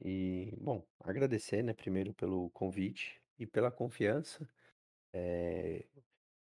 E, 0.04 0.54
bom, 0.60 0.84
agradecer, 1.00 1.64
né, 1.64 1.74
primeiro 1.74 2.14
pelo 2.14 2.50
convite 2.50 3.22
e 3.38 3.46
pela 3.46 3.72
confiança. 3.72 4.48
É, 5.14 5.86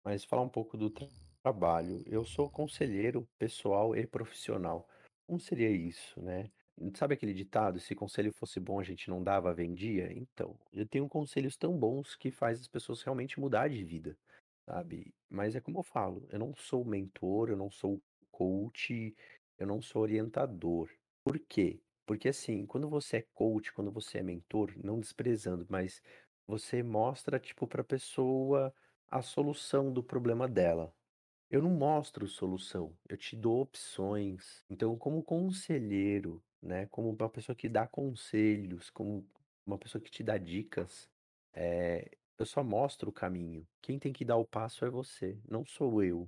mas 0.04 0.24
falar 0.24 0.44
um 0.44 0.50
pouco 0.50 0.78
do 0.78 0.90
tra- 0.90 1.10
trabalho. 1.42 2.04
Eu 2.06 2.24
sou 2.24 2.50
conselheiro 2.50 3.28
pessoal 3.38 3.96
e 3.96 4.06
profissional. 4.08 4.88
Como 5.28 5.40
seria 5.40 5.70
isso, 5.70 6.22
né? 6.22 6.50
Sabe 6.96 7.14
aquele 7.14 7.34
ditado, 7.34 7.80
se 7.80 7.96
conselho 7.96 8.34
fosse 8.34 8.60
bom 8.60 8.80
a 8.80 8.84
gente 8.84 9.10
não 9.10 9.24
dava, 9.24 9.54
vendia? 9.54 10.12
Então, 10.12 10.58
eu 10.72 10.88
tenho 10.88 11.08
conselhos 11.08 11.56
tão 11.56 11.78
bons 11.78 12.16
que 12.16 12.32
faz 12.32 12.60
as 12.60 12.68
pessoas 12.68 13.02
realmente 13.04 13.40
mudar 13.40 13.70
de 13.70 13.84
vida, 13.84 14.18
sabe? 14.66 15.14
Mas 15.30 15.56
é 15.56 15.62
como 15.62 15.80
eu 15.80 15.84
falo, 15.84 16.28
eu 16.32 16.40
não 16.40 16.54
sou 16.56 16.84
mentor, 16.84 17.50
eu 17.50 17.58
não 17.58 17.70
sou 17.70 18.02
coach, 18.32 19.16
eu 19.58 19.68
não 19.68 19.82
sou 19.82 20.02
orientador. 20.02 20.90
Por 21.24 21.40
quê? 21.40 21.80
Porque 22.06 22.28
assim, 22.30 22.66
quando 22.66 22.90
você 22.90 23.18
é 23.18 23.26
coach, 23.34 23.72
quando 23.74 23.92
você 23.92 24.18
é 24.20 24.24
mentor, 24.24 24.74
não 24.84 25.00
desprezando, 25.00 25.66
mas 25.70 26.02
você 26.48 26.84
mostra, 26.84 27.40
tipo, 27.40 27.68
pra 27.68 27.84
pessoa 27.84 28.74
a 29.10 29.22
solução 29.22 29.92
do 29.94 30.04
problema 30.04 30.48
dela. 30.50 30.94
Eu 31.54 31.62
não 31.62 31.70
mostro 31.70 32.28
solução, 32.28 32.98
eu 33.08 33.16
te 33.16 33.36
dou 33.36 33.62
opções. 33.62 34.66
Então, 34.68 34.98
como 34.98 35.22
conselheiro, 35.22 36.44
né, 36.60 36.88
como 36.88 37.12
uma 37.12 37.30
pessoa 37.30 37.56
que 37.56 37.70
dá 37.70 37.86
conselhos, 37.86 38.90
como 38.90 39.24
uma 39.64 39.78
pessoa 39.78 40.02
que 40.02 40.10
te 40.10 40.24
dá 40.24 40.36
dicas, 40.36 41.08
é, 41.54 42.10
eu 42.40 42.46
só 42.48 42.64
mostro 42.64 43.12
o 43.12 43.14
caminho. 43.14 43.68
Quem 43.84 44.00
tem 44.00 44.12
que 44.12 44.26
dar 44.26 44.38
o 44.38 44.46
passo 44.48 44.84
é 44.84 44.90
você, 44.90 45.38
não 45.48 45.64
sou 45.64 46.04
eu. 46.04 46.28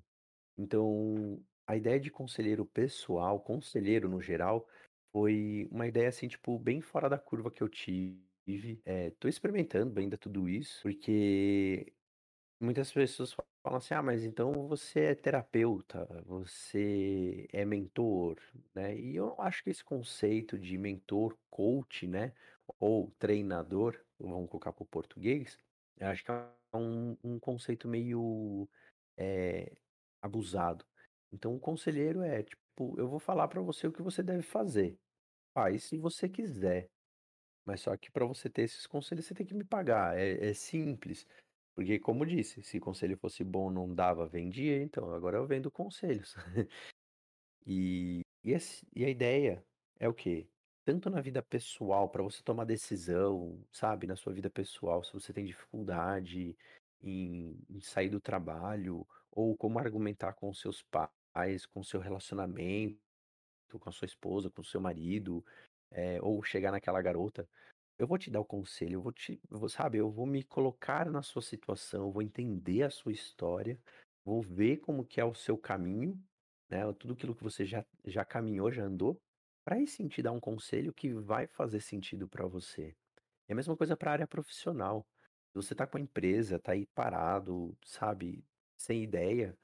Então, 0.55 1.43
a 1.65 1.75
ideia 1.75 1.99
de 1.99 2.11
conselheiro 2.11 2.63
pessoal, 2.63 3.39
conselheiro 3.39 4.07
no 4.07 4.21
geral, 4.21 4.67
foi 5.11 5.67
uma 5.71 5.87
ideia 5.87 6.09
assim, 6.09 6.27
tipo, 6.27 6.59
bem 6.59 6.81
fora 6.81 7.09
da 7.09 7.17
curva 7.17 7.49
que 7.49 7.63
eu 7.63 7.67
tive. 7.67 8.79
É, 8.85 9.09
tô 9.19 9.27
experimentando 9.27 9.99
ainda 9.99 10.19
tudo 10.19 10.47
isso, 10.47 10.83
porque 10.83 11.91
muitas 12.59 12.91
pessoas 12.91 13.35
falam 13.65 13.77
assim: 13.79 13.93
ah, 13.95 14.03
mas 14.03 14.23
então 14.23 14.67
você 14.67 14.99
é 15.05 15.15
terapeuta, 15.15 16.05
você 16.25 17.47
é 17.51 17.65
mentor, 17.65 18.37
né? 18.75 18.95
E 18.95 19.15
eu 19.15 19.35
acho 19.41 19.63
que 19.63 19.71
esse 19.71 19.83
conceito 19.83 20.57
de 20.59 20.77
mentor, 20.77 21.35
coach, 21.49 22.07
né? 22.07 22.33
Ou 22.79 23.11
treinador, 23.17 23.99
vamos 24.19 24.49
colocar 24.49 24.71
para 24.71 24.83
o 24.83 24.87
português, 24.87 25.57
eu 25.97 26.07
acho 26.07 26.23
que 26.23 26.31
é 26.31 26.47
um, 26.73 27.17
um 27.23 27.39
conceito 27.39 27.87
meio 27.87 28.69
é, 29.17 29.75
abusado. 30.21 30.85
Então, 31.31 31.55
o 31.55 31.59
conselheiro 31.59 32.21
é 32.21 32.43
tipo: 32.43 32.95
eu 32.99 33.07
vou 33.09 33.19
falar 33.19 33.47
para 33.47 33.61
você 33.61 33.87
o 33.87 33.91
que 33.91 34.01
você 34.01 34.21
deve 34.21 34.43
fazer. 34.43 34.99
Faz 35.55 35.85
se 35.85 35.97
você 35.97 36.29
quiser. 36.29 36.89
Mas 37.65 37.81
só 37.81 37.97
que 37.97 38.11
para 38.11 38.25
você 38.25 38.49
ter 38.49 38.63
esses 38.63 38.85
conselhos, 38.85 39.25
você 39.25 39.33
tem 39.33 39.45
que 39.45 39.55
me 39.55 39.63
pagar. 39.63 40.17
É, 40.17 40.49
é 40.49 40.53
simples. 40.53 41.27
Porque, 41.75 41.99
como 41.99 42.25
disse, 42.25 42.63
se 42.63 42.79
conselho 42.79 43.17
fosse 43.17 43.43
bom, 43.43 43.69
não 43.69 43.93
dava, 43.93 44.27
vendia, 44.27 44.81
então 44.81 45.13
agora 45.13 45.37
eu 45.37 45.45
vendo 45.47 45.69
conselhos. 45.71 46.35
E, 47.65 48.21
e, 48.43 48.51
esse- 48.51 48.85
e 48.95 49.03
a 49.05 49.09
ideia 49.09 49.65
é 49.99 50.07
o 50.07 50.13
quê? 50.13 50.47
Tanto 50.85 51.09
na 51.09 51.21
vida 51.21 51.41
pessoal, 51.41 52.09
para 52.09 52.21
você 52.23 52.43
tomar 52.43 52.63
decisão, 52.65 53.59
sabe, 53.71 54.05
na 54.07 54.15
sua 54.15 54.33
vida 54.33 54.49
pessoal, 54.49 55.03
se 55.03 55.11
você 55.13 55.33
tem 55.33 55.45
dificuldade 55.45 56.55
em, 57.01 57.57
em 57.69 57.81
sair 57.81 58.09
do 58.09 58.19
trabalho, 58.21 59.05
ou 59.31 59.55
como 59.57 59.79
argumentar 59.79 60.33
com 60.33 60.53
seus 60.53 60.83
pais, 60.83 61.65
com 61.65 61.83
seu 61.83 61.99
relacionamento, 61.99 62.99
com 63.79 63.89
a 63.89 63.91
sua 63.91 64.05
esposa, 64.05 64.49
com 64.49 64.61
o 64.61 64.65
seu 64.65 64.81
marido, 64.81 65.43
é, 65.91 66.21
ou 66.21 66.41
chegar 66.43 66.71
naquela 66.71 67.01
garota. 67.01 67.47
Eu 67.97 68.07
vou 68.07 68.17
te 68.17 68.29
dar 68.29 68.41
o 68.41 68.45
conselho, 68.45 68.95
eu 68.95 69.01
vou 69.01 69.13
te, 69.13 69.39
sabe, 69.69 69.97
eu 69.97 70.11
vou 70.11 70.25
me 70.25 70.43
colocar 70.43 71.09
na 71.09 71.21
sua 71.21 71.41
situação, 71.41 72.07
eu 72.07 72.11
vou 72.11 72.21
entender 72.21 72.83
a 72.83 72.89
sua 72.89 73.13
história, 73.13 73.79
vou 74.23 74.41
ver 74.41 74.77
como 74.77 75.05
que 75.05 75.21
é 75.21 75.23
o 75.23 75.33
seu 75.33 75.57
caminho, 75.57 76.21
né? 76.69 76.81
Tudo 76.93 77.13
aquilo 77.13 77.33
que 77.33 77.43
você 77.43 77.65
já, 77.65 77.85
já 78.05 78.25
caminhou, 78.25 78.69
já 78.69 78.83
andou, 78.83 79.17
para 79.63 79.77
aí 79.77 79.87
sim 79.87 80.09
te 80.09 80.21
dar 80.21 80.33
um 80.33 80.41
conselho 80.41 80.93
que 80.93 81.13
vai 81.13 81.47
fazer 81.47 81.79
sentido 81.79 82.27
para 82.27 82.45
você. 82.45 82.93
É 83.47 83.53
a 83.53 83.55
mesma 83.55 83.77
coisa 83.77 83.95
para 83.95 84.11
a 84.11 84.13
área 84.13 84.27
profissional. 84.27 85.05
Se 85.51 85.55
você 85.55 85.73
tá 85.73 85.87
com 85.87 85.97
a 85.97 86.01
empresa, 86.01 86.59
tá 86.59 86.73
aí 86.73 86.85
parado, 86.87 87.77
sabe, 87.85 88.43
sem 88.77 89.03
ideia 89.03 89.57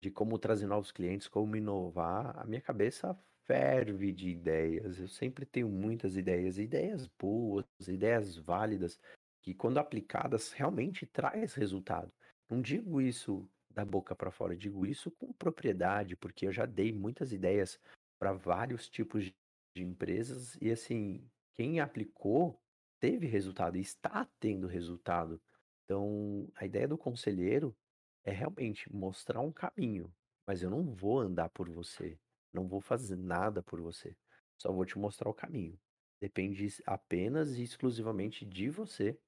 de 0.00 0.10
como 0.10 0.38
trazer 0.38 0.66
novos 0.66 0.92
clientes, 0.92 1.28
como 1.28 1.56
inovar, 1.56 2.38
a 2.38 2.44
minha 2.44 2.60
cabeça 2.60 3.18
ferve 3.52 4.12
de 4.12 4.30
ideias. 4.30 4.98
Eu 4.98 5.08
sempre 5.08 5.44
tenho 5.44 5.68
muitas 5.68 6.16
ideias, 6.16 6.58
ideias 6.58 7.06
boas, 7.20 7.66
ideias 7.86 8.34
válidas, 8.34 8.98
que 9.42 9.52
quando 9.52 9.76
aplicadas 9.76 10.52
realmente 10.52 11.04
traz 11.04 11.52
resultado. 11.52 12.10
Não 12.48 12.62
digo 12.62 12.98
isso 12.98 13.46
da 13.70 13.84
boca 13.84 14.16
para 14.16 14.30
fora, 14.30 14.56
digo 14.56 14.86
isso 14.86 15.10
com 15.10 15.34
propriedade, 15.34 16.16
porque 16.16 16.46
eu 16.46 16.52
já 16.52 16.64
dei 16.64 16.94
muitas 16.94 17.30
ideias 17.30 17.78
para 18.18 18.32
vários 18.32 18.88
tipos 18.88 19.24
de 19.24 19.82
empresas 19.82 20.56
e 20.58 20.70
assim, 20.70 21.22
quem 21.54 21.78
aplicou 21.78 22.58
teve 23.00 23.26
resultado 23.26 23.76
e 23.76 23.80
está 23.80 24.26
tendo 24.40 24.66
resultado. 24.66 25.38
Então, 25.84 26.50
a 26.54 26.64
ideia 26.64 26.88
do 26.88 26.96
conselheiro 26.96 27.76
é 28.24 28.30
realmente 28.30 28.90
mostrar 28.90 29.40
um 29.40 29.52
caminho, 29.52 30.10
mas 30.46 30.62
eu 30.62 30.70
não 30.70 30.94
vou 30.94 31.20
andar 31.20 31.50
por 31.50 31.68
você, 31.68 32.18
não 32.52 32.66
vou 32.66 32.80
fazer 32.80 33.16
nada 33.16 33.62
por 33.62 33.80
você, 33.80 34.16
só 34.58 34.72
vou 34.72 34.84
te 34.84 34.98
mostrar 34.98 35.30
o 35.30 35.34
caminho. 35.34 35.78
Depende 36.20 36.66
apenas 36.86 37.56
e 37.56 37.62
exclusivamente 37.64 38.44
de 38.44 38.68
você 38.70 39.18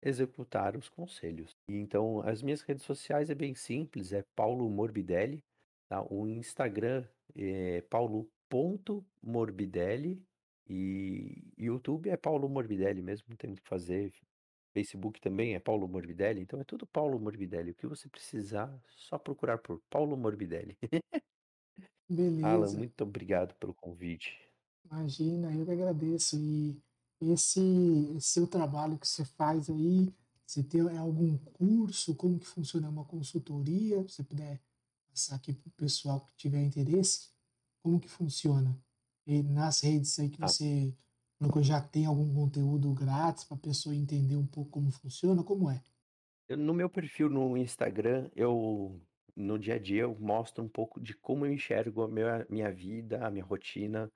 executar 0.00 0.76
os 0.76 0.88
conselhos. 0.88 1.56
E 1.68 1.76
então, 1.76 2.20
as 2.20 2.42
minhas 2.42 2.62
redes 2.62 2.84
sociais 2.84 3.30
é 3.30 3.34
bem 3.34 3.54
simples, 3.54 4.12
é 4.12 4.22
Paulo 4.36 4.68
Morbidelli, 4.68 5.42
tá? 5.88 6.04
O 6.08 6.28
Instagram 6.28 7.04
é 7.34 7.80
paulo.morbidelli 7.82 10.22
e 10.68 11.42
YouTube 11.58 12.08
é 12.08 12.16
Paulo 12.16 12.48
Morbidelli 12.48 13.02
mesmo, 13.02 13.26
não 13.30 13.36
tem 13.36 13.52
o 13.52 13.56
que 13.56 13.68
fazer. 13.68 14.12
Facebook 14.72 15.20
também 15.20 15.54
é 15.54 15.60
Paulo 15.60 15.86
Morbidelli, 15.88 16.40
então 16.40 16.60
é 16.60 16.64
tudo 16.64 16.86
Paulo 16.86 17.18
Morbidelli. 17.18 17.70
O 17.70 17.74
que 17.74 17.86
você 17.86 18.08
precisar, 18.08 18.76
só 18.88 19.18
procurar 19.18 19.58
por 19.58 19.80
Paulo 19.88 20.16
Morbidelli. 20.16 20.76
Beleza. 22.08 22.46
Alan, 22.46 22.72
muito 22.72 23.02
obrigado 23.02 23.54
pelo 23.54 23.74
convite. 23.74 24.38
Imagina, 24.84 25.52
eu 25.52 25.64
que 25.64 25.72
agradeço. 25.72 26.38
E 26.38 26.80
esse, 27.20 27.60
esse 28.16 28.20
seu 28.20 28.46
trabalho 28.46 28.98
que 28.98 29.08
você 29.08 29.24
faz 29.24 29.70
aí, 29.70 30.12
você 30.46 30.62
tem 30.62 30.80
algum 30.98 31.36
curso, 31.38 32.14
como 32.14 32.38
que 32.38 32.46
funciona 32.46 32.88
uma 32.88 33.04
consultoria? 33.04 34.02
Se 34.02 34.16
você 34.16 34.22
puder 34.22 34.60
passar 35.08 35.36
aqui 35.36 35.52
para 35.52 35.68
o 35.68 35.72
pessoal 35.72 36.20
que 36.20 36.36
tiver 36.36 36.62
interesse, 36.62 37.30
como 37.82 37.98
que 37.98 38.08
funciona? 38.08 38.78
E 39.26 39.42
nas 39.42 39.80
redes 39.80 40.18
aí 40.18 40.28
que 40.28 40.42
ah. 40.42 40.48
você 40.48 40.94
já 41.62 41.80
tem 41.80 42.06
algum 42.06 42.32
conteúdo 42.34 42.92
grátis 42.92 43.44
para 43.44 43.56
a 43.56 43.60
pessoa 43.60 43.94
entender 43.94 44.36
um 44.36 44.46
pouco 44.46 44.70
como 44.70 44.90
funciona, 44.90 45.42
como 45.42 45.70
é? 45.70 45.82
No 46.56 46.74
meu 46.74 46.90
perfil 46.90 47.30
no 47.30 47.56
Instagram, 47.56 48.30
eu 48.36 49.00
no 49.36 49.58
dia 49.58 49.74
a 49.74 49.78
dia 49.78 50.02
eu 50.02 50.16
mostro 50.18 50.62
um 50.64 50.68
pouco 50.68 51.00
de 51.00 51.14
como 51.14 51.46
eu 51.46 51.52
enxergo 51.52 52.02
a 52.02 52.08
minha, 52.08 52.46
minha 52.48 52.72
vida, 52.72 53.26
a 53.26 53.30
minha 53.30 53.44
rotina, 53.44 54.10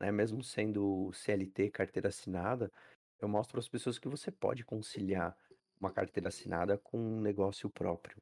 né? 0.00 0.10
Mesmo 0.12 0.42
sendo 0.42 1.12
CLT, 1.12 1.70
carteira 1.70 2.08
assinada, 2.08 2.70
eu 3.20 3.28
mostro 3.28 3.58
as 3.58 3.68
pessoas 3.68 3.98
que 3.98 4.08
você 4.08 4.30
pode 4.30 4.64
conciliar 4.64 5.36
uma 5.80 5.92
carteira 5.92 6.28
assinada 6.28 6.78
com 6.78 6.98
um 6.98 7.20
negócio 7.20 7.70
próprio. 7.70 8.16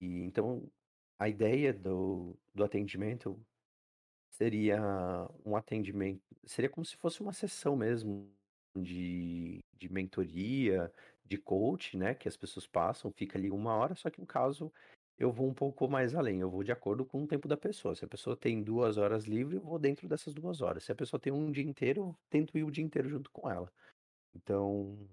E 0.00 0.22
então 0.22 0.70
a 1.18 1.28
ideia 1.28 1.72
do, 1.72 2.36
do 2.54 2.64
atendimento 2.64 3.40
seria 4.30 4.80
um 5.44 5.56
atendimento, 5.56 6.20
seria 6.44 6.68
como 6.68 6.84
se 6.84 6.96
fosse 6.96 7.20
uma 7.20 7.32
sessão 7.32 7.76
mesmo 7.76 8.30
de, 8.76 9.60
de 9.72 9.88
mentoria, 9.88 10.92
de 11.24 11.38
coach, 11.38 11.96
né? 11.96 12.14
Que 12.14 12.28
as 12.28 12.36
pessoas 12.36 12.66
passam, 12.66 13.12
fica 13.12 13.38
ali 13.38 13.50
uma 13.50 13.74
hora, 13.76 13.94
só 13.94 14.10
que 14.10 14.20
no 14.20 14.26
caso 14.26 14.72
eu 15.18 15.30
vou 15.30 15.48
um 15.48 15.54
pouco 15.54 15.88
mais 15.88 16.14
além, 16.14 16.40
eu 16.40 16.50
vou 16.50 16.64
de 16.64 16.72
acordo 16.72 17.04
com 17.04 17.22
o 17.22 17.26
tempo 17.26 17.46
da 17.46 17.56
pessoa. 17.56 17.94
Se 17.94 18.04
a 18.04 18.08
pessoa 18.08 18.36
tem 18.36 18.62
duas 18.62 18.98
horas 18.98 19.24
livre, 19.24 19.56
eu 19.56 19.62
vou 19.62 19.78
dentro 19.78 20.08
dessas 20.08 20.34
duas 20.34 20.60
horas. 20.60 20.84
Se 20.84 20.92
a 20.92 20.94
pessoa 20.94 21.20
tem 21.20 21.32
um 21.32 21.50
dia 21.52 21.64
inteiro, 21.64 22.00
eu 22.00 22.18
tento 22.28 22.58
ir 22.58 22.64
o 22.64 22.70
dia 22.70 22.84
inteiro 22.84 23.08
junto 23.08 23.30
com 23.30 23.48
ela. 23.50 23.72
Então, 24.34 25.08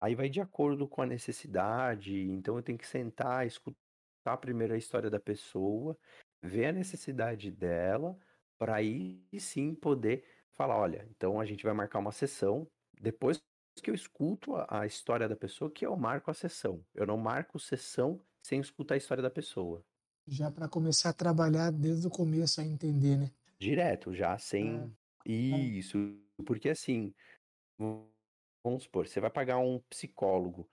aí 0.00 0.14
vai 0.14 0.28
de 0.28 0.40
acordo 0.40 0.88
com 0.88 1.02
a 1.02 1.06
necessidade. 1.06 2.18
Então, 2.30 2.56
eu 2.56 2.62
tenho 2.62 2.78
que 2.78 2.86
sentar, 2.86 3.46
escutar 3.46 4.36
primeiro 4.40 4.74
a 4.74 4.78
história 4.78 5.08
da 5.08 5.20
pessoa, 5.20 5.96
ver 6.42 6.66
a 6.66 6.72
necessidade 6.72 7.50
dela, 7.50 8.18
para 8.58 8.76
aí 8.76 9.22
sim 9.38 9.74
poder 9.74 10.24
falar: 10.52 10.76
olha, 10.76 11.06
então 11.10 11.40
a 11.40 11.44
gente 11.44 11.64
vai 11.64 11.72
marcar 11.72 12.00
uma 12.00 12.12
sessão. 12.12 12.68
Depois 13.00 13.40
que 13.80 13.90
eu 13.90 13.94
escuto 13.94 14.56
a, 14.56 14.80
a 14.80 14.86
história 14.86 15.28
da 15.28 15.36
pessoa, 15.36 15.70
que 15.70 15.86
eu 15.86 15.96
marco 15.96 16.30
a 16.30 16.34
sessão. 16.34 16.84
Eu 16.92 17.06
não 17.06 17.16
marco 17.16 17.58
sessão 17.60 18.20
sem 18.48 18.60
escutar 18.60 18.94
a 18.94 18.96
história 18.96 19.22
da 19.22 19.30
pessoa. 19.30 19.84
Já 20.26 20.50
para 20.50 20.68
começar 20.68 21.10
a 21.10 21.12
trabalhar 21.12 21.70
desde 21.70 22.06
o 22.06 22.10
começo 22.10 22.60
a 22.62 22.64
entender, 22.64 23.16
né? 23.18 23.30
Direto, 23.58 24.14
já 24.14 24.38
sem. 24.38 24.90
É. 25.26 25.30
Isso. 25.30 25.98
Porque 26.46 26.70
assim, 26.70 27.12
vamos 28.64 28.84
supor, 28.84 29.06
você 29.06 29.20
vai 29.20 29.30
pagar 29.30 29.58
um 29.58 29.80
psicólogo, 29.90 30.66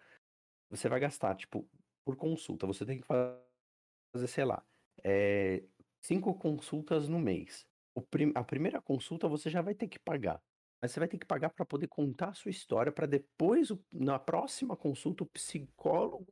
você 0.69 0.87
vai 0.87 0.99
gastar, 1.01 1.35
tipo, 1.35 1.67
por 2.05 2.15
consulta, 2.15 2.65
você 2.65 2.85
tem 2.85 3.01
que 3.01 3.07
fazer, 3.07 4.27
sei 4.27 4.45
lá, 4.45 4.63
é, 5.03 5.61
cinco 6.01 6.33
consultas 6.35 7.09
no 7.09 7.19
mês. 7.19 7.67
Prim 8.09 8.31
a 8.35 8.43
primeira 8.43 8.81
consulta 8.81 9.27
você 9.27 9.49
já 9.49 9.61
vai 9.61 9.75
ter 9.75 9.87
que 9.87 9.99
pagar. 9.99 10.41
Mas 10.81 10.91
você 10.91 10.99
vai 10.99 11.09
ter 11.09 11.17
que 11.17 11.25
pagar 11.25 11.49
para 11.49 11.65
poder 11.65 11.87
contar 11.87 12.29
a 12.29 12.33
sua 12.33 12.51
história, 12.51 12.91
para 12.91 13.07
depois, 13.07 13.69
na 13.91 14.19
próxima 14.19 14.77
consulta, 14.77 15.23
o 15.23 15.27
psicólogo 15.27 16.27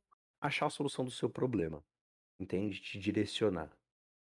achar 0.46 0.66
a 0.66 0.70
solução 0.70 1.04
do 1.04 1.10
seu 1.10 1.28
problema. 1.28 1.82
Entende? 2.38 2.80
Te 2.80 2.98
direcionar. 2.98 3.70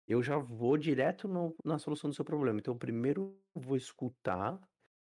Eu 0.07 0.23
já 0.23 0.37
vou 0.37 0.77
direto 0.77 1.29
no, 1.29 1.55
na 1.65 1.79
solução 1.79 2.11
do 2.11 2.17
seu 2.17 2.25
problema. 2.25 2.59
Então, 2.59 2.77
primeiro 2.77 3.39
vou 3.55 3.77
escutar, 3.77 4.61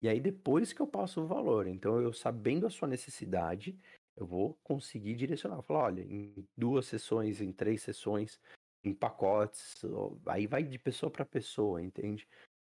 e 0.02 0.10
aí 0.10 0.19
depois 0.19 0.73
que 0.73 0.81
eu 0.81 0.88
passo 0.88 1.22
o 1.22 1.27
valor. 1.27 1.68
Então, 1.68 2.02
eu 2.02 2.14
sabendo 2.14 2.68
a 2.68 2.69
sua 2.69 2.88
necessidade, 2.88 3.77
eu 4.15 4.26
vou 4.26 4.60
conseguir 4.64 5.15
direcionar. 5.15 5.61
Falar, 5.61 5.86
olha, 5.86 6.02
em 6.02 6.45
duas 6.57 6.86
sessões, 6.86 7.41
em 7.41 7.52
três 7.52 7.81
sessões, 7.81 8.40
em 8.84 8.94
pacotes, 8.94 9.81
aí 10.26 10.45
vai 10.45 10.64
de 10.64 10.77
pessoa 10.77 11.10
para 11.10 11.26
pessoa, 11.26 11.81
entende? 11.81 12.27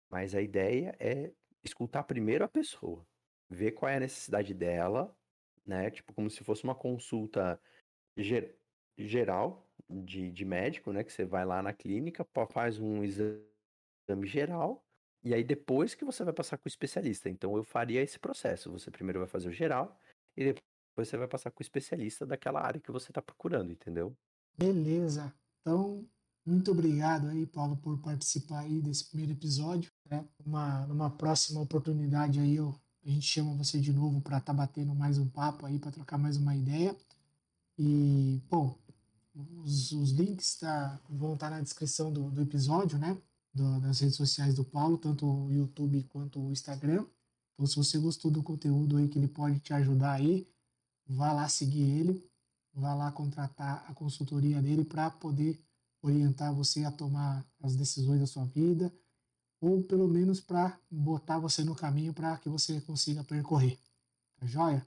Mas 0.09 0.33
a 0.33 0.41
ideia 0.41 0.95
é 0.99 1.31
escutar 1.63 2.03
primeiro 2.03 2.43
a 2.43 2.49
pessoa, 2.49 3.05
ver 3.49 3.71
qual 3.73 3.89
é 3.89 3.97
a 3.97 4.01
necessidade 4.01 4.53
dela, 4.53 5.15
né? 5.65 5.91
Tipo, 5.91 6.13
como 6.13 6.29
se 6.29 6.43
fosse 6.43 6.63
uma 6.63 6.75
consulta 6.75 7.59
ger 8.17 8.55
geral 8.97 9.67
de, 9.89 10.31
de 10.31 10.45
médico, 10.45 10.91
né? 10.91 11.03
Que 11.03 11.11
você 11.11 11.25
vai 11.25 11.45
lá 11.45 11.61
na 11.61 11.73
clínica, 11.73 12.25
faz 12.49 12.79
um 12.79 13.03
exame 13.03 13.41
geral, 14.25 14.83
e 15.23 15.33
aí 15.33 15.43
depois 15.43 15.93
que 15.93 16.05
você 16.05 16.23
vai 16.23 16.33
passar 16.33 16.57
com 16.57 16.65
o 16.65 16.67
especialista. 16.67 17.29
Então 17.29 17.55
eu 17.55 17.63
faria 17.63 18.01
esse 18.01 18.19
processo. 18.19 18.71
Você 18.71 18.89
primeiro 18.89 19.19
vai 19.19 19.27
fazer 19.27 19.49
o 19.49 19.53
geral, 19.53 19.97
e 20.35 20.45
depois 20.45 21.07
você 21.07 21.17
vai 21.17 21.27
passar 21.27 21.51
com 21.51 21.59
o 21.59 21.63
especialista 21.63 22.25
daquela 22.25 22.61
área 22.61 22.81
que 22.81 22.91
você 22.91 23.11
está 23.11 23.21
procurando, 23.21 23.71
entendeu? 23.71 24.15
Beleza. 24.57 25.33
Então, 25.61 26.05
muito 26.45 26.71
obrigado 26.71 27.27
aí, 27.27 27.45
Paulo, 27.45 27.77
por 27.77 27.99
participar 28.01 28.61
aí 28.61 28.81
desse 28.81 29.09
primeiro 29.09 29.33
episódio. 29.33 29.91
Né? 30.09 30.25
Uma, 30.45 30.85
numa 30.87 31.09
próxima 31.09 31.61
oportunidade 31.61 32.39
aí, 32.39 32.55
eu, 32.55 32.75
a 33.05 33.09
gente 33.09 33.25
chama 33.25 33.53
você 33.55 33.79
de 33.79 33.93
novo 33.93 34.21
para 34.21 34.37
estar 34.37 34.53
tá 34.53 34.57
batendo 34.57 34.93
mais 34.95 35.17
um 35.17 35.29
papo 35.29 35.65
aí, 35.65 35.79
para 35.79 35.91
trocar 35.91 36.17
mais 36.17 36.37
uma 36.37 36.55
ideia. 36.55 36.95
E, 37.77 38.41
bom, 38.49 38.77
os, 39.63 39.91
os 39.91 40.11
links 40.11 40.55
tá, 40.57 40.99
vão 41.09 41.33
estar 41.33 41.49
tá 41.49 41.55
na 41.55 41.61
descrição 41.61 42.11
do, 42.11 42.29
do 42.29 42.41
episódio, 42.41 42.97
né? 42.97 43.17
Do, 43.53 43.79
das 43.81 43.99
redes 43.99 44.15
sociais 44.15 44.55
do 44.55 44.63
Paulo, 44.63 44.97
tanto 44.97 45.25
o 45.25 45.51
YouTube 45.51 46.03
quanto 46.03 46.39
o 46.39 46.51
Instagram. 46.51 47.05
Então, 47.53 47.65
se 47.65 47.75
você 47.75 47.97
gostou 47.97 48.31
do 48.31 48.43
conteúdo 48.43 48.97
aí 48.97 49.07
que 49.07 49.19
ele 49.19 49.27
pode 49.27 49.59
te 49.59 49.73
ajudar 49.73 50.13
aí, 50.13 50.47
vá 51.05 51.31
lá 51.33 51.47
seguir 51.47 51.83
ele, 51.83 52.29
vá 52.73 52.93
lá 52.93 53.11
contratar 53.11 53.85
a 53.87 53.93
consultoria 53.93 54.61
dele 54.61 54.85
para 54.85 55.09
poder 55.09 55.61
orientar 56.01 56.53
você 56.53 56.83
a 56.83 56.91
tomar 56.91 57.45
as 57.61 57.75
decisões 57.75 58.19
da 58.19 58.27
sua 58.27 58.45
vida, 58.45 58.91
ou 59.59 59.83
pelo 59.83 60.07
menos 60.07 60.41
para 60.41 60.79
botar 60.89 61.37
você 61.37 61.63
no 61.63 61.75
caminho 61.75 62.13
para 62.13 62.37
que 62.37 62.49
você 62.49 62.81
consiga 62.81 63.23
percorrer. 63.23 63.77
Tá 64.39 64.47
joia? 64.47 64.85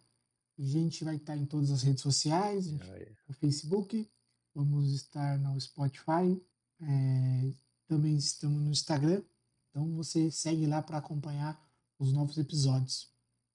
A 0.56 0.62
gente 0.62 1.04
vai 1.04 1.16
estar 1.16 1.36
em 1.36 1.44
todas 1.44 1.70
as 1.70 1.82
redes 1.82 2.02
sociais, 2.02 2.70
no 2.70 3.34
Facebook, 3.34 4.08
vamos 4.54 4.92
estar 4.92 5.38
no 5.38 5.60
Spotify, 5.60 6.40
é, 6.80 7.50
também 7.88 8.16
estamos 8.16 8.62
no 8.62 8.70
Instagram. 8.70 9.22
Então 9.70 9.96
você 9.96 10.30
segue 10.30 10.66
lá 10.66 10.80
para 10.80 10.98
acompanhar 10.98 11.60
os 11.98 12.12
novos 12.12 12.38
episódios. 12.38 13.08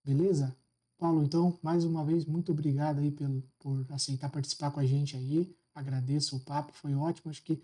Beleza? 0.03 0.55
Paulo, 0.97 1.23
então, 1.23 1.57
mais 1.63 1.85
uma 1.85 2.03
vez, 2.03 2.25
muito 2.25 2.51
obrigado 2.51 2.99
aí 2.99 3.09
pelo, 3.09 3.41
por 3.57 3.85
aceitar 3.93 4.29
participar 4.29 4.71
com 4.71 4.81
a 4.81 4.85
gente 4.85 5.15
aí. 5.15 5.55
Agradeço 5.73 6.35
o 6.35 6.39
papo, 6.41 6.73
foi 6.73 6.93
ótimo. 6.93 7.31
Acho 7.31 7.41
que 7.43 7.63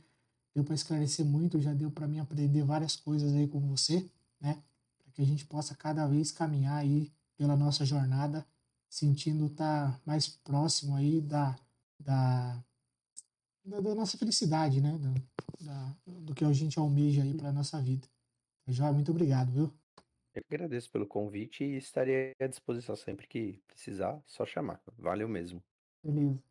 deu 0.54 0.64
para 0.64 0.76
esclarecer 0.76 1.26
muito, 1.26 1.60
já 1.60 1.74
deu 1.74 1.92
para 1.92 2.08
mim 2.08 2.20
aprender 2.20 2.64
várias 2.64 2.96
coisas 2.96 3.34
aí 3.34 3.50
com 3.50 3.60
você, 3.60 4.10
né? 4.40 4.64
Para 4.98 5.12
que 5.12 5.22
a 5.22 5.26
gente 5.26 5.46
possa 5.46 5.76
cada 5.76 6.08
vez 6.08 6.32
caminhar 6.32 6.78
aí 6.78 7.12
pela 7.36 7.58
nossa 7.58 7.84
jornada 7.84 8.46
sentindo 8.96 9.48
estar 9.48 9.92
tá 9.92 10.02
mais 10.06 10.30
próximo 10.30 10.96
aí 10.96 11.20
da, 11.20 11.54
da, 12.00 12.64
da, 13.66 13.82
da 13.82 13.96
nossa 13.96 14.18
felicidade, 14.18 14.80
né? 14.80 14.98
Do, 14.98 15.66
da, 15.66 15.96
do 16.06 16.34
que 16.34 16.46
a 16.46 16.54
gente 16.54 16.80
almeja 16.80 17.22
aí 17.22 17.34
para 17.36 17.52
nossa 17.52 17.82
vida. 17.82 18.08
Já, 18.68 18.92
muito 18.94 19.12
obrigado, 19.12 19.52
viu? 19.52 19.74
Eu 20.34 20.44
agradeço 20.50 20.90
pelo 20.90 21.06
convite 21.06 21.64
e 21.64 21.78
estarei 21.78 22.32
à 22.40 22.48
disposição 22.48 22.96
sempre 22.96 23.28
que 23.28 23.62
precisar, 23.68 24.22
só 24.26 24.46
chamar. 24.46 24.82
Valeu 24.98 25.28
mesmo. 25.28 25.62
Beleza. 26.02 26.42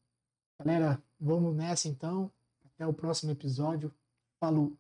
Galera, 0.59 1.03
vamos 1.19 1.57
nessa 1.57 1.89
então. 1.89 2.31
Até 2.75 2.87
o 2.87 2.93
próximo 2.93 3.33
episódio. 3.33 3.93
Falou! 4.39 4.77